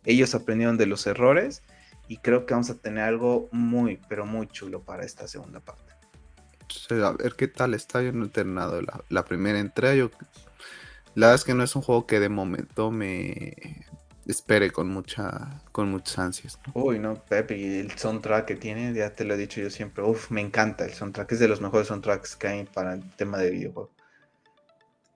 Ellos 0.05 0.35
aprendieron 0.35 0.77
de 0.77 0.87
los 0.87 1.07
errores 1.07 1.63
y 2.09 2.19
creo 2.19 2.45
que 2.45 2.53
vamos 2.53 2.69
a 2.69 2.75
tener 2.75 3.05
algo 3.05 3.49
muy, 3.53 3.99
pero 4.09 4.27
muy 4.27 4.47
chulo 4.49 4.83
para 4.83 5.05
esta 5.05 5.27
segunda 5.27 5.61
parte 5.61 5.95
a 6.91 7.13
ver 7.13 7.35
qué 7.37 7.49
tal 7.49 7.75
está. 7.75 8.03
No 8.03 8.27
he 8.27 8.29
terminado 8.29 8.81
la, 9.09 9.25
primera 9.25 9.59
entrega. 9.59 9.95
Yo, 9.95 10.11
la 11.15 11.27
verdad 11.27 11.35
es 11.35 11.45
que 11.45 11.55
no 11.55 11.63
es 11.63 11.77
un 11.77 11.83
juego 11.83 12.07
que 12.07 12.21
de 12.21 12.29
momento 12.29 12.91
me 12.91 13.55
espere 14.27 14.71
con 14.71 14.89
mucha 14.89 15.63
con 15.73 15.91
muchas 15.91 16.19
ansias. 16.19 16.59
Uy, 16.73 16.99
no, 16.99 17.15
Pepe, 17.15 17.57
y 17.57 17.79
el 17.79 17.93
soundtrack 17.93 18.47
que 18.47 18.57
tiene, 18.57 18.93
ya 18.95 19.15
te 19.15 19.25
lo 19.25 19.35
he 19.35 19.37
dicho 19.37 19.61
yo 19.61 19.71
siempre. 19.71 20.03
Uf, 20.03 20.31
me 20.31 20.41
encanta 20.41 20.85
el 20.85 20.93
soundtrack. 20.93 21.33
Es 21.33 21.39
de 21.41 21.49
los 21.49 21.61
mejores 21.61 21.89
soundtracks 21.89 22.37
que 22.37 22.49
hay 22.49 22.65
para 22.65 22.95
el 22.95 23.11
tema 23.17 23.39
de 23.39 23.51
videojuego. 23.51 23.91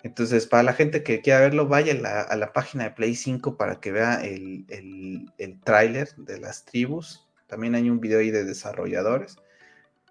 Entonces, 0.02 0.46
para 0.46 0.62
la 0.62 0.72
gente 0.74 1.02
que 1.02 1.20
quiera 1.20 1.40
verlo, 1.40 1.66
vaya 1.66 1.92
a 2.28 2.36
la, 2.36 2.52
página 2.52 2.84
de 2.84 2.90
Play 2.92 3.16
5 3.16 3.56
para 3.56 3.80
que 3.80 3.90
vea 3.90 4.24
el, 4.24 4.64
el, 4.68 5.32
el 5.38 5.60
tráiler 5.60 6.14
de 6.16 6.38
las 6.38 6.64
tribus. 6.64 7.26
También 7.48 7.74
hay 7.74 7.90
un 7.90 7.98
video 7.98 8.20
ahí 8.20 8.30
de 8.30 8.44
desarrolladores. 8.44 9.36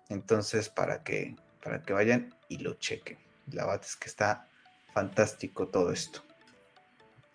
Entonces, 0.10 0.70
para 0.70 1.04
que, 1.04 1.36
para 1.64 1.82
que 1.84 1.94
vayan 1.94 2.36
y 2.50 2.58
lo 2.58 2.74
chequen. 2.74 3.18
La 3.52 3.66
verdad 3.66 3.82
es 3.86 3.96
que 3.96 4.10
está 4.10 4.50
fantástico 4.98 5.68
todo 5.68 5.92
esto. 5.92 6.22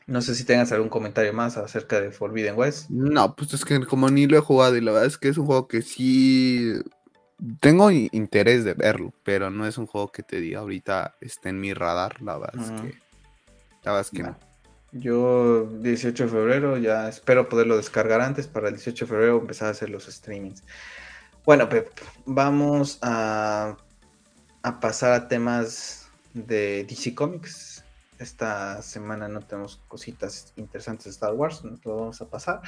No 0.09 0.21
sé 0.21 0.35
si 0.35 0.45
tengas 0.45 0.73
algún 0.73 0.89
comentario 0.89 1.33
más 1.33 1.57
acerca 1.57 2.01
de 2.01 2.11
Forbidden 2.11 2.59
West. 2.59 2.91
No, 2.91 3.37
pues 3.37 3.55
es 3.55 3.65
que 3.65 3.87
como 3.87 4.11
ni 4.11 4.27
lo 4.27 4.37
he 4.37 4.41
jugado 4.41 4.77
y 4.77 4.81
la 4.81 4.91
verdad 4.91 5.07
es 5.07 5.17
que 5.17 5.29
es 5.29 5.39
un 5.39 5.47
juego 5.47 5.69
que 5.69 5.81
sí 5.83 6.73
tengo 7.61 7.93
interés 7.93 8.65
de 8.65 8.75
verlo, 8.75 9.15
pero 9.23 9.49
no 9.51 9.65
es 9.65 9.79
un 9.79 9.87
juego 9.87 10.11
que 10.11 10.25
te 10.25 10.41
diga 10.41 10.59
ahorita 10.59 11.15
está 11.21 11.51
en 11.51 11.61
mi 11.61 11.73
radar. 11.73 12.21
La 12.21 12.37
verdad 12.37 12.61
es 12.61 12.71
que, 12.81 12.99
la 13.85 13.93
verdad 13.93 14.01
es 14.01 14.11
que 14.11 14.23
no. 14.25 14.37
Yo 14.91 15.69
18 15.81 16.25
de 16.25 16.29
febrero 16.29 16.79
ya 16.79 17.09
espero 17.09 17.49
poderlo 17.49 17.77
descargar 17.77 18.21
antes 18.21 18.49
para 18.49 18.69
el 18.69 18.75
18 18.75 19.05
de 19.05 19.09
febrero 19.09 19.39
empezar 19.39 19.69
a 19.69 19.71
hacer 19.71 19.89
los 19.89 20.07
streamings. 20.07 20.65
Bueno, 21.45 21.69
Pep, 21.69 21.89
vamos 22.27 22.99
a, 23.03 23.77
pasar 24.81 25.13
a 25.13 25.29
temas 25.29 26.02
de 26.35 26.85
DC 26.89 27.15
Comics. 27.15 27.85
Esta 28.19 28.83
semana 28.83 29.29
no 29.29 29.41
tenemos 29.41 29.81
cositas 29.89 30.53
interesantes 30.57 31.07
de 31.07 31.11
Star 31.11 31.35
Wars, 31.35 31.65
no 31.65 31.79
lo 31.85 31.97
vamos 31.97 32.21
a 32.21 32.29
pasar. 32.29 32.61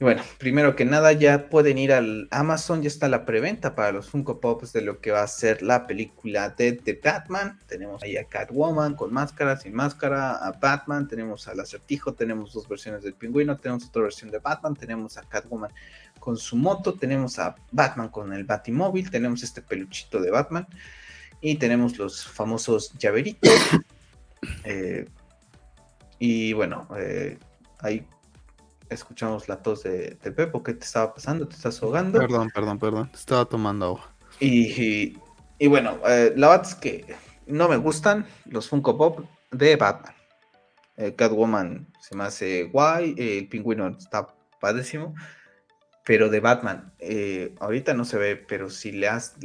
Y 0.00 0.04
bueno, 0.04 0.22
primero 0.38 0.76
que 0.76 0.84
nada, 0.84 1.12
ya 1.12 1.48
pueden 1.48 1.76
ir 1.76 1.92
al 1.92 2.28
Amazon, 2.30 2.82
ya 2.82 2.88
está 2.88 3.08
la 3.08 3.26
preventa 3.26 3.74
para 3.74 3.90
los 3.90 4.08
Funko 4.08 4.40
Pops 4.40 4.72
de 4.72 4.80
lo 4.80 5.00
que 5.00 5.10
va 5.10 5.22
a 5.22 5.26
ser 5.26 5.60
la 5.60 5.88
película 5.88 6.50
de 6.50 6.72
The 6.72 7.00
Batman. 7.02 7.58
Tenemos 7.66 8.04
ahí 8.04 8.16
a 8.16 8.22
Catwoman 8.22 8.94
con 8.94 9.12
máscara, 9.12 9.56
sin 9.56 9.74
máscara, 9.74 10.36
a 10.36 10.52
Batman, 10.52 11.08
tenemos 11.08 11.48
al 11.48 11.58
acertijo, 11.58 12.14
tenemos 12.14 12.52
dos 12.52 12.68
versiones 12.68 13.02
del 13.02 13.14
pingüino, 13.14 13.56
tenemos 13.56 13.86
otra 13.86 14.02
versión 14.02 14.30
de 14.30 14.38
Batman, 14.38 14.76
tenemos 14.76 15.18
a 15.18 15.22
Catwoman 15.22 15.72
con 16.20 16.36
su 16.36 16.54
moto, 16.54 16.94
tenemos 16.94 17.40
a 17.40 17.56
Batman 17.72 18.08
con 18.08 18.32
el 18.32 18.44
Batimóvil, 18.44 19.10
tenemos 19.10 19.42
este 19.42 19.62
peluchito 19.62 20.20
de 20.20 20.30
Batman 20.30 20.68
y 21.40 21.56
tenemos 21.56 21.98
los 21.98 22.24
famosos 22.26 22.92
llaveritos. 22.98 23.50
Eh, 24.62 25.04
y 26.20 26.52
bueno, 26.52 26.86
eh, 26.96 27.40
ahí 27.80 28.06
escuchamos 28.88 29.48
la 29.48 29.60
tos 29.60 29.82
de, 29.82 30.16
de 30.22 30.30
Pepo. 30.30 30.62
¿Qué 30.62 30.74
te 30.74 30.84
estaba 30.84 31.12
pasando? 31.12 31.48
¿Te 31.48 31.56
estás 31.56 31.82
ahogando? 31.82 32.20
Perdón, 32.20 32.48
perdón, 32.54 32.78
perdón. 32.78 33.10
Estaba 33.12 33.46
tomando 33.46 33.86
agua. 33.86 34.14
Y, 34.38 35.18
y, 35.58 35.66
bueno, 35.66 35.98
eh, 36.06 36.32
la 36.36 36.50
verdad 36.50 36.68
es 36.68 36.76
que 36.76 37.16
no 37.48 37.68
me 37.68 37.78
gustan 37.78 38.26
los 38.44 38.68
Funko 38.68 38.96
Pop 38.96 39.26
de 39.50 39.74
Batman. 39.74 40.14
Catwoman 41.16 41.88
se 42.00 42.16
me 42.16 42.22
hace 42.22 42.64
guay, 42.72 43.16
el 43.18 43.48
pingüino 43.48 43.88
está 43.88 44.28
padrísimo. 44.60 45.16
Pero 46.08 46.30
de 46.30 46.40
Batman, 46.40 46.90
eh, 47.00 47.54
ahorita 47.60 47.92
no 47.92 48.06
se 48.06 48.16
ve, 48.16 48.36
pero 48.36 48.70
si 48.70 48.92
le 48.92 49.08
has. 49.08 49.36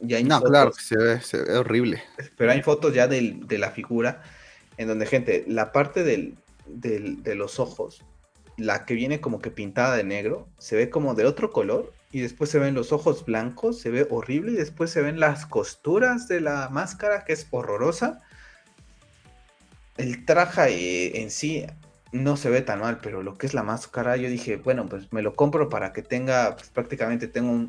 Ya 0.00 0.16
hay 0.16 0.24
no, 0.24 0.40
claro 0.40 0.72
que 0.72 0.82
se 0.82 0.96
ve, 0.96 1.20
se 1.20 1.42
ve 1.42 1.58
horrible. 1.58 2.02
Pero 2.36 2.52
hay 2.52 2.62
fotos 2.62 2.94
ya 2.94 3.06
de 3.06 3.58
la 3.58 3.70
figura, 3.70 4.22
en 4.76 4.88
donde, 4.88 5.06
gente, 5.06 5.44
la 5.46 5.72
parte 5.72 6.04
del, 6.04 6.36
de 6.66 7.34
los 7.34 7.60
ojos, 7.60 8.02
la 8.56 8.84
que 8.84 8.94
viene 8.94 9.20
como 9.20 9.40
que 9.40 9.50
pintada 9.50 9.96
de 9.96 10.04
negro, 10.04 10.48
se 10.58 10.76
ve 10.76 10.90
como 10.90 11.14
de 11.14 11.26
otro 11.26 11.50
color, 11.50 11.92
y 12.12 12.20
después 12.20 12.50
se 12.50 12.58
ven 12.58 12.74
los 12.74 12.92
ojos 12.92 13.24
blancos, 13.24 13.78
se 13.78 13.90
ve 13.90 14.06
horrible, 14.10 14.52
y 14.52 14.56
después 14.56 14.90
se 14.90 15.02
ven 15.02 15.20
las 15.20 15.46
costuras 15.46 16.28
de 16.28 16.40
la 16.40 16.68
máscara, 16.70 17.24
que 17.24 17.34
es 17.34 17.46
horrorosa. 17.50 18.20
El 19.96 20.24
traje 20.24 21.20
en 21.20 21.30
sí 21.30 21.66
no 22.12 22.36
se 22.36 22.50
ve 22.50 22.62
tan 22.62 22.80
mal, 22.80 22.98
pero 23.02 23.22
lo 23.22 23.36
que 23.36 23.46
es 23.46 23.54
la 23.54 23.62
máscara, 23.62 24.16
yo 24.16 24.28
dije, 24.28 24.56
bueno, 24.56 24.86
pues 24.86 25.12
me 25.12 25.22
lo 25.22 25.34
compro 25.34 25.68
para 25.68 25.92
que 25.92 26.02
tenga, 26.02 26.56
pues 26.56 26.70
prácticamente 26.70 27.28
tengo 27.28 27.68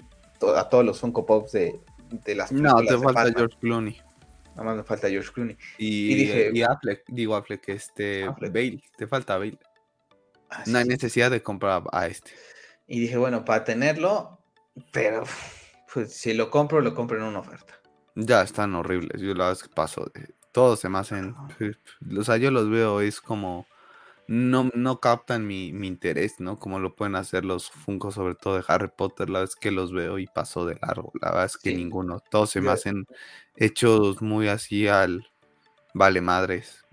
a 0.55 0.69
todos 0.69 0.83
los 0.83 0.99
Funko 0.99 1.25
Pops 1.25 1.51
de, 1.51 1.79
de 2.11 2.35
las 2.35 2.51
No, 2.51 2.75
te 2.83 2.97
falta 2.97 3.31
George 3.31 3.57
Clooney. 3.59 4.01
Nada 4.51 4.63
más 4.63 4.77
me 4.77 4.83
falta 4.83 5.09
George 5.09 5.31
Clooney. 5.31 5.57
Y, 5.77 6.13
dije, 6.13 6.51
y 6.53 6.61
Affleck, 6.61 7.03
digo 7.07 7.35
Affleck, 7.35 7.69
este, 7.69 8.27
Bale, 8.27 8.83
te 8.97 9.07
falta 9.07 9.37
Bale. 9.37 9.57
Ah, 10.49 10.63
no 10.67 10.77
hay 10.77 10.85
necesidad 10.85 11.31
de 11.31 11.41
comprar 11.41 11.83
a 11.91 12.07
este. 12.07 12.31
Y 12.87 12.99
dije, 12.99 13.17
bueno, 13.17 13.45
para 13.45 13.63
tenerlo, 13.63 14.39
pero 14.91 15.23
pues, 15.93 16.13
si 16.13 16.33
lo 16.33 16.49
compro, 16.49 16.81
lo 16.81 16.93
compro 16.93 17.17
en 17.17 17.23
una 17.23 17.39
oferta. 17.39 17.79
Ya 18.15 18.41
están 18.41 18.75
horribles. 18.75 19.21
Yo 19.21 19.33
la 19.33 19.49
vez 19.49 19.63
que 19.63 19.69
paso 19.69 20.11
de. 20.13 20.33
Todos 20.51 20.81
se 20.81 20.89
me 20.89 20.99
hacen. 20.99 21.35
O 22.17 22.23
sea, 22.23 22.37
yo 22.37 22.51
los 22.51 22.69
veo, 22.69 22.99
es 22.99 23.21
como. 23.21 23.65
No, 24.33 24.71
no 24.73 25.01
captan 25.01 25.45
mi, 25.45 25.67
interés, 25.67 26.39
¿no? 26.39 26.57
Como 26.57 26.79
lo 26.79 26.95
pueden 26.95 27.17
hacer 27.17 27.43
los 27.43 27.69
Funko, 27.69 28.13
sobre 28.13 28.33
todo 28.33 28.55
de 28.55 28.63
Harry 28.65 28.87
Potter. 28.87 29.29
La 29.29 29.41
vez 29.41 29.57
que 29.57 29.71
los 29.71 29.91
veo 29.91 30.19
y 30.19 30.25
paso 30.25 30.65
de 30.65 30.79
largo. 30.81 31.11
La 31.21 31.31
verdad 31.31 31.47
es 31.47 31.57
que 31.57 31.75
ninguno. 31.75 32.21
Todos 32.21 32.51
se 32.51 32.61
me 32.61 32.71
hacen 32.71 33.07
hechos 33.57 34.21
muy 34.21 34.47
así 34.47 34.87
al. 34.87 35.27
Vale 35.93 36.21
madres. 36.21 36.85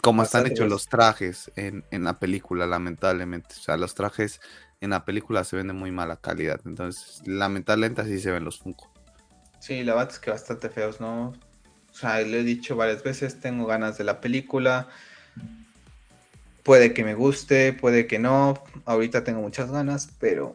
Como 0.00 0.22
están 0.22 0.46
hechos 0.46 0.66
los 0.66 0.86
trajes 0.86 1.52
en, 1.56 1.84
en 1.90 2.04
la 2.04 2.18
película, 2.18 2.66
lamentablemente. 2.66 3.56
O 3.58 3.62
sea, 3.62 3.76
los 3.76 3.94
trajes 3.94 4.40
en 4.80 4.90
la 4.90 5.04
película 5.04 5.44
se 5.44 5.56
ven 5.56 5.66
de 5.66 5.74
muy 5.74 5.92
mala 5.92 6.16
calidad. 6.16 6.58
Entonces, 6.64 7.20
lamentablemente 7.26 8.00
así 8.00 8.18
se 8.18 8.30
ven 8.30 8.46
los 8.46 8.60
Funko. 8.60 8.90
Sí, 9.58 9.84
la 9.84 9.92
verdad 9.92 10.12
es 10.12 10.20
que 10.20 10.30
bastante 10.30 10.70
feos, 10.70 11.02
¿no? 11.02 11.34
O 11.90 11.94
sea, 11.94 12.18
le 12.20 12.40
he 12.40 12.44
dicho 12.44 12.76
varias 12.76 13.02
veces, 13.02 13.40
tengo 13.40 13.66
ganas 13.66 13.98
de 13.98 14.04
la 14.04 14.22
película. 14.22 14.88
Puede 16.64 16.94
que 16.94 17.04
me 17.04 17.14
guste, 17.14 17.74
puede 17.74 18.06
que 18.06 18.18
no. 18.18 18.54
Ahorita 18.86 19.22
tengo 19.22 19.42
muchas 19.42 19.70
ganas, 19.70 20.08
pero 20.18 20.54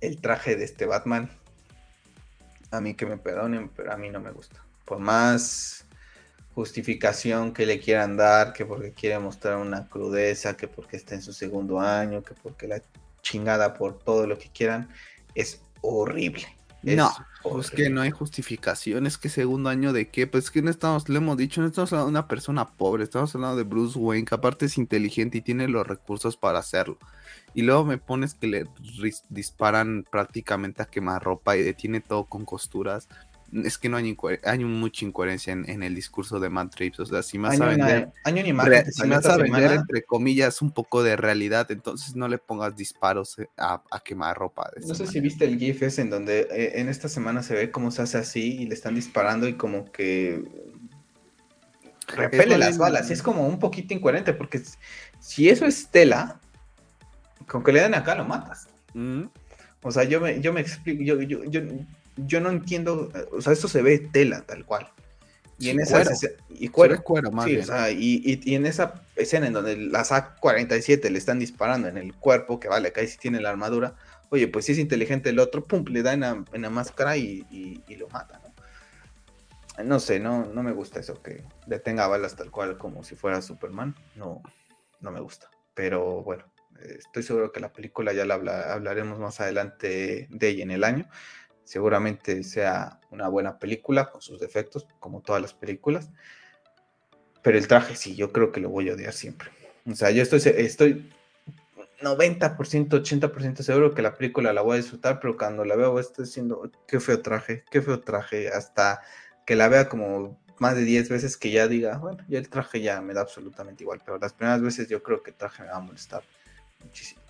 el 0.00 0.18
traje 0.20 0.56
de 0.56 0.64
este 0.64 0.86
Batman, 0.86 1.30
a 2.70 2.80
mí 2.80 2.94
que 2.94 3.04
me 3.04 3.18
perdonen, 3.18 3.68
pero 3.68 3.92
a 3.92 3.96
mí 3.98 4.08
no 4.08 4.20
me 4.20 4.32
gusta. 4.32 4.64
Por 4.86 4.98
más 4.98 5.84
justificación 6.54 7.52
que 7.52 7.66
le 7.66 7.78
quieran 7.78 8.16
dar, 8.16 8.54
que 8.54 8.64
porque 8.64 8.92
quiere 8.92 9.18
mostrar 9.18 9.58
una 9.58 9.86
crudeza, 9.88 10.56
que 10.56 10.66
porque 10.66 10.96
está 10.96 11.14
en 11.14 11.22
su 11.22 11.34
segundo 11.34 11.78
año, 11.78 12.22
que 12.22 12.34
porque 12.34 12.66
la 12.66 12.80
chingada 13.22 13.74
por 13.74 13.98
todo 13.98 14.26
lo 14.26 14.38
que 14.38 14.48
quieran, 14.50 14.88
es 15.34 15.60
horrible. 15.82 16.46
No, 16.84 17.10
pues 17.42 17.70
que 17.70 17.90
no 17.90 18.00
hay 18.00 18.10
justificación, 18.10 19.06
es 19.06 19.18
que 19.18 19.28
segundo 19.28 19.70
año 19.70 19.92
de 19.92 20.08
qué, 20.08 20.26
pues 20.26 20.50
que 20.50 20.62
no 20.62 20.70
estamos, 20.70 21.08
le 21.08 21.18
hemos 21.18 21.36
dicho, 21.36 21.60
no 21.60 21.66
estamos 21.66 21.92
hablando 21.92 22.06
de 22.06 22.18
una 22.18 22.28
persona 22.28 22.68
pobre, 22.68 23.04
estamos 23.04 23.34
hablando 23.34 23.56
de 23.56 23.64
Bruce 23.64 23.98
Wayne, 23.98 24.24
que 24.24 24.34
aparte 24.34 24.66
es 24.66 24.78
inteligente 24.78 25.38
y 25.38 25.42
tiene 25.42 25.68
los 25.68 25.86
recursos 25.86 26.36
para 26.36 26.58
hacerlo. 26.58 26.98
Y 27.54 27.62
luego 27.62 27.84
me 27.84 27.98
pones 27.98 28.34
que 28.34 28.46
le 28.46 28.66
disparan 29.28 30.04
prácticamente 30.10 30.82
a 30.82 30.86
quemar 30.86 31.22
ropa 31.22 31.56
y 31.56 31.62
detiene 31.62 32.00
todo 32.00 32.24
con 32.24 32.44
costuras 32.44 33.08
es 33.62 33.78
que 33.78 33.88
no 33.88 33.96
hay, 33.96 34.16
hay 34.42 34.64
mucha 34.64 35.04
incoherencia 35.04 35.52
en, 35.52 35.82
el 35.82 35.94
discurso 35.94 36.40
de 36.40 36.48
Matt 36.48 36.74
Trips. 36.74 37.00
O 37.00 37.06
sea, 37.06 37.22
si 37.22 37.38
más 37.38 37.60
a 37.60 37.66
vender, 37.66 38.10
si 38.90 39.06
más 39.06 39.26
a 39.26 39.36
vender 39.36 39.72
entre 39.72 40.02
comillas, 40.02 40.60
un 40.60 40.72
poco 40.72 41.02
de 41.02 41.16
realidad, 41.16 41.70
entonces 41.70 42.16
no 42.16 42.26
le 42.26 42.38
pongas 42.38 42.76
disparos 42.76 43.38
eh, 43.38 43.48
a, 43.56 43.80
quemar 44.04 44.36
ropa. 44.36 44.70
no 44.84 44.94
sé 44.94 45.06
si 45.06 45.20
viste 45.20 45.44
el 45.44 45.58
GIF 45.58 45.82
ese 45.82 46.02
en 46.02 46.10
donde 46.10 46.48
eh, 46.50 46.80
en 46.80 46.88
esta 46.88 47.08
semana 47.08 47.42
se 47.42 47.54
ve 47.54 47.70
cómo 47.70 47.90
se 47.90 48.02
hace 48.02 48.18
así 48.18 48.62
y 48.62 48.66
le 48.66 48.74
están 48.74 48.96
disparando 48.96 49.46
y 49.46 49.54
como 49.54 49.90
que 49.92 50.42
repele 52.08 52.58
las 52.58 52.76
balas. 52.76 53.10
Es 53.10 53.22
como 53.22 53.46
un 53.46 53.58
poquito 53.60 53.94
incoherente 53.94 54.32
porque 54.32 54.62
si 55.20 55.48
eso 55.48 55.64
es 55.64 55.88
tela, 55.88 56.40
con 57.46 57.62
que 57.62 57.72
le 57.72 57.82
den 57.82 57.94
acá 57.94 58.16
lo 58.16 58.24
matas. 58.24 58.66
Mm. 58.94 59.24
O 59.82 59.92
sea, 59.92 60.04
yo 60.04 60.20
me, 60.20 60.40
yo 60.40 60.52
me 60.52 60.60
explico, 60.60 61.02
yo, 61.02 61.20
yo, 61.20 61.44
yo 61.44 61.60
yo 62.16 62.40
no 62.40 62.50
entiendo, 62.50 63.10
o 63.32 63.40
sea, 63.40 63.52
esto 63.52 63.68
se 63.68 63.82
ve 63.82 63.98
tela 63.98 64.42
tal 64.42 64.64
cual. 64.64 64.90
Y 65.58 65.70
en 65.70 65.80
esa 65.80 66.02
y 66.48 66.68
cuero, 66.68 67.02
sí, 67.44 67.58
o 67.58 67.64
sea, 67.64 67.90
y, 67.90 68.40
y, 68.44 68.54
en 68.54 68.66
esa 68.66 69.02
escena 69.14 69.46
en 69.46 69.52
donde 69.52 69.76
las 69.76 70.10
A47 70.10 71.08
le 71.10 71.18
están 71.18 71.38
disparando 71.38 71.86
en 71.88 71.96
el 71.96 72.12
cuerpo, 72.14 72.58
que 72.58 72.68
vale, 72.68 72.88
acá 72.88 73.06
sí 73.06 73.16
tiene 73.18 73.40
la 73.40 73.50
armadura, 73.50 73.94
oye, 74.30 74.48
pues 74.48 74.64
si 74.64 74.72
es 74.72 74.78
inteligente 74.78 75.30
el 75.30 75.38
otro, 75.38 75.64
pum, 75.64 75.84
le 75.88 76.02
da 76.02 76.12
en 76.12 76.20
la, 76.20 76.70
máscara 76.70 77.16
y, 77.16 77.46
y, 77.50 77.94
lo 77.96 78.08
mata, 78.08 78.40
¿no? 78.42 79.84
No 79.84 80.00
sé, 80.00 80.20
no, 80.20 80.46
no 80.46 80.62
me 80.62 80.72
gusta 80.72 81.00
eso 81.00 81.20
que 81.22 81.44
detenga 81.66 82.06
balas 82.06 82.36
tal 82.36 82.50
cual 82.50 82.78
como 82.78 83.02
si 83.04 83.16
fuera 83.16 83.42
Superman, 83.42 83.94
no, 84.16 84.42
no 85.00 85.10
me 85.10 85.20
gusta. 85.20 85.50
Pero 85.74 86.22
bueno, 86.22 86.44
estoy 86.80 87.22
seguro 87.24 87.50
que 87.52 87.60
la 87.60 87.72
película 87.72 88.12
ya 88.12 88.24
la 88.24 88.34
hablaremos 88.34 89.18
más 89.18 89.40
adelante 89.40 90.28
de 90.30 90.48
ella 90.48 90.62
en 90.62 90.70
el 90.70 90.84
año 90.84 91.08
seguramente 91.64 92.42
sea 92.44 93.00
una 93.10 93.28
buena 93.28 93.58
película 93.58 94.10
con 94.10 94.20
sus 94.20 94.40
defectos, 94.40 94.86
como 95.00 95.20
todas 95.20 95.42
las 95.42 95.54
películas. 95.54 96.10
Pero 97.42 97.58
el 97.58 97.68
traje 97.68 97.96
sí, 97.96 98.14
yo 98.14 98.32
creo 98.32 98.52
que 98.52 98.60
lo 98.60 98.70
voy 98.70 98.88
a 98.88 98.94
odiar 98.94 99.12
siempre. 99.12 99.50
O 99.90 99.94
sea, 99.94 100.10
yo 100.10 100.22
estoy, 100.22 100.40
estoy 100.44 101.10
90%, 102.00 102.88
80% 102.88 103.62
seguro 103.62 103.94
que 103.94 104.02
la 104.02 104.14
película 104.14 104.52
la 104.52 104.62
voy 104.62 104.74
a 104.74 104.76
disfrutar, 104.80 105.20
pero 105.20 105.36
cuando 105.36 105.64
la 105.64 105.76
veo 105.76 105.98
estoy 105.98 106.24
diciendo, 106.24 106.70
qué 106.86 107.00
feo 107.00 107.20
traje, 107.20 107.64
qué 107.70 107.82
feo 107.82 108.00
traje, 108.00 108.48
hasta 108.48 109.02
que 109.46 109.56
la 109.56 109.68
vea 109.68 109.88
como 109.88 110.38
más 110.58 110.76
de 110.76 110.82
10 110.82 111.08
veces 111.08 111.36
que 111.36 111.50
ya 111.50 111.68
diga, 111.68 111.98
bueno, 111.98 112.24
ya 112.28 112.38
el 112.38 112.48
traje 112.48 112.80
ya 112.80 113.00
me 113.00 113.14
da 113.14 113.22
absolutamente 113.22 113.84
igual, 113.84 114.00
pero 114.04 114.18
las 114.18 114.32
primeras 114.32 114.62
veces 114.62 114.88
yo 114.88 115.02
creo 115.02 115.22
que 115.22 115.30
el 115.30 115.36
traje 115.36 115.62
me 115.62 115.68
va 115.68 115.76
a 115.76 115.80
molestar 115.80 116.22
muchísimo. 116.82 117.23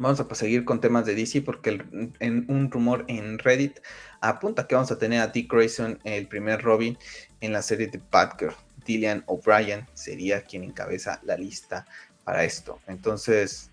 Vamos 0.00 0.18
a 0.18 0.34
seguir 0.34 0.64
con 0.64 0.80
temas 0.80 1.04
de 1.04 1.14
DC 1.14 1.42
porque 1.42 1.84
en 2.20 2.46
un 2.48 2.70
rumor 2.70 3.04
en 3.06 3.38
Reddit 3.38 3.80
apunta 4.22 4.66
que 4.66 4.74
vamos 4.74 4.90
a 4.90 4.96
tener 4.96 5.20
a 5.20 5.26
Dick 5.26 5.52
Grayson, 5.52 5.98
el 6.04 6.26
primer 6.26 6.62
Robin, 6.62 6.96
en 7.42 7.52
la 7.52 7.60
serie 7.60 7.86
de 7.86 8.00
Batgirl. 8.10 8.54
Dillian 8.86 9.22
O'Brien 9.26 9.86
sería 9.92 10.40
quien 10.40 10.64
encabeza 10.64 11.20
la 11.22 11.36
lista 11.36 11.84
para 12.24 12.44
esto. 12.44 12.80
Entonces, 12.86 13.70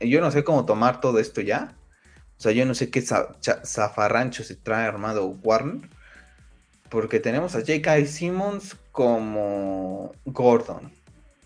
yo 0.00 0.20
no 0.20 0.32
sé 0.32 0.42
cómo 0.42 0.66
tomar 0.66 1.00
todo 1.00 1.20
esto 1.20 1.40
ya. 1.40 1.72
O 2.36 2.40
sea, 2.40 2.50
yo 2.50 2.66
no 2.66 2.74
sé 2.74 2.90
qué 2.90 3.00
zafarrancho 3.00 4.42
se 4.42 4.56
trae 4.56 4.88
armado 4.88 5.28
Warner. 5.44 5.88
Porque 6.90 7.20
tenemos 7.20 7.54
a 7.54 7.60
J.K. 7.60 8.06
Simmons 8.06 8.76
como 8.90 10.10
Gordon. 10.24 10.90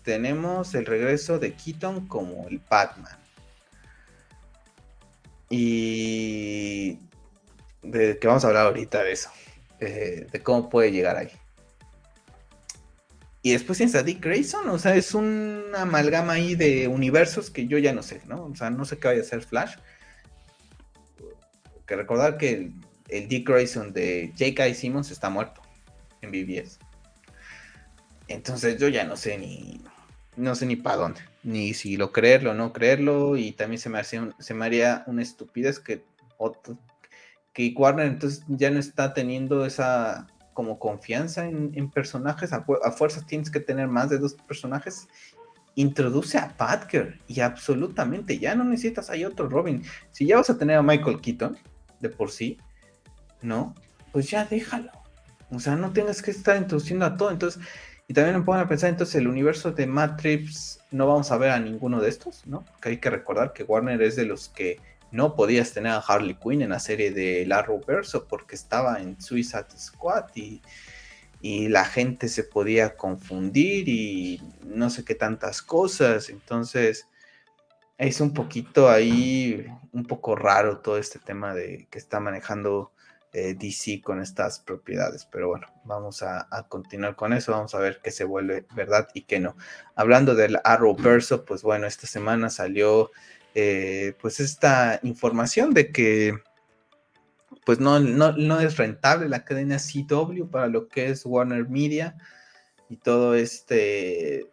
Tenemos 0.01 0.73
el 0.73 0.87
regreso 0.87 1.37
de 1.37 1.53
Keaton 1.53 2.07
como 2.07 2.47
el 2.47 2.59
Batman 2.67 3.22
y 5.49 6.99
de 7.81 8.17
que 8.19 8.27
vamos 8.27 8.43
a 8.43 8.47
hablar 8.47 8.67
ahorita 8.67 9.03
de 9.03 9.11
eso, 9.11 9.29
de 9.79 10.41
cómo 10.43 10.69
puede 10.69 10.91
llegar 10.91 11.17
ahí. 11.17 11.29
Y 13.45 13.51
después 13.51 13.77
tienes 13.77 13.93
a 13.95 14.03
Dick 14.03 14.23
Grayson, 14.23 14.69
o 14.69 14.79
sea, 14.79 14.95
es 14.95 15.13
una 15.13 15.81
amalgama 15.81 16.31
ahí 16.31 16.55
de 16.55 16.87
universos 16.87 17.49
que 17.49 17.67
yo 17.67 17.77
ya 17.77 17.91
no 17.91 18.01
sé, 18.01 18.21
¿no? 18.25 18.45
O 18.45 18.55
sea, 18.55 18.69
no 18.69 18.85
sé 18.85 18.97
qué 18.97 19.09
vaya 19.09 19.19
a 19.19 19.23
hacer 19.23 19.41
Flash. 19.41 19.75
Que 21.85 21.97
recordar 21.97 22.37
que 22.37 22.71
el, 23.09 23.27
Dick 23.27 23.45
Grayson 23.45 23.91
de 23.91 24.31
J.K. 24.39 24.73
Simmons 24.75 25.11
está 25.11 25.29
muerto 25.29 25.61
en 26.21 26.31
BBS. 26.31 26.79
Entonces 28.29 28.77
yo 28.79 28.87
ya 28.87 29.03
no 29.03 29.17
sé 29.17 29.37
ni, 29.37 29.81
no 30.35 30.55
sé 30.55 30.65
ni 30.65 30.75
para 30.75 30.97
dónde 30.97 31.21
ni 31.43 31.73
si 31.73 31.97
lo 31.97 32.11
creerlo 32.11 32.51
o 32.51 32.53
no 32.53 32.73
creerlo, 32.73 33.37
y 33.37 33.51
también 33.51 33.79
se 33.79 33.89
me, 33.89 33.99
hacía 33.99 34.29
se 34.39 34.53
me 34.53 34.65
haría 34.65 35.03
una 35.07 35.21
estupidez 35.21 35.79
que, 35.79 36.03
que 37.53 37.73
Warner 37.77 38.07
entonces 38.07 38.43
ya 38.47 38.71
no 38.71 38.79
está 38.79 39.13
teniendo 39.13 39.65
esa 39.65 40.27
como 40.53 40.79
confianza 40.79 41.45
en, 41.47 41.89
personajes, 41.89 42.53
a, 42.53 42.63
fuerzas 42.91 43.25
tienes 43.25 43.49
que 43.49 43.59
tener 43.59 43.87
más 43.87 44.09
de 44.09 44.19
dos 44.19 44.35
personajes, 44.35 45.07
introduce 45.75 46.37
a 46.37 46.55
Patker 46.55 47.19
y 47.27 47.39
absolutamente 47.39 48.37
ya 48.37 48.53
no 48.53 48.63
necesitas 48.63 49.09
hay 49.09 49.25
otro 49.25 49.49
Robin, 49.49 49.83
si 50.11 50.27
ya 50.27 50.37
vas 50.37 50.51
a 50.51 50.57
tener 50.57 50.77
a 50.77 50.83
Michael 50.83 51.21
Keaton 51.21 51.57
de 51.99 52.09
por 52.09 52.29
sí, 52.29 52.59
¿no? 53.41 53.73
Pues 54.11 54.29
ya 54.29 54.45
déjalo, 54.45 54.91
o 55.49 55.59
sea, 55.59 55.75
no 55.75 55.91
tengas 55.91 56.21
que 56.21 56.29
estar 56.29 56.55
introduciendo 56.55 57.05
a 57.05 57.17
todo, 57.17 57.31
entonces 57.31 57.61
y 58.13 58.15
también 58.15 58.37
me 58.37 58.45
pongo 58.45 58.59
a 58.59 58.67
pensar, 58.67 58.91
entonces, 58.91 59.15
el 59.15 59.27
universo 59.27 59.71
de 59.71 59.87
Matrix 59.87 60.79
no 60.91 61.07
vamos 61.07 61.31
a 61.31 61.37
ver 61.37 61.49
a 61.49 61.59
ninguno 61.59 61.99
de 61.99 62.09
estos, 62.09 62.45
¿no? 62.45 62.63
Porque 62.63 62.89
hay 62.89 62.97
que 62.97 63.09
recordar 63.09 63.53
que 63.53 63.63
Warner 63.63 63.99
es 64.03 64.15
de 64.15 64.25
los 64.25 64.49
que 64.49 64.79
no 65.09 65.35
podías 65.35 65.73
tener 65.73 65.93
a 65.93 65.97
Harley 65.97 66.35
Quinn 66.35 66.61
en 66.61 66.69
la 66.69 66.79
serie 66.79 67.09
de 67.09 67.43
La 67.47 67.65
Verso 67.87 68.27
porque 68.27 68.53
estaba 68.53 69.01
en 69.01 69.19
Suicide 69.19 69.65
Squad 69.75 70.25
y, 70.35 70.61
y 71.41 71.69
la 71.69 71.85
gente 71.85 72.27
se 72.27 72.43
podía 72.43 72.95
confundir 72.95 73.89
y 73.89 74.39
no 74.63 74.91
sé 74.91 75.03
qué 75.03 75.15
tantas 75.15 75.63
cosas. 75.63 76.29
Entonces, 76.29 77.07
es 77.97 78.21
un 78.21 78.31
poquito 78.31 78.91
ahí, 78.91 79.65
un 79.91 80.05
poco 80.05 80.35
raro 80.35 80.81
todo 80.81 80.99
este 80.99 81.17
tema 81.17 81.55
de 81.55 81.87
que 81.89 81.97
está 81.97 82.19
manejando 82.19 82.91
eh, 83.33 83.55
DC 83.57 84.01
con 84.01 84.21
estas 84.21 84.59
propiedades. 84.59 85.25
Pero 85.25 85.49
bueno, 85.49 85.67
vamos 85.83 86.21
a, 86.21 86.47
continuar 86.69 87.15
con 87.15 87.33
eso, 87.33 87.51
vamos 87.51 87.73
a 87.73 87.79
ver 87.79 87.99
qué 88.03 88.11
se 88.11 88.23
vuelve 88.23 88.65
verdad 88.75 89.07
y 89.13 89.23
qué 89.23 89.39
no. 89.39 89.55
Hablando 89.95 90.35
del 90.35 90.59
Arrowverso, 90.63 91.43
pues 91.43 91.63
bueno, 91.63 91.87
esta 91.87 92.07
semana 92.07 92.49
salió 92.49 93.11
eh, 93.55 94.15
pues 94.21 94.39
esta 94.39 94.99
información 95.03 95.73
de 95.73 95.91
que 95.91 96.37
pues 97.65 97.79
no, 97.79 97.99
no, 97.99 98.33
no 98.33 98.59
es 98.59 98.77
rentable 98.77 99.29
la 99.29 99.45
cadena 99.45 99.77
CW 99.77 100.45
para 100.49 100.67
lo 100.67 100.87
que 100.87 101.07
es 101.07 101.25
Warner 101.25 101.67
Media 101.69 102.17
y 102.89 102.97
todo 102.97 103.35
este 103.35 104.52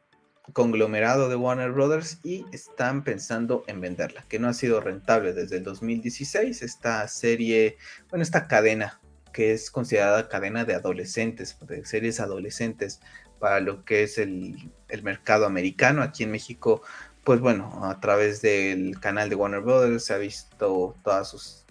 conglomerado 0.52 1.28
de 1.28 1.36
Warner 1.36 1.72
Brothers 1.72 2.18
y 2.22 2.44
están 2.52 3.04
pensando 3.04 3.64
en 3.66 3.80
venderla, 3.80 4.24
que 4.28 4.38
no 4.38 4.48
ha 4.48 4.54
sido 4.54 4.80
rentable 4.80 5.32
desde 5.32 5.58
el 5.58 5.64
2016. 5.64 6.62
Esta 6.62 7.06
serie, 7.08 7.76
bueno, 8.08 8.22
esta 8.22 8.48
cadena 8.48 9.00
que 9.32 9.52
es 9.52 9.70
considerada 9.70 10.28
cadena 10.28 10.64
de 10.64 10.74
adolescentes, 10.74 11.56
de 11.60 11.84
series 11.84 12.20
adolescentes 12.20 13.00
para 13.38 13.60
lo 13.60 13.84
que 13.84 14.02
es 14.02 14.18
el, 14.18 14.70
el 14.88 15.02
mercado 15.02 15.46
americano. 15.46 16.02
Aquí 16.02 16.24
en 16.24 16.30
México, 16.30 16.82
pues 17.24 17.40
bueno, 17.40 17.84
a 17.84 18.00
través 18.00 18.42
del 18.42 18.98
canal 19.00 19.28
de 19.28 19.36
Warner 19.36 19.60
Brothers 19.60 20.04
se 20.04 20.14
ha 20.14 20.18
visto 20.18 20.96
todas 21.02 21.30
sus, 21.30 21.64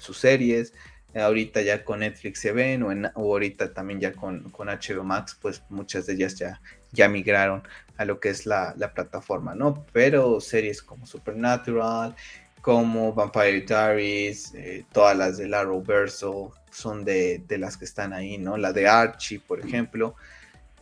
sus 0.00 0.18
series. 0.18 0.72
Ahorita 1.14 1.62
ya 1.62 1.84
con 1.84 2.00
Netflix 2.00 2.40
se 2.40 2.52
ven, 2.52 2.82
o, 2.82 2.92
en, 2.92 3.06
ahorita 3.06 3.72
también 3.72 4.00
ya 4.00 4.12
con, 4.12 4.50
con, 4.50 4.68
HBO 4.68 5.02
Max, 5.02 5.36
pues 5.40 5.62
muchas 5.70 6.06
de 6.06 6.14
ellas 6.14 6.34
ya, 6.36 6.60
ya 6.92 7.08
migraron 7.08 7.62
a 7.96 8.04
lo 8.04 8.20
que 8.20 8.30
es 8.30 8.46
la, 8.46 8.74
plataforma, 8.94 9.54
¿no? 9.54 9.86
Pero 9.92 10.40
series 10.40 10.82
como 10.82 11.06
Supernatural, 11.06 12.14
como 12.60 13.12
Vampire 13.12 13.62
Diaries, 13.62 14.54
eh, 14.54 14.84
todas 14.92 15.16
las 15.16 15.36
de 15.38 15.54
Arrowverso 15.54 16.52
son 16.70 17.04
de, 17.04 17.44
las 17.48 17.76
que 17.76 17.84
están 17.84 18.12
ahí, 18.12 18.38
¿no? 18.38 18.56
La 18.56 18.72
de 18.72 18.88
Archie, 18.88 19.40
por 19.40 19.60
ejemplo, 19.60 20.14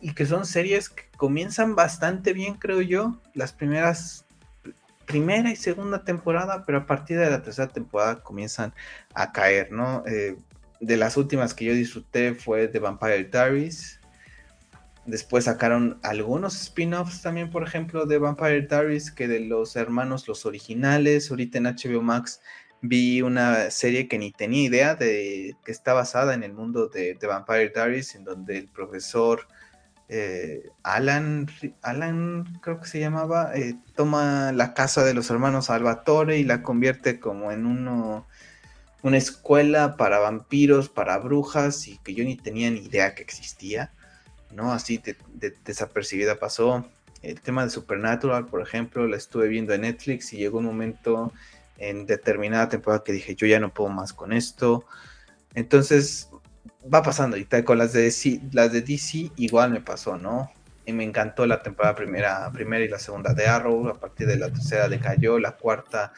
y 0.01 0.13
que 0.13 0.25
son 0.25 0.45
series 0.45 0.89
que 0.89 1.03
comienzan 1.15 1.75
bastante 1.75 2.33
bien, 2.33 2.55
creo 2.55 2.81
yo, 2.81 3.21
las 3.33 3.53
primeras, 3.53 4.24
primera 5.05 5.51
y 5.51 5.55
segunda 5.55 6.03
temporada, 6.03 6.63
pero 6.65 6.79
a 6.79 6.85
partir 6.85 7.17
de 7.17 7.29
la 7.29 7.41
tercera 7.41 7.67
temporada 7.67 8.21
comienzan 8.21 8.73
a 9.13 9.31
caer, 9.31 9.71
¿no? 9.71 10.03
Eh, 10.07 10.37
de 10.79 10.97
las 10.97 11.17
últimas 11.17 11.53
que 11.53 11.65
yo 11.65 11.73
disfruté 11.73 12.33
fue 12.35 12.67
de 12.67 12.79
Vampire 12.79 13.23
Diaries, 13.25 13.99
Después 15.05 15.43
sacaron 15.43 15.99
algunos 16.01 16.59
spin-offs 16.59 17.21
también, 17.21 17.51
por 17.51 17.61
ejemplo, 17.61 18.07
de 18.07 18.17
Vampire 18.17 18.63
Diaries, 18.63 19.11
que 19.11 19.27
de 19.27 19.39
los 19.39 19.75
hermanos 19.75 20.27
los 20.27 20.47
originales. 20.47 21.29
Ahorita 21.29 21.59
en 21.59 21.65
HBO 21.65 22.01
Max 22.01 22.41
vi 22.81 23.21
una 23.21 23.69
serie 23.69 24.07
que 24.07 24.17
ni 24.17 24.31
tenía 24.31 24.63
idea 24.63 24.95
de 24.95 25.55
que 25.63 25.71
está 25.71 25.93
basada 25.93 26.33
en 26.33 26.41
el 26.41 26.53
mundo 26.53 26.87
de, 26.87 27.17
Vampire 27.21 27.69
Diaries, 27.69 28.15
en 28.15 28.23
donde 28.23 28.57
el 28.57 28.67
profesor 28.67 29.47
eh, 30.07 30.69
Alan, 30.83 31.47
Alan 31.81 32.59
creo 32.61 32.79
que 32.79 32.87
se 32.87 32.99
llamaba, 32.99 33.55
eh, 33.55 33.75
toma 33.95 34.51
la 34.51 34.73
casa 34.73 35.03
de 35.03 35.13
los 35.13 35.29
hermanos 35.29 35.65
Salvatore 35.65 36.37
y 36.37 36.43
la 36.43 36.61
convierte 36.61 37.19
como 37.19 37.51
en 37.51 37.65
uno, 37.65 38.27
una 39.01 39.17
escuela 39.17 39.97
para 39.97 40.19
vampiros, 40.19 40.89
para 40.89 41.17
brujas, 41.17 41.87
y 41.87 41.97
que 41.99 42.13
yo 42.13 42.23
ni 42.23 42.35
tenía 42.35 42.69
ni 42.69 42.81
idea 42.81 43.15
que 43.15 43.23
existía. 43.23 43.91
¿no? 44.51 44.71
Así 44.71 44.97
de, 44.97 45.17
desapercibida 45.63 46.39
pasó. 46.39 46.85
El 47.21 47.41
tema 47.41 47.63
de 47.63 47.71
Supernatural, 47.71 48.45
por 48.45 48.61
ejemplo, 48.61 49.07
la 49.07 49.17
estuve 49.17 49.47
viendo 49.47 49.73
en 49.73 49.81
Netflix 49.81 50.31
y 50.33 50.37
llegó 50.37 50.59
un 50.59 50.65
momento 50.65 51.33
en 51.77 52.05
determinada 52.05 52.69
temporada 52.69 53.03
que 53.03 53.11
dije, 53.11 53.35
yo 53.35 53.47
ya 53.47 53.59
no 53.59 53.73
puedo 53.73 53.89
más 53.89 54.13
con 54.13 54.31
esto. 54.31 54.85
Entonces, 55.55 56.29
va 56.93 57.03
pasando. 57.03 57.37
Y 57.37 57.45
con 57.63 57.77
las 57.77 57.93
de, 57.93 58.03
DC, 58.03 59.31
igual 59.37 59.71
me 59.71 59.81
pasó, 59.81 60.17
¿no? 60.17 60.51
Y 60.85 60.93
me 60.93 61.03
encantó 61.03 61.45
la 61.45 61.61
temporada 61.61 61.95
primera, 61.95 62.51
primera 62.51 62.83
y 62.85 62.87
la 62.87 62.99
segunda 62.99 63.33
de 63.33 63.47
Arrow. 63.47 63.87
A 63.89 63.99
partir 63.99 64.27
de 64.27 64.37
la 64.37 64.49
tercera 64.49 64.87
decayó. 64.87 65.39
La 65.39 65.57
cuarta 65.57 66.13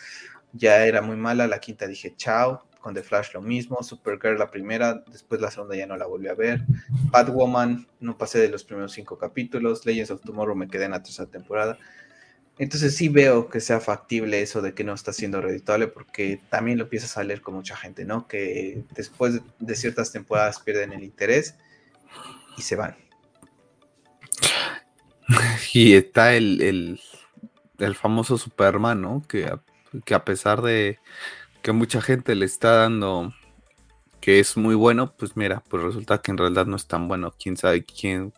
ya 0.53 0.85
era 0.85 1.01
muy 1.01 1.15
mala. 1.15 1.47
La 1.47 1.59
quinta 1.59 1.87
dije, 1.87 2.15
chao 2.15 2.67
con 2.87 2.93
The 2.93 3.03
Flash 3.03 3.33
lo 3.33 3.41
mismo, 3.41 3.83
Supergirl 3.83 4.39
la 4.39 4.49
primera, 4.49 5.03
después 5.11 5.41
la 5.41 5.51
segunda 5.51 5.75
ya 5.75 5.85
no 5.85 5.97
la 5.97 6.05
volví 6.05 6.29
a 6.29 6.35
ver, 6.35 6.63
Batwoman 7.11 7.85
no 7.99 8.17
pasé 8.17 8.39
de 8.39 8.47
los 8.47 8.63
primeros 8.63 8.93
cinco 8.93 9.17
capítulos, 9.17 9.85
Legends 9.85 10.11
of 10.11 10.21
Tomorrow 10.21 10.55
me 10.55 10.69
quedé 10.69 10.85
en 10.85 10.91
la 10.91 11.03
tercera 11.03 11.29
temporada. 11.29 11.77
Entonces 12.59 12.95
sí 12.95 13.09
veo 13.09 13.49
que 13.49 13.59
sea 13.59 13.79
factible 13.79 14.41
eso 14.41 14.61
de 14.61 14.73
que 14.73 14.83
no 14.83 14.93
está 14.93 15.13
siendo 15.13 15.41
reditable 15.41 15.87
porque 15.87 16.41
también 16.49 16.77
lo 16.77 16.85
empiezas 16.85 17.17
a 17.17 17.23
leer 17.23 17.41
con 17.41 17.53
mucha 17.53 17.75
gente, 17.75 18.03
¿no? 18.03 18.27
Que 18.27 18.83
después 18.95 19.41
de 19.59 19.75
ciertas 19.75 20.11
temporadas 20.11 20.59
pierden 20.59 20.93
el 20.93 21.03
interés 21.03 21.55
y 22.57 22.61
se 22.61 22.75
van. 22.75 22.95
Y 25.73 25.93
está 25.93 26.33
el, 26.33 26.99
el, 27.77 27.95
famoso 27.95 28.37
Superman, 28.37 29.01
¿no? 29.01 29.23
Que 29.27 29.51
que 30.05 30.13
a 30.13 30.25
pesar 30.25 30.61
de, 30.61 30.99
que 31.61 31.71
mucha 31.71 32.01
gente 32.01 32.35
le 32.35 32.45
está 32.45 32.71
dando 32.73 33.33
que 34.21 34.39
es 34.39 34.57
muy 34.57 34.75
bueno, 34.75 35.13
pues 35.15 35.37
mira, 35.37 35.63
pues 35.69 35.83
resulta 35.83 36.21
que 36.21 36.31
en 36.31 36.37
realidad 36.37 36.65
no 36.65 36.75
es 36.75 36.87
tan 36.87 37.07
bueno. 37.07 37.33
Quién 37.41 37.55
sabe 37.55 37.85
quién, 37.85 38.33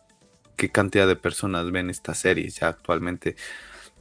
qué 0.56 0.70
cantidad 0.70 1.08
de 1.08 1.16
personas 1.16 1.70
ven 1.70 1.90
esta 1.90 2.14
serie 2.14 2.48
ya 2.48 2.68
actualmente. 2.68 3.36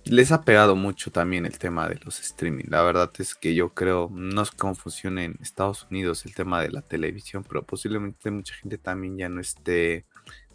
Les 0.05 0.31
ha 0.31 0.41
pegado 0.41 0.75
mucho 0.75 1.11
también 1.11 1.45
el 1.45 1.59
tema 1.59 1.87
de 1.87 1.99
los 2.03 2.19
streaming. 2.19 2.65
La 2.67 2.81
verdad 2.81 3.11
es 3.19 3.35
que 3.35 3.53
yo 3.53 3.73
creo, 3.73 4.09
no 4.11 4.43
cómo 4.57 4.73
funciona 4.73 5.23
en 5.23 5.37
Estados 5.41 5.85
Unidos 5.91 6.25
el 6.25 6.33
tema 6.33 6.61
de 6.61 6.71
la 6.71 6.81
televisión, 6.81 7.43
pero 7.47 7.63
posiblemente 7.63 8.31
mucha 8.31 8.55
gente 8.55 8.77
también 8.77 9.17
ya 9.17 9.29
no 9.29 9.39
esté 9.39 10.05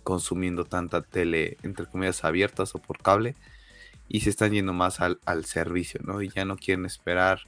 consumiendo 0.02 0.64
tanta 0.64 1.02
tele, 1.02 1.56
entre 1.62 1.86
comillas, 1.86 2.24
abiertas 2.24 2.74
o 2.74 2.78
por 2.78 2.98
cable, 2.98 3.36
y 4.08 4.20
se 4.20 4.30
están 4.30 4.52
yendo 4.52 4.72
más 4.72 5.00
al, 5.00 5.20
al 5.24 5.44
servicio, 5.44 6.00
¿no? 6.04 6.20
Y 6.20 6.30
ya 6.30 6.44
no 6.44 6.56
quieren 6.56 6.84
esperar 6.84 7.40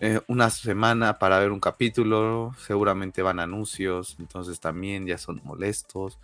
eh, 0.00 0.20
una 0.28 0.48
semana 0.48 1.18
para 1.18 1.38
ver 1.38 1.52
un 1.52 1.60
capítulo, 1.60 2.54
seguramente 2.58 3.20
van 3.20 3.38
anuncios, 3.38 4.16
entonces 4.18 4.58
también 4.58 5.06
ya 5.06 5.18
son 5.18 5.42
molestos. 5.44 6.18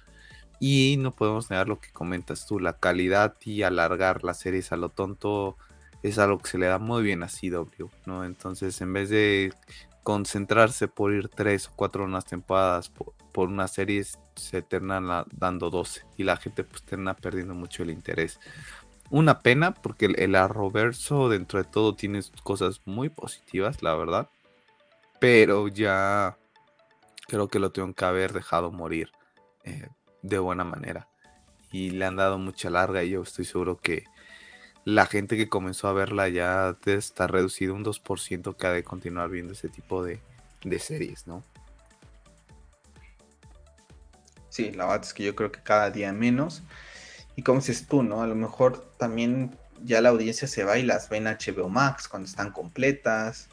Y 0.60 0.96
no 0.98 1.14
podemos 1.14 1.50
negar 1.50 1.68
lo 1.68 1.80
que 1.80 1.90
comentas 1.90 2.46
tú, 2.46 2.58
la 2.58 2.78
calidad 2.78 3.36
y 3.44 3.62
alargar 3.62 4.24
las 4.24 4.38
series 4.38 4.72
a 4.72 4.76
lo 4.76 4.88
tonto 4.88 5.56
es 6.02 6.18
algo 6.18 6.38
que 6.38 6.50
se 6.50 6.58
le 6.58 6.66
da 6.66 6.78
muy 6.78 7.02
bien 7.02 7.22
a 7.22 7.28
CW, 7.28 7.88
¿no? 8.06 8.24
Entonces, 8.24 8.80
en 8.80 8.92
vez 8.92 9.10
de 9.10 9.52
concentrarse 10.02 10.88
por 10.88 11.12
ir 11.12 11.28
tres 11.28 11.68
o 11.68 11.72
cuatro 11.74 12.04
unas 12.04 12.24
temporadas 12.24 12.90
por, 12.90 13.48
una 13.48 13.68
serie, 13.68 14.02
se 14.34 14.62
terminan 14.62 15.26
dando 15.32 15.68
12 15.68 16.06
y 16.16 16.24
la 16.24 16.38
gente 16.38 16.64
pues 16.64 16.82
termina 16.84 17.14
perdiendo 17.14 17.54
mucho 17.54 17.82
el 17.82 17.90
interés 17.90 18.40
una 19.10 19.40
pena 19.40 19.74
porque 19.74 20.06
el, 20.06 20.34
arroverso 20.34 21.28
dentro 21.28 21.62
de 21.62 21.68
todo 21.68 21.94
tiene 21.94 22.20
cosas 22.42 22.80
muy 22.84 23.08
positivas, 23.08 23.82
la 23.82 23.94
verdad. 23.94 24.28
Pero 25.20 25.68
ya 25.68 26.36
creo 27.26 27.48
que 27.48 27.58
lo 27.58 27.70
tengo 27.70 27.92
que 27.94 28.04
haber 28.04 28.32
dejado 28.32 28.70
morir 28.70 29.10
eh, 29.64 29.88
de 30.22 30.38
buena 30.38 30.64
manera. 30.64 31.08
Y 31.72 31.90
le 31.90 32.04
han 32.04 32.16
dado 32.16 32.38
mucha 32.38 32.70
larga 32.70 33.04
y 33.04 33.10
yo 33.10 33.22
estoy 33.22 33.44
seguro 33.44 33.76
que 33.78 34.04
la 34.86 35.06
gente 35.06 35.36
que 35.36 35.48
comenzó 35.48 35.88
a 35.88 35.92
verla 35.92 36.28
ya 36.28 36.76
está 36.86 37.26
reducido 37.26 37.74
un 37.74 37.84
2% 37.84 38.56
que 38.56 38.66
ha 38.68 38.70
de 38.70 38.84
continuar 38.84 39.28
viendo 39.30 39.52
ese 39.52 39.68
tipo 39.68 40.04
de, 40.04 40.20
series, 40.78 41.26
¿no? 41.26 41.44
Sí, 44.48 44.70
la 44.72 44.86
verdad 44.86 45.04
es 45.04 45.12
que 45.12 45.24
yo 45.24 45.34
creo 45.34 45.50
que 45.50 45.60
cada 45.60 45.90
día 45.90 46.12
menos. 46.12 46.62
Y 47.34 47.42
como 47.42 47.58
dices 47.58 47.86
tú, 47.88 48.04
¿no? 48.04 48.22
A 48.22 48.28
lo 48.28 48.36
mejor 48.36 48.92
también 48.96 49.56
ya 49.82 50.00
la 50.00 50.10
audiencia 50.10 50.46
se 50.46 50.62
va 50.62 50.78
y 50.78 50.84
las 50.84 51.08
ve 51.08 51.16
en 51.18 51.24
HBO 51.24 51.68
Max 51.68 52.06
cuando 52.08 52.28
están 52.28 52.52
completas, 52.52 53.48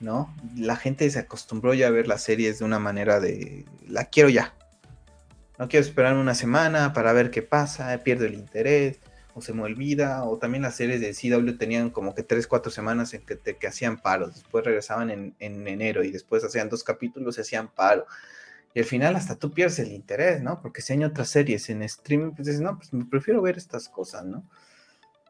¿no? 0.00 0.34
La 0.56 0.76
gente 0.76 1.08
se 1.10 1.18
acostumbró 1.18 1.74
ya 1.74 1.88
a 1.88 1.90
ver 1.90 2.08
las 2.08 2.22
series 2.22 2.58
de 2.58 2.64
una 2.64 2.78
manera 2.78 3.20
de, 3.20 3.66
la 3.86 4.06
quiero 4.06 4.30
ya. 4.30 4.54
No 5.60 5.68
quiero 5.68 5.84
esperar 5.84 6.16
una 6.16 6.34
semana 6.34 6.94
para 6.94 7.12
ver 7.12 7.30
qué 7.30 7.42
pasa, 7.42 7.94
pierdo 8.02 8.24
el 8.24 8.32
interés, 8.32 8.98
o 9.34 9.42
se 9.42 9.52
me 9.52 9.62
olvida, 9.62 10.24
o 10.24 10.38
también 10.38 10.62
las 10.62 10.74
series 10.74 11.02
de 11.02 11.12
CW 11.12 11.58
tenían 11.58 11.90
como 11.90 12.14
que 12.14 12.22
3, 12.22 12.46
4 12.46 12.72
semanas 12.72 13.12
en 13.12 13.26
que, 13.26 13.36
te, 13.36 13.58
que 13.58 13.66
hacían 13.66 13.98
paros, 13.98 14.36
después 14.36 14.64
regresaban 14.64 15.10
en, 15.10 15.36
en 15.38 15.68
enero 15.68 16.02
y 16.02 16.12
después 16.12 16.42
hacían 16.44 16.70
dos 16.70 16.82
capítulos 16.82 17.36
y 17.36 17.42
hacían 17.42 17.68
paro. 17.68 18.06
Y 18.72 18.78
al 18.78 18.86
final 18.86 19.16
hasta 19.16 19.36
tú 19.36 19.52
pierdes 19.52 19.80
el 19.80 19.92
interés, 19.92 20.40
¿no? 20.40 20.62
Porque 20.62 20.80
si 20.80 20.94
hay 20.94 21.04
otras 21.04 21.28
series 21.28 21.68
en 21.68 21.82
streaming, 21.82 22.30
pues 22.30 22.46
dices, 22.46 22.62
no, 22.62 22.78
pues 22.78 22.94
me 22.94 23.04
prefiero 23.04 23.42
ver 23.42 23.58
estas 23.58 23.86
cosas, 23.90 24.24
¿no? 24.24 24.42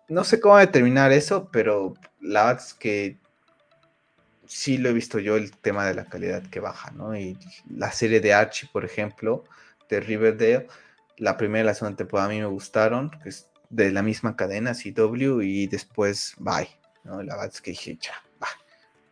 No 0.08 0.22
sé 0.22 0.38
cómo 0.38 0.58
determinar 0.58 1.10
eso, 1.10 1.48
pero 1.50 1.94
la 2.20 2.44
verdad 2.44 2.64
es 2.64 2.74
que 2.74 3.18
sí 4.46 4.78
lo 4.78 4.90
he 4.90 4.92
visto 4.92 5.18
yo 5.18 5.34
el 5.34 5.50
tema 5.50 5.86
de 5.86 5.94
la 5.94 6.04
calidad 6.04 6.44
que 6.44 6.60
baja, 6.60 6.92
¿no? 6.92 7.16
Y 7.16 7.36
la 7.68 7.90
serie 7.90 8.20
de 8.20 8.32
Archie, 8.32 8.68
por 8.72 8.84
ejemplo, 8.84 9.42
de 9.90 10.00
Riverdale, 10.00 10.66
la 11.16 11.36
primera 11.36 11.64
y 11.64 11.66
la 11.66 11.74
segunda 11.74 11.98
temporada 11.98 12.28
a 12.28 12.32
mí 12.32 12.38
me 12.38 12.46
gustaron, 12.46 13.10
que 13.10 13.28
es 13.28 13.48
de 13.68 13.92
la 13.92 14.02
misma 14.02 14.36
cadena, 14.36 14.74
CW, 14.74 15.42
y 15.42 15.66
después, 15.66 16.34
bye, 16.38 16.68
¿no? 17.04 17.22
La 17.22 17.34
verdad 17.34 17.52
es 17.52 17.60
que 17.60 17.70
dije, 17.72 17.98
ya, 18.00 18.14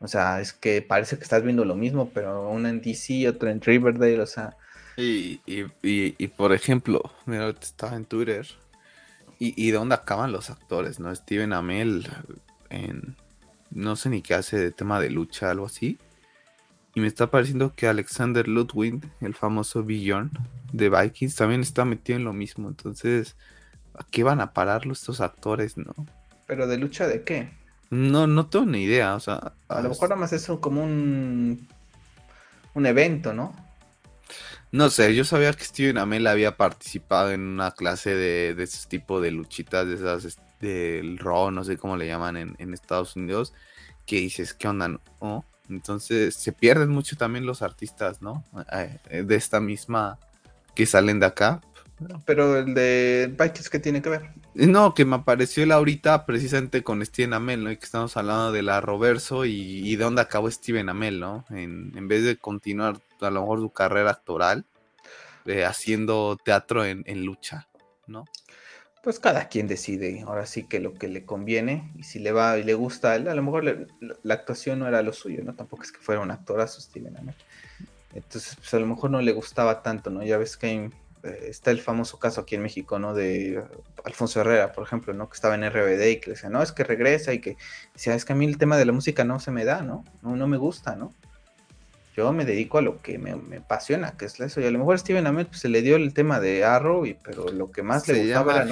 o 0.00 0.06
sea, 0.06 0.40
es 0.40 0.52
que 0.52 0.80
parece 0.80 1.16
que 1.16 1.24
estás 1.24 1.42
viendo 1.42 1.64
lo 1.64 1.74
mismo, 1.74 2.10
pero 2.10 2.48
una 2.48 2.70
en 2.70 2.80
DC, 2.80 3.28
otra 3.28 3.50
en 3.50 3.60
Riverdale, 3.60 4.20
o 4.20 4.26
sea. 4.26 4.56
Y, 4.96 5.40
y, 5.46 5.66
y, 5.82 6.28
por 6.28 6.52
ejemplo, 6.52 7.02
mira, 7.26 7.48
estaba 7.50 7.96
en 7.96 8.04
Twitter. 8.04 8.46
Y, 9.40 9.54
y 9.56 9.70
dónde 9.70 9.94
acaban 9.94 10.32
los 10.32 10.50
actores, 10.50 10.98
¿no? 10.98 11.14
Steven 11.14 11.52
Amell 11.52 12.08
en. 12.70 13.16
No 13.70 13.96
sé 13.96 14.08
ni 14.08 14.22
qué 14.22 14.34
hace 14.34 14.58
de 14.58 14.70
tema 14.70 15.00
de 15.00 15.10
lucha, 15.10 15.50
algo 15.50 15.66
así. 15.66 15.98
Y 16.98 17.00
me 17.00 17.06
está 17.06 17.30
pareciendo 17.30 17.72
que 17.76 17.86
Alexander 17.86 18.48
Ludwig, 18.48 19.00
el 19.20 19.32
famoso 19.32 19.84
Bjorn 19.84 20.32
de 20.72 20.90
Vikings, 20.90 21.36
también 21.36 21.60
está 21.60 21.84
metido 21.84 22.18
en 22.18 22.24
lo 22.24 22.32
mismo. 22.32 22.66
Entonces, 22.66 23.36
¿a 23.94 24.04
qué 24.10 24.24
van 24.24 24.40
a 24.40 24.52
pararlo 24.52 24.94
estos 24.94 25.20
actores, 25.20 25.76
no? 25.76 25.94
¿Pero 26.48 26.66
de 26.66 26.76
lucha 26.76 27.06
de 27.06 27.22
qué? 27.22 27.52
No, 27.90 28.26
no 28.26 28.46
tengo 28.48 28.66
ni 28.66 28.82
idea, 28.82 29.14
o 29.14 29.20
sea... 29.20 29.52
A 29.68 29.80
lo 29.80 29.90
mejor 29.90 30.08
nada 30.08 30.20
más 30.20 30.32
es 30.32 30.44
como 30.60 30.82
un... 30.82 31.68
un 32.74 32.86
evento, 32.86 33.32
¿no? 33.32 33.54
No 34.72 34.90
sé, 34.90 35.14
yo 35.14 35.24
sabía 35.24 35.52
que 35.52 35.62
Steven 35.62 35.98
Amell 35.98 36.26
había 36.26 36.56
participado 36.56 37.30
en 37.30 37.42
una 37.42 37.70
clase 37.70 38.12
de, 38.12 38.56
de 38.56 38.64
ese 38.64 38.88
tipo 38.88 39.20
de 39.20 39.30
luchitas, 39.30 39.86
de 39.86 39.94
esas 39.94 40.36
del 40.60 41.16
Raw, 41.18 41.52
no 41.52 41.62
sé 41.62 41.76
cómo 41.76 41.96
le 41.96 42.08
llaman 42.08 42.56
en, 42.58 42.74
Estados 42.74 43.14
Unidos, 43.14 43.54
que 44.04 44.16
dices, 44.16 44.52
¿qué 44.52 44.66
onda? 44.66 44.88
¿No? 45.20 45.44
Entonces 45.68 46.34
se 46.34 46.52
pierden 46.52 46.88
mucho 46.88 47.16
también 47.16 47.46
los 47.46 47.62
artistas, 47.62 48.22
¿no? 48.22 48.44
Eh, 48.72 49.22
de 49.22 49.36
esta 49.36 49.60
misma 49.60 50.18
que 50.74 50.86
salen 50.86 51.20
de 51.20 51.26
acá. 51.26 51.60
Pero 52.24 52.58
el 52.58 52.74
de 52.74 53.34
Vikings, 53.38 53.68
¿qué 53.68 53.80
tiene 53.80 54.00
que 54.00 54.08
ver? 54.08 54.30
No, 54.54 54.94
que 54.94 55.04
me 55.04 55.16
apareció 55.16 55.64
él 55.64 55.72
ahorita 55.72 56.26
precisamente 56.26 56.82
con 56.82 57.04
Steven 57.04 57.32
Amell, 57.32 57.64
¿no? 57.64 57.70
Y 57.72 57.76
que 57.76 57.84
estamos 57.84 58.16
hablando 58.16 58.52
de 58.52 58.62
la 58.62 58.80
Roverso 58.80 59.44
y, 59.44 59.96
de 59.96 60.04
dónde 60.04 60.22
acabó 60.22 60.50
Steven 60.50 60.88
Amell, 60.88 61.18
¿no? 61.18 61.44
En, 61.50 61.92
en, 61.96 62.08
vez 62.08 62.24
de 62.24 62.36
continuar 62.36 63.00
a 63.20 63.30
lo 63.30 63.40
mejor 63.40 63.60
su 63.60 63.70
carrera 63.70 64.12
actoral, 64.12 64.64
eh, 65.46 65.64
haciendo 65.64 66.36
teatro 66.42 66.84
en, 66.84 67.02
en 67.06 67.24
lucha, 67.24 67.68
¿no? 68.06 68.24
Pues 69.02 69.20
cada 69.20 69.48
quien 69.48 69.66
decide 69.66 70.22
ahora 70.26 70.46
sí 70.46 70.64
que 70.64 70.80
lo 70.80 70.94
que 70.94 71.08
le 71.08 71.24
conviene 71.24 71.92
y 71.96 72.02
si 72.02 72.18
le 72.18 72.32
va 72.32 72.58
y 72.58 72.64
le 72.64 72.74
gusta 72.74 73.12
a 73.12 73.18
lo 73.18 73.42
mejor 73.42 73.88
la 74.00 74.34
actuación 74.34 74.80
no 74.80 74.88
era 74.88 75.02
lo 75.02 75.12
suyo, 75.12 75.42
¿no? 75.44 75.54
Tampoco 75.54 75.82
es 75.82 75.92
que 75.92 76.00
fuera 76.00 76.20
un 76.20 76.30
actorazo 76.30 76.80
Steven 76.80 77.16
Amell. 77.16 77.36
Entonces, 78.14 78.56
pues 78.56 78.72
a 78.74 78.78
lo 78.78 78.86
mejor 78.86 79.10
no 79.10 79.20
le 79.20 79.32
gustaba 79.32 79.82
tanto, 79.82 80.10
¿no? 80.10 80.22
Ya 80.22 80.38
ves 80.38 80.56
que 80.56 80.90
eh, 81.22 81.46
está 81.48 81.70
el 81.70 81.80
famoso 81.80 82.18
caso 82.18 82.40
aquí 82.40 82.54
en 82.54 82.62
México, 82.62 82.98
¿no? 82.98 83.14
De 83.14 83.62
Alfonso 84.04 84.40
Herrera, 84.40 84.72
por 84.72 84.84
ejemplo, 84.84 85.12
¿no? 85.12 85.28
Que 85.28 85.34
estaba 85.34 85.54
en 85.54 85.68
RBD 85.68 86.06
y 86.06 86.20
que 86.20 86.30
le 86.30 86.34
decía, 86.34 86.50
no, 86.50 86.62
es 86.62 86.72
que 86.72 86.84
regresa 86.84 87.32
y 87.32 87.40
que 87.40 87.56
decía, 87.94 88.14
es 88.14 88.24
que 88.24 88.32
a 88.32 88.36
mí 88.36 88.46
el 88.46 88.58
tema 88.58 88.76
de 88.76 88.84
la 88.84 88.92
música 88.92 89.24
no 89.24 89.40
se 89.40 89.50
me 89.50 89.64
da, 89.64 89.82
¿no? 89.82 90.04
No, 90.22 90.36
no 90.36 90.46
me 90.46 90.56
gusta, 90.56 90.96
¿no? 90.96 91.12
Yo 92.18 92.32
me 92.32 92.44
dedico 92.44 92.78
a 92.78 92.82
lo 92.82 93.00
que 93.00 93.16
me, 93.16 93.30
apasiona, 93.56 94.16
que 94.16 94.24
es 94.24 94.40
eso. 94.40 94.60
Y 94.60 94.64
a 94.64 94.70
lo 94.72 94.78
mejor 94.78 94.98
Steven 94.98 95.26
Amell 95.26 95.46
pues, 95.46 95.60
se 95.60 95.68
le 95.68 95.82
dio 95.82 95.94
el 95.94 96.12
tema 96.12 96.40
de 96.40 96.64
Arrow, 96.64 97.06
y, 97.06 97.14
pero 97.14 97.48
lo 97.50 97.70
que 97.70 97.82
más 97.82 98.08
le 98.08 98.24
gustaba. 98.24 98.66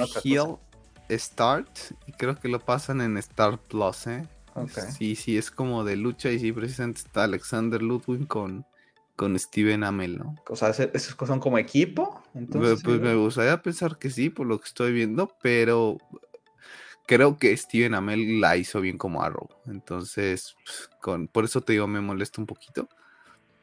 Start, 1.09 1.69
y 2.05 2.11
creo 2.11 2.35
que 2.35 2.49
lo 2.49 2.59
pasan 2.59 2.99
en 2.99 3.17
Star 3.17 3.57
Plus, 3.57 4.07
¿eh? 4.07 4.27
Sí, 4.97 5.15
sí, 5.15 5.37
es 5.37 5.49
como 5.49 5.85
de 5.85 5.95
lucha 5.95 6.29
y 6.29 6.39
sí, 6.39 6.51
precisamente 6.51 6.99
está 6.99 7.23
Alexander 7.23 7.81
Ludwig 7.81 8.27
con, 8.27 8.65
con 9.15 9.39
Steven 9.39 9.85
Amell, 9.85 10.17
¿no? 10.17 10.35
O 10.49 10.55
sea, 10.57 10.71
¿esos 10.71 11.15
son 11.25 11.39
como 11.39 11.57
equipo? 11.57 12.21
Entonces, 12.33 12.81
pues, 12.83 12.99
me 12.99 13.15
gustaría 13.15 13.61
pensar 13.61 13.97
que 13.97 14.09
sí, 14.09 14.29
por 14.29 14.47
lo 14.47 14.59
que 14.59 14.65
estoy 14.65 14.91
viendo, 14.91 15.31
pero 15.41 15.97
creo 17.05 17.37
que 17.37 17.55
Steven 17.55 17.93
Amell 17.93 18.41
la 18.41 18.57
hizo 18.57 18.81
bien 18.81 18.97
como 18.97 19.23
Arrow. 19.23 19.47
Entonces, 19.67 20.57
pues, 20.65 20.89
con, 20.99 21.29
por 21.29 21.45
eso 21.45 21.61
te 21.61 21.71
digo, 21.71 21.87
me 21.87 22.01
molesta 22.01 22.41
un 22.41 22.47
poquito 22.47 22.89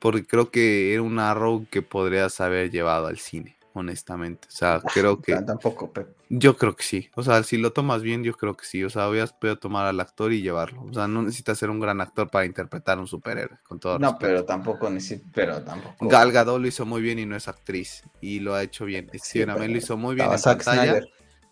porque 0.05 0.27
creo 0.27 0.51
que 0.51 0.93
era 0.93 1.01
un 1.01 1.19
Arrow 1.19 1.67
que 1.71 1.81
podrías 1.81 2.39
haber 2.43 2.71
llevado 2.71 3.07
al 3.07 3.17
cine, 3.17 3.57
honestamente. 3.73 4.47
O 4.49 4.51
sea, 4.51 4.83
creo 4.93 5.23
que... 5.23 5.35
Tampoco, 5.35 5.91
Yo 6.29 6.59
creo 6.59 6.77
que 6.77 6.83
sí. 6.83 7.09
O 7.15 7.23
sea, 7.23 7.43
si 7.43 7.57
lo 7.57 7.73
tomas 7.73 8.03
bien, 8.03 8.23
yo 8.23 8.35
creo 8.35 8.55
que 8.55 8.67
sí. 8.67 8.85
O 8.85 8.91
sea, 8.91 9.09
hubieras 9.09 9.33
podido 9.33 9.59
tomar 9.59 9.87
al 9.87 9.99
actor 9.99 10.35
y 10.35 10.43
llevarlo. 10.43 10.83
O 10.83 10.93
sea, 10.93 11.09
no 11.09 11.23
necesitas 11.23 11.57
ser 11.57 11.71
un 11.71 11.81
gran 11.81 12.03
actor 12.03 12.29
para 12.29 12.45
interpretar 12.45 12.99
a 12.99 13.01
un 13.01 13.07
superhéroe, 13.07 13.57
con 13.67 13.81
todo 13.81 13.99
No, 13.99 14.19
pero 14.19 14.45
tampoco 14.45 14.91
necesito, 14.91 15.27
pero 15.33 15.63
tampoco. 15.63 16.07
Gal 16.07 16.33
Gadot 16.33 16.61
lo 16.61 16.69
hizo 16.69 16.85
muy 16.85 17.01
bien 17.01 17.19
y 17.19 17.25
no 17.25 17.35
es 17.35 17.49
actriz. 17.49 18.03
Y 18.21 18.41
lo 18.41 18.55
ha 18.55 18.63
hecho 18.63 18.85
bien. 18.85 19.11
Sí, 19.23 19.43
lo 19.43 19.65
hizo 19.65 19.97
muy 19.97 20.17
bien 20.17 20.31
en 20.31 20.39
pantalla. 20.39 21.01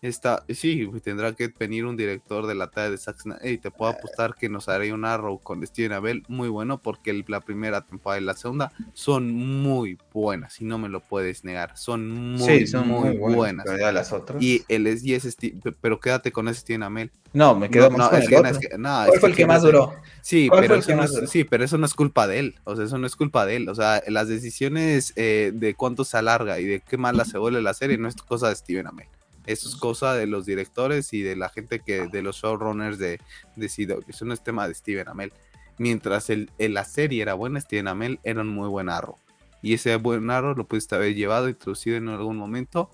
Está, 0.03 0.43
sí, 0.49 0.89
tendrá 1.01 1.31
que 1.31 1.47
venir 1.57 1.85
un 1.85 1.95
director 1.95 2.45
de 2.45 2.55
la 2.55 2.69
talla 2.69 2.89
de 2.89 2.97
Zack 2.97 3.19
Y 3.45 3.57
te 3.57 3.71
puedo 3.71 3.89
apostar 3.89 4.35
que 4.35 4.49
nos 4.49 4.67
haré 4.67 4.91
un 4.91 5.05
Arrow 5.05 5.39
con 5.39 5.65
Steven 5.65 5.93
Abel 5.93 6.23
muy 6.27 6.49
bueno 6.49 6.81
porque 6.81 7.23
la 7.25 7.39
primera 7.39 7.85
temporada 7.85 8.19
y 8.19 8.25
la 8.25 8.33
segunda 8.33 8.73
son 8.91 9.31
muy 9.31 9.97
buenas 10.11 10.59
y 10.59 10.65
no 10.65 10.77
me 10.77 10.89
lo 10.89 10.99
puedes 10.99 11.45
negar. 11.45 11.77
Son 11.77 12.35
muy, 12.35 12.67
muy, 12.85 13.15
buenas. 13.15 13.65
las 13.65 14.11
otras. 14.11 14.43
Y 14.43 14.65
él 14.67 14.87
es, 14.87 15.05
y 15.05 15.13
es 15.13 15.37
pero 15.79 16.01
quédate 16.01 16.33
con 16.33 16.49
ese 16.49 16.59
Steven 16.59 16.83
Amell. 16.83 17.09
No, 17.31 17.55
me 17.55 17.69
quedo 17.69 17.89
más 17.89 18.09
con 18.09 18.21
el 18.21 18.29
¿Cuál 18.29 19.19
fue 19.21 19.29
el 19.29 19.35
que, 19.37 19.45
más 19.47 19.61
duró? 19.61 19.93
Sí, 20.21 20.49
pero 20.51 20.75
eso 20.75 20.95
no 20.97 21.03
es, 21.05 21.29
sí, 21.29 21.45
pero 21.45 21.63
eso 21.63 21.77
no 21.77 21.85
es 21.85 21.93
culpa 21.93 22.27
de 22.27 22.39
él. 22.39 22.55
O 22.65 22.75
sea, 22.75 22.83
eso 22.83 22.97
no 22.97 23.07
es 23.07 23.15
culpa 23.15 23.45
de 23.45 23.55
él. 23.55 23.69
O 23.69 23.75
sea, 23.75 24.03
las 24.07 24.27
decisiones 24.27 25.13
eh, 25.15 25.53
de 25.55 25.75
cuánto 25.75 26.03
se 26.03 26.17
alarga 26.17 26.59
y 26.59 26.65
de 26.65 26.81
qué 26.81 26.97
mala 26.97 27.23
se 27.23 27.37
vuelve 27.37 27.61
la 27.61 27.73
serie 27.73 27.97
no 27.97 28.09
es 28.09 28.15
cosa 28.15 28.49
de 28.49 28.55
Steven 28.57 28.87
Amell. 28.87 29.07
Eso 29.45 29.67
es 29.67 29.75
cosa 29.75 30.13
de 30.13 30.25
los 30.25 30.45
directores 30.45 31.13
y 31.13 31.21
de 31.21 31.35
la 31.35 31.49
gente 31.49 31.79
que, 31.79 32.07
de 32.07 32.21
los 32.21 32.37
showrunners 32.37 32.97
de, 32.97 33.19
de 33.55 33.67
CW. 33.67 34.09
Eso 34.09 34.25
no 34.25 34.33
es 34.33 34.41
tema 34.41 34.67
de 34.67 34.73
Steven 34.73 35.07
Amell. 35.09 35.33
Mientras 35.77 36.29
el, 36.29 36.49
la 36.57 36.85
serie 36.85 37.21
era 37.21 37.33
buena, 37.33 37.59
Steven 37.59 37.87
Amell 37.87 38.19
era 38.23 38.41
un 38.41 38.49
muy 38.49 38.69
buen 38.69 38.89
arro. 38.89 39.17
Y 39.61 39.73
ese 39.73 39.95
buen 39.97 40.29
arro 40.29 40.55
lo 40.55 40.65
pudiste 40.65 40.95
haber 40.95 41.15
llevado, 41.15 41.49
introducido 41.49 41.97
en 41.97 42.09
algún 42.09 42.37
momento 42.37 42.89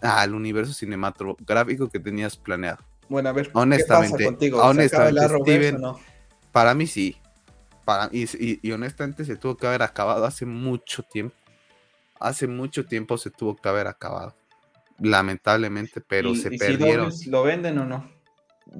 al 0.00 0.34
universo 0.34 0.72
cinematográfico 0.72 1.88
que 1.88 1.98
tenías 1.98 2.36
planeado. 2.36 2.78
Bueno, 3.08 3.28
a 3.28 3.32
ver, 3.32 3.50
honestamente, 3.54 4.16
¿qué 4.16 4.24
pasa 4.24 4.30
contigo? 4.30 4.62
honestamente, 4.62 5.38
Steven, 5.40 5.80
para 6.52 6.74
mí 6.74 6.86
sí. 6.86 7.16
Para, 7.84 8.08
y, 8.12 8.26
y 8.62 8.72
honestamente 8.72 9.24
se 9.24 9.36
tuvo 9.36 9.56
que 9.56 9.66
haber 9.66 9.82
acabado 9.82 10.24
hace 10.24 10.46
mucho 10.46 11.02
tiempo. 11.02 11.34
Hace 12.20 12.46
mucho 12.46 12.84
tiempo 12.84 13.18
se 13.18 13.30
tuvo 13.30 13.56
que 13.56 13.68
haber 13.68 13.86
acabado 13.86 14.34
lamentablemente, 15.00 16.00
pero 16.00 16.34
se 16.34 16.50
perdieron. 16.50 17.12
¿Lo 17.26 17.42
venden 17.42 17.78
o 17.78 17.84
no? 17.84 18.10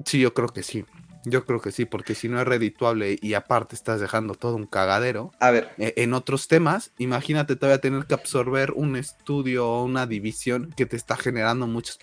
Sí, 0.05 0.19
yo 0.19 0.33
creo 0.33 0.49
que 0.49 0.63
sí. 0.63 0.85
Yo 1.23 1.45
creo 1.45 1.61
que 1.61 1.71
sí, 1.71 1.85
porque 1.85 2.15
si 2.15 2.29
no 2.29 2.41
es 2.41 2.47
redituable 2.47 3.17
y 3.21 3.35
aparte 3.35 3.75
estás 3.75 3.99
dejando 3.99 4.33
todo 4.33 4.55
un 4.55 4.65
cagadero. 4.65 5.31
A 5.39 5.51
ver. 5.51 5.69
E, 5.77 5.93
en 5.97 6.13
otros 6.13 6.47
temas, 6.47 6.91
imagínate 6.97 7.55
todavía 7.55 7.79
tener 7.79 8.05
que 8.05 8.15
absorber 8.15 8.71
un 8.71 8.95
estudio 8.95 9.67
o 9.67 9.83
una 9.83 10.07
división 10.07 10.73
que 10.75 10.87
te 10.87 10.95
está 10.95 11.17
generando 11.17 11.67
muchas 11.67 11.99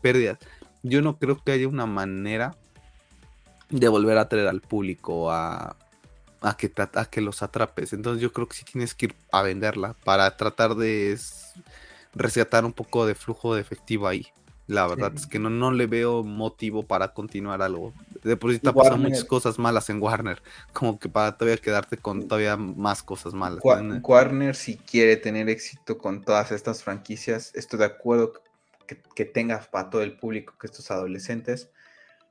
pérdidas. 0.00 0.38
Yo 0.82 1.02
no 1.02 1.18
creo 1.18 1.42
que 1.42 1.52
haya 1.52 1.68
una 1.68 1.84
manera 1.84 2.56
de 3.68 3.88
volver 3.88 4.16
a 4.16 4.28
traer 4.28 4.48
al 4.48 4.62
público 4.62 5.30
a, 5.30 5.76
a, 6.40 6.56
que, 6.56 6.72
a 6.76 7.04
que 7.06 7.20
los 7.20 7.42
atrapes. 7.42 7.92
Entonces 7.92 8.22
yo 8.22 8.32
creo 8.32 8.48
que 8.48 8.56
sí 8.56 8.64
tienes 8.64 8.94
que 8.94 9.06
ir 9.06 9.14
a 9.32 9.42
venderla 9.42 9.94
para 10.04 10.34
tratar 10.36 10.76
de 10.76 11.18
rescatar 12.16 12.64
un 12.64 12.72
poco 12.72 13.06
de 13.06 13.14
flujo 13.14 13.54
de 13.54 13.60
efectivo 13.60 14.08
ahí. 14.08 14.26
La 14.66 14.84
verdad 14.88 15.12
es 15.14 15.28
que 15.28 15.38
no, 15.38 15.48
no 15.48 15.70
le 15.70 15.86
veo 15.86 16.24
motivo 16.24 16.82
para 16.82 17.14
continuar 17.14 17.62
algo. 17.62 17.94
De 18.24 18.36
por 18.36 18.50
sí 18.50 18.56
está 18.56 18.72
pasando 18.72 18.98
muchas 18.98 19.24
cosas 19.24 19.60
malas 19.60 19.88
en 19.90 20.02
Warner, 20.02 20.42
como 20.72 20.98
que 20.98 21.08
para 21.08 21.36
todavía 21.36 21.56
quedarte 21.58 21.96
con 21.96 22.26
todavía 22.26 22.56
más 22.56 23.02
cosas 23.02 23.32
malas. 23.32 23.60
Warner, 23.62 24.56
si 24.56 24.76
quiere 24.76 25.16
tener 25.16 25.48
éxito 25.48 25.98
con 25.98 26.22
todas 26.22 26.50
estas 26.50 26.82
franquicias, 26.82 27.52
estoy 27.54 27.78
de 27.78 27.84
acuerdo 27.84 28.32
que, 28.88 29.00
que 29.14 29.24
tenga 29.24 29.60
para 29.70 29.88
todo 29.88 30.02
el 30.02 30.16
público 30.16 30.54
que 30.58 30.66
estos 30.66 30.90
adolescentes. 30.90 31.70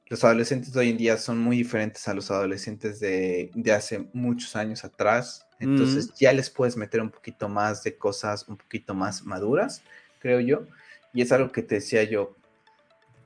Los 0.08 0.26
adolescentes 0.26 0.74
de 0.74 0.80
hoy 0.82 0.90
en 0.90 0.98
día 0.98 1.18
son 1.18 1.40
muy 1.40 1.56
diferentes 1.56 2.06
a 2.10 2.14
los 2.14 2.32
adolescentes 2.32 3.00
de, 3.00 3.50
de 3.56 3.72
hace 3.72 4.10
muchos 4.12 4.58
años 4.58 4.84
atrás 4.84 5.45
entonces 5.60 6.14
ya 6.20 6.34
les 6.34 6.50
puedes 6.50 6.76
meter 6.76 7.02
un 7.02 7.10
poquito 7.10 7.48
más 7.48 7.84
de 7.84 7.98
cosas 7.98 8.48
un 8.48 8.58
poquito 8.58 8.94
más 8.94 9.24
maduras, 9.24 9.84
creo 10.20 10.40
yo. 10.40 10.68
Y 11.14 11.22
es 11.22 11.32
algo 11.32 11.52
que 11.52 11.62
te 11.62 11.76
decía 11.76 12.04
yo. 12.04 12.36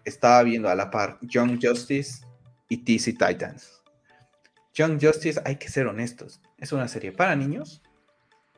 Estaba 0.06 0.44
viendo 0.44 0.70
a 0.70 0.76
la 0.76 0.92
par 0.92 1.18
Young 1.22 1.60
Justice 1.62 2.24
y 2.68 2.78
TC 2.78 3.18
Titans. 3.18 3.80
Young 4.74 5.00
Justice, 5.02 5.42
hay 5.44 5.58
que 5.58 5.70
ser 5.70 5.88
honestos, 5.88 6.40
es 6.58 6.72
una 6.72 6.88
serie 6.88 7.12
para 7.12 7.36
niños, 7.36 7.82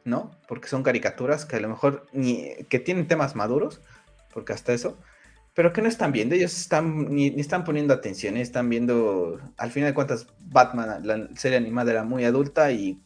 ¿no? 0.04 0.32
Porque 0.48 0.68
son 0.68 0.84
caricaturas 0.84 1.46
que 1.46 1.56
a 1.56 1.60
lo 1.60 1.70
mejor 1.70 2.06
ni, 2.12 2.54
que 2.70 2.80
tienen 2.80 3.08
temas 3.08 3.36
maduros, 3.36 3.82
porque 4.34 4.54
hasta 4.54 4.74
eso, 4.74 4.98
pero 5.54 5.74
que 5.74 5.82
no 5.82 5.88
están 5.88 6.12
viendo, 6.12 6.36
ellos 6.36 6.56
están, 6.58 7.14
ni, 7.14 7.28
están 7.40 7.64
poniendo 7.64 7.94
atención, 7.94 8.38
están 8.38 8.70
viendo, 8.70 9.40
al 9.58 9.72
final 9.72 9.90
de 9.90 9.94
cuentas, 9.96 10.28
Batman, 10.40 11.06
la 11.06 11.30
serie 11.36 11.58
animada 11.58 11.92
era 11.92 12.04
muy 12.04 12.24
adulta 12.24 12.72
y 12.72 13.02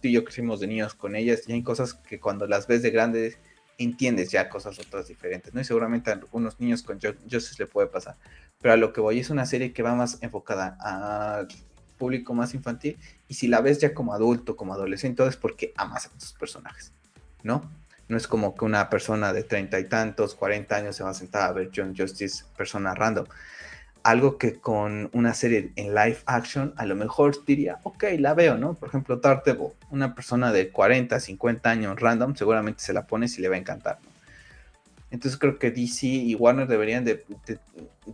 ti 0.00 0.08
y 0.08 0.12
yo 0.12 0.24
crecimos 0.24 0.60
de 0.60 0.66
niños 0.66 0.94
con 0.94 1.16
ellas 1.16 1.42
y 1.46 1.52
hay 1.52 1.62
cosas 1.62 1.94
que 1.94 2.20
cuando 2.20 2.46
las 2.46 2.66
ves 2.66 2.82
de 2.82 2.90
grandes 2.90 3.38
entiendes 3.78 4.30
ya 4.30 4.48
cosas 4.48 4.78
otras 4.78 5.08
diferentes, 5.08 5.54
¿no? 5.54 5.60
Y 5.60 5.64
seguramente 5.64 6.10
a 6.10 6.14
algunos 6.14 6.60
niños 6.60 6.82
con 6.82 7.00
Justice 7.00 7.56
le 7.58 7.66
puede 7.66 7.88
pasar. 7.88 8.16
Pero 8.60 8.74
a 8.74 8.76
lo 8.76 8.92
que 8.92 9.00
voy 9.00 9.18
es 9.18 9.30
una 9.30 9.46
serie 9.46 9.72
que 9.72 9.82
va 9.82 9.94
más 9.94 10.18
enfocada 10.22 10.76
al 10.80 11.48
público 11.96 12.34
más 12.34 12.54
infantil 12.54 12.98
y 13.28 13.34
si 13.34 13.46
la 13.46 13.60
ves 13.60 13.78
ya 13.78 13.94
como 13.94 14.14
adulto, 14.14 14.56
como 14.56 14.74
adolescente, 14.74 15.26
es 15.26 15.36
porque 15.36 15.72
amas 15.76 16.06
a 16.06 16.10
tus 16.10 16.32
personajes, 16.32 16.92
¿no? 17.42 17.70
No 18.08 18.16
es 18.16 18.26
como 18.26 18.54
que 18.56 18.64
una 18.64 18.90
persona 18.90 19.32
de 19.32 19.44
treinta 19.44 19.78
y 19.78 19.84
tantos, 19.84 20.34
cuarenta 20.34 20.76
años 20.76 20.96
se 20.96 21.04
va 21.04 21.10
a 21.10 21.14
sentar 21.14 21.48
a 21.48 21.52
ver 21.52 21.70
John 21.74 21.94
Justice, 21.96 22.44
persona 22.56 22.94
random. 22.94 23.26
Algo 24.02 24.38
que 24.38 24.60
con 24.60 25.10
una 25.12 25.34
serie 25.34 25.72
en 25.76 25.94
live 25.94 26.18
action 26.26 26.74
a 26.76 26.86
lo 26.86 26.96
mejor 26.96 27.44
diría, 27.44 27.78
ok, 27.82 28.04
la 28.18 28.34
veo, 28.34 28.56
¿no? 28.56 28.74
Por 28.74 28.88
ejemplo, 28.88 29.16
Dartable, 29.16 29.72
una 29.90 30.14
persona 30.14 30.52
de 30.52 30.70
40, 30.70 31.18
50 31.18 31.70
años 31.70 32.00
random, 32.00 32.34
seguramente 32.34 32.82
se 32.82 32.92
la 32.92 33.06
pone 33.06 33.26
y 33.26 33.40
le 33.40 33.48
va 33.48 33.56
a 33.56 33.58
encantar, 33.58 33.98
¿no? 34.02 34.10
Entonces 35.10 35.38
creo 35.38 35.58
que 35.58 35.72
DC 35.72 36.06
y 36.06 36.34
Warner 36.36 36.68
deberían 36.68 37.04
de, 37.04 37.24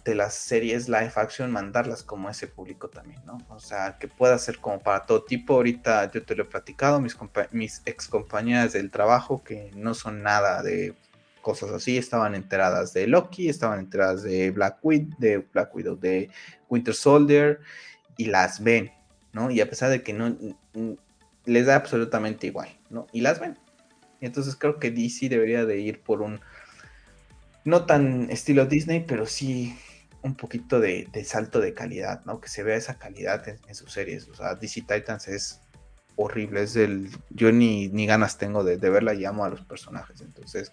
las 0.07 0.35
series 0.35 0.89
live 0.89 1.13
action 1.15 1.51
mandarlas 1.51 2.03
como 2.03 2.31
ese 2.31 2.47
público 2.47 2.89
también, 2.89 3.21
¿no? 3.27 3.39
O 3.51 3.61
sea, 3.61 3.99
que 3.99 4.09
pueda 4.09 4.39
ser 4.39 4.59
como 4.59 4.81
para 4.81 5.05
todo 5.05 5.23
tipo. 5.23 5.55
Ahorita 5.55 6.11
yo 6.11 6.25
te 6.25 6.35
lo 6.35 6.45
he 6.45 6.47
platicado, 6.47 7.01
mis, 7.01 7.17
mis 7.53 7.83
ex 7.85 8.09
compañeras 8.09 8.73
del 8.73 8.91
trabajo 8.91 9.45
que 9.45 9.71
no 9.75 9.93
son 9.93 10.23
nada 10.23 10.63
de 10.63 10.95
cosas 11.47 11.70
así, 11.70 11.97
estaban 11.97 12.35
enteradas 12.35 12.93
de 12.93 13.06
Loki, 13.06 13.48
estaban 13.48 13.78
enteradas 13.78 14.24
de 14.24 14.51
Black 14.51 14.78
Widow, 14.82 15.16
de 15.20 15.39
Black 15.52 15.73
Widow, 15.77 15.97
de 15.97 16.28
Winter 16.68 16.93
Soldier 16.93 17.60
y 18.16 18.24
las 18.24 18.64
ven, 18.64 18.90
¿no? 19.32 19.52
Y 19.52 19.60
a 19.60 19.70
pesar 19.70 19.90
de 19.90 20.02
que 20.02 20.12
no 20.12 20.36
les 21.44 21.66
da 21.66 21.77
absolutamente 21.77 22.48
igual, 22.48 22.68
¿no? 22.90 23.06
Y 23.12 23.20
las 23.20 23.39
ven. 23.39 23.56
Entonces 24.20 24.56
creo 24.56 24.81
que 24.81 24.90
DC 24.90 25.28
debería 25.28 25.64
de 25.64 25.78
ir 25.78 26.01
por 26.01 26.20
un 26.20 26.40
no 27.64 27.86
tan 27.86 28.28
estilo 28.28 28.66
Disney, 28.66 29.05
pero 29.06 29.24
sí 29.24 29.78
un 30.23 30.35
poquito 30.35 30.81
de, 30.81 31.09
salto 31.24 31.60
de 31.60 31.74
calidad, 31.74 32.24
¿no? 32.24 32.40
Que 32.40 32.48
se 32.48 32.64
vea 32.64 32.74
esa 32.74 32.98
calidad 32.98 33.47
en, 33.47 33.74
sus 33.77 33.93
series. 33.93 34.27
O 34.31 34.35
sea, 34.35 34.56
DC 34.56 34.81
Titans 34.81 35.28
es 35.28 35.60
horrible, 36.16 36.64
es 36.64 36.74
el... 36.74 37.09
Yo 37.31 37.52
ni, 37.52 37.86
ni 37.86 38.05
ganas 38.05 38.36
tengo 38.36 38.64
de, 38.64 38.78
verla 38.78 39.14
y 39.14 39.24
amo 39.24 39.44
a 39.44 39.48
los 39.48 39.60
personajes. 39.60 40.20
Entonces, 40.23 40.73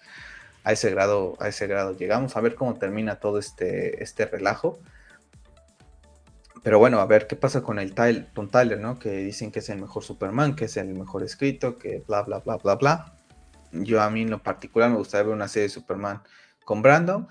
a 0.64 0.72
ese 0.72 0.90
grado, 0.90 1.36
a 1.38 1.48
ese 1.48 1.66
grado 1.66 1.96
llegamos. 1.96 2.36
A 2.36 2.40
ver 2.40 2.54
cómo 2.54 2.74
termina 2.74 3.20
todo 3.20 3.38
este, 3.38 4.02
este 4.02 4.24
relajo. 4.26 4.80
Pero 6.62 6.78
bueno, 6.78 7.00
a 7.00 7.06
ver 7.06 7.26
qué 7.26 7.36
pasa 7.36 7.62
con 7.62 7.78
el 7.78 7.94
Tyler, 7.94 8.30
con 8.34 8.50
¿no? 8.80 8.98
Que 8.98 9.10
dicen 9.18 9.52
que 9.52 9.58
es 9.58 9.68
el 9.68 9.78
mejor 9.78 10.02
Superman, 10.02 10.56
que 10.56 10.64
es 10.64 10.78
el 10.78 10.94
mejor 10.94 11.22
escrito, 11.22 11.76
que 11.78 12.02
bla, 12.08 12.22
bla, 12.22 12.38
bla, 12.38 12.56
bla, 12.56 12.76
bla. 12.76 13.16
Yo 13.70 14.00
a 14.00 14.08
mí 14.08 14.22
en 14.22 14.30
lo 14.30 14.42
particular 14.42 14.90
me 14.90 14.96
gustaría 14.96 15.24
ver 15.26 15.34
una 15.34 15.48
serie 15.48 15.64
de 15.64 15.74
Superman 15.74 16.22
con 16.64 16.80
Brandon, 16.80 17.28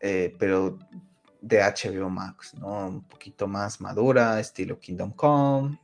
eh, 0.00 0.34
pero 0.38 0.78
de 1.42 1.60
HBO 1.60 2.08
Max, 2.08 2.54
¿no? 2.54 2.86
Un 2.86 3.02
poquito 3.02 3.46
más 3.46 3.80
madura, 3.82 4.40
estilo 4.40 4.78
Kingdom 4.78 5.12
Come. 5.12 5.78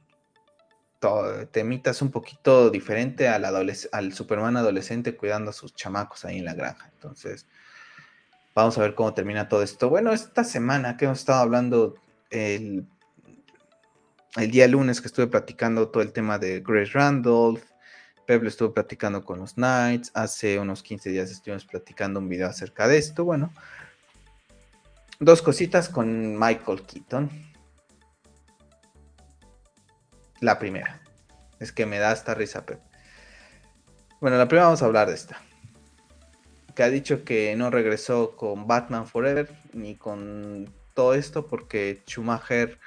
Temitas 1.53 2.03
un 2.03 2.11
poquito 2.11 2.71
diferente 2.71 3.29
al, 3.29 4.13
Superman 4.13 4.57
adolescente 4.57 5.17
cuidando 5.17 5.51
a 5.51 5.55
sus 5.55 5.75
chamacos 5.75 6.25
ahí 6.25 6.39
en 6.39 6.45
la 6.45 6.55
granja. 6.55 6.91
Entonces, 6.93 7.47
vamos 8.55 8.77
a 8.79 8.83
ver 8.83 8.95
cómo 8.95 9.15
termina 9.15 9.49
todo 9.49 9.63
esto. 9.63 9.89
Bueno, 9.89 10.13
esta 10.13 10.43
semana 10.43 10.97
que 10.97 11.05
hemos 11.05 11.21
estado 11.21 11.41
hablando 11.41 11.95
el, 12.31 12.87
el 14.37 14.51
día 14.51 14.67
lunes 14.67 15.01
que 15.01 15.07
estuve 15.07 15.29
platicando 15.29 15.89
todo 15.89 16.03
el 16.03 16.13
tema 16.13 16.39
de 16.39 16.61
Grace 16.61 16.93
Randolph, 16.93 17.63
Peble 18.29 18.51
estuvo 18.51 18.75
platicando 18.75 19.25
con 19.25 19.39
los 19.39 19.55
Knights. 19.55 20.11
Hace 20.13 20.59
unos 20.59 20.83
15 20.83 21.09
días 21.09 21.31
estuvimos 21.31 21.65
platicando 21.65 22.21
un 22.21 22.29
video 22.29 22.47
acerca 22.47 22.87
de 22.87 22.99
esto. 22.99 23.25
Bueno, 23.25 23.55
dos 25.19 25.41
cositas 25.41 25.89
con 25.89 26.39
Michael 26.39 26.83
Keaton. 26.83 27.48
La 30.41 30.59
primera. 30.59 31.01
Es 31.61 31.73
que 31.73 31.87
me 31.87 31.99
da 31.99 32.13
esta 32.13 32.35
risa, 32.35 32.65
Pep. 32.65 32.81
Bueno, 34.21 34.37
la 34.37 34.47
primera 34.47 34.67
vamos 34.67 34.83
a 34.83 34.87
hablar 34.87 35.09
de 35.09 35.15
esta. 35.15 35.41
Que 36.75 36.83
ha 36.83 36.91
dicho 36.91 37.25
que 37.25 37.55
no 37.57 37.71
regresó 37.71 38.37
con 38.37 38.67
Batman 38.67 39.07
Forever 39.07 39.51
ni 39.73 39.97
con 39.97 40.73
todo 40.95 41.15
esto 41.15 41.47
porque 41.47 42.03
Schumacher, 42.07 42.79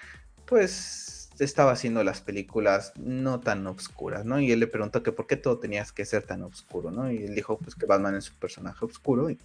pues 0.45 1.29
estaba 1.39 1.71
haciendo 1.71 2.03
las 2.03 2.21
películas 2.21 2.93
no 2.97 3.39
tan 3.39 3.65
oscuras, 3.67 4.25
¿no? 4.25 4.39
Y 4.39 4.51
él 4.51 4.59
le 4.59 4.67
preguntó 4.67 5.03
que 5.03 5.11
por 5.11 5.27
qué 5.27 5.37
todo 5.37 5.57
tenías 5.57 5.91
que 5.91 6.05
ser 6.05 6.23
tan 6.23 6.43
oscuro, 6.43 6.91
¿no? 6.91 7.11
Y 7.11 7.23
él 7.23 7.35
dijo, 7.35 7.57
pues 7.57 7.75
que 7.75 7.85
Batman 7.85 8.15
es 8.15 8.29
un 8.29 8.37
personaje 8.37 8.85
oscuro 8.85 9.29
y, 9.29 9.39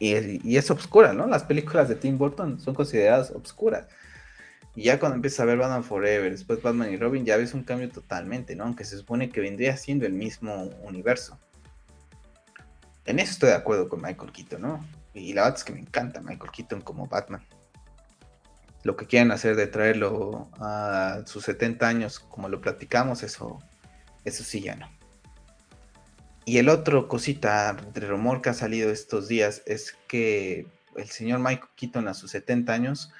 y, 0.00 0.56
es 0.56 0.70
oscura, 0.70 1.12
¿no? 1.12 1.26
Las 1.26 1.44
películas 1.44 1.88
de 1.88 1.94
Tim 1.94 2.18
Burton 2.18 2.58
son 2.60 2.74
consideradas 2.74 3.30
oscuras. 3.30 3.86
Y 4.74 4.84
ya 4.84 4.98
cuando 4.98 5.16
empiezas 5.16 5.40
a 5.40 5.44
ver 5.44 5.58
Batman 5.58 5.84
Forever, 5.84 6.30
después 6.30 6.62
Batman 6.62 6.92
y 6.92 6.96
Robin, 6.96 7.24
ya 7.24 7.36
ves 7.36 7.54
un 7.54 7.62
cambio 7.62 7.90
totalmente, 7.90 8.56
¿no? 8.56 8.64
Aunque 8.64 8.84
se 8.84 8.96
supone 8.96 9.30
que 9.30 9.40
vendría 9.40 9.76
siendo 9.76 10.06
el 10.06 10.12
mismo 10.12 10.70
universo. 10.82 11.38
En 13.04 13.18
eso 13.18 13.32
estoy 13.32 13.50
de 13.50 13.56
acuerdo 13.56 13.88
con 13.88 14.00
Michael 14.00 14.32
Keaton, 14.32 14.62
¿no? 14.62 14.86
Y 15.12 15.34
la 15.34 15.42
verdad 15.42 15.58
es 15.58 15.64
que 15.64 15.72
me 15.72 15.80
encanta 15.80 16.20
Michael 16.20 16.50
Keaton 16.50 16.80
como 16.80 17.06
Batman 17.06 17.44
lo 18.82 18.96
que 18.96 19.06
quieren 19.06 19.30
hacer 19.30 19.56
de 19.56 19.66
traerlo 19.66 20.48
a 20.58 21.22
sus 21.26 21.44
70 21.44 21.86
años, 21.86 22.18
como 22.18 22.48
lo 22.48 22.60
platicamos, 22.60 23.22
eso, 23.22 23.58
eso 24.24 24.44
sí 24.44 24.60
ya 24.60 24.76
no. 24.76 24.90
Y 26.44 26.58
el 26.58 26.68
otro 26.68 27.06
cosita 27.06 27.76
de 27.94 28.00
rumor 28.00 28.42
que 28.42 28.50
ha 28.50 28.54
salido 28.54 28.90
estos 28.90 29.28
días 29.28 29.62
es 29.66 29.96
que 30.08 30.66
el 30.96 31.08
señor 31.08 31.38
Michael 31.38 31.70
Keaton 31.76 32.08
a 32.08 32.14
sus 32.14 32.32
70 32.32 32.72
años 32.72 33.12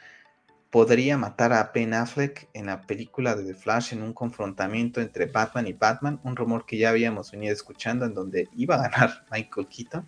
podría 0.72 1.18
matar 1.18 1.52
a 1.52 1.70
Ben 1.74 1.92
Affleck 1.92 2.48
en 2.54 2.66
la 2.66 2.80
película 2.80 3.36
de 3.36 3.44
The 3.44 3.54
Flash 3.54 3.92
en 3.92 4.02
un 4.02 4.14
confrontamiento 4.14 5.02
entre 5.02 5.26
Batman 5.26 5.66
y 5.66 5.74
Batman, 5.74 6.18
un 6.24 6.34
rumor 6.34 6.64
que 6.64 6.78
ya 6.78 6.88
habíamos 6.88 7.30
venido 7.30 7.52
escuchando 7.52 8.06
en 8.06 8.14
donde 8.14 8.48
iba 8.56 8.76
a 8.76 8.88
ganar 8.88 9.26
Michael 9.30 9.68
Keaton. 9.68 10.06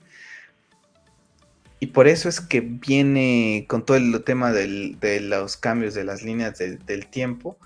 Y 1.80 1.88
por 1.88 2.08
eso 2.08 2.30
es 2.30 2.40
que 2.40 2.62
viene 2.62 3.66
con 3.68 3.84
todo 3.84 3.98
el 3.98 4.24
tema 4.24 4.52
de 4.52 5.20
los 5.20 5.58
cambios 5.58 5.92
de 5.92 6.04
las 6.04 6.22
líneas 6.22 6.56
del 6.58 7.06
tiempo, 7.08 7.58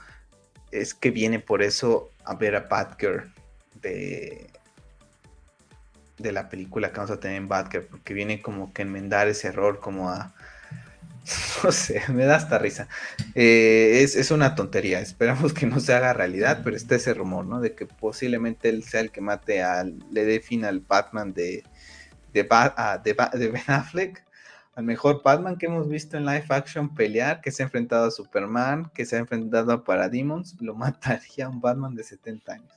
es 0.72 0.92
que 0.92 1.12
viene 1.12 1.38
por 1.38 1.62
eso 1.62 2.10
a 2.24 2.34
ver 2.34 2.56
a 2.56 2.66
Batgirl 2.68 3.32
de, 3.80 4.48
de 6.18 6.32
la 6.32 6.48
película 6.48 6.90
que 6.90 6.96
vamos 6.96 7.12
a 7.12 7.20
tener 7.20 7.36
en 7.36 7.46
Batgirl, 7.46 7.84
porque 7.84 8.12
viene 8.12 8.42
como 8.42 8.72
que 8.72 8.82
enmendar 8.82 9.28
ese 9.28 9.48
error, 9.48 9.78
como 9.78 10.10
a... 10.10 10.34
No 11.64 11.72
sé, 11.72 12.02
me 12.12 12.24
da 12.24 12.36
hasta 12.36 12.58
risa. 12.58 12.88
Eh, 13.34 14.00
es, 14.02 14.30
una 14.30 14.54
tontería, 14.54 15.00
esperamos 15.00 15.52
que 15.52 15.66
no 15.66 15.80
se 15.80 15.94
haga 15.94 16.12
realidad, 16.12 16.60
pero 16.64 16.76
está 16.76 16.96
ese 16.96 17.14
rumor, 17.14 17.46
¿no? 17.46 17.60
De 17.60 17.74
que 17.74 17.86
posiblemente 17.86 18.68
él 18.68 18.84
sea 18.84 19.00
el 19.00 19.10
que 19.10 19.20
mate 19.20 19.62
al, 19.62 19.98
le 20.10 20.24
dé 20.24 20.40
fin 20.40 20.64
al 20.64 20.80
Batman 20.80 21.32
de, 21.32 21.64
de, 22.32 22.42
Ben 22.42 23.62
Affleck, 23.66 24.24
al 24.74 24.84
mejor 24.84 25.22
Batman 25.24 25.56
que 25.56 25.66
hemos 25.66 25.88
visto 25.88 26.16
en 26.16 26.24
live 26.24 26.46
action 26.50 26.94
pelear, 26.94 27.40
que 27.40 27.50
se 27.50 27.62
ha 27.62 27.66
enfrentado 27.66 28.06
a 28.06 28.10
Superman, 28.10 28.90
que 28.94 29.04
se 29.04 29.16
ha 29.16 29.18
enfrentado 29.18 29.72
a 29.72 29.84
Parademons, 29.84 30.56
lo 30.60 30.74
mataría 30.76 31.48
un 31.48 31.60
Batman 31.60 31.94
de 31.94 32.04
70 32.04 32.52
años. 32.52 32.72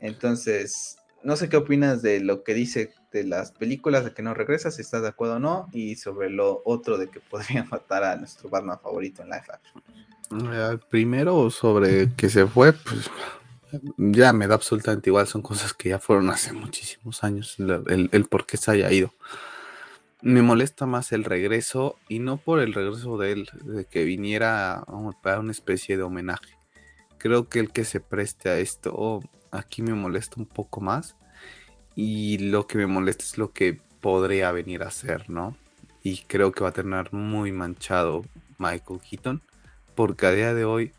Entonces, 0.00 0.96
no 1.24 1.34
sé 1.34 1.48
qué 1.48 1.56
opinas 1.56 2.02
de 2.02 2.20
lo 2.20 2.44
que 2.44 2.54
dice 2.54 2.92
de 3.12 3.24
las 3.24 3.52
películas, 3.52 4.04
de 4.04 4.12
que 4.12 4.22
no 4.22 4.34
regresa, 4.34 4.70
si 4.70 4.82
estás 4.82 5.02
de 5.02 5.08
acuerdo 5.08 5.36
o 5.36 5.38
no, 5.38 5.68
y 5.72 5.96
sobre 5.96 6.30
lo 6.30 6.62
otro 6.64 6.98
de 6.98 7.08
que 7.08 7.20
podría 7.30 7.64
matar 7.64 8.04
a 8.04 8.16
nuestro 8.16 8.48
Batman 8.48 8.78
favorito 8.80 9.22
en 9.22 9.28
live 9.28 9.44
action. 9.48 9.82
Eh, 10.52 10.78
primero, 10.90 11.50
sobre 11.50 12.14
que 12.14 12.28
se 12.28 12.46
fue, 12.46 12.72
pues 12.72 13.10
ya 13.96 14.32
me 14.32 14.46
da 14.46 14.54
absolutamente 14.54 15.10
igual, 15.10 15.26
son 15.26 15.42
cosas 15.42 15.72
que 15.72 15.90
ya 15.90 15.98
fueron 15.98 16.30
hace 16.30 16.52
muchísimos 16.52 17.24
años, 17.24 17.56
el, 17.58 18.26
por 18.26 18.46
qué 18.46 18.56
se 18.56 18.70
haya 18.70 18.90
ido. 18.92 19.12
Me 20.20 20.42
molesta 20.42 20.84
más 20.84 21.12
el 21.12 21.24
regreso 21.24 21.96
y 22.08 22.18
no 22.18 22.38
por 22.38 22.60
el 22.60 22.74
regreso 22.74 23.18
de 23.18 23.32
él, 23.32 23.48
de 23.62 23.84
que 23.84 24.04
viniera 24.04 24.74
a 24.74 25.38
una 25.38 25.52
especie 25.52 25.96
de 25.96 26.02
homenaje. 26.02 26.58
Creo 27.18 27.48
que 27.48 27.60
el 27.60 27.70
que 27.70 27.84
se 27.84 28.00
preste 28.00 28.48
a 28.48 28.58
esto 28.58 29.20
aquí 29.50 29.82
me 29.82 29.94
molesta 29.94 30.34
un 30.38 30.46
poco 30.46 30.80
más 30.80 31.16
y 32.00 32.38
lo 32.38 32.68
que 32.68 32.78
me 32.78 32.86
molesta 32.86 33.24
es 33.24 33.38
lo 33.38 33.52
que 33.52 33.80
podría 34.00 34.52
venir 34.52 34.84
a 34.84 34.90
ser, 34.92 35.28
¿no? 35.28 35.56
Y 36.04 36.18
creo 36.28 36.52
que 36.52 36.62
va 36.62 36.68
a 36.68 36.72
tener 36.72 37.12
muy 37.12 37.50
manchado 37.50 38.24
Michael 38.56 39.00
Keaton 39.00 39.42
porque 39.96 40.26
a 40.26 40.30
día 40.30 40.54
de 40.54 40.64
hoy 40.64 40.92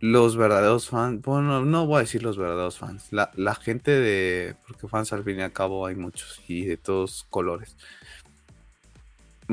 los 0.00 0.36
verdaderos 0.36 0.90
fans, 0.90 1.22
bueno, 1.22 1.64
no 1.64 1.86
voy 1.86 1.96
a 1.96 2.00
decir 2.00 2.22
los 2.22 2.36
verdaderos 2.36 2.76
fans, 2.76 3.08
la, 3.12 3.54
gente 3.54 3.92
de, 3.92 4.56
porque 4.66 4.88
fans 4.88 5.10
al 5.14 5.24
fin 5.24 5.38
y 5.38 5.40
al 5.42 5.52
cabo 5.54 5.86
hay 5.86 5.94
muchos 5.94 6.38
y 6.48 6.66
de 6.66 6.76
todos 6.76 7.24
colores. 7.30 7.74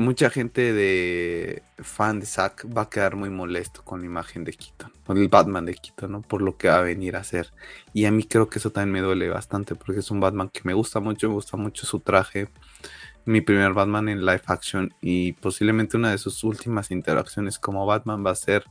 Mucha 0.02 0.30
gente 0.30 0.72
de 0.72 1.62
fan 1.78 2.18
de 2.18 2.26
Zack 2.26 2.66
va 2.76 2.82
a 2.82 2.90
quedar 2.90 3.14
muy 3.14 3.30
molesto 3.30 3.84
con 3.84 4.00
la 4.00 4.06
imagen 4.06 4.42
de 4.42 4.52
Keaton, 4.52 4.92
con 5.06 5.16
el 5.16 5.28
Batman 5.28 5.64
de 5.64 5.76
Keaton, 5.76 6.10
¿no? 6.10 6.22
Por 6.22 6.42
lo 6.42 6.56
que 6.56 6.66
va 6.66 6.78
a 6.78 6.80
venir 6.80 7.14
a 7.14 7.20
hacer. 7.20 7.52
Y 7.94 8.06
a 8.06 8.10
mí 8.10 8.24
creo 8.24 8.48
que 8.48 8.58
eso 8.58 8.70
también 8.70 8.90
me 8.90 9.00
duele 9.00 9.28
bastante 9.28 9.76
porque 9.76 10.00
es 10.00 10.10
un 10.10 10.18
Batman 10.18 10.48
que 10.48 10.62
me 10.64 10.74
gusta 10.74 10.98
mucho, 10.98 11.28
me 11.28 11.34
gusta 11.34 11.56
mucho 11.56 11.86
su 11.86 12.00
traje. 12.00 12.48
Mi 13.26 13.42
primer 13.42 13.74
Batman 13.74 14.08
en 14.08 14.26
live 14.26 14.42
action 14.46 14.92
y 15.00 15.34
posiblemente 15.34 15.96
una 15.96 16.10
de 16.10 16.18
sus 16.18 16.42
últimas 16.42 16.90
interacciones 16.90 17.60
como 17.60 17.86
Batman 17.86 18.26
va 18.26 18.32
a 18.32 18.34
ser 18.34 18.64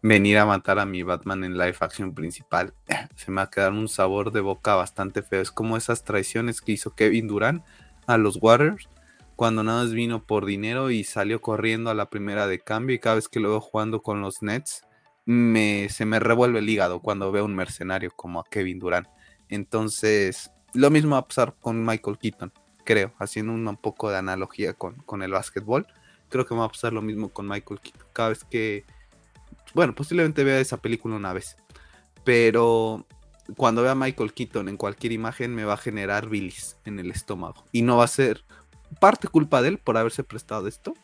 venir 0.00 0.38
a 0.38 0.46
matar 0.46 0.78
a 0.78 0.86
mi 0.86 1.02
Batman 1.02 1.44
en 1.44 1.58
live 1.58 1.76
action 1.80 2.14
principal. 2.14 2.72
Se 3.16 3.30
me 3.30 3.36
va 3.36 3.42
a 3.42 3.50
quedar 3.50 3.72
un 3.72 3.88
sabor 3.88 4.32
de 4.32 4.40
boca 4.40 4.74
bastante 4.74 5.22
feo. 5.22 5.42
Es 5.42 5.52
como 5.52 5.76
esas 5.76 6.02
traiciones 6.02 6.62
que 6.62 6.72
hizo 6.72 6.94
Kevin 6.94 7.28
Durant 7.28 7.62
a 8.06 8.16
los 8.16 8.38
Warriors 8.40 8.88
cuando 9.42 9.64
nada 9.64 9.82
más 9.82 9.92
vino 9.92 10.24
por 10.24 10.46
dinero 10.46 10.92
y 10.92 11.02
salió 11.02 11.40
corriendo 11.40 11.90
a 11.90 11.94
la 11.94 12.08
primera 12.08 12.46
de 12.46 12.60
cambio 12.60 12.94
y 12.94 13.00
cada 13.00 13.16
vez 13.16 13.28
que 13.28 13.40
lo 13.40 13.48
veo 13.48 13.60
jugando 13.60 14.00
con 14.00 14.20
los 14.20 14.40
Nets, 14.40 14.84
me, 15.24 15.88
se 15.88 16.04
me 16.04 16.20
revuelve 16.20 16.60
el 16.60 16.70
hígado 16.70 17.00
cuando 17.00 17.32
veo 17.32 17.44
un 17.44 17.56
mercenario 17.56 18.12
como 18.14 18.38
a 18.38 18.44
Kevin 18.48 18.78
Durant. 18.78 19.08
Entonces, 19.48 20.52
lo 20.74 20.90
mismo 20.90 21.16
va 21.16 21.22
a 21.22 21.26
pasar 21.26 21.56
con 21.58 21.84
Michael 21.84 22.18
Keaton, 22.18 22.52
creo, 22.84 23.14
haciendo 23.18 23.52
un, 23.52 23.76
poco 23.78 24.10
de 24.10 24.18
analogía 24.18 24.74
con, 24.74 24.94
con 24.98 25.24
el 25.24 25.32
básquetbol. 25.32 25.88
Creo 26.28 26.46
que 26.46 26.54
va 26.54 26.66
a 26.66 26.68
pasar 26.68 26.92
lo 26.92 27.02
mismo 27.02 27.30
con 27.30 27.48
Michael 27.48 27.80
Keaton. 27.80 28.06
Cada 28.12 28.28
vez 28.28 28.44
que, 28.44 28.84
bueno, 29.74 29.92
posiblemente 29.92 30.44
vea 30.44 30.60
esa 30.60 30.76
película 30.76 31.16
una 31.16 31.32
vez, 31.32 31.56
pero 32.22 33.08
cuando 33.56 33.82
vea 33.82 33.90
a 33.90 33.96
Michael 33.96 34.34
Keaton 34.34 34.68
en 34.68 34.76
cualquier 34.76 35.10
imagen 35.10 35.52
me 35.52 35.64
va 35.64 35.74
a 35.74 35.78
generar 35.78 36.28
bilis 36.28 36.76
en 36.84 37.00
el 37.00 37.10
estómago. 37.10 37.64
Y 37.72 37.82
no 37.82 37.96
va 37.96 38.04
a 38.04 38.06
ser 38.06 38.44
parte 39.00 39.28
culpa 39.28 39.62
de 39.62 39.68
él 39.68 39.78
por 39.78 39.96
haberse 39.96 40.24
prestado 40.24 40.66
esto. 40.68 40.94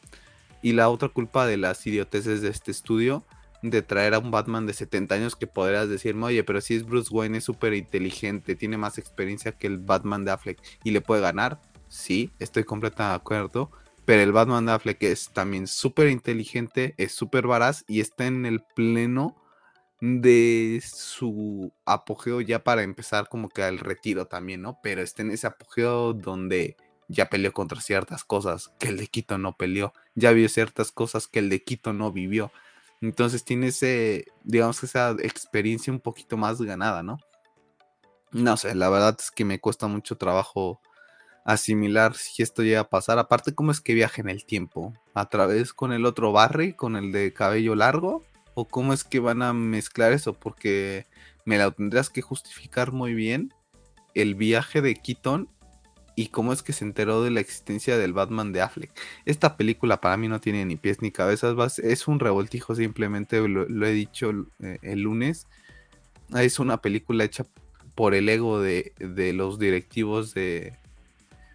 Y 0.63 0.73
la 0.73 0.89
otra 0.89 1.09
culpa 1.09 1.47
de 1.47 1.57
las 1.57 1.87
idioteces 1.87 2.43
de 2.43 2.49
este 2.49 2.71
estudio 2.71 3.25
de 3.63 3.83
traer 3.83 4.15
a 4.15 4.19
un 4.19 4.31
Batman 4.31 4.67
de 4.67 4.73
70 4.73 5.15
años 5.15 5.37
que 5.37 5.47
podrías 5.47 5.89
decirme, 5.89 6.27
oye, 6.27 6.45
pero 6.45 6.61
si 6.61 6.75
es 6.75 6.85
Bruce 6.85 7.13
Wayne, 7.13 7.39
es 7.39 7.45
súper 7.45 7.75
inteligente, 7.75 8.55
tiene 8.55 8.77
más 8.77 8.99
experiencia 8.99 9.53
que 9.53 9.67
el 9.67 9.79
Batman 9.79 10.25
de 10.25 10.31
Affleck 10.31 10.61
y 10.85 10.93
le 10.93 11.01
puede 11.01 11.23
ganar. 11.23 11.61
Sí, 11.89 12.33
estoy 12.39 12.65
completamente 12.65 13.11
de 13.11 13.17
acuerdo. 13.17 13.71
Pero 14.05 14.23
el 14.23 14.33
Batman 14.33 14.65
de 14.65 14.73
Affleck 14.73 15.03
es 15.03 15.31
también 15.35 15.67
súper 15.67 16.09
inteligente, 16.09 16.95
es 16.97 17.13
súper 17.13 17.47
varaz 17.47 17.85
y 17.87 18.01
está 18.01 18.27
en 18.27 18.47
el 18.47 18.63
pleno 18.75 19.37
de 20.01 20.81
su 20.83 21.73
apogeo 21.85 22.41
ya 22.41 22.63
para 22.63 22.83
empezar 22.83 23.29
como 23.29 23.49
que 23.49 23.63
al 23.63 23.79
retiro 23.79 24.27
también, 24.27 24.63
¿no? 24.63 24.79
Pero 24.83 25.03
está 25.03 25.23
en 25.23 25.33
ese 25.33 25.47
apogeo 25.47 26.15
donde 26.15 26.77
ya 27.09 27.29
peleó 27.29 27.53
contra 27.53 27.81
ciertas 27.81 28.25
cosas 28.25 28.71
que 28.79 28.89
el 28.89 28.99
de 28.99 29.09
Quito 29.09 29.39
no 29.39 29.57
peleó, 29.57 29.93
ya 30.15 30.31
vio 30.33 30.49
ciertas 30.49 30.93
cosas 30.93 31.27
que 31.27 31.39
el 31.41 31.49
de 31.49 31.65
Quito 31.65 31.93
no 31.93 32.13
vivió. 32.13 32.53
Entonces 33.01 33.45
tiene 33.45 33.69
ese, 33.69 34.27
digamos 34.45 34.81
que 34.81 34.87
esa 34.87 35.13
experiencia 35.21 35.93
un 35.93 36.01
poquito 36.01 36.37
más 36.37 36.61
ganada, 36.61 37.03
¿no? 37.03 37.19
No 38.33 38.57
sé, 38.57 38.75
la 38.75 38.91
verdad 38.91 39.17
es 39.19 39.31
que 39.31 39.45
me 39.45 39.61
cuesta 39.61 39.87
mucho 39.87 40.17
trabajo 40.17 40.81
asimilar 41.45 42.15
si 42.15 42.43
esto 42.43 42.63
llega 42.63 42.81
a 42.81 42.91
pasar. 42.91 43.19
Aparte, 43.19 43.55
¿cómo 43.55 43.71
es 43.73 43.81
que 43.81 43.95
viaja 43.95 44.21
en 44.21 44.29
el 44.29 44.45
tiempo? 44.45 44.93
¿A 45.15 45.31
través 45.31 45.73
con 45.73 45.93
el 45.93 46.05
otro 46.05 46.31
Barry, 46.31 46.75
con 46.75 46.95
el 46.97 47.11
de 47.11 47.33
cabello 47.33 47.75
largo? 47.75 48.23
¿O 48.55 48.69
cómo 48.69 48.93
es 48.93 49.03
que 49.03 49.19
van 49.19 49.41
a 49.41 49.55
mezclar 49.55 50.13
eso? 50.13 50.35
Porque 50.35 51.07
me 51.47 51.57
la 51.57 51.71
tendrías 51.71 52.11
que 52.11 52.21
justificar 52.21 52.93
muy 52.93 53.15
bien 53.15 53.55
el 54.15 54.35
viaje 54.35 54.83
de 54.83 54.95
Keaton 54.95 55.49
y 56.19 56.31
cómo 56.31 56.53
es 56.53 56.65
que 56.65 56.73
se 56.73 56.85
enteró 56.85 57.23
de 57.23 57.31
la 57.31 57.39
existencia 57.39 57.97
del 57.97 58.13
Batman 58.13 58.53
de 58.53 58.61
Affleck. 58.61 58.91
Esta 59.25 59.57
película 59.57 60.01
para 60.01 60.17
mí 60.17 60.27
no 60.27 60.41
tiene 60.41 60.65
ni 60.65 60.75
pies 60.75 61.01
ni 61.01 61.13
cabezas, 61.13 61.79
es 61.79 62.09
un 62.09 62.19
revoltijo 62.19 62.75
simplemente, 62.75 63.47
lo, 63.47 63.87
he 63.87 63.93
dicho 63.93 64.33
eh, 64.61 64.81
el 64.83 65.03
lunes. 65.03 65.47
Es 66.37 66.59
una 66.59 66.83
película 66.83 67.23
hecha 67.23 67.47
por 67.95 68.17
el 68.17 68.29
ego 68.29 68.61
de, 68.61 68.93
los 69.33 69.61
directivos 69.61 70.35
de, 70.35 70.73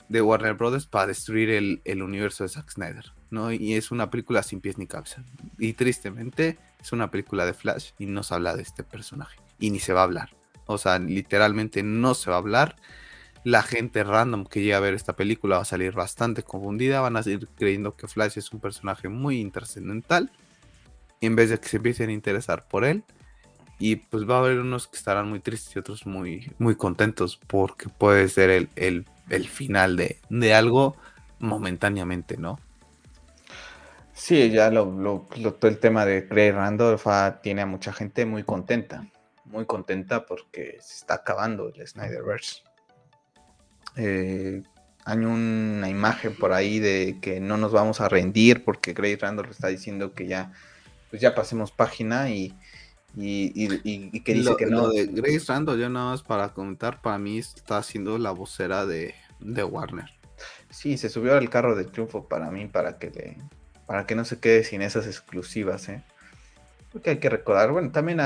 de, 0.07 0.21
Warner 0.21 0.53
Brothers 0.53 0.85
para 0.85 1.07
destruir 1.07 1.49
el, 1.49 1.81
el, 1.83 2.01
universo 2.01 2.45
de 2.45 2.49
Zack 2.49 2.71
Snyder. 2.71 3.11
¿no? 3.31 3.51
Y 3.51 3.73
es 3.73 3.91
una 3.91 4.09
película 4.09 4.43
sin 4.43 4.61
pies 4.61 4.77
ni 4.77 4.87
cabeza. 4.87 5.25
Y 5.59 5.73
tristemente 5.73 6.57
es 6.79 6.93
una 6.93 7.11
película 7.11 7.45
de 7.45 7.53
Flash 7.53 7.91
y 7.99 8.05
no 8.05 8.23
se 8.23 8.33
habla 8.33 8.55
de 8.55 8.61
este 8.61 8.85
personaje. 8.85 9.37
Y 9.59 9.71
ni 9.71 9.79
se 9.79 9.91
va 9.91 9.99
a 9.99 10.05
hablar. 10.05 10.29
O 10.67 10.77
sea, 10.77 10.99
literalmente 10.99 11.83
no 11.83 12.13
se 12.13 12.29
va 12.29 12.37
a 12.37 12.39
hablar. 12.39 12.77
La 13.43 13.61
gente 13.61 14.03
random 14.03 14.45
que 14.45 14.61
llega 14.61 14.77
a 14.77 14.79
ver 14.79 14.93
esta 14.93 15.15
película 15.15 15.57
va 15.57 15.63
a 15.63 15.65
salir 15.65 15.93
bastante 15.93 16.43
confundida. 16.43 17.01
Van 17.01 17.17
a 17.17 17.23
seguir 17.23 17.47
creyendo 17.55 17.95
que 17.95 18.07
Flash 18.07 18.37
es 18.37 18.51
un 18.53 18.59
personaje 18.59 19.09
muy 19.09 19.39
intrascendental. 19.39 20.31
En 21.21 21.35
vez 21.35 21.49
de 21.49 21.59
que 21.59 21.67
se 21.67 21.77
empiecen 21.77 22.09
a 22.09 22.13
interesar 22.13 22.67
por 22.67 22.85
él. 22.85 23.03
Y 23.79 23.97
pues 23.97 24.29
va 24.29 24.35
a 24.35 24.39
haber 24.39 24.59
unos 24.59 24.87
que 24.87 24.95
estarán 24.95 25.29
muy 25.29 25.39
tristes 25.39 25.75
y 25.75 25.79
otros 25.79 26.05
muy, 26.05 26.51
muy 26.57 26.75
contentos. 26.75 27.39
Porque 27.47 27.89
puede 27.89 28.29
ser 28.29 28.49
el, 28.75 29.05
final 29.49 29.97
de, 29.97 30.19
de 30.29 30.53
algo 30.53 30.95
momentáneamente, 31.39 32.37
¿no? 32.37 32.59
Sí, 34.13 34.51
ya 34.51 34.69
lo, 34.69 35.27
todo 35.59 35.69
el 35.69 35.79
tema 35.79 36.05
de 36.05 36.21
Grey 36.21 36.51
Randolph 36.51 37.07
ah, 37.07 37.39
tiene 37.41 37.63
a 37.63 37.65
mucha 37.65 37.91
gente 37.91 38.25
muy 38.25 38.43
contenta, 38.43 39.07
muy 39.45 39.65
contenta 39.65 40.25
porque 40.25 40.77
se 40.79 40.95
está 40.97 41.15
acabando 41.15 41.69
el 41.69 41.87
Snyderverse. 41.87 42.61
Eh, 43.95 44.63
hay 45.05 45.17
una 45.17 45.89
imagen 45.89 46.35
por 46.35 46.53
ahí 46.53 46.79
de 46.79 47.17
que 47.21 47.39
no 47.39 47.57
nos 47.57 47.71
vamos 47.71 48.01
a 48.01 48.09
rendir 48.09 48.63
porque 48.63 48.93
Grey 48.93 49.15
Randolph 49.15 49.51
está 49.51 49.67
diciendo 49.67 50.13
que 50.13 50.27
ya, 50.27 50.53
pues 51.09 51.21
ya 51.21 51.35
pasemos 51.35 51.71
página 51.71 52.29
y, 52.29 52.55
y, 53.15 54.21
que 54.21 54.33
dice 54.33 54.55
que 54.57 54.65
no. 54.65 54.89
de 54.89 55.07
Grace 55.07 55.45
Randolph, 55.47 55.79
yo 55.79 55.89
nada 55.89 56.11
más 56.11 56.23
para 56.23 56.49
comentar, 56.53 57.01
para 57.01 57.17
mí 57.17 57.37
está 57.37 57.83
siendo 57.83 58.17
la 58.17 58.31
vocera 58.31 58.85
de, 58.85 59.13
de 59.39 59.63
Warner. 59.63 60.09
Sí, 60.69 60.97
se 60.97 61.09
subió 61.09 61.35
al 61.35 61.49
carro 61.49 61.75
de 61.75 61.85
triunfo 61.85 62.27
para 62.27 62.49
mí, 62.49 62.67
para 62.67 62.97
que 62.97 63.11
le, 63.11 63.37
para 63.85 64.05
que 64.05 64.15
no 64.15 64.25
se 64.25 64.39
quede 64.39 64.63
sin 64.63 64.81
esas 64.81 65.05
exclusivas, 65.05 65.89
¿eh? 65.89 66.03
Porque 66.91 67.11
hay 67.11 67.17
que 67.17 67.29
recordar, 67.29 67.71
bueno, 67.71 67.91
también 67.91 68.19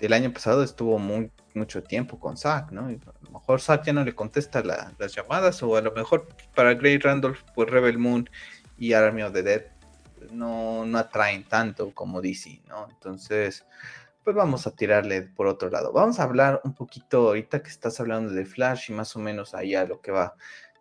el 0.00 0.12
año 0.12 0.32
pasado 0.32 0.62
estuvo 0.62 0.98
muy, 0.98 1.30
mucho 1.54 1.82
tiempo 1.82 2.18
con 2.18 2.36
Zack, 2.36 2.72
¿no? 2.72 2.86
a 2.86 2.90
lo 2.90 3.30
mejor 3.30 3.60
Zack 3.60 3.84
ya 3.84 3.92
no 3.92 4.04
le 4.04 4.14
contesta 4.14 4.62
las 4.62 5.14
llamadas, 5.14 5.62
o 5.62 5.76
a 5.76 5.80
lo 5.80 5.92
mejor 5.92 6.28
para 6.54 6.74
Grey 6.74 6.98
Randolph, 6.98 7.40
pues 7.54 7.68
Rebel 7.68 7.98
Moon 7.98 8.28
y 8.78 8.92
Army 8.92 9.22
of 9.22 9.32
the 9.32 9.42
Dead 9.42 9.62
no, 10.32 10.84
no 10.84 10.98
atraen 10.98 11.44
tanto 11.44 11.92
como 11.94 12.20
DC, 12.20 12.62
¿no? 12.68 12.88
Entonces, 12.90 13.64
pues 14.24 14.36
vamos 14.36 14.66
a 14.66 14.70
tirarle 14.72 15.22
por 15.22 15.46
otro 15.46 15.70
lado. 15.70 15.92
Vamos 15.92 16.20
a 16.20 16.24
hablar 16.24 16.60
un 16.64 16.74
poquito 16.74 17.28
ahorita 17.28 17.62
que 17.62 17.70
estás 17.70 18.00
hablando 18.00 18.32
de 18.32 18.44
Flash 18.44 18.90
y 18.90 18.92
más 18.92 19.16
o 19.16 19.18
menos 19.18 19.54
allá 19.54 19.84
lo 19.86 20.00
que 20.00 20.12
va 20.12 20.34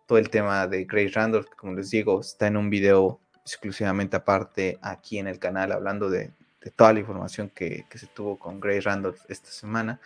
todo 0.06 0.18
el 0.18 0.30
tema 0.30 0.68
de 0.68 0.86
Grey 0.86 1.08
Randolph, 1.08 1.50
como 1.56 1.74
les 1.74 1.92
digo, 1.92 2.20
está 2.20 2.48
en 2.48 2.58
un 2.58 2.70
video 2.70 3.20
exclusivamente 3.46 4.16
aparte 4.16 4.80
aquí 4.82 5.20
en 5.20 5.28
el 5.28 5.40
canal 5.40 5.72
hablando 5.72 6.10
de, 6.10 6.34
toda 6.76 6.94
la 6.94 7.00
información 7.00 7.50
que, 7.50 7.86
se 7.94 8.08
tuvo 8.08 8.38
con 8.38 8.60
Gray 8.60 8.80
Randolph 8.80 9.22
esta 9.28 9.52
semana. 9.52 10.00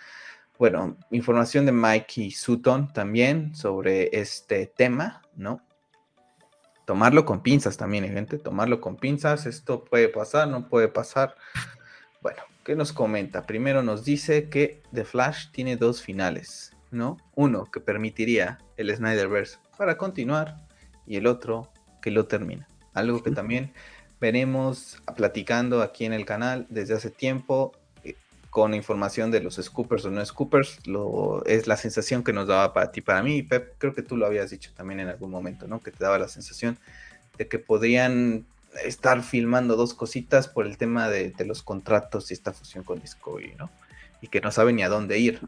Bueno, 0.57 0.97
información 1.11 1.65
de 1.65 1.71
Mikey 1.71 2.31
Sutton 2.31 2.91
también 2.93 3.55
sobre 3.55 4.09
este 4.17 4.67
tema, 4.67 5.21
¿no? 5.35 5.61
Tomarlo 6.85 7.25
con 7.25 7.41
pinzas 7.41 7.77
también, 7.77 8.05
gente, 8.05 8.37
tomarlo 8.37 8.81
con 8.81 8.97
pinzas. 8.97 9.45
Esto 9.45 9.83
puede 9.83 10.09
pasar, 10.09 10.47
no 10.47 10.69
puede 10.69 10.87
pasar. 10.87 11.35
Bueno, 12.21 12.41
¿qué 12.63 12.75
nos 12.75 12.93
comenta? 12.93 13.43
Primero 13.43 13.83
nos 13.83 14.05
dice 14.05 14.49
que 14.49 14.81
The 14.93 15.03
Flash 15.05 15.51
tiene 15.51 15.75
dos 15.75 16.01
finales, 16.01 16.71
¿no? 16.91 17.17
Uno 17.35 17.65
que 17.65 17.79
permitiría 17.79 18.59
el 18.77 18.95
Snyderverse 18.95 19.59
para 19.77 19.97
continuar 19.97 20.67
y 21.05 21.17
el 21.17 21.27
otro 21.27 21.71
que 22.01 22.11
lo 22.11 22.27
termina 22.27 22.67
algo 22.93 23.23
que 23.23 23.31
también 23.31 23.73
venimos 24.19 25.01
platicando 25.15 25.81
aquí 25.81 26.05
en 26.05 26.13
el 26.13 26.25
canal 26.25 26.65
desde 26.69 26.93
hace 26.93 27.09
tiempo 27.09 27.73
con 28.53 28.75
información 28.75 29.31
de 29.31 29.41
los 29.41 29.55
scoopers 29.55 30.05
o 30.05 30.11
no 30.11 30.23
scoopers, 30.23 30.85
lo, 30.85 31.43
es 31.45 31.65
la 31.65 31.75
sensación 31.75 32.23
que 32.23 32.33
nos 32.33 32.47
daba 32.47 32.71
para 32.71 32.91
ti, 32.91 33.01
para 33.01 33.23
mí, 33.23 33.41
Pep, 33.41 33.73
creo 33.79 33.95
que 33.95 34.03
tú 34.03 34.15
lo 34.15 34.27
habías 34.27 34.51
dicho 34.51 34.71
también 34.75 34.99
en 34.99 35.07
algún 35.07 35.31
momento, 35.31 35.67
¿no? 35.67 35.81
Que 35.81 35.89
te 35.89 36.03
daba 36.03 36.19
la 36.19 36.27
sensación 36.27 36.77
de 37.39 37.47
que 37.47 37.57
podrían 37.57 38.45
estar 38.85 39.23
filmando 39.23 39.75
dos 39.75 39.95
cositas 39.95 40.47
por 40.47 40.67
el 40.67 40.77
tema 40.77 41.09
de, 41.09 41.33
los 41.47 41.63
contratos 41.63 42.29
y 42.29 42.35
esta 42.35 42.53
fusión 42.53 42.83
con 42.83 42.99
Discovery, 42.99 43.55
¿no? 43.55 43.71
Y 44.21 44.27
que 44.27 44.39
no 44.39 44.51
saben 44.51 44.75
ni 44.75 44.83
a 44.83 44.89
dónde 44.89 45.17
ir. 45.17 45.41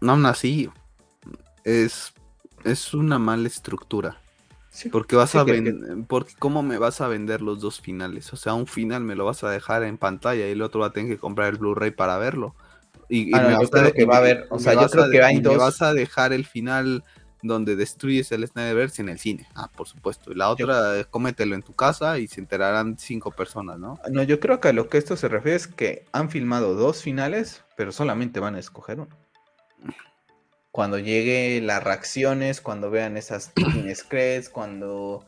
No, 0.00 0.10
aún 0.10 0.26
así, 0.26 0.68
es, 1.62 2.12
es 2.64 2.92
una 2.92 3.20
mala 3.20 3.46
estructura 3.46 4.19
porque 4.92 5.16
vas 5.16 5.34
a 5.34 5.44
porque 6.06 6.34
cómo 6.38 6.62
me 6.62 6.78
vas 6.78 7.00
a 7.00 7.08
vender 7.08 7.42
los 7.42 7.60
dos 7.60 7.80
finales, 7.80 8.32
o 8.32 8.36
sea, 8.36 8.54
un 8.54 8.66
final 8.66 9.02
me 9.02 9.16
lo 9.16 9.24
vas 9.24 9.42
a 9.44 9.50
dejar 9.50 9.82
en 9.82 9.98
pantalla 9.98 10.46
y 10.46 10.52
el 10.52 10.62
otro 10.62 10.80
va 10.80 10.88
a 10.88 10.92
tener 10.92 11.10
que 11.10 11.18
comprar 11.18 11.48
el 11.52 11.58
Blu-ray 11.58 11.90
para 11.90 12.18
verlo. 12.18 12.54
Y, 13.08 13.34
ah, 13.36 13.42
me 13.42 13.52
yo 13.52 13.68
creo 13.68 13.92
que 13.92 14.04
va 14.04 14.16
a 14.16 14.18
haber, 14.18 14.46
o 14.50 14.58
sea, 14.58 14.74
yo 14.74 14.88
creo 14.88 15.10
que 15.10 15.22
hay 15.22 15.40
dos. 15.40 15.54
Me 15.54 15.58
vas 15.58 15.82
a 15.82 15.92
dejar 15.92 16.32
el 16.32 16.46
final 16.46 17.02
donde 17.42 17.74
destruyes 17.74 18.30
el 18.32 18.46
Snyderverse 18.46 19.02
en 19.02 19.08
el 19.08 19.18
cine. 19.18 19.48
Ah, 19.54 19.68
por 19.74 19.88
supuesto. 19.88 20.30
Y 20.30 20.34
la 20.36 20.50
otra, 20.50 21.04
cómetelo 21.10 21.54
en 21.54 21.62
tu 21.62 21.74
casa 21.74 22.18
y 22.18 22.28
se 22.28 22.40
enterarán 22.40 22.98
cinco 22.98 23.30
personas, 23.32 23.78
¿no? 23.78 23.98
No, 24.10 24.22
yo 24.22 24.38
creo 24.38 24.60
que 24.60 24.68
a 24.68 24.72
lo 24.72 24.88
que 24.88 24.98
esto 24.98 25.16
se 25.16 25.28
refiere 25.28 25.56
es 25.56 25.66
que 25.66 26.04
han 26.12 26.30
filmado 26.30 26.74
dos 26.74 27.02
finales, 27.02 27.64
pero 27.76 27.92
solamente 27.92 28.40
van 28.40 28.54
a 28.54 28.58
escoger 28.60 29.00
uno 29.00 29.19
cuando 30.72 30.98
llegue 30.98 31.60
las 31.60 31.82
reacciones, 31.82 32.60
cuando 32.60 32.90
vean 32.90 33.16
esas 33.16 33.52
screens, 33.94 34.48
cuando... 34.48 35.24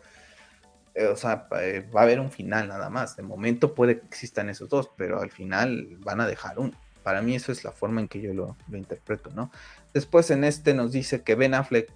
Eh, 0.94 1.06
o 1.06 1.16
sea, 1.16 1.48
eh, 1.59 1.89
va 1.94 2.01
a 2.01 2.05
haber 2.05 2.20
un 2.20 2.31
final 2.31 2.69
nada 2.69 2.90
más. 2.90 3.16
De 3.16 3.23
momento 3.23 3.74
puede 3.74 3.98
que 3.98 4.06
existan 4.06 4.51
esos 4.51 4.69
dos, 4.69 4.90
pero 4.97 5.20
al 5.20 5.31
final 5.31 5.97
van 6.01 6.20
a 6.20 6.27
dejar 6.27 6.59
uno. 6.59 6.78
Para 7.02 7.23
mí 7.23 7.35
eso 7.35 7.51
es 7.51 7.64
la 7.64 7.73
forma 7.73 8.01
en 8.01 8.09
que 8.09 8.20
yo 8.20 8.32
lo, 8.35 8.56
interpreto, 8.73 9.31
¿no? 9.35 9.51
Después 9.94 10.31
en 10.31 10.44
este 10.44 10.74
nos 10.74 10.93
dice 10.93 11.23
que 11.23 11.35
Ben 11.35 11.55
Affleck 11.55 11.90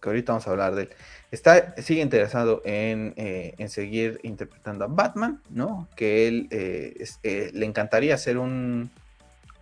que 0.00 0.08
ahorita 0.08 0.32
vamos 0.32 0.46
a 0.46 0.50
hablar 0.50 0.74
de 0.74 0.82
él, 0.82 0.90
está, 1.30 1.74
sigue 1.80 2.02
interesado 2.02 2.60
en, 2.64 3.14
eh, 3.16 3.54
seguir 3.68 4.20
interpretando 4.22 4.84
a 4.84 4.88
Batman, 4.88 5.42
¿no? 5.48 5.88
Que 5.96 6.28
él 6.28 6.48
eh, 6.50 7.50
le 7.54 7.66
encantaría 7.66 8.14
hacer 8.14 8.36
un, 8.36 8.90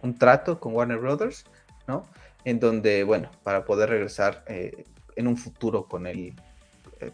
un, 0.02 0.18
trato 0.18 0.59
con 0.59 0.74
Warner 0.74 0.98
Brothers, 0.98 1.44
¿no? 1.86 2.05
En 2.45 2.61
donde, 2.61 3.05
bueno, 3.05 3.31
para 3.43 3.65
poder 3.65 3.91
regresar 3.91 4.45
en 4.47 5.27
un 5.27 5.37
futuro 5.37 5.87
con 5.87 6.07
el 6.07 6.35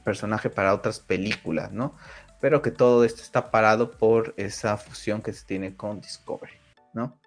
personaje 0.05 0.51
para 0.51 0.75
otras 0.75 1.01
películas, 1.01 1.73
¿no? 1.73 1.97
Pero 2.41 2.63
que 2.63 2.71
todo 2.71 3.05
esto 3.05 3.23
está 3.23 3.51
parado 3.51 3.91
por 3.93 4.35
esa 4.37 4.77
fusión 4.77 5.23
que 5.23 5.33
se 5.33 5.45
tiene 5.45 5.77
con 5.77 6.01
Discovery, 6.01 6.55
¿no? 6.95 7.19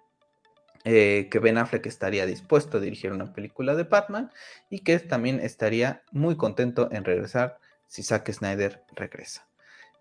Eh, 0.86 1.28
que 1.30 1.38
Ben 1.38 1.56
Affleck 1.56 1.86
estaría 1.86 2.26
dispuesto 2.26 2.76
a 2.76 2.80
dirigir 2.80 3.10
una 3.10 3.32
película 3.32 3.74
de 3.74 3.84
Batman 3.84 4.30
y 4.68 4.80
que 4.80 4.98
también 4.98 5.40
estaría 5.40 6.02
muy 6.12 6.36
contento 6.36 6.90
en 6.92 7.04
regresar 7.04 7.58
si 7.86 8.02
Zack 8.02 8.30
Snyder 8.30 8.82
regresa. 8.94 9.46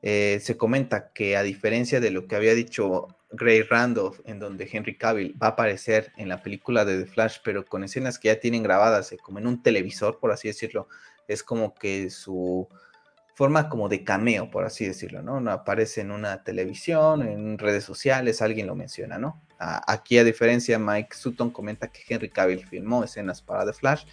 Eh, 0.01 0.41
se 0.41 0.57
comenta 0.57 1.13
que 1.13 1.37
a 1.37 1.43
diferencia 1.43 2.01
de 2.01 2.11
lo 2.11 2.27
que 2.27 2.35
había 2.35 2.53
dicho 2.53 3.07
Gray 3.33 3.63
Randolph, 3.63 4.19
en 4.25 4.39
donde 4.39 4.69
Henry 4.71 4.97
Cavill 4.97 5.35
va 5.41 5.47
a 5.47 5.49
aparecer 5.51 6.11
en 6.17 6.29
la 6.29 6.41
película 6.41 6.85
de 6.85 7.03
The 7.03 7.09
Flash, 7.09 7.37
pero 7.43 7.65
con 7.65 7.83
escenas 7.83 8.19
que 8.19 8.29
ya 8.29 8.39
tienen 8.39 8.63
grabadas, 8.63 9.11
eh, 9.11 9.17
como 9.17 9.39
en 9.39 9.47
un 9.47 9.61
televisor, 9.61 10.19
por 10.19 10.31
así 10.31 10.47
decirlo, 10.47 10.87
es 11.27 11.43
como 11.43 11.73
que 11.73 12.09
su 12.09 12.67
forma 13.35 13.67
como 13.69 13.89
de 13.89 14.03
cameo, 14.03 14.51
por 14.51 14.63
así 14.63 14.85
decirlo, 14.85 15.23
¿no? 15.23 15.39
No 15.39 15.51
aparece 15.51 16.01
en 16.01 16.11
una 16.11 16.43
televisión, 16.43 17.23
en 17.23 17.57
redes 17.57 17.83
sociales, 17.83 18.41
alguien 18.41 18.67
lo 18.67 18.75
menciona, 18.75 19.17
¿no? 19.17 19.41
aquí, 19.65 20.17
a 20.17 20.25
diferencia, 20.25 20.77
Mike 20.77 21.15
Sutton 21.15 21.49
comenta 21.49 21.87
que 21.87 22.01
Henry 22.09 22.29
Cavill 22.29 22.65
filmó 22.67 23.01
escenas 23.01 23.41
para 23.41 23.65
The 23.65 23.71
Flash 23.71 24.03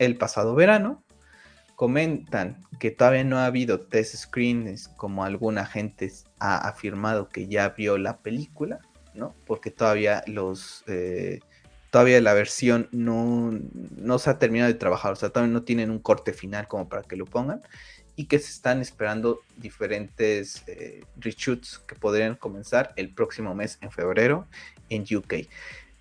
el 0.00 0.16
pasado 0.16 0.56
verano. 0.56 1.04
Comentan 1.80 2.62
que 2.78 2.90
todavía 2.90 3.24
no 3.24 3.38
ha 3.38 3.46
habido 3.46 3.80
test 3.80 4.14
screens 4.14 4.88
como 4.98 5.24
alguna 5.24 5.64
gente 5.64 6.12
ha 6.38 6.68
afirmado 6.68 7.30
que 7.30 7.46
ya 7.48 7.70
vio 7.70 7.96
la 7.96 8.18
película, 8.18 8.80
¿no? 9.14 9.34
Porque 9.46 9.70
todavía 9.70 10.22
los... 10.26 10.84
Eh, 10.88 11.40
todavía 11.88 12.20
la 12.20 12.34
versión 12.34 12.90
no, 12.92 13.58
no 13.96 14.18
se 14.18 14.28
ha 14.28 14.38
terminado 14.38 14.70
de 14.70 14.78
trabajar, 14.78 15.12
o 15.12 15.16
sea, 15.16 15.30
todavía 15.30 15.54
no 15.54 15.62
tienen 15.62 15.90
un 15.90 16.00
corte 16.00 16.34
final 16.34 16.68
como 16.68 16.86
para 16.86 17.00
que 17.00 17.16
lo 17.16 17.24
pongan 17.24 17.62
y 18.14 18.26
que 18.26 18.38
se 18.38 18.50
están 18.50 18.82
esperando 18.82 19.40
diferentes 19.56 20.62
eh, 20.66 21.02
reshoots 21.16 21.78
que 21.78 21.94
podrían 21.94 22.34
comenzar 22.34 22.92
el 22.96 23.14
próximo 23.14 23.54
mes 23.54 23.78
en 23.80 23.90
febrero 23.90 24.46
en 24.90 25.04
UK. 25.04 25.46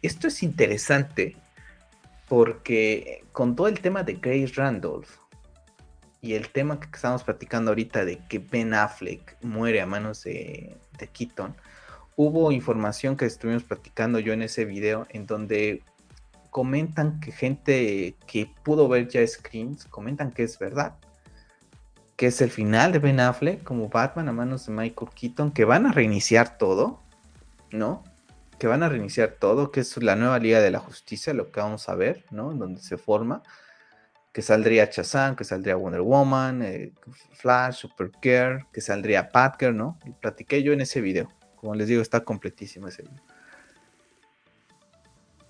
Esto 0.01 0.27
es 0.27 0.43
interesante 0.43 1.37
porque 2.27 3.23
con 3.31 3.55
todo 3.55 3.69
el 3.69 3.79
tema 3.79 4.03
de 4.03 4.15
Grace 4.15 4.55
Randolph 4.57 5.18
y 6.21 6.33
el 6.33 6.49
tema 6.49 6.79
que 6.79 6.87
estamos 6.93 7.23
platicando 7.23 7.71
ahorita 7.71 8.05
de 8.05 8.19
que 8.27 8.39
Ben 8.39 8.73
Affleck 8.73 9.37
muere 9.41 9.81
a 9.81 9.85
manos 9.85 10.23
de, 10.23 10.75
de 10.97 11.07
Keaton, 11.07 11.55
hubo 12.15 12.51
información 12.51 13.15
que 13.15 13.25
estuvimos 13.25 13.63
platicando 13.63 14.19
yo 14.19 14.33
en 14.33 14.41
ese 14.41 14.65
video 14.65 15.07
en 15.09 15.25
donde 15.25 15.83
comentan 16.49 17.19
que 17.19 17.31
gente 17.31 18.15
que 18.27 18.51
pudo 18.63 18.87
ver 18.87 19.07
ya 19.07 19.25
screens 19.25 19.85
comentan 19.85 20.31
que 20.31 20.43
es 20.43 20.57
verdad 20.57 20.95
que 22.19 22.27
es 22.27 22.41
el 22.41 22.51
final 22.51 22.91
de 22.91 22.99
Ben 22.99 23.21
Affleck 23.21 23.63
como 23.63 23.87
Batman 23.87 24.27
a 24.27 24.33
manos 24.33 24.65
de 24.65 24.73
Michael 24.73 25.09
Keaton, 25.15 25.51
que 25.51 25.63
van 25.63 25.85
a 25.85 25.93
reiniciar 25.93 26.57
todo, 26.57 26.99
¿no? 27.71 28.03
Que 28.57 28.67
van 28.67 28.83
a 28.83 28.89
reiniciar 28.89 29.37
todo, 29.39 29.71
que 29.71 29.79
es 29.79 29.95
la 30.03 30.17
nueva 30.17 30.37
Liga 30.37 30.59
de 30.59 30.69
la 30.69 30.79
Justicia, 30.79 31.33
lo 31.33 31.49
que 31.49 31.61
vamos 31.61 31.87
a 31.87 31.95
ver, 31.95 32.25
¿no? 32.29 32.53
Donde 32.53 32.81
se 32.81 32.97
forma, 32.97 33.41
que 34.31 34.41
saldría 34.41 34.89
Shazam, 34.91 35.35
que 35.35 35.43
saldría 35.43 35.75
Wonder 35.75 36.01
Woman, 36.01 36.61
eh, 36.61 36.93
Flash, 37.33 37.75
Supergirl, 37.75 38.67
que 38.71 38.81
saldría 38.81 39.29
Batgirl, 39.33 39.75
¿no? 39.75 39.97
Y 40.05 40.11
platiqué 40.11 40.63
yo 40.63 40.73
en 40.73 40.81
ese 40.81 41.01
video. 41.01 41.29
Como 41.55 41.75
les 41.75 41.87
digo, 41.87 42.01
está 42.01 42.21
completísimo 42.21 42.87
ese 42.87 43.03
video. 43.03 43.23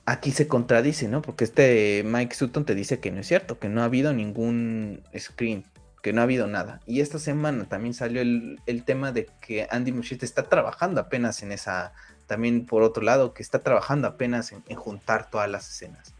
Aquí 0.06 0.31
se 0.31 0.47
contradice, 0.47 1.07
¿no? 1.07 1.22
Porque 1.22 1.43
este 1.43 2.03
Mike 2.06 2.35
Sutton 2.35 2.65
te 2.65 2.73
dice 2.73 2.99
que 2.99 3.11
no 3.11 3.19
es 3.19 3.27
cierto, 3.27 3.60
que 3.60 3.69
no 3.69 3.81
ha 3.81 3.85
habido 3.85 4.11
ningún 4.14 5.03
screen 5.18 5.65
que 6.01 6.14
no 6.14 6.22
ha 6.22 6.23
habido 6.23 6.47
nada. 6.47 6.80
Y 6.85 7.01
esta 7.01 7.19
semana 7.19 7.65
también 7.65 7.93
salió 7.93 8.22
el, 8.22 8.84
tema 8.85 9.11
de 9.11 9.27
que 9.41 9.68
Andy 9.69 9.91
Muschietti 9.91 10.26
está 10.26 10.43
trabajando 10.43 11.01
apenas 11.01 11.43
en 11.43 11.51
esa, 11.51 11.93
también 12.27 12.65
por 12.65 12.84
otro 12.84 13.03
lado, 13.03 13.34
que 13.34 13.43
está 13.43 13.60
trabajando 13.60 14.07
apenas 14.07 14.51
en, 14.51 14.76
juntar 14.76 15.30
todas 15.30 15.49
las 15.49 15.69
escenas. 15.69 16.14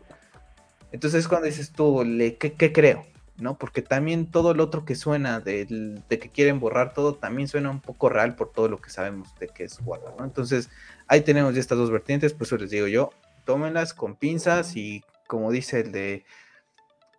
Entonces 0.92 1.28
cuando 1.28 1.48
dices 1.48 1.72
tú, 1.72 2.04
le, 2.04 2.36
¿qué, 2.38 2.74
creo? 2.74 3.06
¿no? 3.38 3.58
Porque 3.58 3.82
también 3.82 4.30
todo 4.30 4.54
lo 4.54 4.64
otro 4.64 4.86
que 4.86 4.96
suena 4.96 5.40
de, 5.40 6.02
que 6.10 6.30
quieren 6.30 6.60
borrar 6.60 6.94
todo, 6.94 7.16
también 7.16 7.48
suena 7.48 7.70
un 7.70 7.80
poco 7.80 8.10
real 8.10 8.36
por 8.36 8.52
todo 8.52 8.68
lo 8.68 8.80
que 8.82 8.90
sabemos 8.90 9.34
de 9.40 9.48
que 9.48 9.64
es 9.64 9.80
Warner, 9.84 10.12
¿no? 10.18 10.26
Entonces, 10.26 10.70
ahí 11.08 11.22
tenemos 11.22 11.54
ya 11.54 11.62
estas 11.62 11.78
dos 11.78 11.92
vertientes, 11.92 12.34
por 12.34 12.48
eso 12.48 12.58
les 12.58 12.72
digo 12.72 12.88
yo, 12.88 13.12
tómenlas 13.46 13.94
con 13.94 14.16
pinzas 14.16 14.76
y 14.76 15.04
como 15.28 15.52
dice 15.52 15.82
el 15.82 15.92
de 15.92 16.26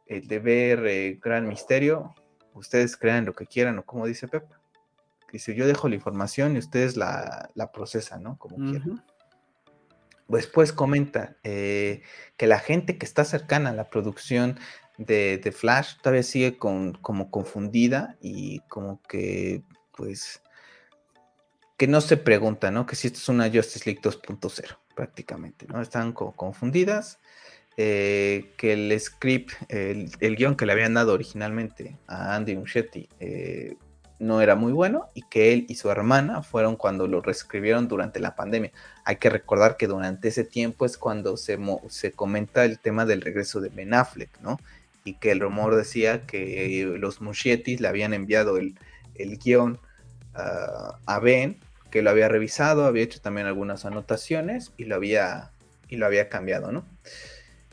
el 0.06 0.26
de 0.26 0.38
ver 0.40 0.86
eh, 0.86 1.18
Gran 1.22 1.46
Misterio, 1.46 2.14
ustedes 2.54 2.96
crean 2.96 3.24
lo 3.24 3.32
que 3.32 3.46
quieran 3.46 3.78
o 3.78 3.84
como 3.84 4.06
dice 4.06 4.26
Pepe. 4.26 4.54
Dice, 5.32 5.54
yo 5.54 5.68
dejo 5.68 5.88
la 5.88 5.94
información 5.94 6.56
y 6.56 6.58
ustedes 6.58 6.96
la, 6.96 7.48
procesan, 7.72 8.24
¿no? 8.24 8.36
Como 8.36 8.56
quieran. 8.56 9.04
Después 10.30 10.72
comenta 10.72 11.36
eh, 11.42 12.02
que 12.36 12.46
la 12.46 12.58
gente 12.58 12.98
que 12.98 13.06
está 13.06 13.24
cercana 13.24 13.70
a 13.70 13.74
la 13.74 13.90
producción 13.90 14.58
de, 14.98 15.54
Flash 15.56 15.96
todavía 16.02 16.22
sigue 16.22 16.56
como 16.58 17.30
confundida 17.30 18.16
y 18.20 18.60
como 18.68 19.00
que, 19.08 19.62
pues, 19.96 20.42
que 21.80 21.86
no 21.86 22.02
se 22.02 22.18
pregunta, 22.18 22.70
¿no? 22.70 22.84
Que 22.84 22.94
si 22.94 23.06
esto 23.06 23.18
es 23.18 23.28
una 23.30 23.50
Justice 23.50 23.86
League 23.86 24.02
2.0, 24.02 24.76
prácticamente, 24.94 25.66
¿no? 25.66 25.80
Están 25.80 26.12
confundidas 26.12 27.18
eh, 27.78 28.52
que 28.58 28.74
el 28.74 29.00
script, 29.00 29.52
el, 29.70 30.36
guion 30.36 30.56
que 30.56 30.66
le 30.66 30.72
habían 30.72 30.92
dado 30.92 31.14
originalmente 31.14 31.96
a 32.06 32.34
Andy 32.36 32.54
Muschietti 32.54 33.08
eh, 33.18 33.76
no 34.20 34.42
era 34.42 34.54
muy 34.54 34.72
bueno 34.72 35.08
y 35.14 35.22
que 35.22 35.52
él 35.52 35.66
y 35.68 35.74
su 35.74 35.90
hermana 35.90 36.42
fueron 36.42 36.76
cuando 36.76 37.08
lo 37.08 37.22
reescribieron 37.22 37.88
durante 37.88 38.20
la 38.20 38.36
pandemia. 38.36 38.70
Hay 39.04 39.16
que 39.16 39.30
recordar 39.30 39.76
que 39.76 39.86
durante 39.86 40.28
ese 40.28 40.44
tiempo 40.44 40.84
es 40.84 40.96
cuando 40.96 41.36
se, 41.36 41.58
se 41.88 42.12
comenta 42.12 42.64
el 42.64 42.78
tema 42.78 43.06
del 43.06 43.22
regreso 43.22 43.60
de 43.60 43.70
Ben 43.70 43.94
Affleck, 43.94 44.40
¿no? 44.40 44.60
Y 45.04 45.14
que 45.14 45.32
el 45.32 45.40
rumor 45.40 45.74
decía 45.74 46.26
que 46.26 46.94
los 46.98 47.22
Muschietti 47.22 47.78
le 47.78 47.88
habían 47.88 48.12
enviado 48.12 48.58
el, 48.58 48.78
el 49.14 49.38
guion 49.38 49.80
ah, 50.34 50.98
a 51.06 51.18
Ben, 51.18 51.58
que 51.90 52.02
lo 52.02 52.10
había 52.10 52.28
revisado, 52.28 52.84
había 52.84 53.02
hecho 53.02 53.20
también 53.20 53.46
algunas 53.46 53.86
anotaciones 53.86 54.72
y 54.76 54.84
lo 54.84 54.96
había, 54.96 55.50
y 55.88 55.96
lo 55.96 56.06
había 56.06 56.28
cambiado, 56.28 56.70
¿no? 56.70 56.84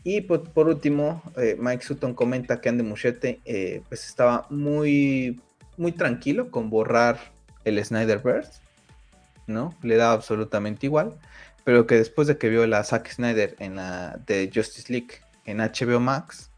Y 0.04 0.22
por, 0.22 0.70
último, 0.70 1.22
eh, 1.36 1.58
Mike 1.60 1.84
Sutton 1.84 2.14
comenta 2.14 2.62
que 2.62 2.70
Andy 2.70 2.82
Muschietti 2.82 3.42
eh, 3.44 3.82
pues 3.90 4.08
estaba 4.08 4.48
muy, 4.50 5.42
muy 5.78 5.92
tranquilo 5.92 6.52
con 6.52 6.70
borrar 6.70 7.20
el 7.64 7.84
Snyderverse, 7.84 8.62
¿no? 9.46 9.76
Le 9.82 9.96
daba 9.96 10.14
absolutamente 10.14 10.86
igual, 10.86 11.18
pero 11.64 11.88
que 11.88 11.96
después 11.96 12.28
de 12.28 12.38
que 12.38 12.50
vio 12.50 12.66
la 12.68 12.84
Zack 12.84 13.10
Snyder 13.10 13.56
en 13.60 13.76
la 13.76 14.20
de 14.26 14.50
Justice 14.54 14.92
League 14.92 15.22
en 15.46 15.58
HBO 15.60 16.00
Max, 16.00 16.52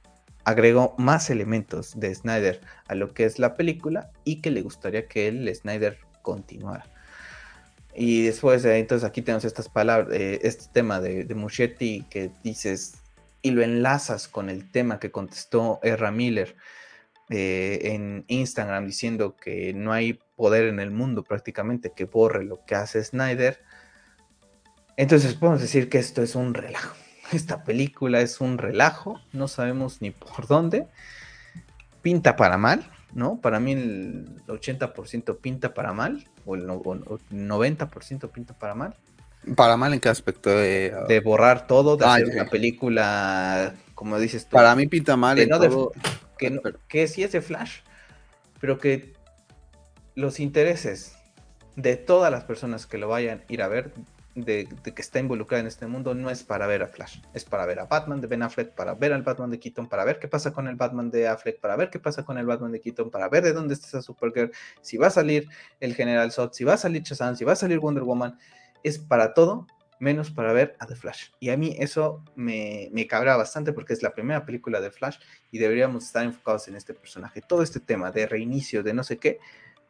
agregó 0.45 0.95
más 0.97 1.29
elementos 1.29 1.99
de 1.99 2.13
Snyder 2.13 2.61
a 2.87 2.95
lo 2.95 3.13
que 3.13 3.25
es 3.25 3.37
la 3.39 3.55
película 3.55 4.09
y 4.23 4.41
que 4.41 4.51
le 4.51 4.61
gustaría 4.61 5.07
que 5.07 5.27
el 5.27 5.53
Snyder 5.53 5.99
continuara. 6.21 6.85
Y 7.93 8.23
después, 8.23 8.63
entonces 8.65 9.07
aquí 9.07 9.21
tenemos 9.21 9.45
estas 9.45 9.67
palabras, 9.67 10.15
eh, 10.15 10.39
este 10.43 10.65
tema 10.71 11.01
de, 11.01 11.25
de 11.25 12.05
que 12.09 12.31
dices, 12.43 12.93
y 13.41 13.51
lo 13.51 13.61
enlazas 13.61 14.27
con 14.27 14.49
el 14.49 14.69
tema 14.71 14.99
que 14.99 15.11
contestó 15.11 15.79
Erra 15.83 16.11
Miller 16.11 16.55
eh, 17.29 17.79
en 17.93 18.25
Instagram 18.27 18.87
diciendo 18.87 19.35
que 19.35 19.73
no 19.73 19.91
hay 19.91 20.19
poder 20.35 20.65
en 20.65 20.79
el 20.79 20.89
mundo 20.89 21.23
prácticamente 21.23 21.91
que 21.95 22.05
borre 22.05 22.43
lo 22.43 22.65
que 22.65 22.75
hace 22.75 23.03
Snyder, 23.03 23.59
entonces 24.97 25.35
podemos 25.35 25.61
decir 25.61 25.89
que 25.89 25.99
esto 25.99 26.21
es 26.21 26.35
un 26.35 26.53
relajo. 26.53 26.95
Esta 27.31 27.63
película 27.63 28.19
es 28.21 28.41
un 28.41 28.57
relajo, 28.57 29.21
no 29.31 29.47
sabemos 29.47 30.01
ni 30.01 30.11
por 30.11 30.47
dónde. 30.47 30.87
Pinta 32.01 32.35
para 32.35 32.57
mal, 32.57 32.89
¿no? 33.13 33.39
Para 33.39 33.59
mí 33.59 33.73
el 33.73 34.25
80% 34.47 35.37
pinta 35.37 35.73
para 35.73 35.93
mal, 35.93 36.27
o 36.45 36.55
el 36.55 36.67
90% 36.67 38.31
pinta 38.31 38.53
para 38.55 38.73
mal. 38.73 38.95
¿Para 39.55 39.77
mal 39.77 39.93
en 39.93 39.99
qué 39.99 40.09
aspecto? 40.09 40.49
de 40.49 40.93
de 41.07 41.19
borrar 41.19 41.67
todo, 41.67 41.95
de 41.95 42.05
hacer 42.05 42.29
una 42.29 42.49
película, 42.49 43.75
como 43.93 44.17
dices 44.19 44.45
tú. 44.45 44.55
Para 44.55 44.75
mí 44.75 44.87
pinta 44.87 45.15
mal 45.15 45.37
que, 46.39 46.59
que 46.87 47.07
sí 47.07 47.23
es 47.23 47.31
de 47.31 47.41
Flash, 47.41 47.81
pero 48.59 48.79
que 48.79 49.13
los 50.15 50.39
intereses 50.39 51.15
de 51.75 51.95
todas 51.95 52.31
las 52.31 52.43
personas 52.43 52.87
que 52.87 52.97
lo 52.97 53.07
vayan 53.07 53.39
a 53.47 53.53
ir 53.53 53.61
a 53.61 53.67
ver 53.67 53.93
de, 54.35 54.67
que 54.83 55.01
está 55.01 55.19
involucrada 55.19 55.61
en 55.61 55.67
este 55.67 55.87
mundo 55.87 56.13
no 56.13 56.29
es 56.29 56.43
para 56.43 56.67
ver 56.67 56.83
a 56.83 56.87
Flash, 56.87 57.19
es 57.33 57.45
para 57.45 57.65
ver 57.65 57.79
a 57.79 57.85
Batman 57.85 58.21
de 58.21 58.27
Ben 58.27 58.43
Affleck, 58.43 58.73
para 58.73 58.93
ver 58.93 59.13
al 59.13 59.23
Batman 59.23 59.49
de 59.49 59.59
Keaton, 59.59 59.87
para 59.87 60.05
ver 60.05 60.19
qué 60.19 60.27
pasa 60.27 60.53
con 60.53 60.67
el 60.67 60.75
Batman 60.75 61.09
de 61.11 61.27
Affleck, 61.27 61.59
para 61.59 61.75
ver 61.75 61.89
qué 61.89 61.99
pasa 61.99 62.23
con 62.23 62.37
el 62.37 62.45
Batman 62.45 62.71
de 62.71 62.81
Keaton, 62.81 63.09
para 63.09 63.27
ver 63.29 63.43
de 63.43 63.53
dónde 63.53 63.73
está 63.73 63.87
esa 63.87 64.01
Supergirl, 64.01 64.51
si 64.81 64.97
va 64.97 65.07
a 65.07 65.11
salir 65.11 65.47
el 65.79 65.95
General 65.95 66.31
Zod, 66.31 66.53
si 66.53 66.63
va 66.63 66.73
a 66.73 66.77
salir 66.77 67.01
Shazam, 67.03 67.35
si 67.35 67.43
va 67.43 67.53
a 67.53 67.57
salir 67.57 67.79
Wonder 67.79 68.03
Woman, 68.03 68.37
es 68.83 68.97
para 68.97 69.33
todo 69.33 69.67
menos 69.99 70.31
para 70.31 70.53
ver 70.53 70.75
a 70.79 70.87
The 70.87 70.95
Flash. 70.95 71.29
Y 71.39 71.49
a 71.49 71.57
mí 71.57 71.75
eso 71.79 72.23
me, 72.35 72.89
me 72.91 73.07
cabra 73.07 73.35
bastante 73.37 73.73
porque 73.73 73.93
es 73.93 74.01
la 74.01 74.13
primera 74.13 74.45
película 74.45 74.81
de 74.81 74.91
Flash 74.91 75.17
y 75.51 75.59
deberíamos 75.59 76.05
estar 76.05 76.23
enfocados 76.23 76.67
en 76.67 76.75
este 76.75 76.93
personaje. 76.93 77.41
Todo 77.41 77.61
este 77.61 77.79
tema 77.79 78.11
de 78.11 78.27
reinicio, 78.27 78.83
de 78.83 78.93
no 78.93 79.03
sé 79.03 79.17
qué, 79.17 79.39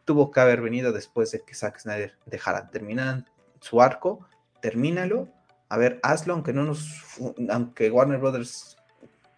tuvo 0.05 0.31
que 0.31 0.39
haber 0.39 0.61
venido 0.61 0.91
después 0.91 1.31
de 1.31 1.41
que 1.41 1.53
Zack 1.53 1.79
Snyder 1.79 2.17
dejara 2.25 2.69
terminar 2.69 3.25
su 3.61 3.81
arco 3.81 4.27
termínalo. 4.61 5.29
A 5.69 5.77
ver, 5.77 5.99
hazlo, 6.03 6.33
aunque 6.33 6.53
no 6.53 6.63
nos, 6.63 7.17
aunque 7.49 7.91
Warner 7.91 8.19
Brothers 8.19 8.77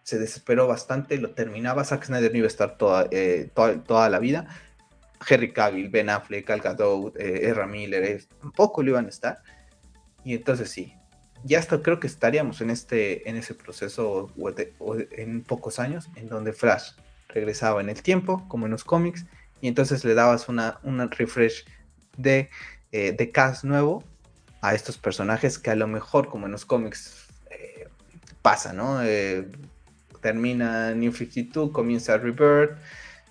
se 0.02 0.18
desesperó 0.18 0.66
bastante, 0.66 1.18
lo 1.18 1.32
terminaba. 1.34 1.84
Zack 1.84 2.04
Snyder 2.04 2.32
no 2.32 2.38
iba 2.38 2.46
a 2.46 2.48
estar 2.48 2.76
toda, 2.76 3.06
eh, 3.10 3.50
toda, 3.54 4.08
la 4.08 4.18
vida. 4.18 4.46
Henry 5.28 5.52
Cavill, 5.52 5.88
Ben 5.88 6.10
Affleck, 6.10 6.48
Al 6.50 6.60
Gadot, 6.60 7.16
eh, 7.16 7.48
Ezra 7.48 7.66
Miller, 7.66 8.02
eh, 8.02 8.24
tampoco 8.40 8.82
lo 8.82 8.90
iban 8.90 9.06
a 9.06 9.10
estar. 9.10 9.42
Y 10.24 10.34
entonces 10.34 10.70
sí, 10.70 10.94
ya 11.44 11.58
hasta 11.58 11.82
creo 11.82 12.00
que 12.00 12.06
estaríamos 12.06 12.60
en 12.60 12.70
este, 12.70 13.28
en 13.28 13.36
ese 13.36 13.54
proceso 13.54 14.30
en 15.10 15.42
pocos 15.42 15.78
años, 15.78 16.08
en 16.16 16.28
donde 16.28 16.52
Flash 16.52 16.92
regresaba 17.28 17.80
en 17.80 17.88
el 17.88 18.02
tiempo, 18.02 18.46
como 18.48 18.66
en 18.66 18.72
los 18.72 18.84
cómics, 18.84 19.26
y 19.60 19.68
entonces 19.68 20.04
le 20.04 20.14
dabas 20.14 20.48
una, 20.48 20.78
una 20.82 21.06
refresh 21.06 21.64
de, 22.16 22.50
de 22.90 23.30
cast 23.32 23.64
nuevo 23.64 24.04
a 24.62 24.74
estos 24.74 24.96
personajes 24.96 25.58
que 25.58 25.70
a 25.70 25.74
lo 25.74 25.88
mejor, 25.88 26.28
como 26.28 26.46
en 26.46 26.52
los 26.52 26.64
cómics, 26.64 27.26
eh, 27.50 27.88
pasa, 28.40 28.72
¿no? 28.72 29.02
Eh, 29.02 29.48
termina 30.20 30.94
New 30.94 31.12
52, 31.12 31.72
comienza 31.72 32.16
Rebirth 32.16 32.78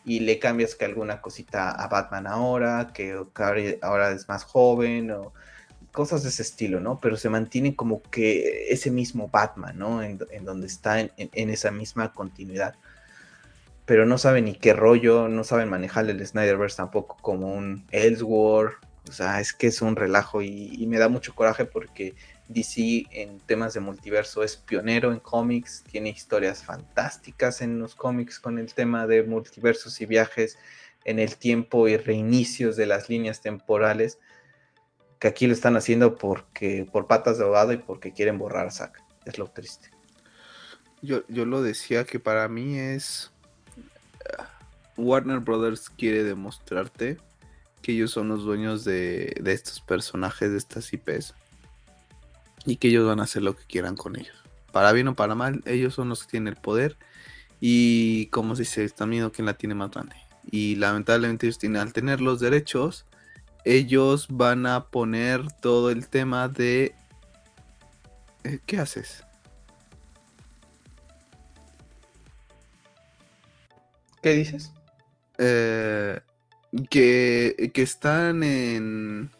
y 0.03 0.19
le 0.19 0.39
cambias 0.39 0.75
que 0.75 0.83
alguna 0.83 1.21
cosita 1.21 1.71
a 1.71 1.87
Batman 1.87 2.27
ahora, 2.27 2.91
que 2.93 3.17
ahora 3.81 4.11
es 4.11 4.27
más 4.27 4.43
joven 4.43 5.11
o 5.11 5.33
cosas 5.91 6.23
de 6.23 6.29
ese 6.29 6.41
estilo, 6.41 6.79
¿no? 6.79 6.99
Pero 6.99 7.17
se 7.17 7.29
mantiene 7.29 7.75
como 7.75 8.01
que 8.01 8.71
ese 8.71 8.91
mismo 8.91 9.29
Batman, 9.29 9.77
¿no? 9.77 10.03
En, 10.03 10.17
donde 10.43 10.67
está 10.67 10.99
en, 10.99 11.11
esa 11.49 11.71
misma 11.71 12.13
continuidad. 12.13 12.75
Pero 13.85 14.05
no 14.05 14.17
saben 14.17 14.45
ni 14.45 14.55
qué 14.55 14.73
rollo, 14.73 15.27
no 15.27 15.43
saben 15.43 15.69
manejar 15.69 16.09
el 16.09 16.25
Snyderverse 16.25 16.77
tampoco 16.77 17.17
como 17.21 17.53
un 17.53 17.85
Ellsworth 17.91 18.75
o 19.09 19.11
sea, 19.11 19.39
es 19.39 19.53
que 19.53 19.67
es 19.67 19.81
un 19.81 19.95
relajo 19.95 20.41
y, 20.41 20.85
me 20.87 20.99
da 20.99 21.09
mucho 21.09 21.33
coraje 21.33 21.65
porque 21.65 22.13
DC 22.49 23.07
en 23.11 23.39
temas 23.39 23.73
de 23.73 23.79
multiverso 23.79 24.43
es 24.43 24.57
pionero 24.57 25.11
en 25.11 25.19
cómics, 25.19 25.83
tiene 25.89 26.09
historias 26.09 26.63
fantásticas 26.63 27.61
en 27.61 27.79
los 27.79 27.95
cómics 27.95 28.39
con 28.39 28.59
el 28.59 28.73
tema 28.73 29.07
de 29.07 29.23
multiversos 29.23 29.99
y 30.01 30.05
viajes 30.05 30.57
en 31.03 31.17
el 31.17 31.37
tiempo 31.37 31.87
y 31.87 31.97
reinicios 31.97 32.75
de 32.75 32.85
las 32.85 33.09
líneas 33.09 33.41
temporales, 33.41 34.19
que 35.21 35.27
aquí 35.27 35.45
lo 35.45 35.53
están 35.53 35.77
haciendo 35.77 36.15
porque 36.15 36.87
por 36.91 37.05
patas 37.05 37.37
de 37.37 37.43
ahogado 37.43 37.71
y 37.73 37.77
porque 37.77 38.11
quieren 38.11 38.39
borrar 38.39 38.65
a 38.65 38.71
Zack. 38.71 39.03
Es 39.23 39.37
lo 39.37 39.45
triste. 39.45 39.91
Yo, 41.03 41.21
yo 41.27 41.45
lo 41.45 41.61
decía 41.61 42.05
que 42.05 42.19
para 42.19 42.47
mí 42.47 42.79
es 42.79 43.31
Warner 44.97 45.39
Brothers 45.39 45.91
quiere 45.91 46.23
demostrarte 46.23 47.19
que 47.83 47.91
ellos 47.91 48.09
son 48.09 48.29
los 48.29 48.43
dueños 48.43 48.83
de, 48.83 49.39
estos 49.45 49.79
personajes, 49.81 50.51
de 50.51 50.57
estas 50.57 50.91
IPs, 50.91 51.35
y 52.65 52.77
que 52.77 52.87
ellos 52.87 53.07
van 53.07 53.19
a 53.19 53.23
hacer 53.23 53.43
lo 53.43 53.55
que 53.55 53.65
quieran 53.65 53.95
con 53.95 54.15
ellos. 54.15 54.35
Para 54.71 54.91
bien 54.91 55.07
o 55.07 55.15
para 55.15 55.35
mal, 55.35 55.61
ellos 55.65 55.93
son 55.93 56.09
los 56.09 56.23
que 56.23 56.31
tienen 56.31 56.53
el 56.53 56.59
poder 56.59 56.97
y 57.59 58.25
como 58.27 58.55
se 58.55 58.83
están 58.83 59.11
viendo 59.11 59.31
quién 59.31 59.45
la 59.45 59.53
tiene 59.53 59.75
más 59.75 59.91
grande. 59.91 60.15
Y 60.49 60.77
lamentablemente 60.77 61.45
ellos 61.45 61.59
tienen, 61.59 61.79
al 61.79 61.93
tener 61.93 62.21
los 62.21 62.39
derechos, 62.39 63.05
ellos 63.63 64.27
van 64.29 64.65
a 64.65 64.85
poner 64.89 65.51
todo 65.61 65.91
el 65.91 66.07
tema 66.07 66.47
de... 66.47 66.95
Eh, 68.43 68.59
¿Qué 68.65 68.79
haces? 68.79 69.23
¿Qué 74.21 74.33
dices? 74.33 74.71
Eh, 75.37 76.19
que, 76.89 77.71
que 77.73 77.81
están 77.81 78.43
en... 78.43 79.31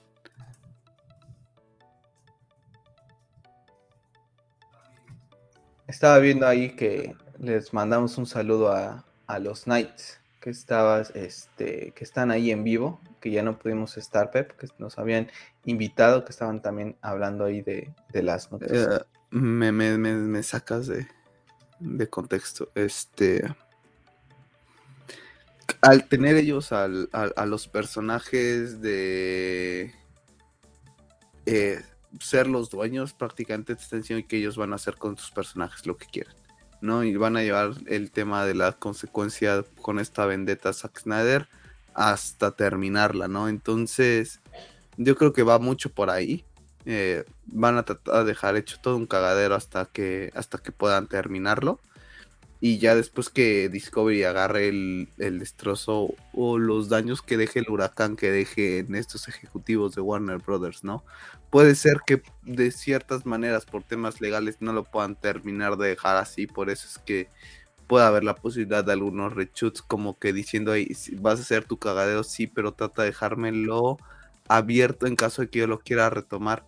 Estaba 5.88 6.20
viendo 6.20 6.48
ahí 6.48 6.76
que 6.76 7.16
les 7.38 7.74
mandamos 7.74 8.18
un 8.18 8.26
saludo 8.26 8.72
a, 8.72 9.06
a 9.28 9.40
los 9.40 9.64
Knights 9.64 10.20
que 10.40 10.50
estabas, 10.50 11.12
este, 11.16 11.92
que 11.92 12.04
están 12.04 12.32
ahí 12.32 12.50
en 12.52 12.64
vivo, 12.64 13.00
que 13.22 13.32
ya 13.32 13.44
no 13.44 13.58
pudimos 13.58 13.96
estar, 13.98 14.32
Pep, 14.32 14.52
que 14.58 14.68
nos 14.80 14.98
habían 14.98 15.30
invitado, 15.66 16.26
que 16.26 16.32
estaban 16.32 16.62
también 16.62 16.98
hablando 17.02 17.46
ahí 17.46 17.62
de, 17.62 17.94
de 18.12 18.24
las 18.24 18.52
noticias. 18.52 19.02
Eh, 19.02 19.06
me, 19.30 19.72
me, 19.72 19.98
me, 19.98 20.44
sacas 20.44 20.88
de, 20.88 21.08
de 21.80 22.10
contexto. 22.10 22.70
Este 22.76 23.46
al 25.82 26.08
tener 26.08 26.36
ellos 26.36 26.72
a 26.72 26.88
los 26.88 27.68
personajes 27.68 28.82
de 28.82 29.94
eh, 31.46 31.82
ser 32.20 32.48
los 32.48 32.70
dueños, 32.70 33.14
prácticamente 33.14 33.76
te 33.76 33.82
están 33.82 34.24
que 34.24 34.38
ellos 34.38 34.58
van 34.58 34.74
a 34.74 34.76
hacer 34.76 34.96
con 34.98 35.18
sus 35.18 35.32
personajes 35.32 35.86
lo 35.88 35.98
que 35.98 36.06
quieran, 36.06 36.36
¿no? 36.82 37.04
Y 37.04 37.16
van 37.16 37.36
a 37.36 37.42
llevar 37.42 37.74
el 37.88 38.12
tema 38.12 38.46
de 38.46 38.54
la 38.54 38.74
consecuencia 38.74 39.64
con 39.82 40.00
esta 40.00 40.26
vendetta 40.26 40.72
Zack 40.74 41.00
Snyder 41.00 41.48
hasta 41.94 42.52
terminarla, 42.52 43.28
¿no? 43.28 43.50
Entonces, 43.50 44.40
yo 44.98 45.16
creo 45.16 45.34
que 45.34 45.44
va 45.44 45.60
mucho 45.60 45.92
por 45.92 46.10
ahí. 46.10 46.46
Eh, 46.86 47.26
van 47.46 47.78
a 47.78 47.84
tratar 47.84 48.24
de 48.24 48.26
dejar 48.26 48.56
hecho 48.58 48.78
todo 48.82 48.98
un 48.98 49.06
cagadero 49.06 49.56
hasta 49.56 49.86
que, 49.86 50.32
hasta 50.36 50.58
que 50.58 50.72
puedan 50.72 51.08
terminarlo 51.08 51.80
y 52.64 52.78
ya 52.78 52.96
después 52.96 53.30
que 53.30 53.70
Discovery 53.70 54.24
agarre 54.24 54.70
el, 54.70 55.10
destrozo 55.18 56.14
o 56.32 56.60
los 56.60 56.90
daños 56.90 57.24
que 57.24 57.36
deje 57.36 57.60
el 57.60 57.70
huracán 57.70 58.16
que 58.16 58.32
deje 58.32 58.78
en 58.78 58.94
estos 58.94 59.28
ejecutivos 59.28 59.96
de 59.96 60.02
Warner 60.02 60.38
Brothers, 60.38 60.84
¿no? 60.84 61.04
Puede 61.50 61.74
ser 61.74 62.02
que 62.06 62.22
de 62.44 62.70
ciertas 62.70 63.26
maneras 63.26 63.66
por 63.66 63.84
temas 63.84 64.22
legales 64.22 64.58
no 64.60 64.74
lo 64.74 64.84
puedan 64.84 65.16
terminar 65.16 65.76
de 65.76 65.90
dejar 65.90 66.18
así, 66.18 66.46
por 66.46 66.70
eso 66.70 66.88
es 66.88 67.00
que 67.00 67.30
puede 67.92 68.06
haber 68.06 68.24
la 68.24 68.36
posibilidad 68.36 68.86
de 68.86 68.94
algunos 68.94 69.34
rechutes 69.34 69.82
como 69.82 70.18
que 70.18 70.32
diciendo 70.32 70.72
ahí 70.72 70.96
vas 71.20 71.40
a 71.40 71.42
hacer 71.42 71.66
tu 71.66 71.78
cagadero, 71.78 72.24
sí, 72.24 72.48
pero 72.48 72.72
trata 72.72 73.02
de 73.02 73.10
dejármelo 73.10 73.98
abierto 74.48 75.08
en 75.08 75.18
caso 75.18 75.42
de 75.42 75.50
que 75.50 75.60
yo 75.60 75.68
lo 75.68 75.82
quiera 75.82 76.10
retomar. 76.10 76.64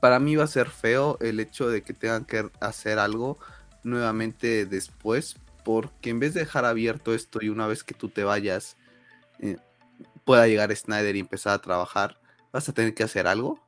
Para 0.00 0.20
mí 0.20 0.36
va 0.36 0.44
a 0.44 0.46
ser 0.46 0.70
feo 0.70 1.18
el 1.20 1.40
hecho 1.40 1.68
de 1.68 1.82
que 1.82 1.92
tengan 1.92 2.24
que 2.24 2.48
hacer 2.60 3.00
algo 3.00 3.36
nuevamente 3.82 4.64
después, 4.64 5.34
porque 5.64 6.10
en 6.10 6.20
vez 6.20 6.34
de 6.34 6.40
dejar 6.42 6.66
abierto 6.66 7.12
esto 7.12 7.40
y 7.42 7.48
una 7.48 7.66
vez 7.66 7.82
que 7.82 7.94
tú 7.94 8.10
te 8.10 8.22
vayas, 8.22 8.76
eh, 9.40 9.56
pueda 10.24 10.46
llegar 10.46 10.72
Snyder 10.72 11.16
y 11.16 11.18
empezar 11.18 11.54
a 11.54 11.62
trabajar, 11.62 12.20
vas 12.52 12.68
a 12.68 12.72
tener 12.72 12.94
que 12.94 13.02
hacer 13.02 13.26
algo, 13.26 13.60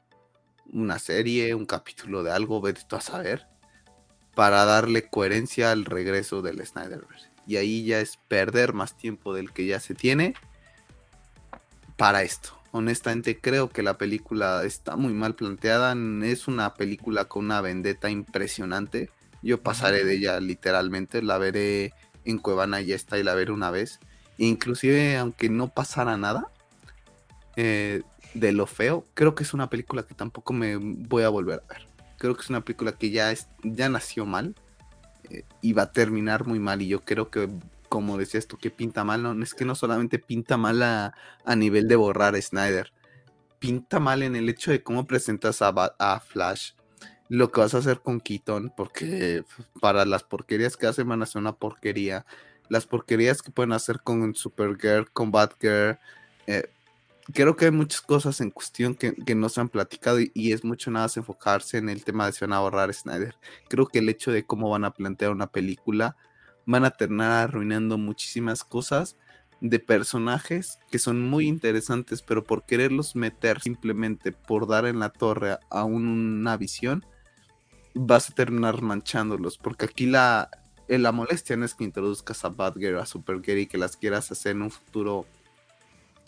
una 0.73 1.01
serie, 1.01 1.53
un 1.57 1.67
capítulo 1.67 2.23
de 2.23 2.31
algo, 2.31 2.61
vete 2.61 2.83
tú 2.87 2.95
a 2.95 3.01
saber, 3.01 3.49
para 4.35 4.65
darle 4.65 5.09
coherencia 5.09 5.73
al 5.73 5.85
regreso 5.85 6.43
del 6.43 6.65
Snyderverse. 6.65 7.29
Y 7.47 7.57
ahí 7.57 7.85
ya 7.85 8.01
es 8.01 8.19
perder 8.29 8.73
más 8.73 8.97
tiempo 8.97 9.35
del 9.35 9.53
que 9.53 9.67
ya 9.67 9.81
se 9.81 9.95
tiene 9.95 10.35
para 11.97 12.23
esto. 12.23 12.59
Honestamente 12.71 13.39
creo 13.39 13.69
que 13.69 13.83
la 13.83 13.99
película 13.99 14.65
está 14.65 14.97
muy 14.97 15.13
mal 15.13 15.35
planteada. 15.35 15.95
Es 16.25 16.49
una 16.49 16.75
película 16.75 17.27
con 17.27 17.45
una 17.47 17.61
vendetta 17.61 18.11
impresionante 18.11 19.11
yo 19.43 19.61
pasaré 19.61 20.05
de 20.05 20.15
ella 20.15 20.41
literalmente, 20.41 21.21
la 21.21 21.37
veré 21.37 21.93
en 22.25 22.39
Cuevana 22.39 22.81
y 22.81 22.87
ya 22.87 22.95
está 22.95 23.19
y 23.19 23.25
la 23.25 23.35
veré 23.35 23.53
una 23.53 23.71
vez. 23.71 23.99
Inclusive 24.39 25.17
aunque 25.17 25.49
no 25.49 25.69
pasara 25.69 26.17
nada 26.17 26.49
eh, 27.57 28.03
de 28.35 28.53
lo 28.53 28.67
feo, 28.67 29.05
creo 29.15 29.35
que 29.35 29.43
es 29.43 29.53
una 29.53 29.69
película 29.69 30.05
que 30.05 30.15
tampoco 30.15 30.53
me 30.53 30.77
voy 30.77 31.25
a 31.25 31.29
volver 31.29 31.63
a 31.69 31.73
ver. 31.73 31.92
Creo 32.23 32.37
que 32.37 32.43
es 32.43 32.51
una 32.51 32.61
película 32.61 32.93
que 32.93 33.11
ya, 33.11 33.33
es, 33.33 33.49
ya 33.65 33.89
nació 33.89 34.27
mal 34.27 34.55
eh, 35.29 35.43
y 35.61 35.73
va 35.73 35.83
a 35.83 35.93
terminar 35.93 36.47
muy 36.47 36.61
mal 36.61 36.81
y 36.81 36.87
yo 36.87 37.01
creo 37.01 37.31
que 37.31 37.49
como 37.89 38.17
decía 38.17 38.39
esto 38.39 38.57
que 38.59 38.71
pinta 38.71 39.03
mal, 39.03 39.25
no 39.25 39.43
es 39.43 39.55
que 39.55 39.65
no 39.65 39.75
solamente 39.75 40.21
pinta 40.21 40.57
mal 40.57 40.81
a, 40.85 41.15
nivel 41.57 41.89
de 41.89 41.97
borrar 41.97 42.37
a 42.37 42.41
Snyder, 42.41 42.93
pinta 43.59 43.99
mal 43.99 44.23
en 44.23 44.37
el 44.37 44.49
hecho 44.49 44.71
de 44.71 44.85
cómo 44.85 45.05
presentas 45.05 45.63
a, 45.63 45.75
a 45.99 46.21
Flash, 46.21 46.75
lo 47.29 47.51
que 47.51 47.61
vas 47.61 47.75
a 47.75 47.79
hacer 47.79 47.99
con 47.99 48.21
Keaton, 48.21 48.73
porque 48.77 49.43
para 49.81 50.05
las 50.05 50.23
porquerías 50.23 50.77
que 50.77 50.87
hacen 50.87 51.09
van 51.09 51.23
a 51.23 51.27
ser 51.27 51.41
una 51.41 51.57
porquería. 51.57 52.25
Las 52.69 52.87
porquerías 52.87 53.43
que 53.43 53.51
pueden 53.51 53.73
hacer 53.73 54.01
con 54.01 54.37
Supergirl, 54.37 55.11
con 55.11 55.33
Batgirl, 55.33 55.99
eh, 56.47 56.71
creo 57.33 57.57
que 57.57 57.67
hay 57.67 57.71
muchas 57.71 58.01
cosas 58.01 58.41
en 58.41 58.51
cuestión 58.51 58.95
que, 58.95 59.35
no 59.35 59.49
se 59.49 59.61
han 59.61 59.69
platicado 59.69 60.19
y, 60.21 60.53
es 60.53 60.65
mucho 60.65 60.91
nada 60.91 61.09
enfocarse 61.17 61.79
en 61.79 61.89
el 61.89 62.05
tema 62.05 62.27
de 62.27 62.33
si 62.33 62.41
van 62.41 62.53
a 62.53 62.61
borrar 62.61 62.93
Snyder. 62.93 63.37
Creo 63.69 63.87
que 63.87 63.99
el 63.99 64.09
hecho 64.09 64.33
de 64.33 64.45
cómo 64.45 64.71
van 64.71 64.85
a 64.85 64.93
plantear 64.93 65.33
una 65.33 65.47
película 65.47 66.17
van 66.67 66.85
a 66.85 66.91
terminar 66.91 67.49
arruinando 67.49 67.99
muchísimas 67.99 68.65
cosas 68.65 69.17
de 69.61 69.79
personajes 69.79 70.79
que 70.91 70.99
son 70.99 71.29
muy 71.29 71.47
interesantes, 71.47 72.23
pero 72.23 72.45
por 72.45 72.65
quererlos 72.65 73.15
meter 73.15 73.61
simplemente 73.61 74.33
por 74.33 74.67
dar 74.67 74.87
en 74.87 74.99
la 74.99 75.11
torre 75.11 75.59
a 75.71 75.85
una 75.85 76.57
visión, 76.57 77.05
vas 77.95 78.31
a 78.31 78.35
terminar 78.35 78.83
manchándolos, 78.83 79.59
porque 79.59 79.85
aquí 79.85 80.07
la, 80.07 80.51
eh, 80.89 80.99
la 80.99 81.13
molestia 81.13 81.57
no 81.57 81.65
es 81.65 81.75
que 81.75 81.85
introduzcas 81.85 82.45
a 82.45 82.49
Badger, 82.49 82.97
a 82.97 83.07
Supergirl 83.07 83.61
y 83.61 83.67
que 83.67 83.79
las 83.79 83.97
quieras 83.97 84.31
hacer 84.33 84.53
en 84.53 84.63
un 84.63 84.71
futuro 84.71 85.27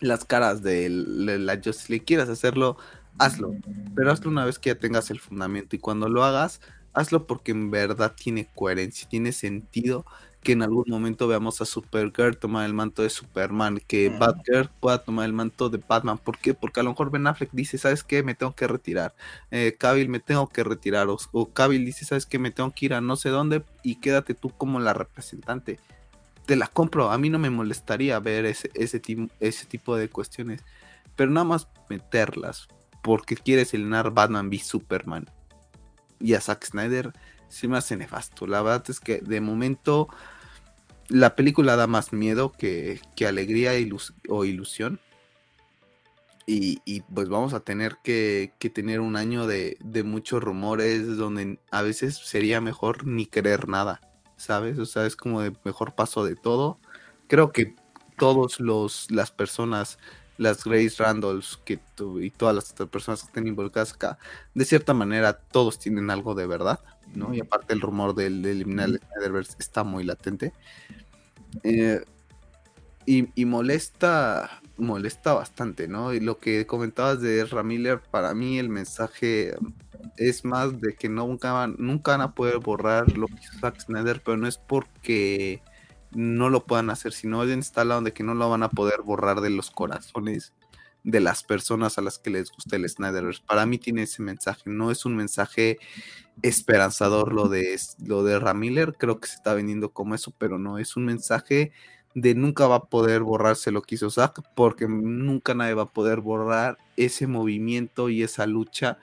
las 0.01 0.25
caras 0.25 0.63
de 0.63 0.89
la 0.91 1.55
Justice 1.57 1.87
League, 1.89 2.05
quieras 2.05 2.29
hacerlo, 2.29 2.77
hazlo, 3.19 3.55
pero 3.95 4.11
hazlo 4.11 4.31
una 4.31 4.45
vez 4.45 4.59
que 4.59 4.71
ya 4.71 4.79
tengas 4.79 5.11
el 5.11 5.21
fundamento 5.21 5.77
y 5.77 5.79
cuando 5.79 6.09
lo 6.09 6.25
hagas, 6.25 6.61
hazlo 6.93 7.27
porque 7.27 7.53
en 7.53 7.71
verdad 7.71 8.15
tiene 8.17 8.49
coherencia, 8.55 9.09
tiene 9.09 9.33
sentido 9.33 10.05
que 10.45 10.53
en 10.53 10.63
algún 10.63 10.85
momento 10.87 11.27
veamos 11.27 11.61
a 11.61 11.65
Supergirl 11.65 12.37
tomar 12.37 12.67
el 12.67 12.75
manto 12.75 13.03
de 13.03 13.09
Superman, 13.09 13.81
que 13.87 14.11
Batgirl 14.11 14.71
pueda 14.79 15.03
tomar 15.03 15.25
el 15.25 15.33
manto 15.33 15.71
de 15.71 15.83
Batman. 15.89 16.19
¿Por 16.19 16.39
qué? 16.39 16.53
Porque 16.53 16.81
a 16.81 16.83
lo 16.83 16.91
mejor 16.91 17.11
Ben 17.11 17.27
Affleck 17.27 17.51
dice, 17.53 17.79
¿sabes 17.79 18.05
qué? 18.05 18.23
Me 18.23 18.35
tengo 18.35 18.55
que 18.55 18.67
retirar. 18.67 19.15
Eh, 19.51 19.75
Cavill 19.79 20.11
me 20.11 20.21
tengo 20.21 20.47
que 20.49 20.63
retirar. 20.63 21.09
O, 21.09 21.19
o 21.33 21.49
Cavill 21.49 21.87
dice, 21.87 22.05
¿sabes 22.05 22.27
qué? 22.27 22.39
Me 22.39 22.51
tengo 22.51 22.71
que 22.73 22.85
ir 22.85 22.95
a 22.95 23.01
no 23.01 23.17
sé 23.17 23.31
dónde 23.31 23.65
y 23.83 23.97
quédate 23.97 24.35
tú 24.35 24.51
como 24.51 24.81
la 24.81 24.93
representante. 24.93 25.81
Te 26.47 26.57
la 26.57 26.67
compro. 26.67 27.11
A 27.11 27.19
mí 27.19 27.31
no 27.31 27.39
me 27.39 27.51
molestaría 27.51 28.19
ver 28.21 28.45
ese, 28.45 28.71
ese, 28.75 29.01
ese 29.41 29.67
tipo 29.67 29.97
de 29.97 30.09
cuestiones. 30.09 30.63
Pero 31.17 31.31
nada 31.31 31.45
más 31.45 31.69
meterlas. 31.89 32.69
Porque 33.03 33.37
quieres 33.37 33.75
eliminar 33.75 34.13
Batman 34.13 34.49
v 34.49 34.59
Superman. 34.59 35.31
Y 36.21 36.35
a 36.35 36.41
Zack 36.41 36.65
Snyder 36.65 37.13
sí 37.49 37.69
me 37.69 37.79
hace 37.79 37.97
nefasto. 37.97 38.47
La 38.47 38.63
verdad 38.63 38.85
es 38.89 39.01
que 39.01 39.21
de 39.21 39.41
momento 39.41 40.09
la 41.09 41.37
película 41.37 41.77
da 41.77 41.87
más 41.87 42.13
miedo 42.13 42.53
que, 42.53 43.01
alegría 43.27 43.73
o 44.29 44.45
ilusión. 44.45 45.01
Y, 46.47 47.01
pues 47.15 47.31
vamos 47.31 47.55
a 47.55 47.61
tener 47.61 47.97
que, 48.05 48.53
tener 48.75 49.01
un 49.01 49.17
año 49.17 49.47
de, 49.47 49.79
muchos 50.05 50.43
rumores 50.43 51.17
donde 51.17 51.59
a 51.71 51.83
veces 51.83 52.17
sería 52.17 52.61
mejor 52.61 53.07
ni 53.07 53.27
querer 53.27 53.69
nada, 53.69 54.01
¿sabes? 54.37 54.79
O 54.79 54.87
sea, 54.87 55.07
es 55.07 55.17
como 55.17 55.41
de 55.41 55.53
mejor 55.65 55.95
paso 55.95 56.25
de 56.25 56.37
todo. 56.37 56.79
Creo 57.29 57.53
que 57.53 57.75
todos 58.17 58.61
los 58.61 59.11
las 59.11 59.31
personas, 59.31 59.99
las 60.39 60.65
Grace 60.65 61.03
Randalls 61.03 61.61
que 61.65 61.81
y 62.21 62.31
todas 62.31 62.55
las 62.55 62.73
personas 62.89 63.21
que 63.21 63.27
estén 63.27 63.47
involucradas 63.47 63.95
acá, 63.95 64.19
de 64.55 64.65
cierta 64.65 64.95
manera 64.95 65.35
todos 65.39 65.79
tienen 65.79 66.11
algo 66.11 66.35
de 66.35 66.47
verdad, 66.47 66.81
¿no? 67.15 67.35
Y 67.35 67.41
aparte 67.41 67.73
el 67.75 67.81
rumor 67.81 68.15
del, 68.15 68.45
eliminar 68.45 68.89
el 68.89 69.01
Snyderverse 69.01 69.57
está 69.59 69.85
muy 69.85 70.05
latente. 70.05 70.53
Eh, 71.63 72.05
y, 73.07 73.45
molesta, 73.45 74.63
molesta 74.77 75.35
bastante, 75.35 75.89
¿no? 75.89 76.13
Y 76.13 76.21
lo 76.21 76.39
que 76.39 76.67
comentabas 76.67 77.21
de 77.21 77.41
Ezra 77.41 77.63
Miller, 77.63 78.01
para 78.11 78.35
mí 78.35 78.59
el 78.59 78.69
mensaje 78.69 79.55
es 80.17 80.45
más 80.45 80.81
de 80.81 80.95
que 80.95 81.09
nunca 81.09 81.53
van, 81.53 81.77
nunca 81.79 82.15
a 82.15 82.35
poder 82.35 82.59
borrar 82.59 83.17
lo 83.17 83.27
que 83.27 83.35
hizo 83.35 83.59
Zack 83.61 83.81
Snyder, 83.81 84.23
pero 84.25 84.37
no 84.37 84.47
es 84.47 84.59
porque 84.59 85.63
no 86.13 86.51
lo 86.51 86.65
puedan 86.65 86.91
hacer, 86.91 87.13
sino 87.13 87.43
es 87.43 87.51
instalado 87.51 88.03
de 88.03 88.13
que 88.13 88.23
no 88.23 88.35
lo 88.35 88.49
van 88.51 88.63
a 88.63 88.71
poder 88.71 89.03
borrar 89.03 89.41
de 89.41 89.51
los 89.51 89.71
corazones 89.71 90.53
de 91.03 91.21
las 91.21 91.43
personas 91.43 91.99
a 91.99 92.03
las 92.03 92.19
que 92.19 92.31
les 92.31 92.51
gusta 92.51 92.77
el 92.77 92.89
Snyder. 92.89 93.25
Para 93.47 93.67
mí 93.67 93.79
tiene 93.79 94.03
ese 94.03 94.23
mensaje, 94.23 94.63
no 94.67 94.91
es 94.91 95.05
un 95.05 95.15
mensaje 95.15 95.79
esperanzador 96.43 97.33
lo 97.33 97.49
de, 97.49 97.79
lo 98.05 98.25
de 98.25 98.39
Ramiller, 98.39 98.95
creo 98.95 99.21
que 99.21 99.29
se 99.29 99.35
está 99.35 99.55
vendiendo 99.55 99.93
como 99.93 100.15
eso, 100.15 100.33
pero 100.37 100.59
no, 100.59 100.79
es 100.79 100.97
un 100.97 101.05
mensaje 101.05 101.73
de 102.15 102.35
nunca 102.35 102.67
va 102.67 102.77
a 102.77 102.85
poder 102.85 103.23
borrarse 103.23 103.71
lo 103.71 103.83
que 103.83 103.97
hizo 103.97 104.11
Zack, 104.11 104.43
porque 104.55 104.87
nunca 104.89 105.55
nadie 105.55 105.75
va 105.75 105.83
a 105.83 105.93
poder 105.93 106.21
borrar 106.21 106.79
ese 106.97 107.27
movimiento 107.27 108.09
y 108.09 108.23
esa 108.23 108.47
lucha 108.47 108.99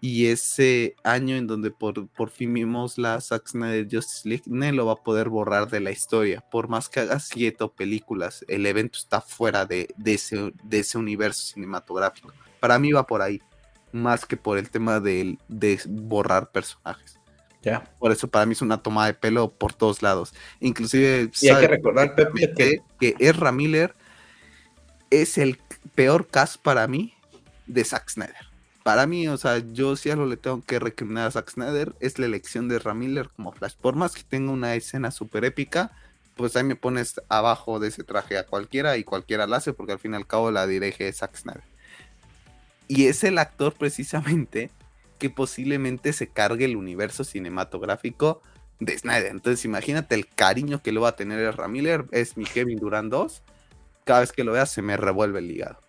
y 0.00 0.26
ese 0.26 0.94
año 1.02 1.36
en 1.36 1.46
donde 1.46 1.70
por, 1.70 2.08
por 2.08 2.30
fin 2.30 2.54
vimos 2.54 2.98
la 2.98 3.20
Zack 3.20 3.48
Snyder 3.48 3.88
Justice 3.90 4.28
League, 4.28 4.44
nadie 4.46 4.72
lo 4.72 4.86
va 4.86 4.92
a 4.92 5.02
poder 5.02 5.28
borrar 5.28 5.68
de 5.68 5.80
la 5.80 5.90
historia, 5.90 6.44
por 6.50 6.68
más 6.68 6.88
que 6.88 7.00
haga 7.00 7.18
siete 7.18 7.66
películas, 7.68 8.44
el 8.48 8.66
evento 8.66 8.98
está 8.98 9.20
fuera 9.20 9.66
de, 9.66 9.88
de, 9.96 10.14
ese, 10.14 10.52
de 10.62 10.78
ese 10.80 10.98
universo 10.98 11.42
cinematográfico. 11.54 12.32
Para 12.60 12.78
mí 12.78 12.92
va 12.92 13.06
por 13.06 13.22
ahí 13.22 13.40
más 13.92 14.24
que 14.24 14.36
por 14.36 14.58
el 14.58 14.70
tema 14.70 15.00
de, 15.00 15.38
de 15.48 15.80
borrar 15.88 16.50
personajes. 16.50 17.17
Por 17.98 18.12
eso 18.12 18.28
para 18.28 18.46
mí 18.46 18.52
es 18.52 18.62
una 18.62 18.82
toma 18.82 19.06
de 19.06 19.14
pelo 19.14 19.50
por 19.50 19.72
todos 19.72 20.02
lados. 20.02 20.32
Inclusive 20.60 21.30
y 21.40 21.48
hay 21.48 21.60
que 21.60 21.68
recordar 21.68 22.14
Pepe, 22.14 22.52
que, 22.54 22.82
que 23.00 23.14
Ezra 23.18 23.52
Miller 23.52 23.94
es 25.10 25.38
el 25.38 25.58
peor 25.94 26.28
cast 26.28 26.60
para 26.60 26.86
mí 26.86 27.14
de 27.66 27.84
Zack 27.84 28.08
Snyder. 28.08 28.48
Para 28.82 29.06
mí, 29.06 29.28
o 29.28 29.36
sea, 29.36 29.58
yo 29.58 29.96
si 29.96 30.10
algo 30.10 30.24
le 30.24 30.36
tengo 30.36 30.62
que 30.62 30.78
recriminar 30.78 31.26
a 31.26 31.30
Zack 31.30 31.50
Snyder 31.50 31.94
es 32.00 32.18
la 32.18 32.26
elección 32.26 32.68
de 32.68 32.76
Ezra 32.76 32.94
Miller 32.94 33.28
como 33.28 33.52
Flash. 33.52 33.74
Por 33.80 33.96
más 33.96 34.14
que 34.14 34.22
tenga 34.22 34.50
una 34.50 34.74
escena 34.74 35.10
súper 35.10 35.44
épica, 35.44 35.92
pues 36.36 36.56
ahí 36.56 36.64
me 36.64 36.76
pones 36.76 37.20
abajo 37.28 37.80
de 37.80 37.88
ese 37.88 38.04
traje 38.04 38.38
a 38.38 38.46
cualquiera 38.46 38.96
y 38.96 39.04
cualquiera 39.04 39.46
la 39.46 39.56
hace 39.58 39.72
porque 39.72 39.92
al 39.92 39.98
fin 39.98 40.14
y 40.14 40.16
al 40.16 40.26
cabo 40.26 40.50
la 40.50 40.66
dirige 40.66 41.12
Zack 41.12 41.36
Snyder. 41.36 41.62
Y 42.86 43.06
es 43.08 43.24
el 43.24 43.36
actor 43.36 43.74
precisamente 43.74 44.70
que 45.18 45.30
posiblemente 45.30 46.12
se 46.12 46.28
cargue 46.28 46.64
el 46.64 46.76
universo 46.76 47.24
cinematográfico 47.24 48.42
de 48.80 48.96
Snyder. 48.96 49.26
Entonces 49.26 49.64
imagínate 49.64 50.14
el 50.14 50.28
cariño 50.28 50.82
que 50.82 50.92
lo 50.92 51.02
va 51.02 51.10
a 51.10 51.16
tener 51.16 51.38
el 51.40 51.52
Ramiller. 51.52 52.06
Es 52.12 52.36
mi 52.36 52.44
Kevin 52.44 52.78
Durant 52.78 53.10
2. 53.10 53.42
Cada 54.04 54.20
vez 54.20 54.32
que 54.32 54.44
lo 54.44 54.52
vea 54.52 54.66
se 54.66 54.82
me 54.82 54.96
revuelve 54.96 55.40
el 55.40 55.50
hígado. 55.50 55.80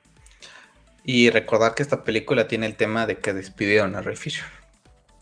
Y 1.03 1.29
recordar 1.29 1.75
que 1.75 1.83
esta 1.83 2.03
película 2.03 2.47
tiene 2.47 2.65
el 2.65 2.75
tema 2.75 3.05
de 3.05 3.19
que 3.19 3.33
despidieron 3.33 3.95
a 3.95 4.01
Ray 4.01 4.15
Fisher 4.15 4.45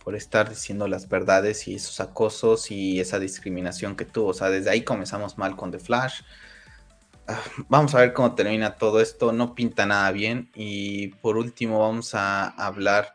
por 0.04 0.16
estar 0.16 0.50
diciendo 0.50 0.88
las 0.88 1.10
verdades 1.10 1.68
y 1.68 1.76
esos 1.76 2.00
acosos 2.00 2.72
y 2.72 3.02
esa 3.02 3.20
discriminación 3.20 3.96
que 3.96 4.06
tuvo. 4.06 4.30
O 4.30 4.34
sea, 4.34 4.50
desde 4.50 4.70
ahí 4.70 4.84
comenzamos 4.84 5.38
mal 5.38 5.56
con 5.58 5.70
The 5.70 5.80
Flash. 5.80 6.22
Ah, 7.28 7.42
vamos 7.68 7.94
a 7.94 8.00
ver 8.00 8.14
cómo 8.14 8.34
termina 8.34 8.76
todo 8.76 9.02
esto, 9.02 9.34
no 9.34 9.54
pinta 9.54 9.86
nada 9.86 10.10
bien 10.12 10.50
y 10.56 11.10
por 11.10 11.36
último 11.36 11.80
vamos 11.80 12.16
a 12.16 12.48
hablar 12.48 13.14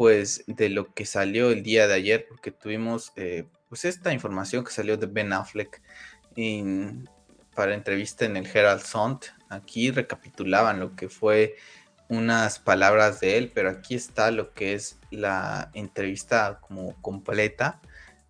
pues 0.00 0.44
de 0.46 0.70
lo 0.70 0.94
que 0.94 1.04
salió 1.04 1.50
el 1.50 1.62
día 1.62 1.86
de 1.86 1.92
ayer 1.92 2.24
porque 2.26 2.50
tuvimos 2.50 3.12
eh, 3.16 3.44
pues 3.68 3.84
esta 3.84 4.14
información 4.14 4.64
que 4.64 4.70
salió 4.70 4.96
de 4.96 5.04
Ben 5.04 5.30
Affleck 5.30 5.82
para 7.54 7.74
entrevista 7.74 8.24
en 8.24 8.38
el 8.38 8.46
Herald 8.46 8.80
Sun, 8.80 9.20
aquí 9.50 9.90
recapitulaban 9.90 10.80
lo 10.80 10.96
que 10.96 11.10
fue 11.10 11.56
unas 12.08 12.58
palabras 12.58 13.20
de 13.20 13.36
él, 13.36 13.52
pero 13.54 13.68
aquí 13.68 13.94
está 13.94 14.30
lo 14.30 14.54
que 14.54 14.72
es 14.72 14.98
la 15.10 15.70
entrevista 15.74 16.60
como 16.62 16.94
completa, 17.02 17.82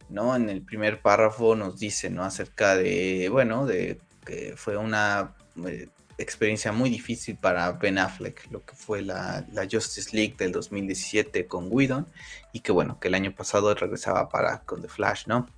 ¿no? 0.09 0.35
En 0.35 0.49
el 0.51 0.63
primer 0.63 1.01
párrafo 1.01 1.55
nos 1.55 1.79
dice, 1.79 2.11
¿no? 2.11 2.25
Acerca 2.25 2.75
de, 2.75 3.29
bueno, 3.31 3.65
de 3.65 4.01
que 4.27 4.55
fue 4.57 4.77
una 4.77 5.37
eh, 5.69 5.87
experiencia 6.23 6.73
muy 6.73 6.91
difícil 6.91 7.37
para 7.37 7.73
Ben 7.73 7.99
Affleck, 7.99 8.51
lo 8.51 8.65
que 8.65 8.75
fue 8.75 9.03
la, 9.03 9.45
Justice 9.71 10.15
League 10.17 10.35
del 10.39 10.53
2017 10.53 11.47
con 11.47 11.69
Whedon, 11.71 12.07
y 12.53 12.61
que 12.61 12.73
bueno, 12.73 12.99
que 13.01 13.09
el 13.09 13.15
año 13.15 13.35
pasado 13.35 13.75
regresaba 13.75 14.29
para 14.29 14.61
con 14.61 14.83
The 14.83 14.89
Flash, 14.89 15.27
¿no? 15.27 15.49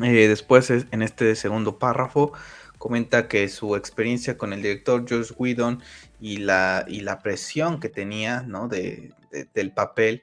Eh, 0.00 0.28
después, 0.28 0.70
en 0.70 1.02
este 1.02 1.34
segundo 1.36 1.78
párrafo, 1.78 2.32
comenta 2.78 3.28
que 3.28 3.48
su 3.48 3.76
experiencia 3.76 4.38
con 4.38 4.52
el 4.52 4.62
director 4.62 5.04
Josh 5.08 5.32
Whedon 5.36 5.82
y 6.20 6.38
la, 6.38 6.84
y 6.88 7.00
la 7.00 7.18
presión 7.20 7.78
que 7.78 7.88
tenía, 7.88 8.42
¿no? 8.42 8.68
De, 8.68 9.12
del 9.54 9.72
papel, 9.72 10.22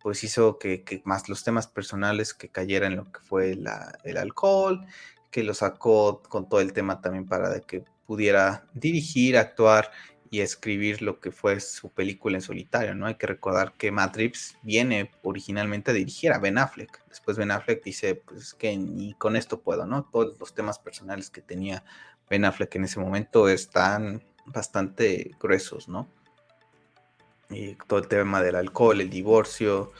pues 0.00 0.24
hizo 0.24 0.58
que, 0.58 1.02
más 1.04 1.28
los 1.28 1.44
temas 1.44 1.66
personales 1.66 2.32
que 2.34 2.48
cayeran 2.48 2.92
en 2.92 2.98
lo 2.98 3.12
que 3.12 3.20
fue 3.20 3.52
el 3.52 4.16
alcohol 4.16 4.86
que 5.30 5.42
lo 5.42 5.54
sacó 5.54 6.22
con 6.28 6.48
todo 6.48 6.60
el 6.60 6.72
tema 6.72 7.00
también 7.00 7.26
para 7.26 7.60
que 7.60 7.84
pudiera 8.08 8.64
dirigir, 8.72 9.36
actuar 9.36 9.92
y 10.30 10.40
escribir 10.40 11.02
lo 11.02 11.20
que 11.20 11.30
fue 11.30 11.60
su 11.60 11.90
película 11.90 12.38
en 12.38 12.42
solitario, 12.42 12.94
¿no? 12.94 13.04
Hay 13.04 13.16
que 13.16 13.26
recordar 13.26 13.74
que 13.74 13.90
Reeves 13.90 14.56
viene 14.62 15.10
originalmente 15.22 15.90
a 15.90 15.94
dirigir 15.94 16.32
a 16.32 16.38
Ben 16.38 16.56
Affleck. 16.56 17.06
Después 17.06 17.36
Ben 17.36 17.50
Affleck 17.50 17.84
dice, 17.84 18.14
pues 18.14 18.54
que 18.54 18.74
ni 18.78 19.12
con 19.12 19.36
esto 19.36 19.60
puedo, 19.60 19.84
¿no? 19.84 20.04
Todos 20.04 20.38
los 20.40 20.54
temas 20.54 20.78
personales 20.78 21.28
que 21.28 21.42
tenía 21.42 21.84
Ben 22.30 22.46
Affleck 22.46 22.74
en 22.76 22.84
ese 22.84 22.98
momento 22.98 23.46
están 23.46 24.22
bastante 24.46 25.32
gruesos, 25.38 25.86
¿no? 25.86 26.08
Y 27.50 27.74
todo 27.86 27.98
el 27.98 28.08
tema 28.08 28.40
del 28.42 28.56
alcohol, 28.56 29.02
el 29.02 29.10
divorcio, 29.10 29.92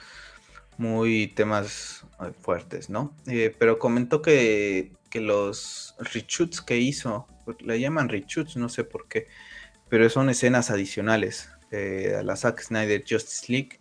muy 0.79 1.27
temas 1.27 2.05
eh, 2.21 2.31
fuertes, 2.41 2.89
¿no? 2.89 3.15
Eh, 3.27 3.55
pero 3.59 3.77
comentó 3.77 4.23
que 4.23 4.93
que 5.09 5.19
los 5.19 5.95
reshoots 5.99 6.61
que 6.61 6.77
hizo, 6.77 7.27
le 7.59 7.79
llaman 7.79 8.09
reshoots, 8.09 8.57
no 8.57 8.69
sé 8.69 8.83
por 8.83 9.07
qué, 9.07 9.27
pero 9.89 10.09
son 10.09 10.29
escenas 10.29 10.69
adicionales 10.69 11.49
eh, 11.71 12.15
a 12.19 12.23
la 12.23 12.35
Zack 12.35 12.61
Snyder 12.61 13.03
Justice 13.07 13.51
League, 13.51 13.79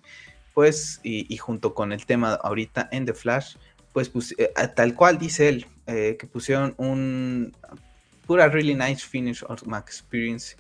pues, 0.55 1.01
y, 1.05 1.36
junto 1.36 1.73
con 1.73 1.93
el 1.93 2.05
tema 2.05 2.35
ahorita 2.35 2.89
en 2.90 3.07
The 3.07 3.15
Flash, 3.15 3.57
pues, 3.93 4.35
eh, 4.39 4.51
tal 4.74 4.95
cual 4.95 5.19
dice 5.19 5.49
él, 5.49 5.66
eh, 5.86 6.16
que 6.19 6.27
pusieron 6.27 6.74
un 6.78 7.57
pura 8.27 8.49
really 8.49 8.74
nice 8.74 9.07
finish 9.07 9.43
of 9.49 9.65
my 9.66 9.78
experience 9.78 10.57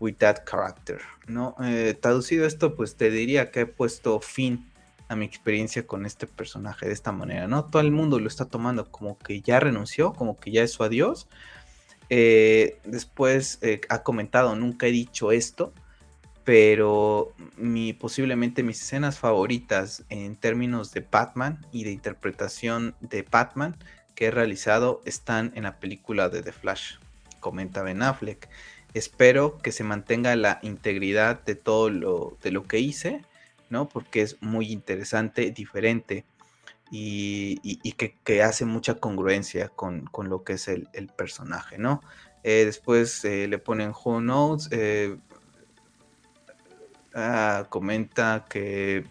with 0.00 0.14
that 0.14 0.44
character, 0.44 1.00
¿no? 1.26 1.54
traducido 2.00 2.46
esto, 2.46 2.74
pues 2.74 2.96
te 2.96 3.10
diría 3.10 3.50
que 3.50 3.60
he 3.60 3.66
puesto 3.66 4.20
fin 4.20 4.70
a 5.08 5.16
mi 5.16 5.24
experiencia 5.24 5.86
con 5.86 6.06
este 6.06 6.26
personaje 6.26 6.86
de 6.86 6.92
esta 6.92 7.12
manera, 7.12 7.46
¿no? 7.46 7.64
Todo 7.64 7.80
el 7.82 7.92
mundo 7.92 8.18
lo 8.18 8.28
está 8.28 8.46
tomando 8.46 8.90
como 8.90 9.18
que 9.18 9.40
ya 9.40 9.60
renunció, 9.60 10.12
como 10.12 10.38
que 10.38 10.50
ya 10.50 10.62
es 10.62 10.72
su 10.72 10.82
adiós. 10.82 11.28
Después 12.08 13.60
ha 13.88 14.02
comentado, 14.02 14.54
nunca 14.56 14.86
he 14.86 14.92
dicho 14.92 15.32
esto, 15.32 15.72
pero 16.46 17.34
mi, 17.56 17.92
posiblemente 17.92 18.62
mis 18.62 18.80
escenas 18.80 19.18
favoritas 19.18 20.04
en 20.10 20.36
términos 20.36 20.92
de 20.92 21.00
Batman 21.00 21.66
y 21.72 21.82
de 21.82 21.90
interpretación 21.90 22.94
de 23.00 23.26
Batman 23.28 23.76
que 24.14 24.26
he 24.26 24.30
realizado 24.30 25.02
están 25.04 25.50
en 25.56 25.64
la 25.64 25.80
película 25.80 26.28
de 26.28 26.44
The 26.44 26.52
Flash, 26.52 26.98
comenta 27.40 27.82
Ben 27.82 28.00
Affleck. 28.00 28.48
Espero 28.94 29.58
que 29.58 29.72
se 29.72 29.82
mantenga 29.82 30.36
la 30.36 30.60
integridad 30.62 31.42
de 31.44 31.56
todo 31.56 31.90
lo, 31.90 32.38
de 32.40 32.52
lo 32.52 32.62
que 32.62 32.78
hice, 32.78 33.22
¿no? 33.68 33.88
Porque 33.88 34.22
es 34.22 34.40
muy 34.40 34.70
interesante, 34.70 35.50
diferente 35.50 36.24
y, 36.90 37.92
que, 37.92 38.42
hace 38.42 38.64
mucha 38.64 38.94
congruencia 38.94 39.68
con, 39.68 40.08
lo 40.24 40.44
que 40.44 40.54
es 40.54 40.68
el, 40.68 40.88
personaje, 41.16 41.78
¿no? 41.78 42.02
Eh, 42.42 42.64
después 42.64 43.24
eh, 43.24 43.48
le 43.48 43.58
ponen 43.58 43.90
Who 43.90 44.20
Knows, 44.20 44.68
eh, 44.70 45.16
Ah, 47.18 47.66
comenta 47.70 48.44
que, 48.46 49.06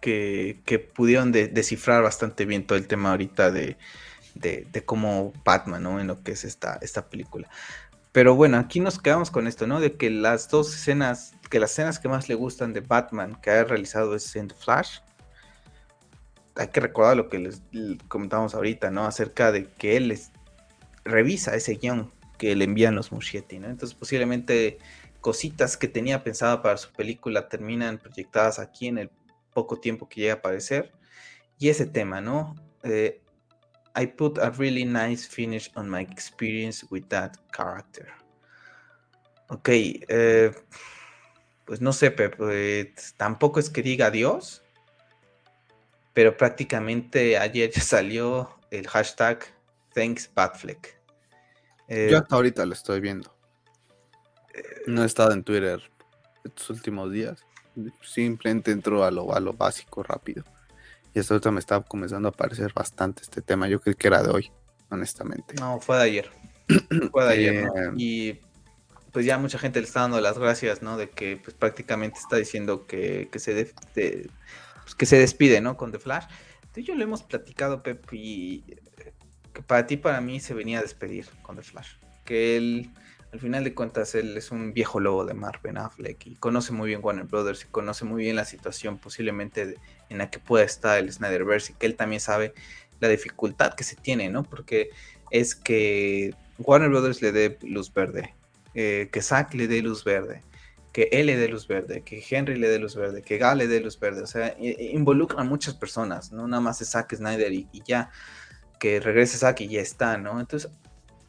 que, 0.00 0.78
pudieron 0.94 1.32
descifrar 1.32 2.04
bastante 2.04 2.44
bien 2.44 2.64
todo 2.64 2.78
el 2.78 2.86
tema 2.86 3.10
ahorita 3.10 3.50
de, 3.50 3.76
de, 4.36 4.84
cómo 4.84 5.32
Batman, 5.44 5.82
¿no? 5.82 5.98
En 5.98 6.06
lo 6.06 6.22
que 6.22 6.32
es 6.32 6.44
esta, 6.44 6.78
esta 6.82 7.08
película. 7.08 7.48
Pero 8.12 8.34
bueno, 8.34 8.58
aquí 8.58 8.78
nos 8.78 8.98
quedamos 8.98 9.30
con 9.30 9.46
esto, 9.46 9.66
¿no? 9.66 9.80
De 9.80 9.96
que 9.96 10.10
las 10.10 10.48
dos 10.48 10.74
escenas, 10.74 11.34
que 11.50 11.58
las 11.58 11.72
escenas 11.72 11.98
que 11.98 12.08
más 12.08 12.28
le 12.28 12.34
gustan 12.34 12.74
de 12.74 12.80
Batman 12.80 13.38
que 13.40 13.50
ha 13.50 13.64
realizado 13.64 14.14
es 14.14 14.36
en 14.36 14.50
Flash. 14.50 14.98
Hay 16.54 16.68
que 16.68 16.80
recordar 16.80 17.16
lo 17.16 17.30
que 17.30 17.38
les 17.38 17.62
comentábamos 18.08 18.54
ahorita, 18.54 18.90
¿no? 18.90 19.06
Acerca 19.06 19.50
de 19.50 19.66
que 19.72 19.96
él 19.96 20.08
les 20.08 20.30
revisa 21.04 21.56
ese 21.56 21.74
guion 21.74 22.12
que 22.36 22.54
le 22.54 22.64
envían 22.64 22.94
los 22.94 23.12
Muschietti, 23.12 23.58
¿no? 23.58 23.68
Entonces 23.68 23.96
posiblemente 23.96 24.78
cositas 25.22 25.78
que 25.78 25.88
tenía 25.88 26.22
pensada 26.22 26.60
para 26.60 26.76
su 26.76 26.92
película 26.92 27.48
terminan 27.48 27.96
proyectadas 27.96 28.58
aquí 28.58 28.88
en 28.88 28.98
el 28.98 29.10
poco 29.54 29.80
tiempo 29.80 30.06
que 30.08 30.20
llega 30.20 30.34
a 30.34 30.36
aparecer. 30.36 30.92
Y 31.58 31.70
ese 31.70 31.86
tema, 31.86 32.20
¿no? 32.20 32.56
Eh, 32.82 33.21
I 33.94 34.06
put 34.06 34.38
a 34.38 34.50
really 34.50 34.84
nice 34.84 35.26
finish 35.26 35.70
on 35.76 35.88
my 35.88 36.00
experience 36.00 36.84
with 36.90 37.08
that 37.08 37.36
character. 37.52 38.08
Ok, 39.48 39.68
eh, 39.68 40.50
pues 41.66 41.80
no 41.80 41.92
sé, 41.92 42.10
Pepe, 42.10 42.94
tampoco 43.16 43.60
es 43.60 43.68
que 43.68 43.82
diga 43.82 44.06
adiós, 44.06 44.62
pero 46.14 46.36
prácticamente 46.36 47.36
ayer 47.36 47.70
ya 47.70 47.82
salió 47.82 48.58
el 48.70 48.86
hashtag 48.88 49.44
Thanks 49.94 50.30
Batfleck. 50.34 50.98
Eh, 51.88 52.08
Yo 52.10 52.18
hasta 52.18 52.34
ahorita 52.34 52.64
lo 52.64 52.72
estoy 52.72 53.00
viendo. 53.00 53.34
No 54.86 55.02
he 55.02 55.06
estado 55.06 55.32
en 55.32 55.44
Twitter 55.44 55.82
estos 56.44 56.70
últimos 56.70 57.12
días. 57.12 57.44
Simplemente 58.02 58.70
entro 58.70 59.04
a 59.04 59.10
lo, 59.10 59.34
a 59.34 59.40
lo 59.40 59.52
básico 59.52 60.02
rápido. 60.02 60.44
Y 61.14 61.20
hasta 61.20 61.34
ahorita 61.34 61.50
me 61.50 61.60
está 61.60 61.80
comenzando 61.80 62.28
a 62.28 62.30
aparecer 62.30 62.72
bastante 62.72 63.22
este 63.22 63.42
tema. 63.42 63.68
Yo 63.68 63.80
creí 63.80 63.94
que 63.94 64.06
era 64.06 64.22
de 64.22 64.30
hoy, 64.30 64.52
honestamente. 64.90 65.54
No, 65.54 65.80
fue 65.80 65.96
de 65.96 66.02
ayer. 66.02 66.30
fue 67.12 67.24
de 67.24 67.32
ayer. 67.32 67.54
Eh, 67.64 67.92
y 67.96 68.40
pues 69.12 69.26
ya 69.26 69.36
mucha 69.36 69.58
gente 69.58 69.80
le 69.80 69.86
está 69.86 70.00
dando 70.00 70.20
las 70.20 70.38
gracias, 70.38 70.82
¿no? 70.82 70.96
De 70.96 71.10
que 71.10 71.36
pues 71.36 71.54
prácticamente 71.54 72.18
está 72.18 72.36
diciendo 72.36 72.86
que, 72.86 73.28
se, 73.36 73.74
pues, 73.92 74.94
que 74.94 75.06
se 75.06 75.18
despide, 75.18 75.60
¿no? 75.60 75.76
Con 75.76 75.92
The 75.92 75.98
Flash. 75.98 76.24
Tú 76.72 76.80
yo 76.80 76.94
lo 76.94 77.04
hemos 77.04 77.22
platicado, 77.22 77.82
Pep, 77.82 78.06
y 78.12 78.64
que 79.52 79.62
para 79.62 79.86
ti, 79.86 79.98
para 79.98 80.22
mí, 80.22 80.40
se 80.40 80.54
venía 80.54 80.78
a 80.78 80.82
despedir 80.82 81.26
con 81.42 81.56
The 81.56 81.62
Flash. 81.62 81.96
Que 82.24 82.56
él, 82.56 82.90
al 83.32 83.40
final 83.40 83.64
de 83.64 83.74
cuentas, 83.74 84.14
él 84.14 84.36
es 84.36 84.50
un 84.50 84.74
viejo 84.74 85.00
lobo 85.00 85.24
de 85.24 85.32
Marvin 85.32 85.78
Affleck 85.78 86.26
y 86.26 86.34
conoce 86.34 86.72
muy 86.72 86.88
bien 86.88 87.00
Warner 87.02 87.24
Brothers 87.24 87.64
y 87.64 87.66
conoce 87.66 88.04
muy 88.04 88.22
bien 88.22 88.36
la 88.36 88.44
situación 88.44 88.98
posiblemente 88.98 89.76
en 90.10 90.18
la 90.18 90.30
que 90.30 90.38
pueda 90.38 90.64
estar 90.64 90.98
el 90.98 91.10
Snyderverse 91.10 91.72
y 91.72 91.74
que 91.76 91.86
él 91.86 91.96
también 91.96 92.20
sabe 92.20 92.52
la 93.00 93.08
dificultad 93.08 93.72
que 93.72 93.84
se 93.84 93.96
tiene, 93.96 94.28
¿no? 94.28 94.42
Porque 94.42 94.90
es 95.30 95.54
que 95.54 96.34
Warner 96.58 96.90
Brothers 96.90 97.22
le 97.22 97.32
dé 97.32 97.58
luz 97.62 97.92
verde, 97.92 98.34
eh, 98.74 99.08
que 99.10 99.22
Zack 99.22 99.54
le 99.54 99.66
dé 99.66 99.80
luz 99.80 100.04
verde, 100.04 100.42
que 100.92 101.08
él 101.10 101.24
le 101.26 101.36
dé 101.36 101.48
luz 101.48 101.66
verde, 101.66 102.02
que 102.02 102.22
Henry 102.28 102.56
le 102.56 102.68
dé 102.68 102.78
luz 102.78 102.96
verde, 102.96 103.22
que 103.22 103.38
Gal 103.38 103.58
le 103.58 103.66
dé 103.66 103.80
luz 103.80 103.98
verde, 103.98 104.20
o 104.20 104.26
sea, 104.26 104.54
involucra 104.58 105.40
a 105.40 105.44
muchas 105.44 105.74
personas, 105.74 106.32
no 106.32 106.46
nada 106.46 106.60
más 106.60 106.82
es 106.82 106.90
Zack 106.90 107.14
Snyder 107.16 107.50
y 107.50 107.66
ya 107.86 108.10
que 108.78 109.00
regreses 109.00 109.42
aquí 109.42 109.64
y 109.64 109.68
ya 109.68 109.80
está, 109.80 110.18
¿no? 110.18 110.38
Entonces, 110.38 110.70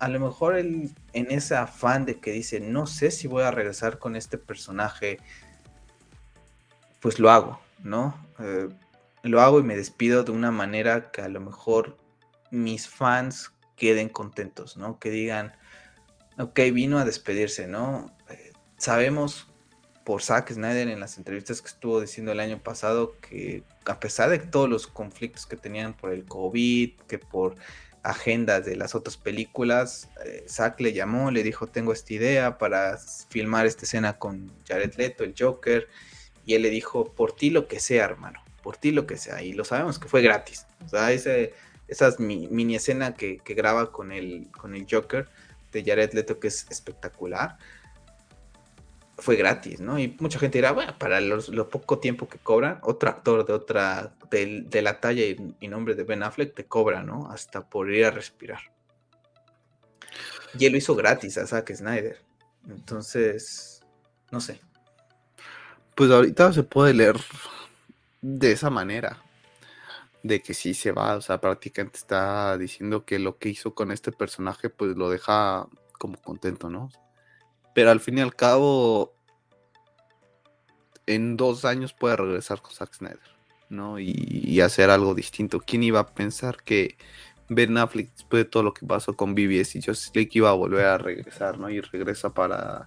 a 0.03 0.09
lo 0.09 0.19
mejor 0.19 0.57
en 0.57 0.91
ese 1.13 1.55
afán 1.55 2.05
de 2.05 2.19
que 2.19 2.31
dice, 2.31 2.59
no 2.59 2.87
sé 2.87 3.09
si 3.09 3.27
voy 3.27 3.43
a 3.43 3.51
regresar 3.51 3.99
con 3.99 4.17
este 4.17 4.37
personaje, 4.37 5.17
pues 6.99 7.19
lo 7.19 7.31
hago, 7.31 7.61
¿no? 7.81 8.13
Eh, 8.39 8.67
lo 9.23 9.39
hago 9.39 9.61
y 9.61 9.63
me 9.63 9.77
despido 9.77 10.25
de 10.25 10.33
una 10.33 10.51
manera 10.51 11.09
que 11.11 11.21
a 11.21 11.29
lo 11.29 11.39
mejor 11.39 11.97
mis 12.51 12.89
fans 12.89 13.53
queden 13.77 14.09
contentos, 14.09 14.75
¿no? 14.75 14.99
Que 14.99 15.09
digan, 15.09 15.53
ok, 16.37 16.59
vino 16.73 16.99
a 16.99 17.05
despedirse, 17.05 17.65
¿no? 17.65 18.13
Eh, 18.29 18.51
sabemos 18.77 19.47
por 20.03 20.21
Zack 20.21 20.51
Snyder 20.51 20.89
en 20.89 20.99
las 20.99 21.17
entrevistas 21.17 21.61
que 21.61 21.69
estuvo 21.69 22.01
diciendo 22.01 22.33
el 22.33 22.41
año 22.41 22.59
pasado 22.59 23.15
que 23.21 23.63
a 23.85 24.01
pesar 24.01 24.29
de 24.29 24.39
todos 24.39 24.69
los 24.69 24.85
conflictos 24.85 25.45
que 25.45 25.55
tenían 25.55 25.93
por 25.93 26.11
el 26.11 26.25
COVID, 26.25 26.91
que 27.07 27.19
por 27.19 27.55
agendas 28.03 28.65
de 28.65 28.75
las 28.75 28.95
otras 28.95 29.17
películas, 29.17 30.09
eh, 30.25 30.45
Zack 30.47 30.79
le 30.81 30.93
llamó, 30.93 31.31
le 31.31 31.41
dijo, 31.41 31.67
tengo 31.67 31.93
esta 31.93 32.13
idea 32.13 32.57
para 32.57 32.97
filmar 33.29 33.65
esta 33.65 33.85
escena 33.85 34.19
con 34.19 34.51
Jared 34.67 34.93
Leto, 34.95 35.23
el 35.23 35.33
Joker, 35.37 35.87
y 36.45 36.55
él 36.55 36.61
le 36.61 36.69
dijo, 36.69 37.13
por 37.13 37.33
ti 37.33 37.49
lo 37.49 37.67
que 37.67 37.79
sea, 37.79 38.03
hermano, 38.03 38.43
por 38.61 38.75
ti 38.75 38.91
lo 38.91 39.07
que 39.07 39.17
sea, 39.17 39.41
y 39.41 39.53
lo 39.53 39.63
sabemos 39.63 39.99
que 39.99 40.09
fue 40.09 40.21
gratis, 40.21 40.67
o 40.85 40.89
sea, 40.89 41.11
ese, 41.13 41.53
esa 41.87 42.13
mini 42.19 42.75
escena 42.75 43.13
que, 43.13 43.41
graba 43.45 43.91
con 43.91 44.11
el, 44.11 44.47
con 44.51 44.75
el 44.75 44.85
Joker 44.89 45.29
de 45.71 45.83
Jared 45.83 46.13
Leto, 46.13 46.39
que 46.39 46.49
es 46.49 46.67
espectacular, 46.69 47.57
fue 49.17 49.35
gratis, 49.35 49.79
¿no? 49.79 49.99
Y 49.99 50.15
mucha 50.19 50.39
gente 50.39 50.57
dirá, 50.57 50.71
bueno, 50.71 50.97
para 50.97 51.21
lo 51.21 51.69
poco 51.69 51.99
tiempo 51.99 52.27
que 52.27 52.39
cobran, 52.39 52.79
otro 52.81 53.09
actor 53.09 53.45
de 53.45 53.53
otra, 53.53 54.13
de, 54.29 54.81
la 54.81 54.99
talla 54.99 55.23
y, 55.23 55.67
nombre 55.67 55.95
de 55.95 56.03
Ben 56.03 56.23
Affleck 56.23 56.53
te 56.55 56.65
cobra, 56.65 57.03
¿no? 57.03 57.29
Hasta 57.29 57.67
por 57.67 57.91
ir 57.91 58.05
a 58.05 58.11
respirar. 58.11 58.59
Y 60.57 60.65
él 60.65 60.71
lo 60.71 60.77
hizo 60.77 60.95
gratis 60.95 61.37
a 61.37 61.47
Zack 61.47 61.73
Snyder. 61.73 62.19
Entonces, 62.67 63.81
no 64.31 64.39
sé. 64.39 64.59
Pues 65.95 66.09
ahorita 66.09 66.53
se 66.53 66.63
puede 66.63 66.93
leer 66.93 67.15
de 68.21 68.51
esa 68.51 68.69
manera. 68.69 69.21
De 70.23 70.41
que 70.41 70.53
sí 70.53 70.73
se 70.73 70.93
va, 70.93 71.17
o 71.17 71.21
sea, 71.21 71.41
prácticamente 71.41 71.97
está 71.97 72.57
diciendo 72.57 73.03
que 73.03 73.19
lo 73.19 73.37
que 73.37 73.49
hizo 73.49 73.75
con 73.75 73.91
este 73.91 74.13
personaje, 74.13 74.69
pues 74.69 74.95
lo 74.95 75.09
deja 75.09 75.67
como 75.99 76.15
contento, 76.21 76.69
¿no? 76.69 76.89
Pero 77.73 77.91
al 77.91 77.99
fin 77.99 78.17
y 78.17 78.21
al 78.21 78.35
cabo, 78.35 79.13
en 81.05 81.37
dos 81.37 81.65
años 81.65 81.93
puede 81.93 82.15
regresar 82.15 82.61
con 82.61 82.71
Zack 82.71 82.93
Snyder, 82.93 83.19
¿no? 83.69 83.99
Y, 83.99 84.61
hacer 84.61 84.89
algo 84.89 85.15
distinto. 85.15 85.59
¿Quién 85.59 85.83
iba 85.83 85.99
a 85.99 86.13
pensar 86.13 86.57
que 86.63 86.97
Ben 87.49 87.77
Affleck, 87.77 88.11
después 88.13 88.45
de 88.45 88.49
todo 88.49 88.63
lo 88.63 88.73
que 88.73 88.85
pasó 88.85 89.15
con 89.15 89.35
BBS 89.35 89.75
y 89.75 89.81
Justice 89.81 90.11
League, 90.13 90.29
iba 90.33 90.49
a 90.49 90.53
volver 90.53 90.85
a 90.85 90.97
regresar, 90.97 91.57
¿no? 91.57 91.69
Y 91.69 91.81
regresa 91.81 92.33
para, 92.33 92.85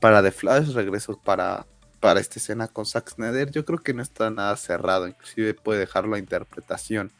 para 0.00 0.22
The 0.22 0.32
Flash, 0.32 0.72
regreso 0.72 1.18
para, 1.22 1.66
para 2.00 2.20
esta 2.20 2.38
escena 2.38 2.68
con 2.68 2.86
Zack 2.86 3.10
Snyder. 3.10 3.50
Yo 3.50 3.64
creo 3.64 3.78
que 3.78 3.94
no 3.94 4.02
está 4.02 4.30
nada 4.30 4.56
cerrado, 4.56 5.06
inclusive 5.06 5.54
puede 5.54 5.80
dejarlo 5.80 6.16
a 6.16 6.18
interpretación. 6.18 7.12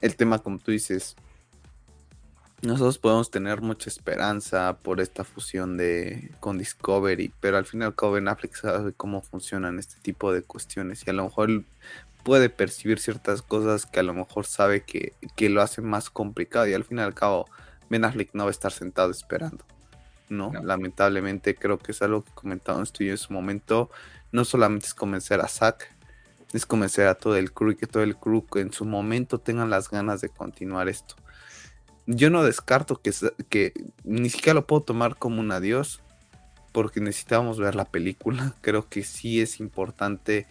El 0.00 0.16
tema, 0.16 0.40
como 0.40 0.58
tú 0.58 0.72
dices, 0.72 1.16
nosotros 2.62 2.98
podemos 2.98 3.30
tener 3.30 3.60
mucha 3.60 3.90
esperanza 3.90 4.78
por 4.82 5.00
esta 5.00 5.24
fusión 5.24 5.76
de 5.76 6.30
con 6.38 6.58
Discovery, 6.58 7.32
pero 7.40 7.56
al 7.58 7.66
final 7.66 7.94
cabo 7.96 8.12
Ben 8.12 8.28
Affleck 8.28 8.54
sabe 8.54 8.92
cómo 8.92 9.20
funcionan 9.20 9.80
este 9.80 9.96
tipo 10.00 10.32
de 10.32 10.42
cuestiones 10.42 11.04
y 11.04 11.10
a 11.10 11.12
lo 11.12 11.24
mejor 11.24 11.64
puede 12.22 12.50
percibir 12.50 13.00
ciertas 13.00 13.42
cosas 13.42 13.84
que 13.84 13.98
a 13.98 14.04
lo 14.04 14.14
mejor 14.14 14.46
sabe 14.46 14.84
que, 14.84 15.14
lo 15.48 15.60
hace 15.60 15.82
más 15.82 16.08
complicado 16.08 16.68
y 16.68 16.74
al 16.74 16.84
fin 16.84 16.98
y 16.98 17.02
al 17.02 17.14
cabo 17.14 17.46
Ben 17.90 18.04
Affleck 18.04 18.30
no 18.32 18.44
va 18.44 18.50
a 18.50 18.52
estar 18.52 18.70
sentado 18.70 19.10
esperando. 19.10 19.64
No, 20.28 20.52
lamentablemente 20.62 21.56
creo 21.56 21.78
que 21.78 21.92
es 21.92 22.00
algo 22.00 22.24
que 22.24 22.32
comentaban 22.32 22.84
esto 22.84 23.02
en 23.02 23.18
su 23.18 23.32
momento. 23.32 23.90
No 24.30 24.44
solamente 24.44 24.86
es 24.86 24.94
convencer 24.94 25.40
a 25.40 25.48
Zack, 25.48 25.94
es 26.52 26.64
convencer 26.64 27.08
a 27.08 27.16
todo 27.16 27.36
el 27.36 27.52
crew 27.52 27.72
y 27.72 27.76
que 27.76 27.88
todo 27.88 28.04
el 28.04 28.16
crew 28.16 28.46
en 28.54 28.72
su 28.72 28.84
momento 28.84 29.38
tengan 29.40 29.68
las 29.68 29.90
ganas 29.90 30.20
de 30.20 30.28
continuar 30.28 30.88
esto. 30.88 31.16
Yo 32.06 32.30
no 32.30 32.42
descarto 32.42 33.00
que, 33.00 33.12
que 33.48 33.72
ni 34.04 34.28
siquiera 34.30 34.54
lo 34.54 34.66
puedo 34.66 34.82
tomar 34.82 35.16
como 35.16 35.40
un 35.40 35.52
adiós, 35.52 36.00
porque 36.72 37.00
necesitamos 37.00 37.58
ver 37.58 37.74
la 37.74 37.84
película. 37.84 38.54
Creo 38.60 38.88
que 38.88 39.04
sí 39.04 39.40
es 39.40 39.60
importante 39.60 40.46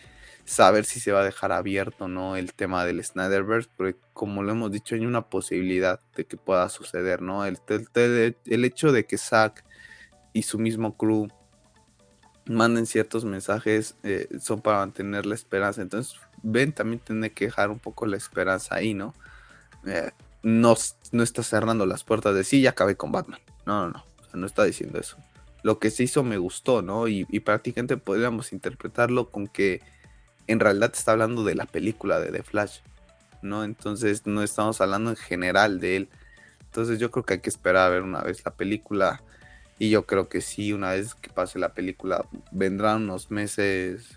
saber 0.46 0.86
si 0.86 1.00
se 1.00 1.12
va 1.12 1.22
a 1.22 1.26
dejar 1.26 1.52
abierto 1.52 2.06
o 2.06 2.08
no 2.08 2.36
el 2.36 2.54
tema 2.54 2.86
del 2.86 3.04
Snyderverse, 3.04 3.70
porque 3.76 3.98
como 4.14 4.44
lo 4.44 4.52
hemos 4.52 4.72
dicho, 4.72 4.96
hay 4.96 5.06
una 5.06 5.30
posibilidad 5.30 6.00
de 6.16 6.26
que 6.26 6.38
pueda 6.38 6.68
suceder, 6.70 7.22
¿no? 7.22 7.46
El, 7.46 7.60
el, 7.96 8.66
hecho 8.66 8.92
de 8.92 9.06
que 9.06 9.18
Zack 9.18 9.64
y 10.34 10.44
su 10.44 10.58
mismo 10.58 10.98
crew 10.98 11.28
manden 12.46 12.86
ciertos 12.86 13.24
mensajes 13.24 13.96
eh, 14.04 14.28
son 14.40 14.62
para 14.62 14.80
mantener 14.80 15.26
la 15.26 15.36
esperanza. 15.36 15.82
Entonces, 15.82 16.20
Ben 16.44 16.74
también 16.74 17.00
tiene 17.00 17.32
que 17.32 17.46
dejar 17.46 17.70
un 17.70 17.80
poco 17.80 18.06
la 18.06 18.18
esperanza 18.18 18.76
ahí, 18.76 18.94
¿no? 18.94 19.14
Eh, 19.86 20.12
no, 20.44 20.76
no 21.12 21.24
está 21.24 21.44
cerrando 21.44 21.86
las 21.86 22.04
puertas 22.04 22.36
de 22.36 22.44
sí, 22.44 22.62
ya 22.62 22.72
acabé 22.72 22.96
con 22.96 23.12
Batman. 23.12 23.40
No, 23.66 23.88
no, 23.88 23.92
no. 23.92 24.04
no 24.34 24.46
está 24.46 24.64
diciendo 24.64 25.00
eso. 25.00 25.18
Lo 25.64 25.80
que 25.80 25.92
se 25.92 26.04
hizo 26.04 26.24
me 26.24 26.38
gustó, 26.38 26.82
¿no? 26.82 27.08
Y, 27.08 27.28
y 27.30 27.42
prácticamente 27.42 27.98
podríamos 27.98 28.52
interpretarlo 28.52 29.30
con 29.30 29.48
que 29.48 29.82
en 30.48 30.60
realidad 30.60 30.92
está 30.94 31.12
hablando 31.12 31.44
de 31.44 31.56
la 31.56 31.66
película 31.66 32.20
de 32.20 32.32
The 32.32 32.44
Flash, 32.44 32.80
¿no? 33.42 33.64
Entonces 33.64 34.26
no 34.26 34.42
estamos 34.42 34.82
hablando 34.82 35.12
en 35.12 35.16
general 35.16 35.80
de 35.80 35.98
él. 35.98 36.10
Entonces 36.62 37.00
yo 37.00 37.12
creo 37.12 37.26
que 37.26 37.34
hay 37.34 37.40
que 37.42 37.50
esperar 37.50 37.88
a 37.88 37.90
ver 37.90 38.02
una 38.02 38.22
vez 38.22 38.44
la 38.44 38.52
película. 38.52 39.22
Y 39.78 39.90
yo 39.90 40.06
creo 40.06 40.30
que 40.30 40.42
sí, 40.42 40.74
una 40.74 40.92
vez 40.92 41.16
que 41.16 41.30
pase 41.30 41.60
la 41.60 41.74
película, 41.74 42.26
vendrán 42.52 43.04
unos 43.04 43.30
meses. 43.32 44.08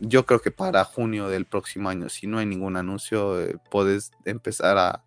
Yo 0.00 0.26
creo 0.26 0.40
que 0.40 0.50
para 0.50 0.84
junio 0.84 1.28
del 1.28 1.46
próximo 1.46 1.88
año, 1.88 2.08
si 2.08 2.26
no 2.26 2.38
hay 2.38 2.46
ningún 2.46 2.76
anuncio, 2.76 3.40
eh, 3.40 3.56
puedes 3.70 4.12
empezar 4.24 4.78
a, 4.78 5.04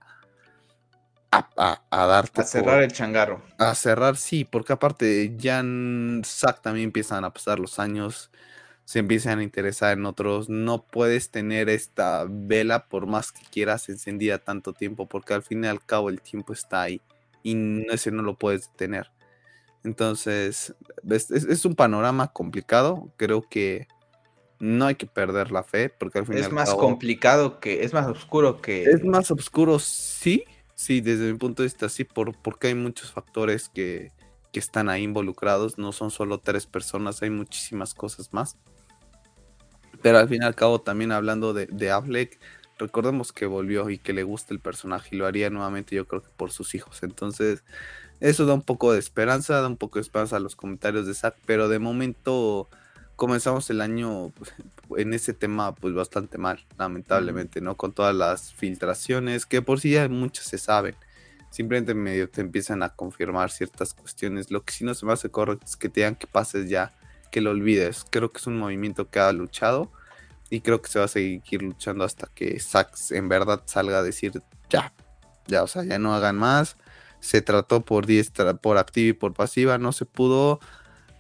a, 1.31 1.81
a, 1.89 2.05
darte. 2.05 2.41
A 2.41 2.43
cerrar 2.45 2.83
el 2.83 2.91
changarro. 2.91 3.41
A 3.57 3.75
cerrar, 3.75 4.17
sí, 4.17 4.45
porque 4.45 4.73
aparte 4.73 5.35
ya 5.37 5.59
en 5.59 6.21
SAC 6.25 6.61
también 6.61 6.85
empiezan 6.85 7.25
a 7.25 7.33
pasar 7.33 7.59
los 7.59 7.79
años 7.79 8.31
se 8.87 8.99
empiezan 8.99 9.39
a 9.39 9.43
interesar 9.43 9.97
en 9.97 10.05
otros. 10.05 10.47
No 10.47 10.81
puedes 10.81 11.29
tener 11.29 11.67
esta 11.67 12.25
vela 12.25 12.87
por 12.87 13.05
más 13.05 13.33
que 13.33 13.41
quieras 13.51 13.89
encendida 13.89 14.37
tanto 14.37 14.71
tiempo, 14.71 15.09
porque 15.09 15.33
al 15.33 15.43
fin 15.43 15.65
y 15.65 15.67
al 15.67 15.83
cabo 15.85 16.07
el 16.07 16.21
tiempo 16.21 16.53
está 16.53 16.83
ahí 16.83 17.01
y 17.43 17.85
ese 17.91 18.11
no 18.11 18.23
lo 18.23 18.35
puedes 18.35 18.71
tener. 18.77 19.11
Entonces, 19.83 20.73
es, 21.09 21.65
un 21.65 21.75
panorama 21.75 22.31
complicado. 22.31 23.11
Creo 23.17 23.41
que 23.41 23.89
no 24.59 24.85
hay 24.85 24.95
que 24.95 25.05
perder 25.05 25.51
la 25.51 25.63
fe, 25.63 25.89
porque 25.89 26.19
al 26.19 26.25
fin 26.25 26.37
es 26.37 26.49
más 26.49 26.73
complicado 26.73 27.59
que, 27.59 27.83
es 27.83 27.93
más 27.93 28.07
oscuro 28.07 28.61
que. 28.61 28.83
Es 28.83 29.03
más 29.03 29.29
oscuro, 29.31 29.79
sí, 29.79 30.45
sí, 30.77 31.01
desde 31.01 31.31
mi 31.31 31.37
punto 31.37 31.63
de 31.63 31.67
vista, 31.67 31.89
sí, 31.89 32.03
por, 32.03 32.37
porque 32.37 32.67
hay 32.67 32.75
muchos 32.75 33.11
factores 33.11 33.67
que, 33.67 34.13
que 34.53 34.59
están 34.59 34.89
ahí 34.89 35.03
involucrados. 35.03 35.77
No 35.77 35.91
son 35.91 36.11
solo 36.11 36.37
tres 36.39 36.67
personas, 36.67 37.21
hay 37.23 37.31
muchísimas 37.31 37.93
cosas 37.93 38.31
más. 38.31 38.55
Pero 40.03 40.19
al 40.19 40.29
fin 40.29 40.43
y 40.43 40.45
al 40.45 40.55
cabo, 40.55 40.79
también 40.79 41.11
hablando 41.11 41.53
de, 41.53 41.65
de 41.65 41.91
Affleck, 41.91 42.39
recordemos 42.77 43.33
que 43.33 43.47
volvió 43.47 43.89
y 43.89 43.97
que 43.97 44.13
le 44.13 44.21
gusta 44.21 44.53
el 44.53 44.59
personaje 44.59 45.15
y 45.15 45.17
lo 45.17 45.25
haría 45.25 45.49
nuevamente, 45.49 45.95
yo 45.95 46.07
creo 46.07 46.21
que 46.21 46.29
por 46.37 46.51
sus 46.51 46.75
hijos. 46.75 47.01
Entonces, 47.01 47.63
eso 48.19 48.45
da 48.45 48.53
un 48.53 48.61
poco 48.61 48.93
de 48.93 48.99
esperanza, 48.99 49.59
da 49.59 49.67
un 49.67 49.77
poco 49.77 49.97
de 49.97 50.03
esperanza 50.03 50.35
a 50.35 50.39
los 50.39 50.55
comentarios 50.55 51.07
de 51.07 51.15
Zack, 51.15 51.37
pero 51.47 51.69
de 51.69 51.79
momento 51.79 52.69
comenzamos 53.15 53.67
el 53.71 53.81
año 53.81 54.29
pues, 54.29 54.53
en 54.97 55.13
ese 55.13 55.33
tema 55.33 55.75
pues 55.75 55.93
bastante 55.93 56.37
mal, 56.37 56.65
lamentablemente, 56.77 57.61
¿no? 57.61 57.75
Con 57.75 57.93
todas 57.93 58.15
las 58.15 58.53
filtraciones, 58.53 59.45
que 59.45 59.61
por 59.61 59.79
sí 59.79 59.91
ya 59.91 60.07
muchas 60.09 60.45
se 60.45 60.57
saben. 60.57 60.95
Simplemente 61.49 61.93
medio 61.93 62.29
te 62.29 62.41
empiezan 62.41 62.83
a 62.83 62.89
confirmar 62.89 63.51
ciertas 63.51 63.93
cuestiones. 63.93 64.51
Lo 64.51 64.63
que 64.63 64.73
sí 64.73 64.83
no 64.83 64.93
se 64.93 65.05
me 65.05 65.13
hace 65.13 65.29
correcto 65.29 65.65
es 65.65 65.75
que 65.77 65.89
te 65.89 66.01
digan 66.01 66.15
que 66.15 66.27
pases 66.27 66.69
ya 66.69 66.93
que 67.31 67.41
lo 67.41 67.51
olvides. 67.51 68.05
Creo 68.09 68.31
que 68.31 68.37
es 68.37 68.47
un 68.47 68.57
movimiento 68.57 69.09
que 69.09 69.19
ha 69.19 69.31
luchado 69.31 69.91
y 70.49 70.61
creo 70.61 70.81
que 70.81 70.89
se 70.89 70.99
va 70.99 71.05
a 71.05 71.09
seguir 71.09 71.61
luchando 71.61 72.03
hasta 72.03 72.27
que 72.33 72.59
Sax 72.59 73.11
en 73.11 73.29
verdad 73.29 73.63
salga 73.65 73.99
a 73.99 74.03
decir 74.03 74.41
ya, 74.69 74.93
ya, 75.47 75.63
o 75.63 75.67
sea, 75.67 75.83
ya 75.83 75.99
no 75.99 76.13
hagan 76.13 76.37
más. 76.37 76.77
Se 77.19 77.41
trató 77.41 77.81
por 77.83 78.05
diestra, 78.05 78.53
por 78.55 78.77
activa 78.77 79.09
y 79.09 79.13
por 79.13 79.33
pasiva, 79.33 79.77
no 79.77 79.91
se 79.91 80.05
pudo. 80.05 80.59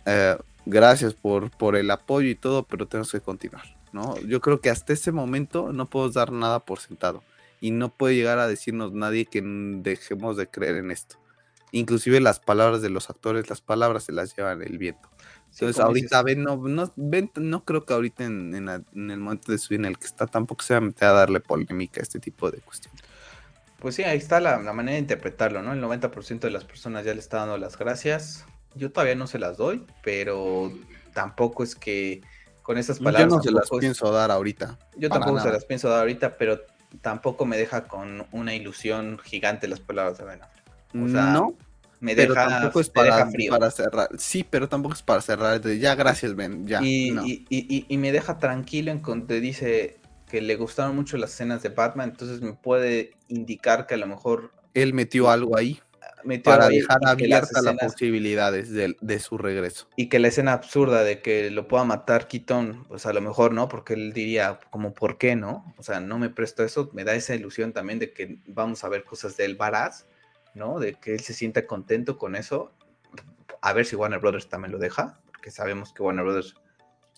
Eh, 0.05 0.37
gracias 0.69 1.13
por, 1.13 1.49
por 1.51 1.75
el 1.75 1.89
apoyo 1.91 2.29
y 2.29 2.35
todo, 2.35 2.63
pero 2.63 2.87
tenemos 2.87 3.11
que 3.11 3.21
continuar, 3.21 3.65
¿no? 3.91 4.17
Yo 4.21 4.41
creo 4.41 4.61
que 4.61 4.69
hasta 4.69 4.93
ese 4.93 5.11
momento 5.11 5.71
no 5.73 5.89
podemos 5.89 6.13
dar 6.13 6.31
nada 6.31 6.59
por 6.59 6.79
sentado 6.79 7.23
y 7.59 7.71
no 7.71 7.89
puede 7.89 8.15
llegar 8.15 8.39
a 8.39 8.47
decirnos 8.47 8.93
nadie 8.93 9.25
que 9.25 9.41
dejemos 9.43 10.37
de 10.37 10.47
creer 10.47 10.75
en 10.75 10.91
esto. 10.91 11.17
Inclusive 11.71 12.19
las 12.21 12.39
palabras 12.39 12.81
de 12.81 12.89
los 12.89 13.09
actores, 13.09 13.49
las 13.49 13.61
palabras 13.61 14.03
se 14.03 14.11
las 14.11 14.35
llevan 14.35 14.61
el 14.61 14.77
viento. 14.77 15.09
Entonces, 15.51 15.79
ahorita 15.81 16.21
Ben 16.21 16.43
no, 16.43 16.55
no, 16.55 16.93
no 17.35 17.65
creo 17.65 17.85
que 17.85 17.93
ahorita 17.93 18.25
en, 18.25 18.53
el 18.53 19.17
momento 19.17 19.51
de 19.51 19.57
subir 19.57 19.79
en 19.79 19.85
el 19.85 19.97
que 19.97 20.05
está 20.05 20.27
tampoco 20.27 20.63
se 20.63 20.75
va 20.75 20.77
a 20.77 20.81
meter 20.81 21.07
a 21.07 21.13
darle 21.13 21.39
polémica 21.39 21.99
a 21.99 22.03
este 22.03 22.19
tipo 22.19 22.51
de 22.51 22.59
cuestiones. 22.59 23.01
Pues 23.79 23.95
sí, 23.95 24.03
ahí 24.03 24.17
está 24.17 24.39
la, 24.39 24.59
manera 24.59 24.93
de 24.93 24.99
interpretarlo, 24.99 25.61
¿no? 25.63 25.73
El 25.73 25.81
90% 25.81 26.39
de 26.39 26.51
las 26.51 26.63
personas 26.63 27.05
ya 27.05 27.13
le 27.13 27.19
está 27.19 27.37
dando 27.37 27.57
las 27.57 27.77
gracias. 27.77 28.45
Yo 28.77 28.91
todavía 28.91 29.15
no 29.15 29.27
se 29.27 29.39
las 29.39 29.57
doy, 29.57 29.85
pero 30.03 30.71
tampoco 31.13 31.63
es 31.63 31.75
que 31.75 32.21
con 32.61 32.77
esas 32.77 32.99
palabras. 32.99 33.29
Yo 33.29 33.37
no 33.37 33.41
se 33.41 33.51
las 33.51 33.69
pienso 33.79 34.11
dar 34.11 34.31
ahorita. 34.31 34.77
Yo 34.97 35.09
tampoco 35.09 35.39
se 35.39 35.51
las 35.51 35.65
pienso 35.65 35.89
dar 35.89 35.99
ahorita, 35.99 36.37
pero 36.37 36.61
tampoco 37.01 37.45
me 37.45 37.57
deja 37.57 37.87
con 37.87 38.27
una 38.31 38.53
ilusión 38.53 39.19
gigante 39.19 39.67
las 39.67 39.79
palabras 39.79 40.17
de 40.17 40.25
Ben 40.25 40.41
O 41.05 41.07
sea, 41.09 41.27
no, 41.27 41.55
me 41.99 42.15
pero 42.15 42.33
tampoco 42.33 42.79
es 42.79 42.89
para, 42.89 43.29
para 43.49 43.71
cerrar. 43.71 44.09
Sí, 44.17 44.45
pero 44.47 44.69
tampoco 44.69 44.93
es 44.93 45.01
para 45.01 45.21
cerrar. 45.21 45.61
Ya, 45.61 45.95
gracias, 45.95 46.35
Ben. 46.35 46.67
Ya. 46.67 46.79
Y, 46.83 47.97
me 47.97 48.11
deja 48.11 48.37
tranquilo 48.37 48.91
en 48.91 48.99
cuando 48.99 49.33
dice 49.35 49.99
que 50.29 50.41
le 50.41 50.55
gustaron 50.55 50.95
mucho 50.95 51.17
las 51.17 51.31
escenas 51.31 51.63
de 51.63 51.69
Batman, 51.69 52.09
entonces 52.09 52.41
me 52.41 52.51
puede 52.51 53.11
indicar 53.29 53.87
que 53.87 53.93
a 53.93 53.97
lo 53.97 54.07
mejor 54.07 54.51
él 54.73 54.93
metió 54.93 55.29
algo 55.29 55.57
ahí 55.57 55.79
para 56.43 56.67
dejar 56.67 56.99
abiertas 57.05 57.63
las, 57.63 57.77
posibilidades 57.77 58.71
de, 58.71 59.19
su 59.19 59.37
regreso. 59.37 59.87
Y 59.95 60.09
que 60.09 60.19
la 60.19 60.27
escena 60.27 60.53
absurda 60.53 61.03
de 61.03 61.21
que 61.21 61.49
lo 61.51 61.67
pueda 61.67 61.83
matar 61.83 62.27
Keaton, 62.27 62.85
pues 62.87 63.05
a 63.05 63.13
lo 63.13 63.21
mejor 63.21 63.53
no, 63.53 63.67
porque 63.69 63.93
él 63.93 64.13
diría 64.13 64.59
como 64.69 64.93
¿por 64.93 65.17
qué 65.17 65.35
no? 65.35 65.73
O 65.77 65.83
sea, 65.83 65.99
no 65.99 66.19
me 66.19 66.29
presto 66.29 66.63
eso, 66.63 66.89
me 66.93 67.03
da 67.03 67.15
esa 67.15 67.35
ilusión 67.35 67.73
también 67.73 67.99
de 67.99 68.11
que 68.11 68.39
vamos 68.47 68.83
a 68.83 68.89
ver 68.89 69.03
cosas 69.03 69.37
del 69.37 69.55
Baraz 69.55 70.05
¿no? 70.57 70.79
De 70.79 70.95
que 70.95 71.13
él 71.13 71.21
se 71.21 71.33
sienta 71.33 71.65
contento 71.65 72.17
con 72.17 72.35
eso. 72.35 72.73
A 73.61 73.73
ver 73.73 73.85
si 73.85 73.95
Warner 73.95 74.19
Brothers 74.19 74.49
también 74.49 74.71
lo 74.71 74.79
deja, 74.79 75.19
porque 75.27 75.51
sabemos 75.51 75.93
que 75.93 76.03
Warner 76.03 76.25
Brothers 76.25 76.55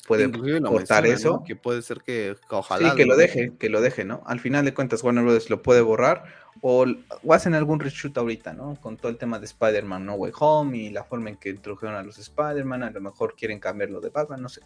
puede 0.08 0.62
cortar 0.62 1.06
eso. 1.06 1.44
Que 1.46 1.56
puede 1.56 1.82
ser 1.82 2.02
que, 2.02 2.36
ojalá. 2.50 2.92
Sí, 2.92 2.96
que 2.96 3.06
lo 3.06 3.16
deje, 3.16 3.54
que 3.58 3.70
lo 3.70 3.82
deje, 3.82 4.06
¿no? 4.06 4.24
Al 4.26 4.40
final 4.40 4.66
de 4.66 4.74
cuentas, 4.74 5.04
Warner 5.04 5.24
Brothers 5.24 5.50
lo 5.50 5.62
puede 5.62 5.82
borrar 5.82 6.24
o, 6.62 6.86
hacen 7.30 7.54
algún 7.54 7.80
reshoot 7.80 8.18
ahorita, 8.18 8.54
¿no? 8.54 8.76
Con 8.82 8.98
todo 8.98 9.12
el 9.12 9.18
tema 9.18 9.40
de 9.40 9.46
Spider-Man 9.46 10.06
No 10.06 10.16
Way 10.16 10.32
Home 10.40 10.78
y 10.78 10.90
la 10.90 11.04
forma 11.04 11.30
en 11.30 11.38
que 11.38 11.50
introdujeron 11.50 11.96
a 11.96 12.04
los 12.04 12.18
Spider-Man, 12.18 12.84
a 12.84 12.92
lo 12.92 13.02
mejor 13.02 13.36
quieren 13.36 13.60
cambiarlo 13.60 14.02
de 14.02 14.10
Batman, 14.10 14.42
no 14.42 14.50
sé. 14.50 14.62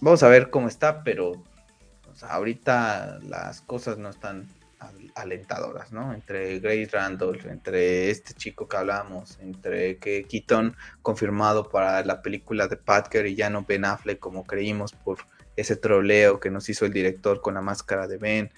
Vamos 0.00 0.22
a 0.22 0.28
ver 0.28 0.50
cómo 0.50 0.68
está, 0.68 1.04
pero 1.04 1.32
ahorita 2.22 3.20
las 3.22 3.60
cosas 3.60 3.98
no 3.98 4.08
están 4.08 4.48
alentadoras, 5.14 5.92
¿no? 5.92 6.12
Entre 6.14 6.58
Grace 6.60 6.88
Randolph, 6.92 7.46
entre 7.46 8.10
este 8.10 8.34
chico 8.34 8.68
que 8.68 8.76
hablamos, 8.76 9.38
entre 9.40 9.98
que 9.98 10.24
Keaton 10.24 10.76
confirmado 11.02 11.68
para 11.68 12.04
la 12.04 12.22
película 12.22 12.68
de 12.68 12.76
Patker 12.76 13.26
y 13.26 13.34
ya 13.34 13.50
no 13.50 13.64
Ben 13.64 13.84
Affleck 13.84 14.18
como 14.18 14.44
creímos 14.44 14.92
por 14.92 15.18
ese 15.56 15.76
troleo 15.76 16.40
que 16.40 16.50
nos 16.50 16.68
hizo 16.68 16.86
el 16.86 16.92
director 16.92 17.40
con 17.40 17.54
la 17.54 17.60
máscara 17.60 18.06
de 18.06 18.18
Ben. 18.18 18.50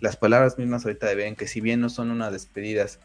Las 0.00 0.16
palabras 0.16 0.58
mismas 0.58 0.84
ahorita 0.84 1.06
de 1.06 1.14
Ben, 1.14 1.36
que 1.36 1.46
si 1.46 1.60
bien 1.60 1.80
no 1.80 1.88
son 1.88 2.10
unas 2.10 2.32
despedidas, 2.32 2.98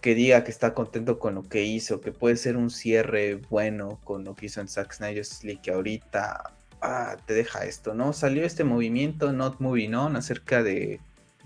que 0.00 0.14
diga 0.14 0.42
que 0.42 0.50
está 0.50 0.74
contento 0.74 1.18
con 1.18 1.34
lo 1.34 1.42
que 1.42 1.62
hizo, 1.62 2.00
que 2.00 2.10
puede 2.10 2.36
ser 2.36 2.56
un 2.56 2.70
cierre 2.70 3.36
bueno 3.50 4.00
con 4.02 4.24
lo 4.24 4.34
que 4.34 4.46
hizo 4.46 4.60
en 4.60 4.68
Zack 4.68 4.92
Snyder's 4.94 5.44
League, 5.44 5.60
que 5.62 5.70
ahorita 5.70 6.52
ah, 6.82 7.16
te 7.26 7.34
deja 7.34 7.64
esto, 7.64 7.94
¿no? 7.94 8.12
Salió 8.12 8.44
este 8.44 8.64
movimiento, 8.64 9.32
Not 9.32 9.60
Moving 9.60 9.94
On, 9.94 10.16
acerca 10.16 10.62
de, 10.62 11.00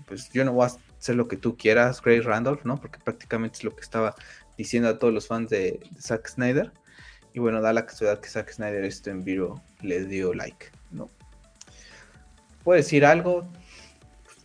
pues 0.05 0.29
yo 0.31 0.43
no 0.43 0.53
voy 0.53 0.67
a 0.67 0.71
hacer 0.97 1.15
lo 1.15 1.27
que 1.27 1.37
tú 1.37 1.55
quieras, 1.57 2.01
Grace 2.01 2.21
Randolph, 2.21 2.65
¿no? 2.65 2.77
Porque 2.77 2.99
prácticamente 2.99 3.59
es 3.59 3.63
lo 3.63 3.75
que 3.75 3.81
estaba 3.81 4.15
diciendo 4.57 4.89
a 4.89 4.99
todos 4.99 5.13
los 5.13 5.27
fans 5.27 5.49
de, 5.49 5.79
Zack 5.99 6.27
Snyder. 6.27 6.71
Y 7.33 7.39
bueno, 7.39 7.61
da 7.61 7.71
la 7.71 7.85
casualidad 7.85 8.19
que 8.19 8.29
Zack 8.29 8.51
Snyder 8.51 8.83
esto 8.83 9.11
en 9.11 9.23
vivo 9.23 9.61
le 9.81 10.05
dio 10.05 10.33
like, 10.33 10.71
¿no? 10.91 11.09
Puede 12.63 12.79
decir 12.81 13.05
algo, 13.05 13.47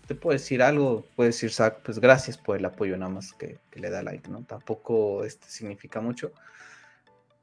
te 0.06 0.14
puedo 0.14 0.34
decir 0.34 0.62
algo, 0.62 1.06
puede 1.16 1.30
decir 1.30 1.52
Zach, 1.52 1.78
pues 1.82 1.98
gracias 1.98 2.36
por 2.36 2.56
el 2.56 2.64
apoyo 2.64 2.96
nada 2.96 3.10
más 3.10 3.32
que, 3.32 3.58
le 3.74 3.90
da 3.90 4.02
like, 4.02 4.30
¿no? 4.30 4.44
Tampoco 4.44 5.24
este, 5.24 5.48
significa 5.48 6.00
mucho. 6.00 6.32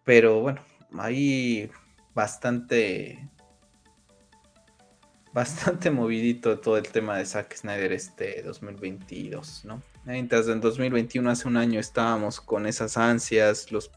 Pero 0.03 0.41
bueno, 0.41 0.61
ahí 0.97 1.69
bastante 2.13 3.27
bastante 5.34 5.91
movidito 5.91 6.60
todo 6.60 6.77
el 6.77 6.88
tema 6.89 7.18
de 7.18 7.26
Zack 7.26 7.56
Snyder 7.56 7.91
este 7.91 8.41
2022, 8.43 9.65
¿no? 9.65 9.81
Mientras 10.06 10.47
en 10.47 10.61
2021, 10.61 11.30
hace 11.30 11.47
un 11.47 11.57
año, 11.57 11.80
estábamos 11.80 12.41
con 12.41 12.65
esas 12.65 12.97
ansias 12.97 13.72
los, 13.72 13.91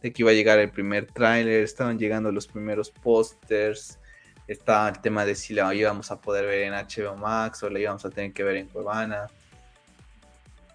de 0.00 0.12
que 0.12 0.22
iba 0.22 0.30
a 0.30 0.34
llegar 0.34 0.58
el 0.58 0.70
primer 0.70 1.06
tráiler, 1.06 1.62
estaban 1.62 1.98
llegando 1.98 2.32
los 2.32 2.46
primeros 2.46 2.90
pósters, 2.90 3.98
estaba 4.46 4.88
el 4.88 5.00
tema 5.00 5.24
de 5.24 5.34
si 5.34 5.54
la 5.54 5.72
íbamos 5.74 6.10
a 6.10 6.20
poder 6.20 6.46
ver 6.46 6.62
en 6.62 6.72
HBO 6.72 7.16
Max 7.16 7.62
o 7.62 7.70
la 7.70 7.78
íbamos 7.78 8.04
a 8.04 8.10
tener 8.10 8.32
que 8.32 8.42
ver 8.42 8.56
en 8.56 8.68
Cuevana. 8.68 9.26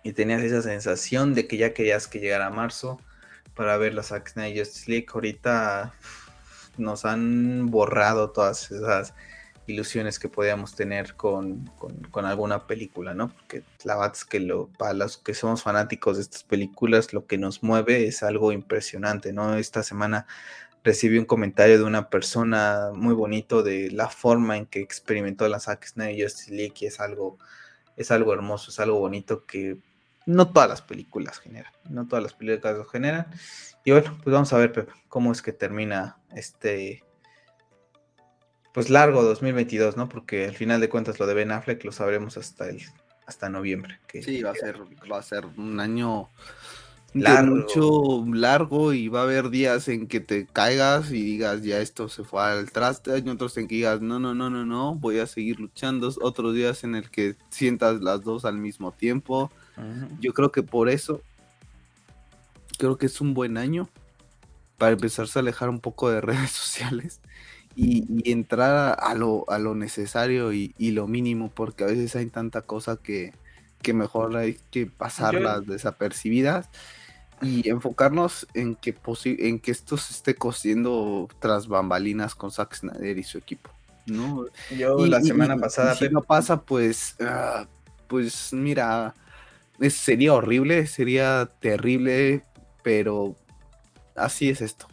Y 0.03 0.13
tenías 0.13 0.43
esa 0.43 0.61
sensación 0.61 1.33
de 1.33 1.47
que 1.47 1.57
ya 1.57 1.73
querías 1.73 2.07
que 2.07 2.19
llegara 2.19 2.49
marzo 2.51 3.01
para 3.55 3.75
ver 3.77 3.95
la 3.95 4.03
Zack 4.03 4.29
Snyder 4.29 4.59
Justice 4.59 4.91
League. 4.91 5.07
Ahorita 5.11 5.93
nos 6.77 7.05
han 7.05 7.71
borrado 7.71 8.29
todas 8.29 8.71
esas 8.71 9.13
ilusiones 9.67 10.19
que 10.19 10.29
podíamos 10.29 10.75
tener 10.75 11.15
con, 11.15 11.69
alguna 12.13 12.67
película, 12.67 13.13
¿no? 13.13 13.29
Porque 13.29 13.63
la 13.83 13.95
verdad 13.95 14.13
es 14.15 14.25
que 14.25 14.39
lo, 14.39 14.67
para 14.77 14.93
los 14.93 15.17
que 15.17 15.33
somos 15.33 15.63
fanáticos 15.63 16.17
de 16.17 16.23
estas 16.23 16.43
películas, 16.43 17.13
lo 17.13 17.25
que 17.25 17.37
nos 17.37 17.63
mueve 17.63 18.07
es 18.07 18.23
algo 18.23 18.51
impresionante, 18.51 19.33
¿no? 19.33 19.55
Esta 19.57 19.83
semana 19.83 20.27
recibí 20.83 21.17
un 21.17 21.25
comentario 21.25 21.77
de 21.77 21.83
una 21.83 22.09
persona 22.09 22.91
muy 22.93 23.13
bonito 23.13 23.63
de 23.63 23.89
la 23.91 24.07
forma 24.09 24.55
en 24.55 24.67
que 24.67 24.81
experimentó 24.81 25.47
la 25.49 25.59
Zack 25.59 25.85
Snyder 25.87 26.23
Justice 26.23 26.53
League 26.53 26.75
y 26.81 26.85
es 26.85 26.99
algo, 26.99 27.39
es 27.97 28.11
algo 28.11 28.33
hermoso, 28.33 28.69
es 28.69 28.79
algo 28.79 28.99
bonito 28.99 29.45
que 29.45 29.77
no 30.27 30.51
todas 30.51 30.69
las 30.69 30.81
películas 30.81 31.39
generan, 31.39 31.71
no 31.89 32.07
todas 32.07 32.23
las 32.23 32.33
películas 32.33 32.77
lo 32.77 32.85
generan. 32.85 33.27
Y 33.83 33.91
bueno, 33.91 34.17
pues 34.23 34.33
vamos 34.33 34.53
a 34.53 34.57
ver, 34.57 34.87
cómo 35.09 35.31
es 35.31 35.41
que 35.41 35.53
termina 35.53 36.17
este, 36.35 37.03
pues 38.75 38.89
largo 38.89 39.23
2022, 39.23 39.95
¿no? 39.95 40.09
Porque 40.09 40.47
al 40.47 40.53
final 40.53 40.81
de 40.81 40.89
cuentas 40.89 41.17
lo 41.17 41.25
de 41.27 41.33
Ben 41.33 41.53
Affleck 41.53 41.81
lo 41.85 41.93
sabremos 41.93 42.35
hasta 42.35 42.67
el 42.67 42.81
hasta 43.25 43.49
noviembre. 43.49 43.99
sí, 44.11 44.43
va 44.43 44.51
a 44.51 44.53
ser 44.53 44.81
va 45.09 45.17
a 45.17 45.23
ser 45.23 45.45
un 45.45 45.79
año 45.79 46.27
largo. 47.13 47.55
mucho 47.55 48.25
largo 48.35 48.91
y 48.91 49.07
va 49.07 49.21
a 49.21 49.23
haber 49.23 49.49
días 49.49 49.87
en 49.87 50.07
que 50.07 50.19
te 50.19 50.45
caigas 50.45 51.09
y 51.11 51.23
digas 51.23 51.63
ya 51.63 51.79
esto 51.79 52.09
se 52.09 52.25
fue 52.25 52.43
al 52.43 52.69
traste, 52.69 53.13
hay 53.13 53.27
otros 53.29 53.55
en 53.55 53.69
que 53.69 53.75
digas 53.75 54.01
no, 54.01 54.19
no, 54.19 54.35
no, 54.35 54.49
no, 54.49 54.65
no, 54.65 54.95
voy 54.95 55.19
a 55.19 55.25
seguir 55.25 55.57
luchando, 55.57 56.13
otros 56.21 56.53
días 56.53 56.83
en 56.83 56.95
el 56.95 57.09
que 57.09 57.37
sientas 57.49 58.01
las 58.01 58.25
dos 58.25 58.43
al 58.43 58.57
mismo 58.57 58.91
tiempo. 58.91 59.51
Yo 60.19 60.33
creo 60.33 60.51
que 60.51 60.63
por 60.63 60.89
eso 60.89 61.21
creo 62.77 62.97
que 62.97 63.05
es 63.05 63.21
un 63.21 63.33
buen 63.33 63.55
año 63.55 63.87
para 64.77 64.91
empezarse 64.91 65.39
a 65.39 65.41
alejar 65.41 65.69
un 65.69 65.79
poco 65.79 66.09
de 66.09 66.19
redes 66.29 66.51
sociales 66.51 67.21
y, 67.75 68.31
entrar 68.31 68.97
a 68.99 69.13
lo, 69.15 69.45
a 69.49 69.59
lo 69.59 69.75
necesario 69.75 70.53
y, 70.53 70.73
lo 70.77 71.07
mínimo, 71.07 71.51
porque 71.53 71.83
a 71.83 71.87
veces 71.87 72.15
hay 72.15 72.27
tanta 72.27 72.61
cosa 72.61 72.97
que, 72.97 73.33
mejor 73.93 74.35
hay 74.35 74.57
que 74.71 74.87
pasarlas 74.87 75.67
desapercibidas 75.67 76.69
y 77.41 77.69
enfocarnos 77.69 78.47
en 78.55 78.75
que, 78.75 78.95
en 79.25 79.59
que 79.59 79.71
esto 79.71 79.97
se 79.97 80.13
esté 80.13 80.33
cosiendo 80.33 81.27
tras 81.39 81.67
bambalinas 81.67 82.33
con 82.33 82.51
Zack 82.51 82.73
Snyder 82.73 83.17
y 83.17 83.23
su 83.23 83.37
equipo. 83.37 83.69
¿no? 84.05 84.45
Yo 84.75 85.05
la 85.05 85.21
semana 85.21 85.57
pasada. 85.57 85.95
si 85.95 86.09
no 86.09 86.21
pasa, 86.21 86.61
pues, 86.61 87.15
ah, 87.19 87.67
pues 88.07 88.53
mira, 88.53 89.13
sería 89.89 90.33
horrible, 90.33 90.87
sería 90.87 91.49
terrible, 91.59 92.43
pero 92.83 93.35
así 94.15 94.49
es 94.49 94.61
esto. 94.61 94.87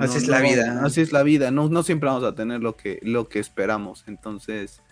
así 0.00 0.16
es 0.16 0.28
la 0.28 0.40
vida. 0.40 0.80
Así 0.84 1.00
es 1.00 1.12
la 1.12 1.22
vida. 1.22 1.50
No, 1.50 1.68
no 1.68 1.82
siempre 1.82 2.08
vamos 2.08 2.24
a 2.24 2.34
tener 2.34 2.60
lo 2.62 2.76
que, 2.76 2.98
lo 3.02 3.28
que 3.28 3.38
esperamos. 3.38 4.04
Entonces, 4.06 4.82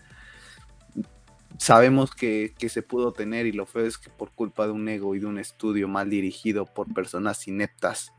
sabemos 1.57 2.13
que, 2.13 2.53
se 2.67 2.81
pudo 2.81 3.11
tener 3.11 3.45
y 3.45 3.51
lo 3.51 3.65
feo 3.65 3.85
es 3.85 3.97
que 3.97 4.09
por 4.09 4.31
culpa 4.31 4.65
de 4.65 4.71
un 4.71 4.87
ego 4.87 5.15
y 5.15 5.19
de 5.19 5.25
un 5.25 5.39
estudio 5.39 5.87
mal 5.87 6.09
dirigido 6.09 6.65
por 6.65 6.93
personas 6.93 7.47
ineptas 7.47 8.13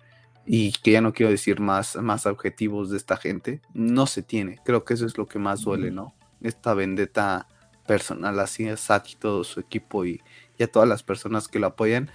y 0.47 0.73
que 0.73 0.93
ya 0.93 1.01
no 1.01 1.13
quiero 1.13 1.31
decir 1.31 1.61
más, 1.61 1.97
más 1.97 2.27
objetivos 2.27 2.91
de 2.91 2.99
esta 2.99 3.17
gente, 3.17 3.63
no 3.73 4.07
se 4.07 4.23
tiene. 4.23 4.59
Creo 4.65 4.85
que 4.85 4.95
eso 4.95 5.07
es 5.07 5.17
lo 5.17 5.27
que 5.27 5.39
más 5.39 5.63
duele, 5.63 5.91
¿no? 5.91 6.15
Esta 6.43 6.75
vendetta 6.75 7.49
personal 7.87 8.39
así 8.41 8.67
Zack 8.77 9.13
y 9.13 9.17
todo 9.17 9.45
su 9.45 9.61
equipo 9.61 10.05
y, 10.05 10.21
y 10.59 10.63
a 10.63 10.71
todas 10.71 10.89
las 10.89 11.03
personas 11.03 11.49
que 11.49 11.59
lo 11.59 11.69
apoyan 11.69 12.11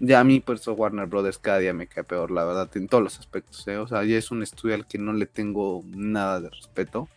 ya 0.00 0.20
a 0.20 0.24
mí 0.24 0.40
por 0.40 0.56
eso 0.56 0.72
Warner 0.74 1.06
Brothers 1.06 1.38
cada 1.38 1.58
día 1.58 1.72
me 1.72 1.86
cae 1.86 2.04
peor, 2.04 2.30
la 2.30 2.44
verdad, 2.44 2.68
en 2.76 2.88
todos 2.88 3.02
los 3.02 3.18
aspectos. 3.18 3.66
¿eh? 3.68 3.78
O 3.78 3.86
sea, 3.86 4.04
ya 4.04 4.16
es 4.16 4.30
un 4.30 4.42
estudio 4.42 4.74
al 4.74 4.86
que 4.86 4.98
no 4.98 5.12
le 5.12 5.26
tengo 5.26 5.82
nada 5.86 6.40
de 6.40 6.50
respeto, 6.50 7.08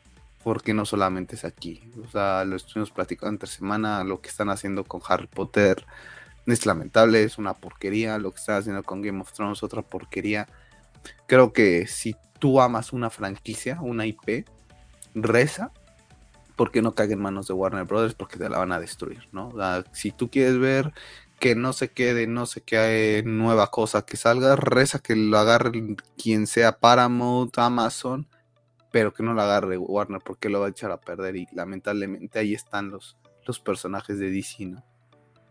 porque 0.43 0.73
no 0.73 0.85
solamente 0.85 1.35
es 1.35 1.43
aquí. 1.43 1.81
O 2.05 2.09
sea, 2.09 2.45
lo 2.45 2.55
estuvimos 2.55 2.91
platicando 2.91 3.33
entre 3.33 3.49
semana, 3.49 4.03
lo 4.03 4.21
que 4.21 4.29
están 4.29 4.49
haciendo 4.49 4.83
con 4.83 5.01
Harry 5.07 5.27
Potter 5.27 5.85
es 6.45 6.65
lamentable, 6.65 7.23
es 7.23 7.37
una 7.37 7.53
porquería. 7.55 8.19
Lo 8.19 8.31
que 8.31 8.39
están 8.39 8.57
haciendo 8.57 8.83
con 8.83 9.01
Game 9.01 9.19
of 9.21 9.33
Thrones, 9.33 9.63
otra 9.63 9.81
porquería. 9.81 10.47
Creo 11.25 11.53
que 11.53 11.87
si 11.87 12.15
tú 12.39 12.61
amas 12.61 12.93
una 12.93 13.09
franquicia, 13.09 13.79
una 13.81 14.05
IP, 14.05 14.45
reza 15.15 15.71
porque 16.57 16.81
no 16.81 16.95
caiga 16.95 17.13
en 17.13 17.21
manos 17.21 17.47
de 17.47 17.53
Warner 17.53 17.85
Brothers 17.85 18.15
porque 18.15 18.37
te 18.37 18.49
la 18.49 18.57
van 18.57 18.73
a 18.73 18.79
destruir, 18.79 19.29
¿no? 19.31 19.53
Si 19.93 20.11
tú 20.11 20.29
quieres 20.29 20.57
ver 20.59 20.91
que 21.39 21.55
no 21.55 21.71
se 21.71 21.89
quede, 21.89 22.27
no 22.27 22.47
sé 22.47 22.61
qué 22.61 23.23
nueva 23.25 23.69
cosa 23.69 24.05
que 24.05 24.17
salga, 24.17 24.55
reza 24.55 24.99
que 24.99 25.15
lo 25.15 25.37
agarre 25.37 25.71
quien 26.17 26.47
sea 26.47 26.79
Paramount, 26.79 27.57
Amazon, 27.59 28.27
pero 28.91 29.13
que 29.13 29.23
no 29.23 29.33
lo 29.33 29.41
agarre 29.43 29.77
Warner 29.77 30.19
porque 30.25 30.49
lo 30.49 30.59
va 30.59 30.67
a 30.67 30.71
echar 30.71 30.91
a 30.91 30.99
perder 30.99 31.35
y 31.35 31.47
lamentablemente 31.53 32.39
ahí 32.39 32.55
están 32.55 32.89
los, 32.89 33.17
los 33.45 33.59
personajes 33.59 34.17
de 34.17 34.31
DC, 34.31 34.65
¿no? 34.65 34.83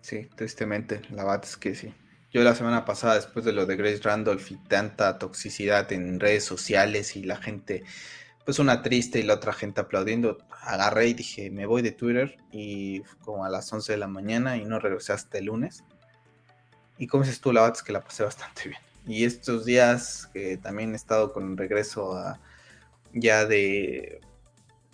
Sí, 0.01 0.29
tristemente, 0.35 1.03
la 1.11 1.25
verdad 1.25 1.45
es 1.45 1.57
que 1.57 1.75
sí. 1.75 1.95
Yo 2.33 2.43
la 2.43 2.55
semana 2.57 2.85
pasada, 2.85 3.15
después 3.15 3.45
de 3.45 3.53
lo 3.53 3.65
de 3.65 3.77
Grace 3.77 4.01
Randolph 4.03 4.51
y 4.51 4.57
tanta 4.57 5.19
toxicidad 5.19 5.91
en 5.93 6.19
redes 6.19 6.45
sociales 6.45 7.15
y 7.15 7.23
la 7.23 7.37
gente 7.37 7.85
pues 8.47 8.61
una 8.61 8.81
triste 8.81 9.19
y 9.19 9.25
la 9.25 9.35
otra 9.35 9.53
gente 9.53 9.81
aplaudiendo. 9.81 10.39
Agarré 10.63 11.09
y 11.09 11.15
dije, 11.15 11.51
me 11.51 11.67
voy 11.67 11.83
de 11.83 11.91
Twitter 11.91 12.39
y 12.53 13.01
como 13.25 13.45
a 13.45 13.51
las 13.51 13.71
11 13.71 13.93
de 13.93 13.99
la 13.99 14.07
mañana 14.07 14.57
y 14.57 14.65
no 14.65 14.79
regresé 14.79 15.13
hasta 15.13 15.39
el 15.39 15.47
lunes. 15.47 15.83
Y 16.97 17.09
como 17.09 17.25
dices 17.25 17.41
tú, 17.41 17.53
la 17.53 17.63
verdad 17.63 17.77
es 17.77 17.83
que 17.83 17.93
la 17.93 18.05
pasé 18.05 18.23
bastante 18.23 18.69
bien. 18.69 18.81
Y 19.05 19.25
estos 19.25 19.65
días 19.65 20.31
que 20.33 20.57
también 20.59 20.93
he 20.93 20.97
estado 20.97 21.33
con 21.33 21.57
regreso 21.57 22.17
a 22.17 22.39
ya 23.13 23.47
de, 23.47 24.21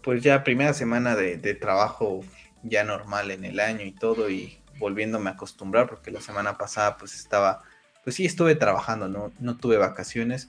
pues 0.03 0.23
ya 0.23 0.45
primera 0.45 0.73
semana 0.73 1.15
de, 1.15 1.37
trabajo 1.55 2.23
ya 2.63 2.85
normal 2.85 3.31
en 3.31 3.45
el 3.45 3.61
año 3.61 3.85
y 3.85 3.93
todo 3.93 4.31
y 4.31 4.63
volviéndome 4.79 5.29
a 5.29 5.35
acostumbrar 5.35 5.91
porque 5.91 6.11
la 6.11 6.23
semana 6.23 6.57
pasada 6.57 6.97
pues 6.97 7.15
estaba, 7.15 7.63
pues 8.03 8.17
sí 8.17 8.25
estuve 8.25 8.55
trabajando, 8.55 9.09
no, 9.09 9.31
no 9.41 9.59
tuve 9.59 9.77
vacaciones 9.77 10.49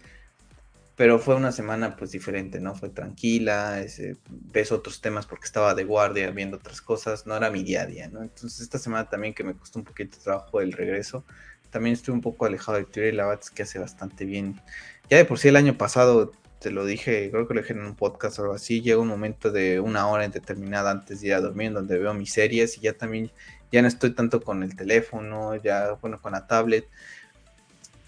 pero 0.95 1.18
fue 1.18 1.36
una 1.36 1.52
semana 1.52 1.95
pues 1.95 2.11
diferente, 2.11 2.60
¿no? 2.60 2.76
Fue 2.76 2.90
tranquila, 2.90 3.84
ves 4.30 4.72
otros 4.72 5.02
temas 5.02 5.26
porque 5.26 5.45
estaba 5.45 5.74
de 5.74 5.86
guardia 5.86 6.30
viendo 6.32 6.57
otras 6.57 6.82
cosas, 6.82 7.26
no 7.26 7.36
era 7.36 7.49
mi 7.49 7.64
día 7.64 7.82
a 7.82 7.86
día, 7.88 8.07
¿no? 8.10 8.22
Entonces 8.22 8.61
esta 8.61 8.78
semana 8.78 9.10
también 9.10 9.34
que 9.34 9.44
me 9.44 9.56
costó 9.56 9.80
un 9.80 9.86
poquito 9.86 10.18
de 10.18 10.24
trabajo 10.24 10.61
el 10.61 10.72
regreso, 10.72 11.26
también 11.72 11.94
estuve 11.94 12.15
un 12.15 12.22
poco 12.22 12.45
alejado 12.45 12.78
de 12.78 12.84
Twitter 12.84 13.14
y 13.14 13.18
la 13.18 13.40
que 13.56 13.64
hace 13.64 13.80
bastante 13.80 14.26
bien. 14.26 14.61
Ya 15.10 15.18
de 15.18 15.26
por 15.26 15.40
sí 15.40 15.48
el 15.48 15.56
año 15.56 15.78
pasado, 15.78 16.32
te 16.60 16.70
lo 16.70 16.86
dije, 16.86 17.30
creo 17.32 17.48
que 17.48 17.56
lo 17.56 17.61
dije 17.61 17.74
en 17.74 17.86
un 17.86 17.95
podcast 17.95 18.38
o 18.38 18.44
algo 18.44 18.53
así, 18.53 18.82
llega 18.82 18.99
un 18.99 19.07
momento 19.07 19.52
de 19.52 19.80
una 19.80 20.07
hora 20.07 20.26
indeterminada 20.26 20.91
antes 20.91 21.22
de 21.22 21.28
ir 21.28 21.34
a 21.34 21.41
dormir 21.41 21.74
donde 21.74 21.98
veo 21.98 22.14
mis 22.14 22.32
series 22.32 22.78
y 22.78 22.82
ya 22.82 22.94
también, 22.94 23.32
ya 23.72 23.82
no 23.82 23.88
estoy 23.88 24.11
tanto 24.11 24.41
con 24.41 24.61
el 24.61 24.76
teléfono, 24.76 25.56
ya, 25.56 25.94
bueno, 25.94 26.22
con 26.22 26.34
la 26.34 26.45
tablet 26.45 26.88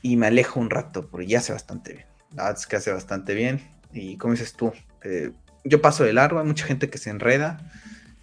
y 0.04 0.18
me 0.18 0.28
alejo 0.28 0.60
un 0.60 0.70
rato 0.70 1.08
porque 1.10 1.26
ya 1.26 1.40
hace 1.40 1.52
bastante 1.52 1.94
bien. 1.94 2.15
La 2.36 2.52
es 2.52 2.68
que 2.68 2.76
hace 2.76 2.92
bastante 2.92 3.34
bien. 3.34 3.62
Y 3.92 4.18
como 4.18 4.34
dices 4.34 4.54
tú, 4.54 4.74
eh, 5.04 5.32
yo 5.64 5.82
paso 5.82 6.04
de 6.04 6.14
largo, 6.14 6.40
hay 6.40 6.46
mucha 6.46 6.66
gente 6.66 6.90
que 6.90 6.98
se 6.98 7.10
enreda 7.10 7.58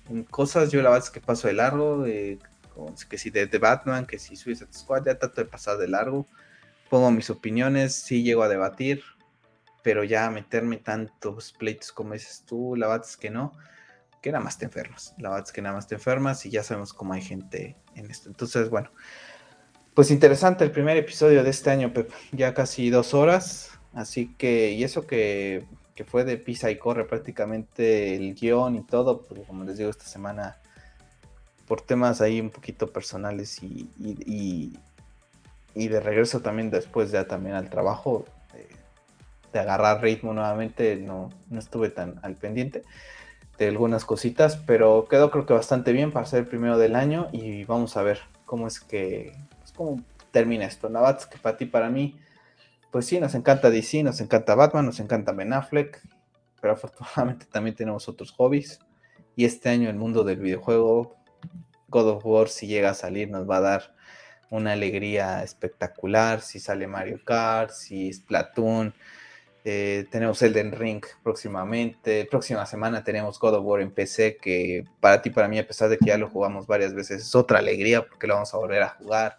en 0.09 0.25
cosas. 0.25 0.71
Yo 0.71 0.83
la 0.83 0.91
verdad 0.91 1.07
es 1.07 1.11
que 1.11 1.21
paso 1.21 1.49
de 1.49 1.55
largo, 1.55 2.07
eh, 2.07 2.39
que 3.09 3.19
si 3.19 3.31
de, 3.31 3.47
Batman, 3.59 4.07
que 4.07 4.19
si 4.19 4.37
Suicide 4.37 4.73
Squad, 4.73 5.05
ya 5.07 5.19
trato 5.19 5.41
de 5.41 5.47
pasar 5.47 5.79
de 5.79 5.89
largo. 5.89 6.27
Pongo 6.91 7.11
mis 7.11 7.31
opiniones, 7.31 7.95
sí 7.95 8.23
llego 8.23 8.43
a 8.43 8.49
debatir, 8.49 9.03
pero 9.83 10.05
ya 10.05 10.31
meterme 10.31 10.77
tantos 10.77 11.53
pleitos 11.53 11.91
como 11.91 12.13
dices 12.13 12.45
tú, 12.47 12.77
la 12.77 12.89
verdad 12.89 13.07
es 13.09 13.17
que 13.17 13.31
no, 13.31 13.57
que 14.21 14.31
nada 14.31 14.45
más 14.45 14.59
te 14.59 14.67
enfermas. 14.67 15.15
La 15.19 15.31
verdad 15.31 15.47
es 15.47 15.53
que 15.53 15.63
nada 15.63 15.75
más 15.75 15.87
te 15.87 15.95
enfermas 15.95 16.45
y 16.45 16.51
ya 16.51 16.63
sabemos 16.63 16.93
cómo 16.93 17.15
hay 17.15 17.23
gente 17.23 17.77
en 17.95 18.11
esto. 18.11 18.29
Entonces, 18.29 18.69
bueno, 18.69 18.91
pues 19.95 20.11
interesante 20.11 20.65
el 20.65 20.71
primer 20.71 20.97
episodio 20.97 21.43
de 21.43 21.51
este 21.51 21.71
año, 21.71 21.93
Pep. 21.93 22.11
Ya 22.33 22.55
casi 22.55 22.91
dos 22.91 23.15
horas. 23.15 23.72
Así 23.95 24.35
que, 24.35 24.73
y 24.73 24.85
eso 24.85 25.07
que, 25.07 25.65
fue 26.07 26.25
de 26.25 26.37
pisa 26.37 26.69
y 26.69 26.79
corre 26.79 27.05
prácticamente 27.05 28.17
el 28.17 28.35
guion 28.35 28.75
y 28.75 28.83
todo, 28.83 29.23
porque 29.23 29.45
como 29.45 29.63
les 29.63 29.79
digo, 29.79 29.89
esta 29.89 30.05
semana 30.05 30.57
por 31.69 31.81
temas 31.81 32.21
ahí 32.21 32.41
un 32.41 32.51
poquito 32.51 32.89
personales 32.93 33.63
y, 33.63 33.89
y, 35.75 35.89
de 35.89 36.01
regreso 36.01 36.41
también 36.41 36.71
después 36.71 37.13
ya 37.13 37.29
también 37.29 37.55
al 37.55 37.71
trabajo, 37.71 38.25
eh, 38.55 38.67
de 39.53 39.59
agarrar 39.61 40.03
ritmo 40.03 40.35
nuevamente, 40.35 40.97
no, 40.97 41.31
no 41.51 41.59
estuve 41.61 41.91
tan 41.91 42.19
al 42.23 42.35
pendiente 42.35 42.83
de 43.59 43.69
algunas 43.69 44.05
cositas, 44.05 44.57
pero 44.57 45.07
quedó 45.09 45.31
creo 45.31 45.47
que 45.47 45.53
bastante 45.53 45.93
bien 45.93 46.11
para 46.11 46.27
ser 46.27 46.41
el 46.41 46.47
primero 46.47 46.79
del 46.79 46.97
año 46.97 47.29
y 47.33 47.65
vamos 47.65 47.97
a 47.97 48.03
ver 48.03 48.21
cómo 48.45 48.67
es 48.67 48.81
que, 48.81 49.33
pues, 49.61 49.73
cómo 49.73 50.03
termina 50.33 50.65
esto. 50.65 50.89
Navats, 50.89 51.27
que 51.27 51.39
para 51.39 51.57
ti, 51.57 51.67
para 51.67 51.91
mí, 51.91 52.19
pues 52.93 53.07
sí, 53.07 53.19
nos 53.19 53.35
encanta 53.35 53.71
DC, 53.71 54.03
nos 54.03 54.21
encanta 54.21 54.55
Batman, 54.55 54.85
nos 54.85 55.01
encanta 55.01 55.33
Ben 55.33 55.55
Affleck, 55.55 56.01
pero 56.61 56.75
afortunadamente 56.75 57.47
también 57.47 57.75
tenemos 57.75 58.07
otros 58.07 58.31
hobbies. 58.33 58.79
Y 59.35 59.47
este 59.47 59.71
año 59.71 59.89
el 59.89 59.97
mundo 59.97 60.25
del 60.25 60.39
videojuego, 60.39 61.17
God 61.89 62.09
of 62.11 62.27
War, 62.27 62.49
si 62.51 62.67
llega 62.67 62.91
a 62.91 62.95
salir, 62.95 63.31
nos 63.31 63.49
va 63.49 63.57
a 63.57 63.61
dar 63.61 63.95
una 64.51 64.73
alegría 64.73 65.43
espectacular. 65.43 66.43
Si 66.43 66.61
sale 66.61 66.87
Mario 66.87 67.19
Kart, 67.25 67.71
si 67.71 68.13
Splatoon, 68.13 68.93
eh, 69.65 70.07
tenemos 70.11 70.43
Elden 70.43 70.73
Ring 70.73 71.03
próximamente. 71.23 72.27
Próxima 72.31 72.67
semana 72.67 73.03
tenemos 73.03 73.39
God 73.39 73.55
of 73.55 73.65
War 73.65 73.81
en 73.81 73.91
PC, 73.91 74.37
que 74.37 74.85
para 75.01 75.23
ti, 75.23 75.31
para 75.31 75.49
mí, 75.49 75.59
a 75.59 75.67
pesar 75.67 75.89
de 75.89 75.97
que 75.97 76.09
ya 76.09 76.19
lo 76.19 76.29
jugamos 76.29 76.67
varias 76.67 76.93
veces, 76.93 77.23
es 77.23 77.35
otra 77.35 77.61
alegría 77.61 78.07
porque 78.07 78.27
lo 78.27 78.35
vamos 78.35 78.53
a 78.53 78.59
volver 78.59 78.83
a 78.83 78.91
jugar. 78.91 79.39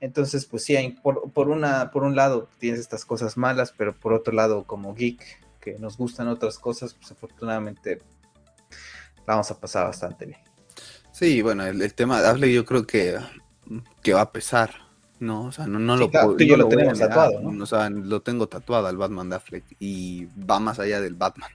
Entonces, 0.00 0.46
pues 0.46 0.64
sí, 0.64 0.96
por, 1.02 1.48
una, 1.48 1.90
por 1.90 2.04
un 2.04 2.16
lado 2.16 2.48
tienes 2.58 2.80
estas 2.80 3.04
cosas 3.04 3.36
malas, 3.36 3.74
pero 3.76 3.94
por 3.94 4.14
otro 4.14 4.32
lado, 4.32 4.64
como 4.64 4.94
geek, 4.94 5.22
que 5.60 5.78
nos 5.78 5.98
gustan 5.98 6.28
otras 6.28 6.58
cosas, 6.58 6.94
pues 6.94 7.12
afortunadamente 7.12 8.00
vamos 9.26 9.50
a 9.50 9.60
pasar 9.60 9.86
bastante 9.86 10.26
bien. 10.26 10.40
Sí, 11.12 11.42
bueno, 11.42 11.66
el, 11.66 11.94
tema 11.94 12.22
de 12.22 12.28
Affleck 12.28 12.50
yo 12.50 12.64
creo 12.64 12.86
que, 12.86 13.18
que 14.02 14.14
va 14.14 14.22
a 14.22 14.32
pesar, 14.32 14.70
¿no? 15.18 15.44
O 15.44 15.52
sea, 15.52 15.66
no, 15.66 15.78
no 15.78 15.96
lo 15.96 16.10
puedo. 16.10 16.38
yo 16.38 16.56
lo, 16.56 16.66
tenemos 16.66 16.98
tatuado, 16.98 17.40
¿no? 17.40 17.62
O 17.62 17.66
sea, 17.66 17.90
lo 17.90 18.22
tengo 18.22 18.48
tatuado 18.48 18.86
al 18.86 18.96
Batman 18.96 19.28
de 19.28 19.36
Affleck 19.36 19.64
y 19.78 20.24
va 20.38 20.60
más 20.60 20.78
allá 20.78 21.02
del 21.02 21.14
Batman, 21.14 21.50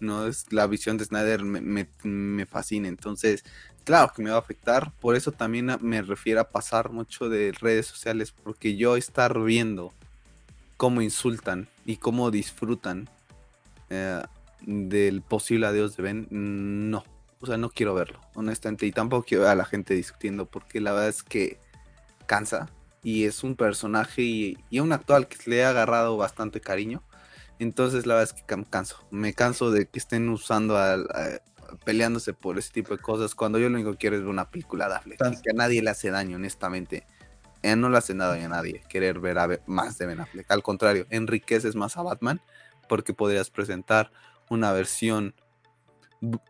¿no? 0.00 0.26
Es 0.26 0.52
la 0.52 0.66
visión 0.66 0.96
de 0.96 1.04
Snyder 1.04 1.44
me, 1.44 1.88
me, 2.02 2.46
fascina, 2.46 2.88
entonces 2.88 3.44
claro 3.84 4.12
que 4.14 4.22
me 4.22 4.30
va 4.30 4.36
a 4.36 4.40
afectar. 4.40 4.92
Por 5.00 5.16
eso 5.16 5.32
también 5.32 5.76
me 5.80 6.02
refiero 6.02 6.40
a 6.40 6.50
pasar 6.50 6.90
mucho 6.90 7.28
de 7.28 7.52
redes 7.52 7.86
sociales, 7.86 8.32
porque 8.32 8.76
yo 8.76 8.96
estar 8.96 9.40
viendo 9.42 9.92
cómo 10.76 11.02
insultan 11.02 11.68
y 11.84 11.96
cómo 11.96 12.30
disfrutan 12.30 13.08
eh, 13.90 14.22
del 14.62 15.22
posible 15.22 15.66
adiós 15.66 15.96
de 15.96 16.02
Ben, 16.02 16.28
no. 16.30 17.04
O 17.40 17.46
sea, 17.46 17.56
no 17.56 17.70
quiero 17.70 17.94
verlo, 17.94 18.20
honestamente. 18.34 18.86
Y 18.86 18.92
tampoco 18.92 19.24
quiero 19.26 19.44
ver 19.44 19.52
a 19.52 19.56
la 19.56 19.64
gente 19.64 19.94
discutiendo, 19.94 20.46
porque 20.46 20.80
la 20.80 20.92
verdad 20.92 21.08
es 21.08 21.22
que 21.22 21.58
cansa. 22.26 22.68
Y 23.02 23.24
es 23.24 23.44
un 23.44 23.54
personaje 23.54 24.22
y, 24.22 24.58
y 24.70 24.80
un 24.80 24.92
actor 24.92 25.28
que 25.28 25.38
le 25.48 25.58
he 25.58 25.64
agarrado 25.64 26.16
bastante 26.16 26.60
cariño. 26.60 27.02
Entonces 27.58 28.06
la 28.06 28.14
verdad 28.14 28.34
es 28.34 28.42
que 28.42 28.64
canso. 28.68 29.06
Me 29.10 29.34
canso 29.34 29.70
de 29.70 29.86
que 29.86 29.98
estén 29.98 30.28
usando 30.28 30.76
al, 30.76 31.08
peleándose 31.84 32.32
por 32.32 32.58
ese 32.58 32.72
tipo 32.72 32.96
de 32.96 33.02
cosas, 33.02 33.34
cuando 33.34 33.58
yo 33.58 33.68
lo 33.68 33.76
único 33.76 33.92
que 33.92 33.98
quiero 33.98 34.16
es 34.16 34.22
ver 34.22 34.30
una 34.30 34.50
película 34.50 34.88
de 34.88 34.94
Affleck, 34.94 35.18
que 35.42 35.50
a 35.50 35.54
nadie 35.54 35.82
le 35.82 35.90
hace 35.90 36.10
daño, 36.10 36.36
honestamente. 36.36 37.06
Eh, 37.62 37.74
no 37.74 37.90
le 37.90 37.98
hace 37.98 38.14
nada 38.14 38.34
a 38.34 38.48
nadie 38.48 38.82
querer 38.88 39.18
ver, 39.18 39.38
a 39.38 39.48
más 39.66 39.98
de 39.98 40.06
Ben 40.06 40.20
Affleck. 40.20 40.50
Al 40.50 40.62
contrario, 40.62 41.06
enriqueces 41.10 41.74
más 41.74 41.96
a 41.96 42.02
Batman 42.02 42.40
porque 42.88 43.12
podrías 43.12 43.50
presentar 43.50 44.12
una 44.48 44.72
versión 44.72 45.34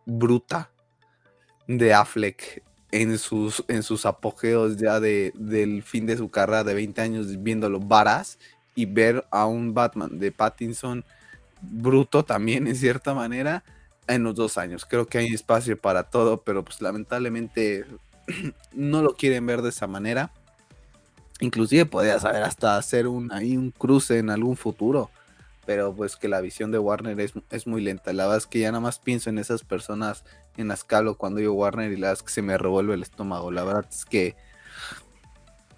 bruta 0.06 0.70
de 1.66 1.94
Affleck 1.94 2.62
en 2.90 3.18
sus, 3.18 3.64
en 3.68 3.82
sus 3.82 4.06
apogeos 4.06 4.76
ya 4.76 5.00
de, 5.00 5.32
del 5.34 5.82
fin 5.82 6.06
de 6.06 6.16
su 6.16 6.30
carrera 6.30 6.64
de 6.64 6.74
20 6.74 7.00
años 7.00 7.42
viéndolo 7.42 7.80
varas 7.80 8.38
y 8.78 8.86
ver 8.86 9.26
a 9.32 9.44
un 9.44 9.74
Batman 9.74 10.20
de 10.20 10.30
Pattinson 10.30 11.04
bruto 11.60 12.24
también 12.24 12.68
en 12.68 12.76
cierta 12.76 13.12
manera 13.12 13.64
en 14.06 14.22
los 14.22 14.36
dos 14.36 14.56
años. 14.56 14.86
Creo 14.86 15.08
que 15.08 15.18
hay 15.18 15.26
espacio 15.34 15.76
para 15.76 16.04
todo, 16.04 16.42
pero 16.42 16.64
pues 16.64 16.80
lamentablemente 16.80 17.84
no 18.72 19.02
lo 19.02 19.16
quieren 19.16 19.44
ver 19.46 19.62
de 19.62 19.70
esa 19.70 19.88
manera. 19.88 20.30
Inclusive 21.40 21.86
podría 21.86 22.20
saber 22.20 22.44
hasta 22.44 22.76
hacer 22.76 23.08
un, 23.08 23.32
ahí 23.32 23.56
un 23.56 23.72
cruce 23.72 24.18
en 24.18 24.30
algún 24.30 24.56
futuro. 24.56 25.10
Pero 25.66 25.92
pues 25.92 26.14
que 26.14 26.28
la 26.28 26.40
visión 26.40 26.70
de 26.70 26.78
Warner 26.78 27.18
es, 27.18 27.32
es, 27.50 27.66
muy 27.66 27.82
lenta. 27.82 28.12
La 28.12 28.26
verdad 28.26 28.38
es 28.38 28.46
que 28.46 28.60
ya 28.60 28.70
nada 28.70 28.80
más 28.80 29.00
pienso 29.00 29.28
en 29.28 29.38
esas 29.38 29.64
personas 29.64 30.22
en 30.56 30.68
las 30.68 30.84
que 30.84 30.94
hablo 30.94 31.18
cuando 31.18 31.40
digo 31.40 31.54
Warner 31.54 31.90
y 31.90 31.96
la 31.96 32.10
verdad 32.10 32.20
es 32.20 32.22
que 32.22 32.32
se 32.32 32.42
me 32.42 32.56
revuelve 32.56 32.94
el 32.94 33.02
estómago. 33.02 33.50
La 33.50 33.64
verdad 33.64 33.86
es 33.90 34.04
que 34.04 34.36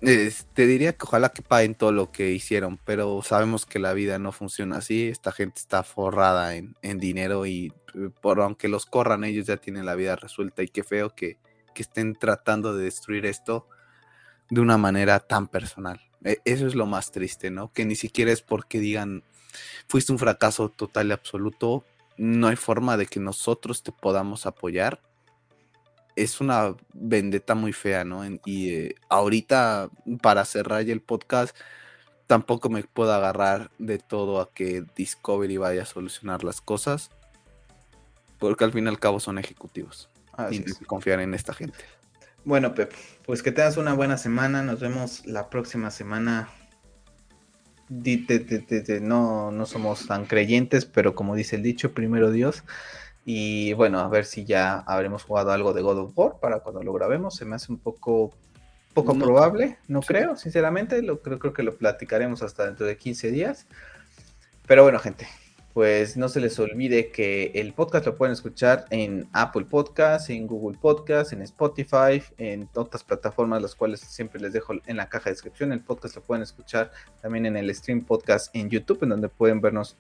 te 0.01 0.67
diría 0.67 0.95
que 0.95 1.05
ojalá 1.05 1.29
que 1.29 1.43
paguen 1.43 1.75
todo 1.75 1.93
lo 1.93 2.11
que 2.11 2.31
hicieron, 2.31 2.79
pero 2.85 3.21
sabemos 3.23 3.67
que 3.67 3.79
la 3.79 3.93
vida 3.93 4.19
no 4.19 4.33
funciona 4.33 4.79
así. 4.79 5.09
Esta 5.09 5.31
gente 5.31 5.61
está 5.61 5.83
forrada 5.83 6.55
en, 6.57 6.75
dinero 6.99 7.45
y 7.47 7.73
eh, 7.95 8.11
por 8.21 8.41
aunque 8.41 8.69
los 8.69 8.87
corran, 8.87 9.25
ellos 9.25 9.47
ya 9.47 9.59
tienen 9.59 9.85
la 9.85 9.95
vida 9.95 10.17
resuelta. 10.17 10.63
Y 10.63 10.69
qué 10.69 10.83
feo 10.83 11.15
que, 11.15 11.39
estén 11.75 12.15
tratando 12.15 12.77
de 12.77 12.85
destruir 12.85 13.25
esto 13.25 13.67
de 14.51 14.61
una 14.61 14.77
manera 14.77 15.19
tan 15.19 15.49
personal. 15.49 15.99
E, 16.23 16.37
eso 16.45 16.67
es 16.67 16.75
lo 16.75 16.85
más 16.85 17.11
triste, 17.11 17.51
¿no? 17.51 17.73
Que 17.73 17.87
ni 17.87 17.95
siquiera 17.97 18.31
es 18.33 18.43
porque 18.43 18.81
digan 18.81 19.25
fuiste 19.89 20.13
un 20.13 20.19
fracaso 20.19 20.69
total 20.69 21.09
y 21.09 21.13
absoluto. 21.13 21.87
No 22.19 22.49
hay 22.49 22.57
forma 22.57 22.99
de 22.99 23.07
que 23.07 23.19
nosotros 23.19 23.83
te 23.83 23.93
podamos 23.93 24.45
apoyar 24.45 25.01
es 26.23 26.41
una 26.41 26.75
vendetta 26.93 27.55
muy 27.55 27.73
fea, 27.73 28.05
¿no? 28.05 28.23
y 28.45 28.71
eh, 28.71 28.95
ahorita, 29.09 29.89
para 30.21 30.45
cerrar 30.45 30.83
ya 30.83 30.93
el 30.93 31.01
podcast, 31.01 31.57
tampoco 32.27 32.69
me 32.69 32.83
puedo 32.85 33.13
agarrar 33.13 33.71
de 33.79 33.99
todo 33.99 34.41
a 34.41 34.53
que 34.53 34.85
Discovery 34.95 35.57
vaya 35.57 35.83
a 35.83 35.87
solucionar 35.87 36.45
las 36.45 36.61
cosas, 36.61 37.11
porque 38.39 38.65
al 38.65 38.73
fin 38.73 38.85
y 38.85 38.89
al 38.89 38.99
cabo 38.99 39.19
son 39.19 39.39
ejecutivos. 39.39 40.09
y 40.51 40.63
confiar 40.85 41.21
en 41.21 41.35
esta 41.35 41.55
gente. 41.55 41.79
Bueno, 42.45 42.75
Pep, 42.75 42.93
pues 43.27 43.43
que 43.43 43.53
tengas 43.53 43.77
una 43.77 43.95
buena 43.95 44.17
semana. 44.17 44.63
Nos 44.63 44.81
vemos 44.81 45.27
la 45.27 45.51
próxima 45.51 45.91
semana. 45.91 46.49
No, 47.89 49.51
no 49.51 49.67
somos 49.67 50.07
tan 50.07 50.25
creyentes, 50.25 50.87
pero 50.87 51.15
como 51.15 51.35
dice 51.35 51.57
el 51.57 51.63
dicho, 51.63 51.93
primero 51.93 52.31
Dios. 52.31 52.65
Y 53.25 53.73
bueno, 53.75 54.01
a 54.01 54.09
ver 54.09 54.25
si 54.25 54.45
ya 54.45 54.79
habremos 54.81 55.25
jugado 55.25 55.53
algo 55.53 55.73
de 55.73 55.83
God 55.83 55.99
of 55.99 56.13
War 56.17 56.41
para 56.41 56.61
cuando 56.61 56.83
lo 56.83 56.93
grabemos. 56.93 57.37
Se 57.37 57.45
me 57.45 57.57
hace 57.57 57.71
un 57.71 57.79
poco, 57.79 58.33
poco 58.95 59.15
probable, 59.19 59.79
no 59.89 60.01
creo, 60.01 60.37
sinceramente. 60.37 61.03
Lo, 61.03 61.21
creo, 61.21 61.39
creo 61.39 61.53
que 61.53 61.63
lo 61.63 61.77
platicaremos 61.77 62.43
hasta 62.43 62.67
dentro 62.67 62.87
de 62.87 62.97
15 62.97 63.31
días. 63.31 63.67
Pero 64.67 64.85
bueno, 64.85 64.99
gente, 64.99 65.27
pues 65.73 66.17
no 66.17 66.29
se 66.29 66.41
les 66.41 66.59
olvide 66.59 67.11
que 67.11 67.53
el 67.55 67.73
podcast 67.73 68.07
lo 68.07 68.17
pueden 68.17 68.33
escuchar 68.33 68.87
en 68.91 69.29
Apple 69.33 69.67
Podcast, 69.67 70.29
en 70.31 70.47
Google 70.47 70.79
Podcast, 70.79 71.33
en 71.33 71.43
Spotify, 71.43 72.23
en 72.39 72.69
otras 72.75 73.05
plataformas, 73.05 73.63
las 73.63 73.75
cuales 73.75 74.01
siempre 74.01 74.41
les 74.41 74.53
dejo 74.53 74.75
en 74.85 74.97
la 74.97 75.09
caja 75.09 75.27
de 75.27 75.35
descripción. 75.35 75.73
El 75.73 75.81
podcast 75.81 76.17
lo 76.17 76.23
pueden 76.23 76.43
escuchar 76.43 76.91
también 77.23 77.47
en 77.47 77.57
el 77.57 77.73
Stream 77.75 78.05
Podcast 78.05 78.55
en 78.55 78.69
YouTube, 78.69 79.05
en 79.05 79.11
donde 79.11 79.29
pueden 79.29 79.61
vernos 79.61 79.97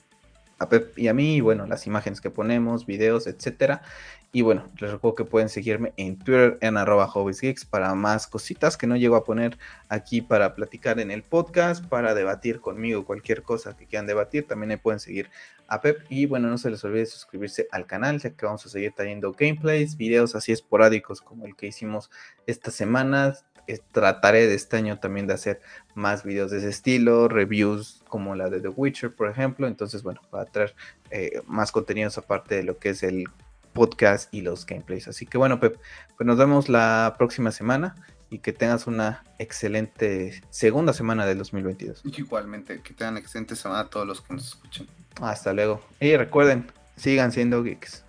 a 0.60 0.68
Pep 0.68 0.96
y 0.96 1.08
a 1.08 1.14
mí, 1.14 1.36
y 1.36 1.40
bueno, 1.40 1.66
las 1.66 1.86
imágenes 1.86 2.20
que 2.20 2.30
ponemos, 2.30 2.86
videos, 2.86 3.26
etcétera. 3.26 3.82
Y 4.30 4.42
bueno, 4.42 4.64
les 4.78 4.92
recuerdo 4.92 5.16
que 5.16 5.24
pueden 5.24 5.48
seguirme 5.48 5.92
en 5.96 6.16
Twitter 6.16 6.56
en 6.60 6.76
arroba 6.76 7.06
hobbiesgeeks 7.06 7.64
para 7.64 7.92
más 7.96 8.28
cositas 8.28 8.76
que 8.76 8.86
no 8.86 8.94
llego 8.96 9.16
a 9.16 9.24
poner 9.24 9.58
aquí 9.88 10.20
para 10.20 10.54
platicar 10.54 11.00
en 11.00 11.10
el 11.10 11.24
podcast, 11.24 11.84
para 11.84 12.14
debatir 12.14 12.60
conmigo 12.60 13.04
cualquier 13.04 13.42
cosa 13.42 13.76
que 13.76 13.86
quieran 13.86 14.06
debatir. 14.06 14.46
También 14.46 14.70
ahí 14.70 14.76
pueden 14.76 15.00
seguir 15.00 15.30
a 15.66 15.80
Pep. 15.80 16.04
Y 16.10 16.26
bueno, 16.26 16.48
no 16.48 16.58
se 16.58 16.70
les 16.70 16.84
olvide 16.84 17.06
suscribirse 17.06 17.66
al 17.72 17.86
canal, 17.86 18.20
ya 18.20 18.30
que 18.30 18.46
vamos 18.46 18.64
a 18.66 18.68
seguir 18.68 18.92
trayendo 18.92 19.32
gameplays, 19.32 19.96
videos 19.96 20.36
así 20.36 20.52
esporádicos 20.52 21.22
como 21.22 21.46
el 21.46 21.56
que 21.56 21.66
hicimos 21.66 22.10
esta 22.46 22.70
semana 22.70 23.34
trataré 23.78 24.46
de 24.46 24.54
este 24.54 24.76
año 24.76 24.98
también 24.98 25.26
de 25.26 25.34
hacer 25.34 25.60
más 25.94 26.24
videos 26.24 26.50
de 26.50 26.58
ese 26.58 26.68
estilo, 26.68 27.28
reviews 27.28 28.02
como 28.08 28.34
la 28.34 28.48
de 28.48 28.60
The 28.60 28.68
Witcher, 28.68 29.14
por 29.14 29.28
ejemplo. 29.28 29.66
Entonces, 29.66 30.02
bueno, 30.02 30.20
va 30.34 30.42
a 30.42 30.46
traer 30.46 30.74
eh, 31.10 31.42
más 31.46 31.72
contenidos 31.72 32.18
aparte 32.18 32.56
de 32.56 32.62
lo 32.62 32.78
que 32.78 32.90
es 32.90 33.02
el 33.02 33.24
podcast 33.72 34.32
y 34.32 34.40
los 34.40 34.66
gameplays. 34.66 35.08
Así 35.08 35.26
que 35.26 35.38
bueno, 35.38 35.60
Pep, 35.60 35.78
pues 36.16 36.26
nos 36.26 36.36
vemos 36.36 36.68
la 36.68 37.14
próxima 37.18 37.52
semana 37.52 37.94
y 38.30 38.38
que 38.38 38.52
tengas 38.52 38.86
una 38.86 39.24
excelente 39.38 40.42
segunda 40.50 40.92
semana 40.92 41.26
del 41.26 41.38
2022. 41.38 42.02
Igualmente, 42.04 42.80
que 42.80 42.94
tengan 42.94 43.16
excelente 43.16 43.56
semana 43.56 43.80
a 43.80 43.90
todos 43.90 44.06
los 44.06 44.20
que 44.20 44.34
nos 44.34 44.46
escuchen. 44.46 44.86
Hasta 45.20 45.52
luego. 45.52 45.80
Y 46.00 46.16
recuerden, 46.16 46.70
sigan 46.96 47.32
siendo 47.32 47.62
geeks. 47.62 48.04